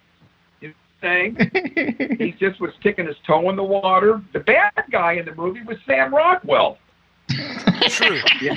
You 0.61 0.69
know 0.69 0.73
what 1.01 1.09
I'm 1.09 1.35
saying? 1.35 2.17
he 2.19 2.31
just 2.39 2.61
was 2.61 2.71
sticking 2.79 3.05
his 3.05 3.17
toe 3.27 3.49
in 3.49 3.57
the 3.57 3.63
water. 3.63 4.21
The 4.31 4.39
bad 4.39 4.71
guy 4.89 5.13
in 5.13 5.25
the 5.25 5.35
movie 5.35 5.61
was 5.63 5.75
Sam 5.85 6.15
Rockwell 6.15 6.77
True. 7.89 8.19
he 8.39 8.49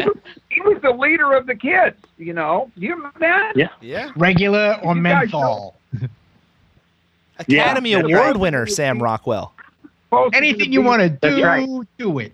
was 0.00 0.16
he 0.50 0.60
was 0.60 0.78
the 0.82 0.90
leader 0.96 1.32
of 1.32 1.46
the 1.46 1.54
kids. 1.54 1.96
You 2.18 2.32
know, 2.32 2.70
you 2.76 2.94
remember 2.94 3.18
that? 3.20 3.52
Yeah. 3.56 3.68
Yeah. 3.80 4.10
regular 4.16 4.78
or 4.82 4.94
You 4.94 5.00
menthol? 5.00 5.76
Academy 7.38 7.90
Yeah, 7.92 8.00
Award 8.00 8.12
right. 8.12 8.36
winner 8.36 8.66
Sam 8.66 9.02
Rockwell. 9.02 9.52
Supposed 10.08 10.34
Anything 10.36 10.72
you 10.72 10.82
want 10.82 11.00
to 11.02 11.08
do, 11.08 11.42
right. 11.44 11.68
do 11.98 12.18
it. 12.20 12.32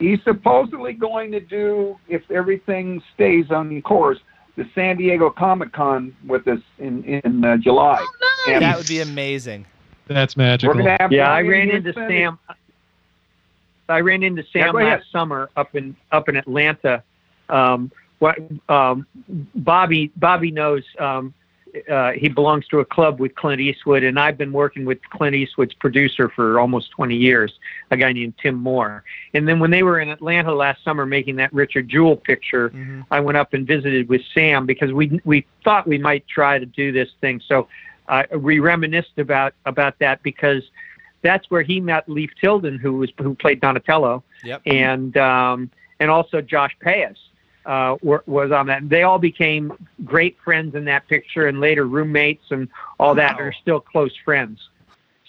He's 0.00 0.22
supposedly 0.24 0.94
going 0.94 1.30
to 1.32 1.40
do, 1.40 1.98
if 2.08 2.22
everything 2.30 3.02
stays 3.14 3.50
on 3.50 3.82
course, 3.82 4.18
the 4.56 4.66
San 4.74 4.96
Diego 4.96 5.28
Comic 5.28 5.72
Con 5.72 6.16
with 6.26 6.48
us 6.48 6.60
in 6.78 7.04
in 7.04 7.44
uh, 7.44 7.58
July. 7.58 8.04
And 8.48 8.62
That 8.62 8.78
would 8.78 8.88
be 8.88 9.00
amazing. 9.00 9.66
That's 10.06 10.34
we're 10.36 10.44
magical. 10.44 10.74
gonna 10.74 10.96
have. 10.98 11.12
Yeah, 11.12 11.30
I 11.30 11.42
ran 11.42 11.68
into 11.70 11.90
and- 11.98 12.08
Sam. 12.10 12.38
I 13.88 14.00
ran 14.00 14.22
into 14.22 14.44
Sam 14.52 14.76
ahead. 14.76 14.98
last 15.00 15.10
summer 15.12 15.50
up 15.56 15.74
in 15.74 15.96
up 16.12 16.28
in 16.28 16.36
Atlanta. 16.36 17.02
Um, 17.48 17.90
what 18.18 18.38
um, 18.68 19.06
Bobby 19.54 20.12
Bobby 20.16 20.50
knows. 20.50 20.84
Um, 20.98 21.34
uh, 21.90 22.12
he 22.12 22.28
belongs 22.30 22.66
to 22.66 22.80
a 22.80 22.84
club 22.84 23.20
with 23.20 23.34
Clint 23.34 23.60
Eastwood, 23.60 24.02
and 24.02 24.18
I've 24.18 24.38
been 24.38 24.52
working 24.52 24.86
with 24.86 24.98
Clint 25.10 25.36
Eastwood's 25.36 25.74
producer 25.74 26.30
for 26.30 26.58
almost 26.58 26.90
20 26.92 27.14
years, 27.14 27.52
a 27.90 27.96
guy 27.96 28.10
named 28.10 28.34
Tim 28.42 28.54
Moore. 28.54 29.04
And 29.34 29.46
then 29.46 29.60
when 29.60 29.70
they 29.70 29.82
were 29.82 30.00
in 30.00 30.08
Atlanta 30.08 30.54
last 30.54 30.82
summer 30.82 31.04
making 31.04 31.36
that 31.36 31.52
Richard 31.52 31.86
Jewell 31.88 32.16
picture, 32.16 32.70
Mhm. 32.70 33.04
I 33.10 33.20
went 33.20 33.36
up 33.36 33.52
and 33.52 33.66
visited 33.66 34.08
with 34.08 34.22
Sam 34.34 34.64
because 34.64 34.92
we 34.92 35.20
we 35.24 35.44
thought 35.62 35.86
we 35.86 35.98
might 35.98 36.26
try 36.26 36.58
to 36.58 36.66
do 36.66 36.90
this 36.90 37.10
thing. 37.20 37.38
So 37.46 37.68
uh, 38.08 38.22
we 38.38 38.60
reminisced 38.60 39.18
about 39.18 39.52
about 39.66 39.98
that 39.98 40.22
because 40.22 40.62
that's 41.22 41.50
where 41.50 41.62
he 41.62 41.80
met 41.80 42.08
Leif 42.08 42.30
Tilden, 42.40 42.78
who 42.78 42.94
was 42.94 43.10
who 43.18 43.34
played 43.34 43.60
Donatello, 43.60 44.22
Yep. 44.44 44.62
and 44.66 45.16
um, 45.16 45.70
and 46.00 46.10
also 46.10 46.40
Josh 46.40 46.76
Pais 46.82 47.16
uh, 47.66 47.96
were, 48.02 48.22
was 48.26 48.52
on 48.52 48.66
that. 48.68 48.88
They 48.88 49.02
all 49.02 49.18
became 49.18 49.72
great 50.04 50.36
friends 50.44 50.74
in 50.74 50.84
that 50.86 51.06
picture, 51.08 51.46
and 51.48 51.60
later 51.60 51.86
roommates 51.86 52.44
and 52.50 52.68
all 53.00 53.14
that. 53.16 53.36
Wow. 53.38 53.44
Are 53.46 53.52
still 53.52 53.80
close 53.80 54.12
friends. 54.24 54.68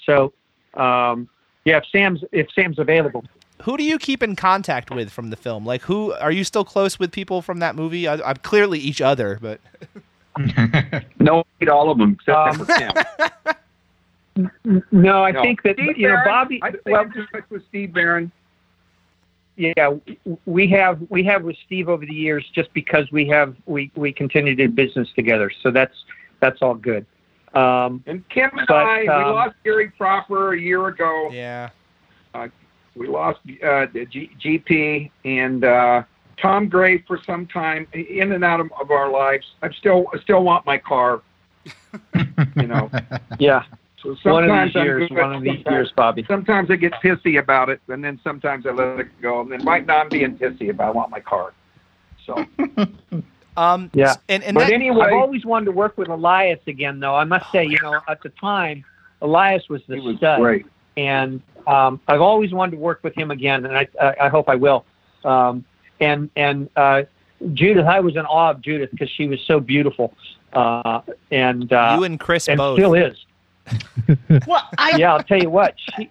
So 0.05 0.31
um, 0.75 1.27
yeah, 1.65 1.77
if 1.77 1.85
Sam's 1.91 2.23
if 2.31 2.47
Sam's 2.51 2.79
available. 2.79 3.23
Who 3.63 3.75
do 3.75 3.83
you 3.83 3.99
keep 3.99 4.23
in 4.23 4.37
contact 4.37 4.89
with 4.89 5.09
from 5.11 5.31
the 5.31 5.35
film? 5.35 5.65
Like, 5.65 5.81
who 5.81 6.13
are 6.13 6.31
you 6.31 6.45
still 6.45 6.63
close 6.63 6.97
with 6.97 7.11
people 7.11 7.41
from 7.41 7.59
that 7.59 7.75
movie? 7.75 8.07
I, 8.07 8.13
I'm 8.21 8.37
clearly 8.37 8.79
each 8.79 9.01
other, 9.01 9.37
but 9.41 9.59
No, 11.19 11.43
eat 11.61 11.67
all 11.67 11.91
of 11.91 11.97
them 11.97 12.13
except 12.13 12.37
Um, 12.37 12.65
for 12.65 12.73
Sam. 12.73 12.93
No, 14.91 15.23
I 15.23 15.31
No. 15.31 15.41
think 15.41 15.63
that 15.63 15.75
Steve 15.75 15.97
you 15.97 16.07
know 16.09 16.21
Bobby. 16.25 16.59
I 16.61 16.71
stay 16.71 16.79
well, 16.87 17.03
in 17.03 17.11
touch 17.11 17.43
with 17.49 17.63
Steve 17.67 17.93
Barron. 17.93 18.31
yeah 19.57 19.89
we 20.45 20.67
have 20.67 21.01
we 21.09 21.21
have 21.23 21.43
with 21.43 21.57
steve 21.65 21.89
over 21.89 22.05
the 22.05 22.13
years 22.13 22.45
just 22.55 22.71
because 22.73 23.11
we 23.11 23.27
have 23.27 23.55
we 23.65 23.91
we 23.95 24.13
continue 24.13 24.55
to 24.55 24.67
do 24.67 24.73
business 24.73 25.09
together 25.15 25.51
so 25.61 25.69
that's 25.69 26.05
that's 26.39 26.61
all 26.61 26.75
good 26.75 27.05
um 27.55 28.01
And 28.07 28.23
Kim 28.29 28.49
and 28.57 28.65
But, 28.67 28.85
I, 28.85 29.01
we 29.01 29.07
um, 29.09 29.35
lost 29.35 29.55
Gary 29.65 29.91
Propper 29.99 30.53
a 30.57 30.59
year 30.61 30.87
ago. 30.87 31.29
yeah. 31.31 31.69
We 32.95 33.07
lost 33.07 33.39
uh, 33.63 33.85
the 33.93 34.05
G- 34.05 34.31
GP 34.43 35.09
and 35.25 35.63
uh, 35.63 36.03
Tom 36.41 36.67
Gray 36.67 36.97
for 37.07 37.19
some 37.25 37.47
time, 37.47 37.87
in 37.93 38.31
and 38.33 38.43
out 38.43 38.59
of, 38.59 38.69
of 38.81 38.91
our 38.91 39.09
lives. 39.09 39.45
I 39.61 39.71
still 39.71 40.07
I 40.13 40.19
still 40.19 40.43
want 40.43 40.65
my 40.65 40.77
car. 40.77 41.21
you 42.55 42.67
know, 42.67 42.89
yeah 43.39 43.63
so 44.01 44.09
one 44.31 44.43
of 44.43 44.49
sometimes 44.49 44.73
these 44.73 44.79
I'm 44.79 44.85
years 44.85 45.09
good, 45.09 45.17
one 45.17 45.33
of 45.35 45.41
these 45.43 45.53
sometimes- 45.55 45.73
years 45.73 45.91
bobby 45.95 46.25
Sometimes 46.27 46.71
I 46.71 46.75
get 46.75 46.93
pissy 47.03 47.39
about 47.39 47.69
it, 47.69 47.81
and 47.87 48.03
then 48.03 48.19
sometimes 48.23 48.65
I 48.65 48.71
let 48.71 48.99
it 48.99 49.07
go. 49.21 49.41
And 49.41 49.51
then 49.51 49.63
right 49.65 49.85
now 49.85 49.99
I'm 50.01 50.09
being 50.09 50.37
pissy, 50.37 50.75
but 50.75 50.83
I 50.85 50.89
want 50.91 51.09
my 51.11 51.19
car. 51.19 51.53
So 52.25 52.45
Um. 53.57 53.89
Yeah. 53.93 54.15
And 54.29 54.41
and 54.43 54.55
But 54.55 54.61
that, 54.67 54.71
anyway- 54.73 55.07
i've 55.07 55.13
always 55.13 55.43
wanted 55.45 55.65
to 55.65 55.71
work 55.71 55.97
with 55.97 56.07
elias 56.07 56.59
again 56.67 56.99
though 56.99 57.15
i 57.15 57.23
must 57.25 57.51
say 57.51 57.65
you 57.65 57.77
know 57.81 57.99
at 58.07 58.21
the 58.21 58.29
time 58.29 58.85
elias 59.21 59.67
was 59.69 59.81
the 59.87 59.99
was 59.99 60.15
stud 60.17 60.39
great. 60.39 60.65
and 60.95 61.41
um, 61.67 61.99
I've 62.07 62.21
always 62.21 62.51
wanted 62.53 62.71
to 62.71 62.77
work 62.77 63.01
with 63.03 63.13
him 63.15 63.31
again, 63.31 63.65
and 63.65 63.77
I 63.77 63.87
I, 64.01 64.15
I 64.21 64.29
hope 64.29 64.47
I 64.49 64.55
will. 64.55 64.85
Um, 65.25 65.65
and 65.99 66.29
and 66.37 66.69
uh, 66.77 67.03
Judith, 67.53 67.85
I 67.85 67.99
was 67.99 68.15
in 68.15 68.25
awe 68.25 68.51
of 68.51 68.61
Judith 68.61 68.89
because 68.91 69.09
she 69.09 69.27
was 69.27 69.39
so 69.41 69.59
beautiful, 69.59 70.13
uh, 70.53 71.01
and 71.31 71.71
uh, 71.73 71.95
you 71.97 72.05
and 72.05 72.19
Chris 72.19 72.47
and 72.47 72.57
both. 72.57 72.77
still 72.79 72.93
is. 72.95 73.17
Well, 74.47 74.67
I 74.77 74.95
Yeah, 74.97 75.13
I'll 75.13 75.23
tell 75.23 75.39
you 75.41 75.49
what. 75.49 75.75
She, 75.95 76.09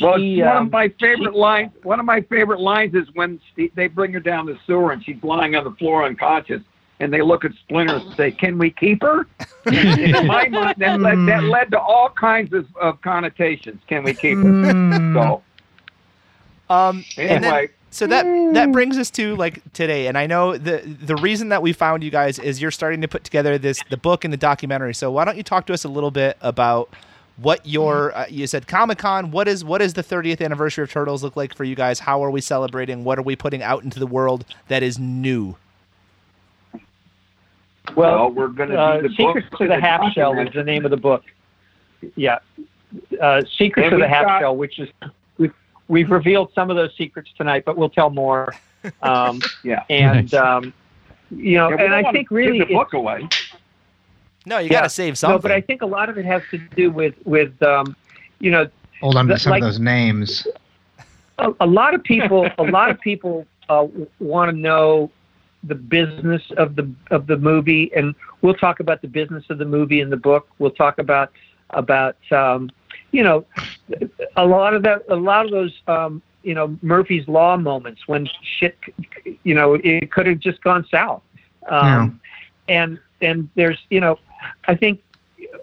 Well, 0.00 0.16
She, 0.18 0.40
one 0.42 0.56
um, 0.56 0.66
of 0.66 0.72
my 0.72 0.88
favorite 1.00 1.34
lines. 1.34 1.72
One 1.82 2.00
of 2.00 2.06
my 2.06 2.22
favorite 2.22 2.60
lines 2.60 2.94
is 2.94 3.06
when 3.14 3.38
Steve, 3.52 3.72
they 3.74 3.86
bring 3.86 4.12
her 4.14 4.20
down 4.20 4.46
the 4.46 4.58
sewer 4.66 4.92
and 4.92 5.04
she's 5.04 5.22
lying 5.22 5.54
on 5.56 5.64
the 5.64 5.72
floor 5.72 6.04
unconscious, 6.06 6.62
and 7.00 7.12
they 7.12 7.20
look 7.20 7.44
at 7.44 7.52
Splinter 7.54 7.96
and 7.96 8.14
say, 8.14 8.30
"Can 8.30 8.56
we 8.56 8.70
keep 8.70 9.02
her?" 9.02 9.26
In 9.66 10.26
my 10.26 10.48
mind, 10.48 10.76
that 10.78 11.00
led, 11.00 11.18
that 11.26 11.44
led 11.44 11.70
to 11.72 11.80
all 11.80 12.08
kinds 12.08 12.54
of, 12.54 12.66
of 12.76 13.00
connotations. 13.02 13.82
Can 13.88 14.02
we 14.04 14.14
keep 14.14 14.38
her? 14.38 14.44
Mm. 14.44 15.14
So 15.14 15.42
Um, 16.74 17.04
and 17.18 17.28
then- 17.28 17.44
anyway, 17.44 17.68
so 17.90 18.06
that 18.06 18.24
that 18.54 18.72
brings 18.72 18.96
us 18.98 19.10
to 19.12 19.34
like 19.36 19.60
today, 19.72 20.06
and 20.06 20.16
I 20.16 20.26
know 20.26 20.56
the 20.56 20.78
the 20.78 21.16
reason 21.16 21.48
that 21.50 21.60
we 21.62 21.72
found 21.72 22.02
you 22.04 22.10
guys 22.10 22.38
is 22.38 22.60
you're 22.62 22.70
starting 22.70 23.00
to 23.02 23.08
put 23.08 23.24
together 23.24 23.58
this 23.58 23.80
the 23.90 23.96
book 23.96 24.24
and 24.24 24.32
the 24.32 24.36
documentary. 24.38 24.94
So 24.94 25.10
why 25.10 25.24
don't 25.24 25.36
you 25.36 25.42
talk 25.42 25.66
to 25.66 25.72
us 25.72 25.84
a 25.84 25.88
little 25.88 26.10
bit 26.10 26.36
about 26.40 26.94
what 27.36 27.64
your 27.66 28.14
uh, 28.16 28.26
you 28.28 28.46
said 28.46 28.66
Comic 28.68 28.98
Con? 28.98 29.30
What 29.30 29.48
is 29.48 29.64
what 29.64 29.82
is 29.82 29.94
the 29.94 30.02
30th 30.04 30.40
anniversary 30.44 30.84
of 30.84 30.90
Turtles 30.92 31.22
look 31.22 31.36
like 31.36 31.54
for 31.54 31.64
you 31.64 31.74
guys? 31.74 31.98
How 32.00 32.22
are 32.22 32.30
we 32.30 32.40
celebrating? 32.40 33.02
What 33.02 33.18
are 33.18 33.22
we 33.22 33.34
putting 33.34 33.62
out 33.62 33.82
into 33.82 33.98
the 33.98 34.06
world 34.06 34.44
that 34.68 34.82
is 34.82 34.98
new? 34.98 35.56
well, 37.96 38.30
we're 38.30 38.48
going 38.48 38.68
to 38.68 38.78
uh, 38.80 39.00
do 39.00 39.08
the 39.08 39.14
Secrets 39.14 39.48
book 39.50 39.58
to 39.60 39.66
the 39.66 39.74
and 39.74 39.82
Half 39.82 40.12
Shell 40.12 40.38
is 40.38 40.52
the 40.54 40.62
name 40.62 40.84
of 40.84 40.90
the 40.90 40.96
book. 40.96 41.24
Yeah, 42.14 42.38
uh, 43.20 43.42
Secrets 43.58 43.86
And 43.86 43.94
of 43.94 43.98
the 44.00 44.04
we've 44.04 44.08
Half 44.08 44.26
got- 44.26 44.40
Shell, 44.40 44.56
which 44.56 44.78
is 44.78 44.88
we've 45.90 46.06
we've 46.06 46.10
revealed 46.10 46.52
some 46.54 46.70
of 46.70 46.76
those 46.76 46.94
secrets 46.96 47.30
tonight, 47.36 47.64
but 47.64 47.76
we'll 47.76 47.90
tell 47.90 48.10
more. 48.10 48.54
Um, 49.02 49.40
Yeah. 49.62 49.84
and 49.90 50.32
um, 50.32 50.72
you 51.30 51.58
know, 51.58 51.68
Yeah, 51.68 51.82
and 51.84 51.94
I 51.94 52.10
think 52.12 52.30
really 52.30 52.60
give 52.60 52.68
the 52.68 52.74
book 52.74 52.94
away. 52.94 53.28
No, 54.46 54.56
you 54.56 54.68
Yeah. 54.70 54.78
got 54.78 54.82
to 54.84 54.88
save 54.88 55.18
something. 55.18 55.34
no, 55.34 55.38
but 55.38 55.52
I 55.52 55.60
think 55.60 55.82
a 55.82 55.86
lot 55.86 56.08
of 56.08 56.16
it 56.16 56.24
has 56.24 56.40
to 56.50 56.56
do 56.74 56.90
with 56.90 57.14
with 57.26 57.62
um, 57.62 57.94
you 58.38 58.50
know 58.50 58.66
Hold 59.02 59.16
on 59.16 59.26
to 59.26 59.34
That- 59.34 59.40
some 59.40 59.50
like- 59.50 59.62
of 59.62 59.66
those 59.68 59.78
names. 59.80 60.46
a, 61.38 61.52
a 61.60 61.66
lot 61.66 61.92
of 61.92 62.02
people 62.04 62.48
a 62.56 62.62
lot 62.62 62.88
of 62.90 62.98
people 63.00 63.46
uh, 63.68 63.86
want 64.18 64.50
to 64.50 64.56
know 64.56 65.10
the 65.64 65.74
business 65.74 66.42
of 66.56 66.74
the 66.76 66.90
of 67.10 67.26
the 67.26 67.36
movie 67.36 67.90
and 67.94 68.14
we'll 68.40 68.54
talk 68.54 68.80
about 68.80 69.02
the 69.02 69.08
business 69.08 69.44
of 69.50 69.58
the 69.58 69.66
movie 69.66 70.00
in 70.00 70.08
the 70.08 70.16
book 70.16 70.48
we'll 70.58 70.70
talk 70.70 70.98
about 70.98 71.30
about 71.70 72.16
um, 72.32 72.70
you 73.12 73.22
know 73.22 73.44
a 74.36 74.46
lot 74.46 74.74
of 74.74 74.82
that 74.82 75.02
a 75.08 75.16
lot 75.16 75.44
of 75.44 75.50
those 75.50 75.72
um, 75.86 76.22
you 76.42 76.54
know 76.54 76.76
Murphy's 76.82 77.26
law 77.28 77.56
moments 77.56 78.06
when 78.06 78.28
shit 78.58 78.76
you 79.42 79.54
know 79.54 79.74
it 79.74 80.10
could 80.10 80.26
have 80.26 80.38
just 80.38 80.62
gone 80.62 80.86
south 80.90 81.22
um, 81.68 82.20
and 82.68 82.98
and 83.20 83.48
there's 83.54 83.78
you 83.90 84.00
know 84.00 84.18
I 84.66 84.74
think 84.74 85.02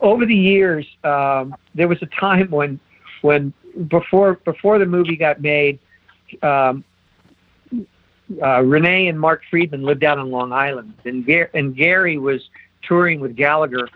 over 0.02 0.26
the 0.26 0.36
years 0.36 0.86
um, 1.04 1.56
there 1.76 1.88
was 1.88 2.02
a 2.02 2.08
time 2.08 2.50
when 2.50 2.80
when 3.22 3.54
before 3.88 4.36
before 4.46 4.80
the 4.80 4.86
movie 4.86 5.16
got 5.16 5.42
made, 5.42 5.80
um, 6.42 6.84
uh, 8.42 8.62
Renee 8.64 9.08
and 9.08 9.20
Mark 9.20 9.42
Freedman 9.50 9.84
lived 9.84 10.04
out 10.04 10.18
on 10.18 10.32
Long 10.32 10.52
Island, 10.52 10.94
and 11.06 11.26
Gar- 11.26 11.50
and 11.54 11.76
Gary 11.76 12.18
was 12.18 12.50
touring 12.84 13.20
with 13.20 13.36
Gallagher. 13.36 13.88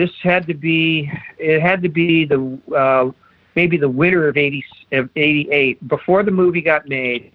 This 0.00 0.10
had 0.22 0.46
to 0.46 0.54
be 0.54 1.12
it 1.36 1.60
had 1.60 1.82
to 1.82 1.90
be 1.90 2.24
the 2.24 2.58
uh, 2.74 3.10
maybe 3.54 3.76
the 3.76 3.90
winter 3.90 4.28
of 4.28 4.38
eighty 4.38 4.64
of 4.92 5.10
eighty 5.14 5.46
eight 5.50 5.76
before 5.88 6.22
the 6.22 6.30
movie 6.30 6.62
got 6.62 6.88
made. 6.88 7.32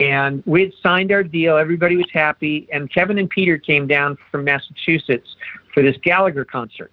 And 0.00 0.42
we 0.46 0.62
had 0.62 0.72
signed 0.82 1.12
our 1.12 1.22
deal. 1.22 1.58
Everybody 1.58 1.98
was 1.98 2.10
happy. 2.10 2.66
And 2.72 2.90
Kevin 2.90 3.18
and 3.18 3.28
Peter 3.28 3.58
came 3.58 3.86
down 3.86 4.16
from 4.30 4.44
Massachusetts 4.44 5.36
for 5.74 5.82
this 5.82 5.98
Gallagher 6.02 6.46
concert. 6.46 6.90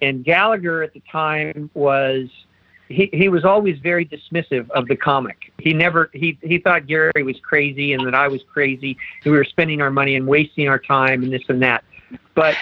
And 0.00 0.24
Gallagher 0.24 0.82
at 0.82 0.94
the 0.94 1.02
time 1.12 1.68
was 1.74 2.30
he, 2.88 3.10
he 3.12 3.28
was 3.28 3.44
always 3.44 3.78
very 3.80 4.06
dismissive 4.06 4.70
of 4.70 4.88
the 4.88 4.96
comic. 4.96 5.52
He 5.58 5.74
never 5.74 6.08
he 6.14 6.38
he 6.40 6.56
thought 6.56 6.86
Gary 6.86 7.22
was 7.22 7.36
crazy 7.42 7.92
and 7.92 8.06
that 8.06 8.14
I 8.14 8.28
was 8.28 8.40
crazy. 8.50 8.96
And 9.24 9.32
we 9.32 9.36
were 9.36 9.44
spending 9.44 9.82
our 9.82 9.90
money 9.90 10.16
and 10.16 10.26
wasting 10.26 10.68
our 10.70 10.78
time 10.78 11.22
and 11.22 11.30
this 11.30 11.42
and 11.50 11.60
that. 11.60 11.84
But 12.34 12.56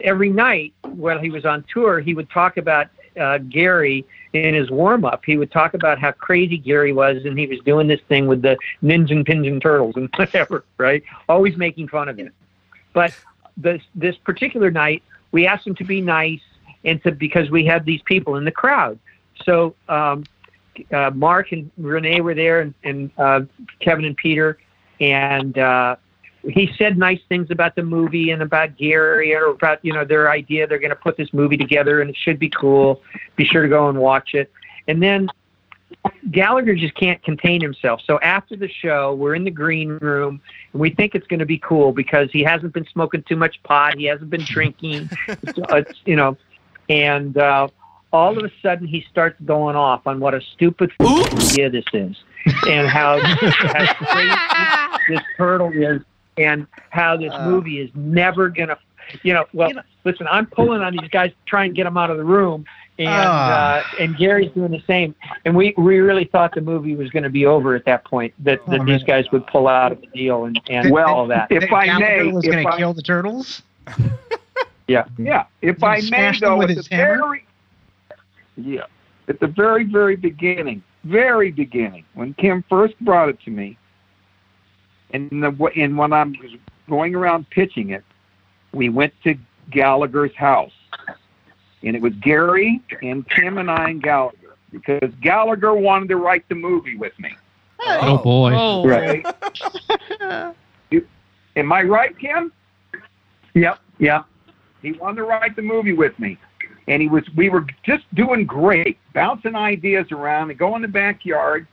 every 0.00 0.30
night 0.30 0.72
while 0.82 1.18
he 1.18 1.30
was 1.30 1.44
on 1.44 1.64
tour, 1.72 2.00
he 2.00 2.14
would 2.14 2.30
talk 2.30 2.56
about 2.56 2.88
uh, 3.18 3.38
Gary 3.38 4.04
in 4.32 4.54
his 4.54 4.70
warm 4.70 5.04
up. 5.04 5.24
He 5.24 5.36
would 5.36 5.50
talk 5.50 5.74
about 5.74 5.98
how 5.98 6.12
crazy 6.12 6.58
Gary 6.58 6.92
was 6.92 7.24
and 7.24 7.38
he 7.38 7.46
was 7.46 7.58
doing 7.60 7.86
this 7.86 8.00
thing 8.08 8.26
with 8.26 8.42
the 8.42 8.56
Ninja 8.82 9.26
Pinja 9.26 9.60
Turtles 9.60 9.96
and 9.96 10.08
whatever, 10.16 10.64
right? 10.78 11.02
Always 11.28 11.56
making 11.56 11.88
fun 11.88 12.08
of 12.08 12.18
him. 12.18 12.30
But 12.92 13.14
this 13.56 13.82
this 13.94 14.16
particular 14.16 14.70
night, 14.70 15.02
we 15.32 15.46
asked 15.46 15.66
him 15.66 15.74
to 15.76 15.84
be 15.84 16.00
nice 16.00 16.40
and 16.84 17.02
to 17.02 17.12
because 17.12 17.50
we 17.50 17.64
had 17.64 17.84
these 17.84 18.02
people 18.02 18.36
in 18.36 18.44
the 18.44 18.52
crowd. 18.52 18.98
So 19.44 19.74
um, 19.88 20.24
uh, 20.92 21.10
Mark 21.14 21.52
and 21.52 21.70
Renee 21.76 22.20
were 22.20 22.34
there, 22.34 22.60
and, 22.60 22.74
and 22.84 23.10
uh, 23.18 23.40
Kevin 23.80 24.04
and 24.04 24.16
Peter, 24.16 24.58
and 25.00 25.58
uh, 25.58 25.96
he 26.48 26.72
said 26.78 26.96
nice 26.96 27.20
things 27.28 27.50
about 27.50 27.74
the 27.74 27.82
movie 27.82 28.30
and 28.30 28.42
about 28.42 28.76
Gary 28.76 29.34
or 29.34 29.46
about 29.46 29.84
you 29.84 29.92
know 29.92 30.04
their 30.04 30.30
idea. 30.30 30.66
They're 30.66 30.78
going 30.78 30.90
to 30.90 30.96
put 30.96 31.16
this 31.16 31.32
movie 31.32 31.56
together, 31.56 32.00
and 32.00 32.10
it 32.10 32.16
should 32.16 32.38
be 32.38 32.50
cool. 32.50 33.02
Be 33.36 33.44
sure 33.44 33.62
to 33.62 33.68
go 33.68 33.88
and 33.88 33.98
watch 33.98 34.34
it. 34.34 34.50
And 34.88 35.02
then 35.02 35.28
Gallagher 36.30 36.74
just 36.74 36.94
can't 36.94 37.22
contain 37.22 37.60
himself. 37.60 38.00
So 38.04 38.18
after 38.20 38.56
the 38.56 38.68
show, 38.68 39.14
we're 39.14 39.34
in 39.34 39.44
the 39.44 39.50
green 39.50 39.90
room, 39.98 40.40
and 40.72 40.80
we 40.80 40.90
think 40.90 41.14
it's 41.14 41.26
going 41.26 41.40
to 41.40 41.46
be 41.46 41.58
cool 41.58 41.92
because 41.92 42.30
he 42.32 42.42
hasn't 42.42 42.72
been 42.72 42.86
smoking 42.92 43.22
too 43.28 43.36
much 43.36 43.62
pot. 43.62 43.96
He 43.96 44.04
hasn't 44.04 44.30
been 44.30 44.44
drinking. 44.44 45.10
it's, 45.28 45.52
it's, 45.56 46.00
you 46.04 46.16
know, 46.16 46.36
and 46.88 47.36
uh, 47.36 47.68
all 48.12 48.36
of 48.36 48.44
a 48.44 48.50
sudden 48.62 48.86
he 48.86 49.04
starts 49.10 49.40
going 49.44 49.76
off 49.76 50.06
on 50.06 50.20
what 50.20 50.34
a 50.34 50.40
stupid 50.40 50.92
idea 51.00 51.70
this 51.70 51.84
is, 51.92 52.16
and 52.68 52.88
how, 52.88 53.18
how 53.22 54.98
this 55.08 55.20
turtle 55.36 55.72
is, 55.72 56.02
and 56.36 56.66
how 56.90 57.16
this 57.16 57.32
movie 57.44 57.80
is 57.80 57.90
never 57.94 58.48
going 58.48 58.68
to, 58.68 58.78
you 59.22 59.32
know. 59.34 59.46
Well, 59.52 59.70
listen, 60.04 60.26
I'm 60.30 60.46
pulling 60.46 60.82
on 60.82 60.92
these 60.96 61.08
guys 61.10 61.30
to 61.30 61.36
try 61.46 61.64
and 61.64 61.74
get 61.74 61.84
them 61.84 61.96
out 61.96 62.10
of 62.10 62.16
the 62.16 62.24
room. 62.24 62.64
And 62.98 63.08
Ah. 63.08 63.78
uh, 63.78 64.02
and 64.02 64.16
Gary's 64.16 64.50
doing 64.52 64.70
the 64.70 64.82
same, 64.86 65.14
and 65.44 65.54
we 65.54 65.74
we 65.76 65.98
really 65.98 66.24
thought 66.24 66.54
the 66.54 66.62
movie 66.62 66.96
was 66.96 67.10
going 67.10 67.24
to 67.24 67.28
be 67.30 67.44
over 67.44 67.74
at 67.74 67.84
that 67.84 68.04
point. 68.06 68.32
That, 68.38 68.64
that 68.68 68.80
Oh, 68.80 68.84
these 68.86 69.00
man. 69.00 69.06
guys 69.06 69.30
would 69.32 69.46
pull 69.48 69.68
out 69.68 69.92
of 69.92 70.00
the 70.00 70.06
deal 70.08 70.46
and 70.46 70.58
and 70.70 70.90
Well, 70.90 71.14
all 71.14 71.26
that. 71.26 71.48
if 71.50 71.70
I 71.70 71.86
Gallagher 71.86 72.24
may, 72.24 72.32
was 72.32 72.44
going 72.46 72.66
to 72.66 72.76
kill 72.76 72.94
the 72.94 73.02
turtles. 73.02 73.62
Yeah. 74.88 75.04
Yeah, 75.18 75.46
if 75.62 75.82
I 75.82 75.96
may, 75.96 76.00
smashed 76.00 76.40
them 76.42 76.50
though, 76.50 76.58
with 76.58 76.70
at 76.70 76.76
his 76.76 76.86
the 76.88 76.94
hammer? 76.94 77.18
very 77.18 77.44
yeah, 78.56 78.82
at 79.28 79.40
the 79.40 79.48
very, 79.48 79.82
very 79.84 80.14
beginning, 80.14 80.80
very 81.04 81.50
beginning, 81.50 82.04
when 82.14 82.34
Kim 82.34 82.64
first 82.68 82.94
brought 83.00 83.28
it 83.28 83.40
to 83.44 83.50
me, 83.50 83.76
and 85.10 85.30
the 85.30 85.70
and 85.76 85.96
when 85.96 86.12
I 86.12 86.24
was 86.24 86.56
going 86.88 87.14
around 87.14 87.48
pitching 87.50 87.90
it, 87.90 88.04
we 88.72 88.88
went 88.88 89.12
to 89.24 89.34
Gallagher's 89.70 90.34
house, 90.34 90.72
and 91.82 91.96
it 91.96 92.02
was 92.02 92.12
Gary 92.14 92.80
and 93.02 93.28
Kim 93.28 93.58
and 93.58 93.70
I 93.70 93.90
and 93.90 94.02
Gallagher 94.02 94.56
because 94.70 95.10
Gallagher 95.20 95.74
wanted 95.74 96.08
to 96.10 96.16
write 96.16 96.48
the 96.48 96.54
movie 96.54 96.96
with 96.96 97.18
me. 97.18 97.36
Oh, 97.80 97.98
oh 98.02 98.18
boy. 98.18 98.52
Oh. 98.54 98.86
Right? 98.86 99.26
You- 100.90 101.06
am 101.56 101.72
I 101.72 101.82
right, 101.82 102.16
Kim? 102.16 102.52
Yep. 103.54 103.80
Yep. 103.98 104.24
He 104.82 104.92
wanted 104.92 105.16
to 105.16 105.24
write 105.24 105.56
the 105.56 105.62
movie 105.62 105.94
with 105.94 106.16
me. 106.18 106.38
And 106.86 107.02
he 107.02 107.08
was 107.08 107.24
we 107.34 107.48
were 107.48 107.66
just 107.82 108.04
doing 108.14 108.46
great, 108.46 108.98
bouncing 109.12 109.56
ideas 109.56 110.12
around 110.12 110.50
and 110.50 110.58
go 110.58 110.76
in 110.76 110.82
the 110.82 110.88
backyard. 110.88 111.66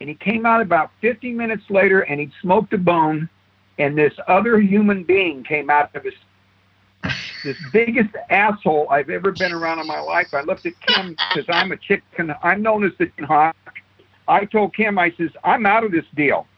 And 0.00 0.08
he 0.08 0.14
came 0.14 0.44
out 0.44 0.60
about 0.60 0.90
50 1.00 1.32
minutes 1.32 1.64
later 1.70 2.02
and 2.02 2.20
he'd 2.20 2.32
smoked 2.42 2.72
a 2.74 2.78
bone 2.78 3.28
and 3.78 3.96
this 3.96 4.12
other 4.28 4.60
human 4.60 5.04
being 5.04 5.42
came 5.44 5.70
out 5.70 5.94
of 5.94 6.04
his 6.04 6.14
this 7.44 7.56
biggest 7.72 8.10
asshole 8.30 8.88
I've 8.90 9.10
ever 9.10 9.30
been 9.30 9.52
around 9.52 9.78
in 9.78 9.86
my 9.86 10.00
life. 10.00 10.28
I 10.32 10.40
looked 10.40 10.66
at 10.66 10.72
Kim 10.80 11.10
because 11.10 11.44
I'm 11.48 11.70
a 11.70 11.76
chicken. 11.76 12.34
I'm 12.42 12.62
known 12.62 12.84
as 12.84 12.92
the 12.98 13.08
hawk. 13.24 13.54
I 14.26 14.44
told 14.46 14.74
Kim, 14.74 14.98
I 14.98 15.12
says, 15.16 15.30
I'm 15.44 15.66
out 15.66 15.84
of 15.84 15.92
this 15.92 16.04
deal. 16.16 16.48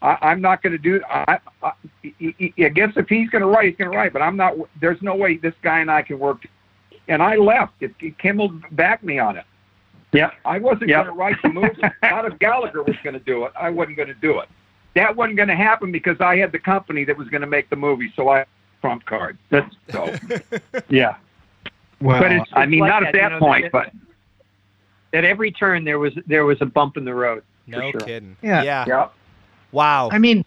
I, 0.00 0.16
I'm 0.22 0.40
not 0.40 0.62
going 0.62 0.72
to 0.72 0.78
do. 0.78 1.02
I, 1.10 1.38
I, 1.62 1.72
I 2.02 2.52
I 2.58 2.68
guess 2.68 2.92
if 2.96 3.08
he's 3.08 3.28
going 3.28 3.42
to 3.42 3.48
write, 3.48 3.68
he's 3.68 3.76
going 3.76 3.90
to 3.90 3.96
write. 3.96 4.12
But 4.12 4.22
I'm 4.22 4.36
not. 4.36 4.54
There's 4.80 5.00
no 5.02 5.14
way 5.14 5.36
this 5.36 5.54
guy 5.62 5.80
and 5.80 5.90
I 5.90 6.02
can 6.02 6.18
work. 6.18 6.46
And 7.08 7.22
I 7.22 7.36
left. 7.36 7.74
If 7.80 7.92
Kim 8.18 8.38
will 8.38 8.58
back 8.72 9.02
me 9.02 9.18
on 9.18 9.36
it. 9.36 9.44
Yep. 10.12 10.32
I 10.44 10.58
wasn't 10.58 10.88
Yep. 10.88 11.04
going 11.04 11.06
to 11.06 11.12
write 11.20 11.42
the 11.42 11.48
movie. 11.48 11.82
Not 12.02 12.24
if 12.26 12.38
Gallagher 12.38 12.82
was 12.82 12.96
going 13.02 13.14
to 13.14 13.20
do 13.24 13.44
it. 13.44 13.52
I 13.58 13.70
wasn't 13.70 13.96
going 13.96 14.08
to 14.08 14.14
do 14.14 14.38
it. 14.40 14.48
That 14.94 15.14
wasn't 15.14 15.36
going 15.36 15.48
to 15.48 15.56
happen 15.56 15.92
because 15.92 16.20
I 16.20 16.36
had 16.36 16.52
the 16.52 16.58
company 16.58 17.04
that 17.04 17.16
was 17.18 17.28
going 17.28 17.42
to 17.42 17.46
make 17.46 17.68
the 17.70 17.76
movie. 17.76 18.12
So 18.16 18.28
I 18.28 18.46
trump 18.80 19.04
card. 19.04 19.36
That's 19.50 19.74
So, 19.90 20.14
yeah. 20.88 21.16
Well, 22.00 22.20
but 22.20 22.32
it's. 22.32 22.50
I 22.52 22.66
mean, 22.66 22.80
like 22.80 22.90
not 22.90 23.00
that, 23.00 23.08
at 23.08 23.12
that 23.14 23.22
you 23.24 23.30
know, 23.30 23.38
point, 23.38 23.62
that- 23.64 23.72
but 23.72 23.92
At 25.12 25.24
every 25.24 25.50
turn 25.50 25.84
there 25.84 25.98
was 25.98 26.14
there 26.26 26.44
was 26.44 26.58
a 26.62 26.66
bump 26.66 26.96
in 26.96 27.04
the 27.04 27.14
road. 27.14 27.42
no 27.66 27.90
sure. 27.90 28.00
kidding. 28.00 28.36
Yeah. 28.42 28.62
Yeah. 28.62 28.84
yeah. 28.86 29.08
Wow. 29.72 30.08
I 30.12 30.18
mean, 30.18 30.44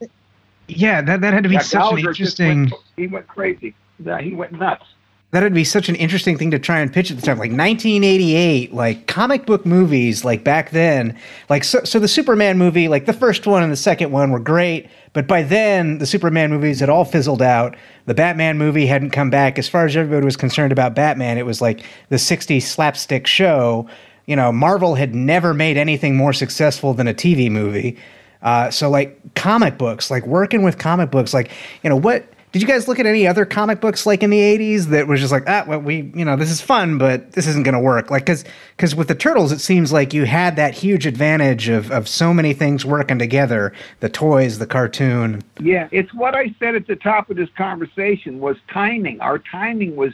yeah, 0.67 1.01
that 1.01 1.21
that 1.21 1.33
had 1.33 1.43
to 1.43 1.49
be 1.49 1.55
Yeah, 1.55 1.61
such 1.61 1.79
Gallagher 1.79 2.13
just 2.13 2.39
interesting. 2.39 2.59
went- 2.71 2.73
he 2.97 3.07
went 3.07 3.27
crazy. 3.27 3.75
Yeah, 4.03 4.21
he 4.21 4.33
went 4.33 4.53
nuts. 4.53 4.85
That'd 5.31 5.53
be 5.53 5.63
such 5.63 5.89
an 5.89 5.95
interesting 5.95 6.37
thing 6.37 6.49
to 6.51 6.57
try 6.57 6.79
and 6.79 6.91
pitch 6.91 7.11
at 7.11 7.17
the 7.17 7.21
time 7.25 7.37
like 7.37 7.51
1988 7.51 8.73
like 8.73 9.05
comic 9.07 9.45
book 9.45 9.65
movies 9.65 10.25
like 10.25 10.43
back 10.43 10.71
then 10.71 11.17
like 11.49 11.63
so, 11.63 11.83
so 11.83 11.99
the 11.99 12.07
superman 12.07 12.57
movie 12.57 12.87
like 12.87 13.05
the 13.05 13.13
first 13.13 13.45
one 13.45 13.61
and 13.61 13.71
the 13.71 13.77
second 13.77 14.11
one 14.11 14.31
were 14.31 14.39
great 14.39 14.89
but 15.13 15.27
by 15.27 15.43
then 15.43 15.99
the 15.99 16.05
superman 16.05 16.49
movies 16.49 16.79
had 16.79 16.89
all 16.89 17.05
fizzled 17.05 17.41
out. 17.41 17.75
The 18.05 18.13
batman 18.13 18.57
movie 18.57 18.85
hadn't 18.85 19.09
come 19.11 19.29
back. 19.29 19.57
As 19.57 19.67
far 19.67 19.85
as 19.85 19.95
everybody 19.95 20.25
was 20.25 20.37
concerned 20.37 20.71
about 20.71 20.95
batman 20.95 21.37
it 21.37 21.45
was 21.45 21.61
like 21.61 21.83
the 22.09 22.17
60s 22.17 22.63
slapstick 22.63 23.27
show. 23.27 23.87
You 24.25 24.35
know 24.35 24.51
marvel 24.51 24.95
had 24.95 25.13
never 25.13 25.53
made 25.53 25.77
anything 25.77 26.15
more 26.15 26.33
successful 26.33 26.93
than 26.93 27.07
a 27.07 27.13
tv 27.13 27.51
movie. 27.51 27.97
Uh, 28.41 28.71
so 28.71 28.89
like 28.89 29.19
comic 29.35 29.77
books 29.77 30.09
like 30.09 30.25
working 30.25 30.63
with 30.63 30.77
comic 30.77 31.11
books 31.11 31.33
like 31.33 31.51
you 31.83 31.89
know 31.89 31.95
what 31.95 32.25
did 32.51 32.61
you 32.61 32.67
guys 32.67 32.87
look 32.87 32.99
at 32.99 33.05
any 33.05 33.27
other 33.27 33.45
comic 33.45 33.79
books 33.79 34.05
like 34.05 34.23
in 34.23 34.29
the 34.29 34.39
80s 34.39 34.85
that 34.85 35.07
was 35.07 35.19
just 35.19 35.31
like 35.31 35.43
ah 35.47 35.63
well 35.67 35.79
we 35.79 36.11
you 36.15 36.25
know 36.25 36.35
this 36.35 36.49
is 36.49 36.61
fun 36.61 36.97
but 36.97 37.31
this 37.33 37.47
isn't 37.47 37.63
going 37.63 37.73
to 37.73 37.79
work 37.79 38.09
like 38.09 38.23
because 38.23 38.43
because 38.75 38.95
with 38.95 39.07
the 39.07 39.15
turtles 39.15 39.51
it 39.51 39.59
seems 39.59 39.91
like 39.91 40.13
you 40.13 40.25
had 40.25 40.55
that 40.55 40.73
huge 40.73 41.05
advantage 41.05 41.69
of 41.69 41.91
of 41.91 42.07
so 42.07 42.33
many 42.33 42.53
things 42.53 42.85
working 42.85 43.19
together 43.19 43.73
the 43.99 44.09
toys 44.09 44.59
the 44.59 44.67
cartoon 44.67 45.43
Yeah, 45.59 45.87
it's 45.91 46.13
what 46.13 46.35
I 46.35 46.53
said 46.59 46.75
at 46.75 46.87
the 46.87 46.95
top 46.95 47.29
of 47.29 47.37
this 47.37 47.49
conversation 47.57 48.39
was 48.39 48.57
timing. 48.71 49.19
Our 49.21 49.39
timing 49.39 49.95
was 49.95 50.13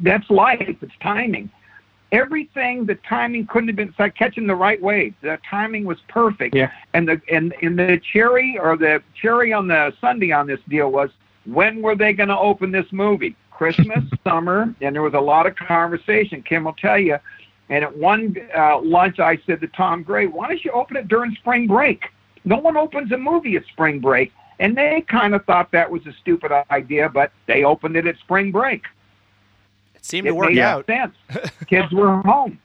that's 0.00 0.28
life. 0.30 0.76
It's 0.82 0.92
timing. 1.00 1.50
Everything, 2.12 2.84
the 2.84 2.96
timing 2.96 3.46
couldn't 3.46 3.68
have 3.68 3.76
been. 3.76 3.88
It's 3.88 3.98
like 3.98 4.14
catching 4.14 4.46
the 4.46 4.54
right 4.54 4.80
wave. 4.80 5.14
The 5.22 5.38
timing 5.48 5.84
was 5.84 5.98
perfect. 6.08 6.54
Yeah. 6.54 6.70
And 6.92 7.08
the 7.08 7.20
and 7.30 7.54
and 7.62 7.78
the 7.78 8.00
cherry 8.12 8.58
or 8.58 8.76
the 8.76 9.02
cherry 9.14 9.52
on 9.52 9.68
the 9.68 9.94
sundae 10.00 10.30
on 10.30 10.46
this 10.46 10.60
deal 10.68 10.90
was 10.90 11.10
when 11.44 11.82
were 11.82 11.96
they 11.96 12.12
going 12.12 12.28
to 12.28 12.38
open 12.38 12.70
this 12.72 12.86
movie? 12.92 13.36
Christmas, 13.50 14.04
summer, 14.24 14.74
and 14.80 14.94
there 14.94 15.02
was 15.02 15.14
a 15.14 15.20
lot 15.20 15.46
of 15.46 15.54
conversation. 15.56 16.42
Kim 16.42 16.64
will 16.64 16.72
tell 16.74 16.98
you. 16.98 17.16
And 17.68 17.84
at 17.84 17.96
one 17.96 18.36
uh, 18.56 18.80
lunch, 18.80 19.18
I 19.18 19.38
said 19.46 19.60
to 19.60 19.66
Tom 19.68 20.02
Gray, 20.02 20.26
"Why 20.26 20.48
don't 20.48 20.62
you 20.64 20.72
open 20.72 20.96
it 20.96 21.08
during 21.08 21.32
spring 21.36 21.66
break? 21.66 22.04
No 22.44 22.56
one 22.56 22.76
opens 22.76 23.12
a 23.12 23.16
movie 23.18 23.56
at 23.56 23.64
spring 23.66 24.00
break." 24.00 24.32
And 24.58 24.76
they 24.76 25.04
kind 25.08 25.34
of 25.34 25.44
thought 25.44 25.70
that 25.72 25.90
was 25.90 26.06
a 26.06 26.12
stupid 26.20 26.52
idea, 26.70 27.08
but 27.08 27.32
they 27.46 27.64
opened 27.64 27.96
it 27.96 28.06
at 28.06 28.16
spring 28.18 28.52
break. 28.52 28.84
It 29.94 30.04
seemed 30.04 30.26
It 30.26 30.30
to 30.30 30.34
work 30.34 30.50
made 30.50 30.58
out. 30.58 30.86
sense. 30.86 31.14
Kids 31.66 31.90
were 31.92 32.20
home. 32.22 32.58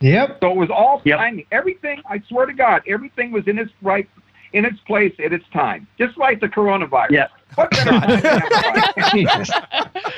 Yep. 0.00 0.38
So 0.40 0.50
it 0.50 0.56
was 0.56 0.70
all 0.70 1.00
Yep. 1.04 1.18
timing. 1.18 1.46
Everything, 1.52 2.00
I 2.08 2.20
swear 2.28 2.46
to 2.46 2.52
God, 2.52 2.82
everything 2.88 3.32
was 3.32 3.46
in 3.46 3.58
its 3.58 3.70
right, 3.82 4.08
in 4.52 4.64
its 4.64 4.78
place 4.80 5.14
at 5.24 5.32
its 5.32 5.44
time. 5.52 5.86
Just 5.98 6.16
like 6.18 6.40
the 6.40 6.48
coronavirus. 6.48 7.10
Yeah. 7.10 7.26
What 7.54 7.70
better 7.70 7.90
time? 7.90 9.18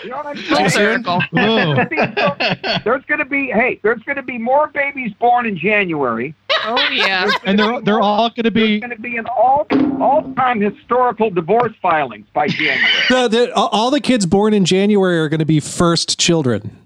You 0.05 0.11
know 0.11 0.17
what 0.19 0.27
I'm 0.27 0.37
Too 0.37 0.69
saying? 0.69 1.05
soon? 1.05 1.33
There's 2.85 3.05
going 3.07 3.19
to 3.19 3.25
be, 3.25 3.51
hey, 3.51 3.81
there's 3.83 4.03
going 4.03 4.17
to 4.17 4.23
be 4.23 4.39
more 4.39 4.69
babies 4.69 5.13
born 5.19 5.47
in 5.47 5.57
January. 5.57 6.35
Oh 6.67 6.89
yeah. 6.93 7.31
And 7.45 7.59
they're 7.59 7.81
they're 7.83 8.01
all 8.01 8.31
going 8.31 8.45
to 8.45 8.51
be 8.51 8.81
going 8.81 8.91
to 8.91 8.99
be 9.01 9.17
an 9.17 9.27
all 9.27 9.67
all 10.01 10.23
time 10.35 10.61
historical 10.61 11.31
divorce 11.31 11.73
filings 11.83 12.27
by 12.33 12.49
January. 12.49 12.81
The, 13.09 13.29
the, 13.29 13.55
all 13.55 13.69
all 13.73 13.91
the 13.91 14.01
kids 14.01 14.25
born 14.27 14.55
in 14.55 14.65
January 14.65 15.19
are 15.19 15.29
going 15.29 15.41
to 15.41 15.45
be 15.47 15.61
first 15.61 16.19
children. 16.19 16.79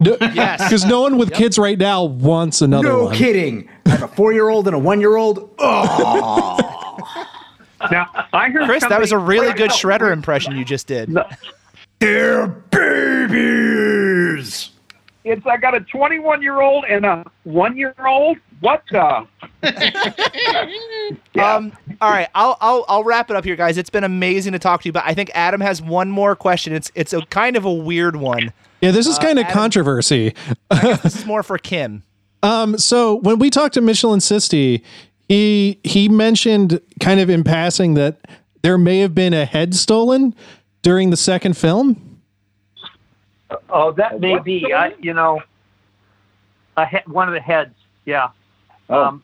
Yes. 0.00 0.62
Because 0.62 0.84
no 0.84 1.00
one 1.02 1.18
with 1.18 1.32
kids 1.32 1.58
right 1.58 1.76
now 1.78 2.04
wants 2.04 2.62
another 2.62 2.86
no 2.88 3.04
one. 3.06 3.14
kidding 3.16 3.68
i 3.86 3.90
have 3.90 4.02
a 4.04 4.08
four-year-old 4.08 4.68
and 4.68 4.76
a 4.76 4.78
one-year-old 4.78 5.50
oh 5.58 7.26
Now 7.90 8.06
I 8.32 8.50
heard 8.50 8.64
Chris, 8.66 8.84
that 8.88 9.00
was 9.00 9.12
a 9.12 9.18
really 9.18 9.52
good 9.54 9.70
shredder 9.70 10.12
impression 10.12 10.56
you 10.56 10.64
just 10.64 10.86
did. 10.86 11.16
they're 12.00 12.46
babies 13.28 14.70
It's 15.24 15.46
I 15.46 15.56
got 15.56 15.74
a 15.74 15.80
21 15.80 16.42
year 16.42 16.60
old 16.60 16.84
and 16.86 17.04
a 17.04 17.24
one 17.44 17.76
year 17.76 17.94
old. 18.04 18.38
What 18.60 18.82
the? 18.90 19.26
Um, 21.38 21.72
all 22.00 22.10
right, 22.10 22.28
I'll, 22.34 22.56
I'll 22.60 22.84
I'll 22.88 23.04
wrap 23.04 23.30
it 23.30 23.36
up 23.36 23.44
here, 23.44 23.54
guys. 23.54 23.78
It's 23.78 23.90
been 23.90 24.02
amazing 24.02 24.52
to 24.54 24.58
talk 24.58 24.82
to 24.82 24.88
you, 24.88 24.92
but 24.92 25.04
I 25.06 25.14
think 25.14 25.30
Adam 25.34 25.60
has 25.60 25.80
one 25.80 26.10
more 26.10 26.34
question. 26.34 26.72
It's 26.72 26.90
it's 26.96 27.12
a 27.12 27.22
kind 27.26 27.56
of 27.56 27.64
a 27.64 27.72
weird 27.72 28.16
one. 28.16 28.52
Yeah, 28.80 28.90
this 28.90 29.06
is 29.06 29.18
kind 29.18 29.38
of 29.38 29.44
Adam- 29.44 29.54
controversy. 29.54 30.34
This 30.70 31.14
is 31.16 31.26
more 31.26 31.42
for 31.42 31.56
Kim. 31.58 32.02
Um, 32.40 32.78
so 32.78 33.16
when 33.16 33.40
we 33.40 33.50
talked 33.50 33.74
to 33.74 33.80
Michelan 33.80 34.20
Sisti, 34.20 34.82
he 35.28 35.78
he 35.84 36.08
mentioned 36.08 36.80
kind 37.00 37.20
of 37.20 37.28
in 37.30 37.44
passing 37.44 37.94
that 37.94 38.18
there 38.62 38.78
may 38.78 38.98
have 39.00 39.14
been 39.14 39.34
a 39.34 39.44
head 39.44 39.74
stolen 39.74 40.34
during 40.82 41.10
the 41.10 41.16
second 41.16 41.56
film. 41.56 42.20
Oh, 43.70 43.92
that 43.92 44.20
may 44.20 44.38
be. 44.38 44.72
I, 44.72 44.94
you 45.00 45.14
know, 45.14 45.40
a 46.76 46.86
he- 46.86 46.98
one 47.06 47.28
of 47.28 47.34
the 47.34 47.40
heads. 47.40 47.74
Yeah. 48.04 48.30
Oh. 48.90 49.04
Um, 49.04 49.22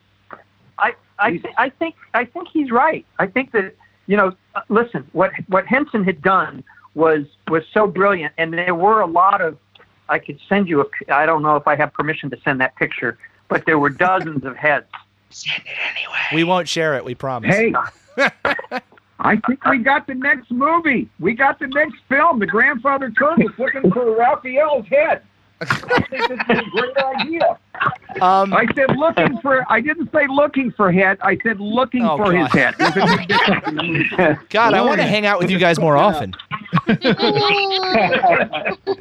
I 0.77 0.93
I, 1.19 1.31
th- 1.31 1.53
I 1.57 1.69
think 1.69 1.95
I 2.13 2.25
think 2.25 2.47
he's 2.51 2.71
right. 2.71 3.05
I 3.19 3.27
think 3.27 3.51
that 3.51 3.75
you 4.07 4.17
know. 4.17 4.33
uh, 4.55 4.61
Listen, 4.69 5.07
what 5.13 5.31
what 5.47 5.65
Henson 5.67 6.03
had 6.03 6.21
done 6.21 6.63
was 6.93 7.25
was 7.49 7.63
so 7.73 7.87
brilliant, 7.87 8.33
and 8.37 8.53
there 8.53 8.75
were 8.75 9.01
a 9.01 9.07
lot 9.07 9.41
of. 9.41 9.57
I 10.07 10.19
could 10.19 10.39
send 10.47 10.67
you 10.67 10.81
a. 10.81 10.85
p- 10.85 11.09
I 11.09 11.25
don't 11.25 11.41
know 11.41 11.55
if 11.55 11.67
I 11.67 11.75
have 11.75 11.91
permission 11.93 12.29
to 12.31 12.37
send 12.43 12.61
that 12.61 12.75
picture, 12.75 13.17
but 13.47 13.65
there 13.65 13.79
were 13.79 13.89
dozens 13.89 14.43
of 14.45 14.55
heads. 14.55 14.85
We 16.33 16.43
won't 16.43 16.67
share 16.67 16.95
it. 16.95 17.05
We 17.05 17.15
promise. 17.15 17.55
Hey, 17.55 17.73
I 19.19 19.37
think 19.47 19.63
we 19.65 19.77
got 19.79 20.07
the 20.07 20.15
next 20.15 20.51
movie. 20.51 21.09
We 21.19 21.33
got 21.33 21.59
the 21.59 21.67
next 21.67 21.95
film. 22.09 22.39
The 22.39 22.45
grandfather 22.47 23.09
Turtle's 23.11 23.51
looking 23.57 23.91
for 23.91 24.15
Raphael's 24.15 24.87
head. 24.87 25.21
I 25.61 25.65
think 25.65 26.09
this 26.27 26.31
is 26.31 26.39
a 26.49 26.63
great 26.71 26.97
idea. 26.97 27.57
Um, 28.21 28.53
I 28.53 28.65
said 28.75 28.95
looking 28.97 29.39
for. 29.41 29.65
I 29.71 29.79
didn't 29.79 30.11
say 30.11 30.27
looking 30.27 30.71
for 30.71 30.91
head. 30.91 31.17
I 31.21 31.37
said 31.43 31.61
looking 31.61 32.03
Oh, 32.03 32.17
for 32.17 32.33
his 32.33 32.47
God. 32.49 32.57
head. 32.59 32.75
There's 32.77 32.97
a 32.97 33.17
big 33.17 33.27
difference. 33.29 34.39
God, 34.49 34.73
I 34.73 34.81
want 34.81 34.99
to 34.99 35.07
hang 35.07 35.25
out 35.25 35.39
with 35.39 35.49
you 35.49 35.57
guys 35.59 35.79
more 35.79 35.95
often. 35.95 36.33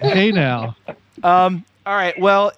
hey 0.01 0.31
now. 0.31 0.77
Um, 1.23 1.65
all 1.87 1.95
right. 1.95 2.19
Well, 2.21 2.53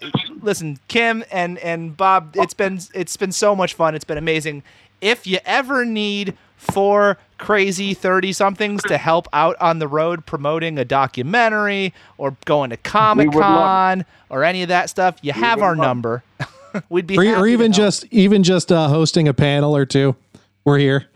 listen, 0.46 0.78
Kim 0.88 1.22
and 1.30 1.58
and 1.58 1.94
Bob, 1.94 2.34
it's 2.34 2.54
been 2.54 2.80
it's 2.94 3.16
been 3.18 3.32
so 3.32 3.54
much 3.54 3.74
fun. 3.74 3.94
It's 3.94 4.04
been 4.04 4.16
amazing. 4.16 4.62
If 5.02 5.26
you 5.26 5.38
ever 5.44 5.84
need 5.84 6.38
four 6.56 7.18
crazy 7.36 7.92
30 7.92 8.32
somethings 8.32 8.82
to 8.84 8.96
help 8.96 9.28
out 9.34 9.56
on 9.60 9.78
the 9.78 9.86
road 9.86 10.24
promoting 10.24 10.78
a 10.78 10.86
documentary 10.86 11.92
or 12.16 12.34
going 12.46 12.70
to 12.70 12.78
Comic 12.78 13.30
Con 13.30 14.06
or 14.30 14.42
any 14.42 14.62
of 14.62 14.68
that 14.68 14.88
stuff, 14.88 15.18
you 15.20 15.32
have 15.32 15.60
our 15.60 15.76
love 15.76 15.86
number. 15.86 16.22
We'd 16.88 17.06
be 17.06 17.18
or, 17.18 17.24
happy 17.24 17.40
or 17.40 17.46
even 17.46 17.72
just 17.72 18.06
even 18.10 18.42
just 18.42 18.72
uh, 18.72 18.88
hosting 18.88 19.28
a 19.28 19.34
panel 19.34 19.76
or 19.76 19.84
two. 19.84 20.16
We're 20.64 20.78
here. 20.78 21.06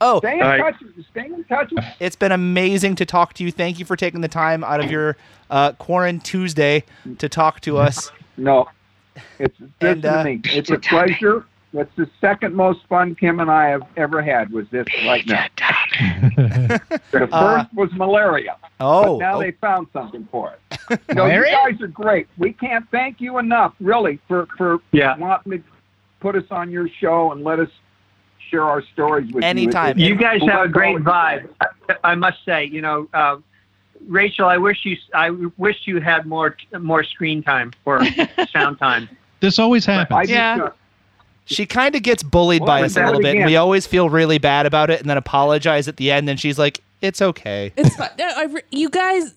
Oh, 0.00 0.20
Stay 0.20 0.34
in 0.34 0.42
All 0.42 0.48
right. 0.48 0.60
touch. 0.60 0.82
Stay 1.10 1.26
in 1.26 1.44
touch. 1.44 1.72
It's 1.98 2.14
been 2.14 2.30
amazing 2.30 2.94
to 2.96 3.04
talk 3.04 3.34
to 3.34 3.44
you. 3.44 3.50
Thank 3.50 3.80
you 3.80 3.84
for 3.84 3.96
taking 3.96 4.20
the 4.20 4.28
time 4.28 4.62
out 4.62 4.82
of 4.82 4.90
your 4.90 5.16
uh, 5.50 5.72
Quarantine 5.72 6.20
Tuesday 6.20 6.84
to 7.18 7.28
talk 7.28 7.60
to 7.62 7.78
us. 7.78 8.12
No, 8.38 8.68
it's 9.38 9.58
listen 9.60 9.72
And, 9.80 10.04
uh, 10.06 10.22
to 10.22 10.24
me. 10.30 10.40
It's 10.44 10.70
a 10.70 10.78
pleasure. 10.78 11.44
That's 11.74 11.94
the 11.96 12.08
second 12.18 12.54
most 12.54 12.86
fun 12.88 13.14
Kim 13.14 13.40
and 13.40 13.50
I 13.50 13.68
have 13.68 13.82
ever 13.98 14.22
had. 14.22 14.50
Was 14.52 14.66
this 14.70 14.86
right 15.04 15.26
now? 15.26 15.44
the 16.36 17.00
first 17.10 17.32
Uh, 17.32 17.64
was 17.74 17.90
malaria. 17.92 18.56
Oh, 18.80 19.18
but 19.18 19.18
now 19.18 19.34
oh, 19.36 19.40
they 19.40 19.50
found 19.50 19.88
something 19.92 20.26
for 20.30 20.54
it. 20.54 21.00
no, 21.14 21.26
you 21.26 21.44
guys 21.44 21.78
are 21.82 21.86
great. 21.88 22.26
We 22.38 22.54
can't 22.54 22.88
thank 22.90 23.20
you 23.20 23.36
enough, 23.38 23.74
really, 23.80 24.18
for 24.28 24.46
for 24.56 24.78
Yeah. 24.92 25.18
wanting 25.18 25.52
to 25.58 25.62
put 26.20 26.36
us 26.36 26.44
on 26.50 26.70
your 26.70 26.88
show 26.88 27.32
and 27.32 27.44
let 27.44 27.60
us 27.60 27.68
share 28.50 28.64
our 28.64 28.80
stories 28.94 29.30
with 29.32 29.44
Anytime. 29.44 29.98
you. 29.98 30.06
Anytime. 30.06 30.40
You 30.40 30.40
guys 30.40 30.50
have 30.50 30.64
a 30.64 30.68
great 30.68 30.96
vibe. 30.98 31.48
I- 31.60 31.66
I 32.04 32.14
must 32.14 32.44
say, 32.46 32.64
you 32.64 32.80
know, 32.82 33.08
uh, 33.12 33.36
Rachel, 34.06 34.46
I 34.46 34.56
wish 34.56 34.84
you, 34.84 34.96
I 35.14 35.30
wish 35.56 35.76
you 35.86 36.00
had 36.00 36.26
more, 36.26 36.56
more 36.78 37.02
screen 37.04 37.42
time 37.42 37.72
or 37.84 38.00
sound 38.52 38.78
time. 38.78 39.08
This 39.40 39.58
always 39.58 39.84
happens. 39.86 40.28
Yeah. 40.30 40.70
she 41.44 41.66
kind 41.66 41.94
of 41.94 42.02
gets 42.02 42.22
bullied 42.22 42.62
Well, 42.62 42.66
by 42.66 42.82
us 42.82 42.96
a 42.96 43.04
little 43.04 43.20
it 43.20 43.22
bit, 43.22 43.36
and 43.36 43.46
we 43.46 43.56
always 43.56 43.86
feel 43.86 44.08
really 44.10 44.38
bad 44.38 44.66
about 44.66 44.90
it, 44.90 45.00
and 45.00 45.08
then 45.08 45.16
apologize 45.16 45.88
at 45.88 45.96
the 45.96 46.10
end. 46.10 46.28
And 46.28 46.38
she's 46.40 46.58
like, 46.58 46.80
"It's 47.00 47.22
okay." 47.22 47.72
It's 47.76 47.94
fine. 47.96 48.10
No, 48.18 48.30
I 48.36 48.44
re- 48.44 48.62
you 48.70 48.88
guys. 48.90 49.34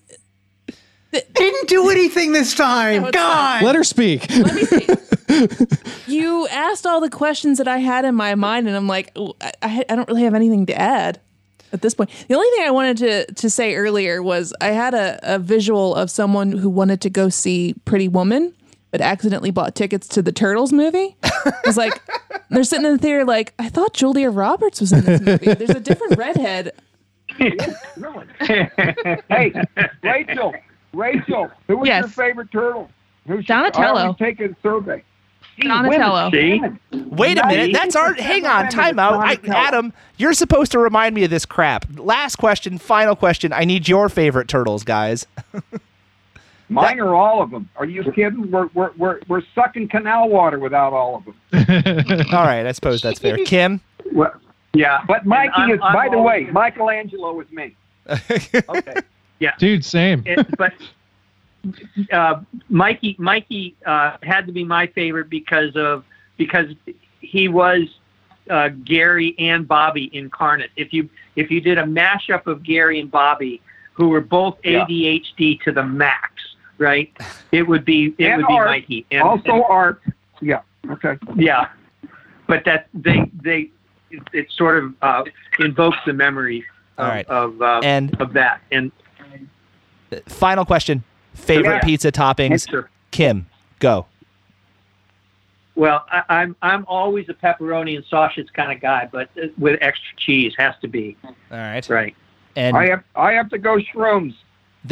didn't 1.34 1.68
do 1.68 1.90
anything 1.90 2.32
this 2.32 2.54
time 2.54 3.02
No, 3.02 3.08
it's 3.08 3.16
god 3.16 3.62
Let 3.62 3.74
her 3.74 3.84
speak. 3.84 4.28
Let 4.30 4.54
me 4.54 4.62
see. 4.64 4.86
you 6.06 6.48
asked 6.48 6.86
all 6.86 7.00
the 7.00 7.10
questions 7.10 7.58
that 7.58 7.68
I 7.68 7.78
had 7.78 8.04
in 8.04 8.14
my 8.14 8.34
mind, 8.34 8.66
and 8.66 8.76
I'm 8.76 8.88
like, 8.88 9.12
I, 9.16 9.52
I, 9.62 9.84
I 9.88 9.96
don't 9.96 10.08
really 10.08 10.22
have 10.24 10.34
anything 10.34 10.66
to 10.66 10.74
add 10.78 11.20
at 11.72 11.82
this 11.82 11.94
point. 11.94 12.10
The 12.28 12.34
only 12.34 12.48
thing 12.50 12.64
I 12.66 12.70
wanted 12.70 12.96
to 12.98 13.32
to 13.34 13.50
say 13.50 13.74
earlier 13.74 14.22
was 14.22 14.54
I 14.60 14.68
had 14.68 14.94
a, 14.94 15.18
a 15.22 15.38
visual 15.38 15.94
of 15.94 16.10
someone 16.10 16.52
who 16.52 16.70
wanted 16.70 17.00
to 17.02 17.10
go 17.10 17.28
see 17.28 17.74
Pretty 17.84 18.08
Woman, 18.08 18.54
but 18.90 19.00
accidentally 19.00 19.50
bought 19.50 19.74
tickets 19.74 20.06
to 20.08 20.22
the 20.22 20.32
Turtles 20.32 20.72
movie. 20.72 21.16
I 21.22 21.52
was 21.64 21.76
like, 21.76 22.00
they're 22.50 22.64
sitting 22.64 22.86
in 22.86 22.92
the 22.92 22.98
theater, 22.98 23.24
like, 23.24 23.54
I 23.58 23.68
thought 23.68 23.94
Julia 23.94 24.30
Roberts 24.30 24.80
was 24.80 24.92
in 24.92 25.04
this 25.04 25.20
movie. 25.20 25.54
There's 25.54 25.70
a 25.70 25.80
different 25.80 26.18
redhead. 26.18 26.72
hey, 27.38 27.56
Rachel, 30.02 30.54
Rachel, 30.92 31.50
who 31.66 31.78
was 31.78 31.88
your 31.88 32.08
favorite 32.08 32.52
turtle? 32.52 32.90
Who 33.26 33.38
should 33.38 33.46
Donatello. 33.46 34.00
always 34.00 34.16
take 34.18 34.40
a 34.40 34.54
survey? 34.62 35.02
Gee, 35.62 35.68
Donatello. 35.68 36.30
Wait 37.10 37.38
a 37.38 37.46
minute. 37.46 37.72
That's 37.72 37.96
our. 37.96 38.14
Hang 38.14 38.46
on. 38.46 38.68
Time 38.68 38.98
out. 38.98 39.14
I, 39.24 39.38
Adam, 39.48 39.92
you're 40.16 40.32
supposed 40.32 40.72
to 40.72 40.78
remind 40.78 41.14
me 41.14 41.24
of 41.24 41.30
this 41.30 41.44
crap. 41.46 41.86
Last 41.98 42.36
question. 42.36 42.78
Final 42.78 43.16
question. 43.16 43.52
I 43.52 43.64
need 43.64 43.88
your 43.88 44.08
favorite 44.08 44.48
turtles, 44.48 44.84
guys. 44.84 45.26
Mine 46.68 47.00
are 47.00 47.14
all 47.14 47.42
of 47.42 47.50
them. 47.50 47.68
Are 47.76 47.84
you 47.84 48.02
kidding? 48.12 48.50
We're, 48.50 48.68
we're, 48.72 48.92
we're, 48.96 49.20
we're 49.28 49.42
sucking 49.54 49.88
canal 49.88 50.30
water 50.30 50.58
without 50.58 50.94
all 50.94 51.16
of 51.16 51.24
them. 51.26 51.34
All 52.32 52.44
right. 52.44 52.64
I 52.64 52.72
suppose 52.72 53.02
that's 53.02 53.18
fair. 53.18 53.36
Kim. 53.44 53.78
Well, 54.10 54.32
Yeah, 54.72 55.00
but 55.06 55.26
Mikey 55.26 55.52
I'm- 55.54 55.70
is, 55.72 55.80
I'm 55.82 55.92
by 55.92 56.08
the 56.08 56.18
way, 56.20 56.48
Michelangelo 56.50 57.38
is 57.40 57.50
me. 57.50 57.76
Okay. 58.70 58.94
Yeah. 59.38 59.50
Dude, 59.58 59.84
same. 59.84 60.22
it, 60.24 60.46
but 60.56 60.72
uh, 62.12 62.40
Mikey 62.68 63.16
Mikey 63.18 63.76
uh, 63.86 64.16
had 64.22 64.46
to 64.46 64.52
be 64.52 64.64
my 64.64 64.86
favorite 64.88 65.28
because 65.30 65.74
of 65.76 66.04
because 66.36 66.66
he 67.20 67.48
was 67.48 67.82
uh, 68.50 68.68
Gary 68.84 69.34
and 69.38 69.66
Bobby 69.66 70.10
incarnate. 70.12 70.70
If 70.76 70.92
you 70.92 71.08
if 71.36 71.50
you 71.50 71.60
did 71.60 71.78
a 71.78 71.84
mashup 71.84 72.46
of 72.46 72.62
Gary 72.62 73.00
and 73.00 73.10
Bobby, 73.10 73.60
who 73.92 74.08
were 74.08 74.20
both 74.20 74.58
Yeah. 74.64 74.84
ADHD 74.84 75.60
to 75.62 75.72
the 75.72 75.84
max, 75.84 76.32
right? 76.78 77.12
It 77.52 77.62
would 77.62 77.84
be 77.84 78.14
it 78.18 78.26
And 78.26 78.38
would 78.42 78.48
be 78.48 78.54
art. 78.54 78.66
Mikey. 78.68 79.06
And, 79.10 79.22
also 79.22 79.62
art. 79.64 80.02
Yeah. 80.40 80.62
Okay. 80.90 81.16
yeah, 81.36 81.68
but 82.48 82.64
that 82.64 82.88
they 82.92 83.30
they 83.40 83.70
it, 84.10 84.22
it 84.32 84.50
sort 84.50 84.82
of 84.82 84.94
uh, 85.00 85.22
invokes 85.60 85.98
the 86.04 86.12
memories 86.12 86.64
of 86.98 87.04
All 87.04 87.10
right. 87.10 87.26
of, 87.28 87.62
uh, 87.62 87.80
And 87.84 88.20
of 88.20 88.32
that 88.32 88.60
and 88.72 88.90
final 90.26 90.64
question. 90.64 91.04
Favorite 91.34 91.74
Yeah. 91.76 91.80
pizza 91.80 92.12
toppings. 92.12 92.50
answer. 92.52 92.90
Kim, 93.10 93.46
go. 93.78 94.06
Well, 95.74 96.04
I, 96.10 96.22
I'm 96.28 96.56
I'm 96.62 96.84
always 96.86 97.28
a 97.30 97.34
pepperoni 97.34 97.96
and 97.96 98.04
sausage 98.04 98.48
kind 98.52 98.70
of 98.72 98.80
guy, 98.80 99.08
but 99.10 99.30
uh, 99.42 99.46
with 99.56 99.78
extra 99.80 100.16
cheese 100.18 100.52
has 100.58 100.74
to 100.82 100.88
be 100.88 101.16
All 101.24 101.34
right. 101.50 101.88
right. 101.88 102.14
And 102.56 102.76
I 102.76 102.88
have 102.90 103.04
I 103.16 103.32
have 103.32 103.48
to 103.50 103.58
go 103.58 103.78
shrooms. 103.78 104.34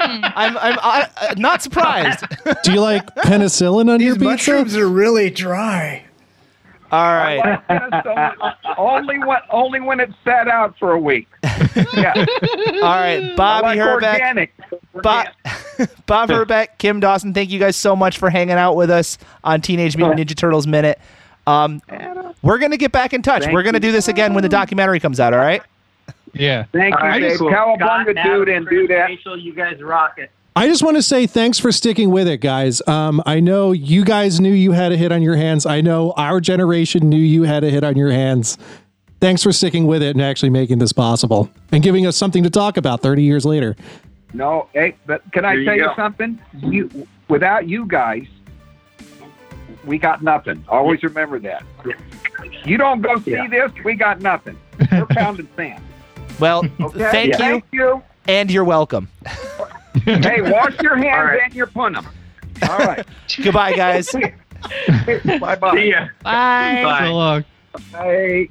I'm 0.00 0.56
I'm 0.58 0.78
uh, 0.82 1.06
uh, 1.16 1.34
not 1.38 1.62
surprised. 1.62 2.24
Do 2.64 2.72
you 2.72 2.80
like 2.80 3.06
penicillin 3.16 3.88
on 3.90 4.00
your 4.00 4.14
These 4.14 4.18
pizza? 4.18 4.24
mushrooms 4.24 4.76
are 4.76 4.88
really 4.88 5.30
dry. 5.30 6.04
All 6.94 7.12
right. 7.16 8.54
Only 8.78 9.18
when 9.18 9.38
only 9.50 9.80
when 9.80 9.98
it's 9.98 10.12
sat 10.24 10.46
out 10.46 10.78
for 10.78 10.92
a 10.92 11.00
week. 11.00 11.26
Yeah. 11.92 12.14
All 12.16 12.80
right. 12.82 13.34
Bobby 13.36 13.66
like 13.66 13.78
Herbeck. 13.78 14.14
organic. 14.20 14.54
Bob, 15.02 15.26
Bob 16.06 16.28
Herbeck, 16.30 16.78
Kim 16.78 17.00
Dawson, 17.00 17.34
thank 17.34 17.50
you 17.50 17.58
guys 17.58 17.74
so 17.76 17.96
much 17.96 18.18
for 18.18 18.30
hanging 18.30 18.54
out 18.54 18.76
with 18.76 18.90
us 18.90 19.18
on 19.42 19.60
Teenage 19.60 19.96
Mutant 19.96 20.20
Ninja 20.20 20.36
Turtles 20.36 20.66
Minute. 20.68 21.00
Um, 21.48 21.82
we're 22.42 22.58
going 22.58 22.70
to 22.70 22.76
get 22.76 22.92
back 22.92 23.12
in 23.12 23.22
touch. 23.22 23.42
Thank 23.42 23.54
we're 23.54 23.64
going 23.64 23.74
to 23.74 23.78
you. 23.78 23.88
do 23.88 23.92
this 23.92 24.06
again 24.08 24.32
when 24.34 24.42
the 24.42 24.48
documentary 24.48 25.00
comes 25.00 25.18
out, 25.18 25.34
all 25.34 25.40
right? 25.40 25.62
Yeah. 26.32 26.64
Thank 26.72 26.94
you, 26.94 27.00
All 27.00 27.08
right, 27.08 27.20
Dave. 27.20 27.38
cool. 27.38 27.50
Cowabunga, 27.50 28.22
dude, 28.24 28.48
and 28.48 28.68
do 28.68 28.86
that. 28.88 29.06
Rachel, 29.06 29.38
you 29.38 29.52
guys 29.52 29.80
rock 29.82 30.18
it. 30.18 30.30
I 30.56 30.68
just 30.68 30.84
want 30.84 30.96
to 30.96 31.02
say 31.02 31.26
thanks 31.26 31.58
for 31.58 31.72
sticking 31.72 32.10
with 32.10 32.28
it, 32.28 32.38
guys. 32.38 32.80
Um, 32.86 33.20
I 33.26 33.40
know 33.40 33.72
you 33.72 34.04
guys 34.04 34.38
knew 34.40 34.52
you 34.52 34.70
had 34.70 34.92
a 34.92 34.96
hit 34.96 35.10
on 35.10 35.20
your 35.20 35.34
hands. 35.34 35.66
I 35.66 35.80
know 35.80 36.12
our 36.16 36.40
generation 36.40 37.08
knew 37.08 37.18
you 37.18 37.42
had 37.42 37.64
a 37.64 37.70
hit 37.70 37.82
on 37.82 37.96
your 37.96 38.12
hands. 38.12 38.56
Thanks 39.20 39.42
for 39.42 39.50
sticking 39.52 39.86
with 39.88 40.00
it 40.02 40.10
and 40.14 40.22
actually 40.22 40.50
making 40.50 40.78
this 40.78 40.92
possible 40.92 41.50
and 41.72 41.82
giving 41.82 42.06
us 42.06 42.16
something 42.16 42.44
to 42.44 42.50
talk 42.50 42.76
about 42.76 43.00
30 43.00 43.22
years 43.24 43.44
later. 43.44 43.74
No, 44.32 44.68
hey, 44.74 44.94
but 45.06 45.22
can 45.32 45.44
I 45.44 45.54
There 45.54 45.58
you 45.60 45.64
tell 45.64 45.76
you 45.76 45.84
go. 45.86 45.94
something? 45.96 46.38
You, 46.60 47.08
without 47.28 47.66
you 47.68 47.84
guys, 47.86 48.26
we 49.84 49.98
got 49.98 50.22
nothing. 50.22 50.64
Always 50.68 51.02
remember 51.02 51.40
that. 51.40 51.64
You 52.64 52.76
don't 52.76 53.00
go 53.02 53.18
see 53.20 53.32
Yeah. 53.32 53.48
this, 53.48 53.72
we 53.84 53.94
got 53.94 54.20
nothing. 54.20 54.56
We're 54.92 55.06
pounding 55.06 55.48
sand. 55.56 55.82
Well, 56.38 56.64
Okay? 56.80 56.98
thank 57.10 57.32
you, 57.32 57.38
Thank 57.38 57.64
you. 57.72 58.02
and 58.28 58.50
you're 58.52 58.64
welcome. 58.64 59.08
Hey, 60.04 60.42
wash 60.42 60.78
your 60.80 60.96
hands 60.96 61.16
All 61.16 61.24
right. 61.24 61.40
and 61.44 61.54
your 61.54 61.66
punum. 61.68 62.06
All 62.68 62.78
right. 62.78 63.06
Goodbye, 63.42 63.74
guys. 63.74 64.10
bye 65.40 65.56
bye. 65.56 65.74
See 65.74 65.90
ya. 65.90 66.08
Bye. 66.22 66.82
Bye. 66.82 67.04
So 67.06 67.14
long. 67.14 67.44
Bye. 67.92 68.48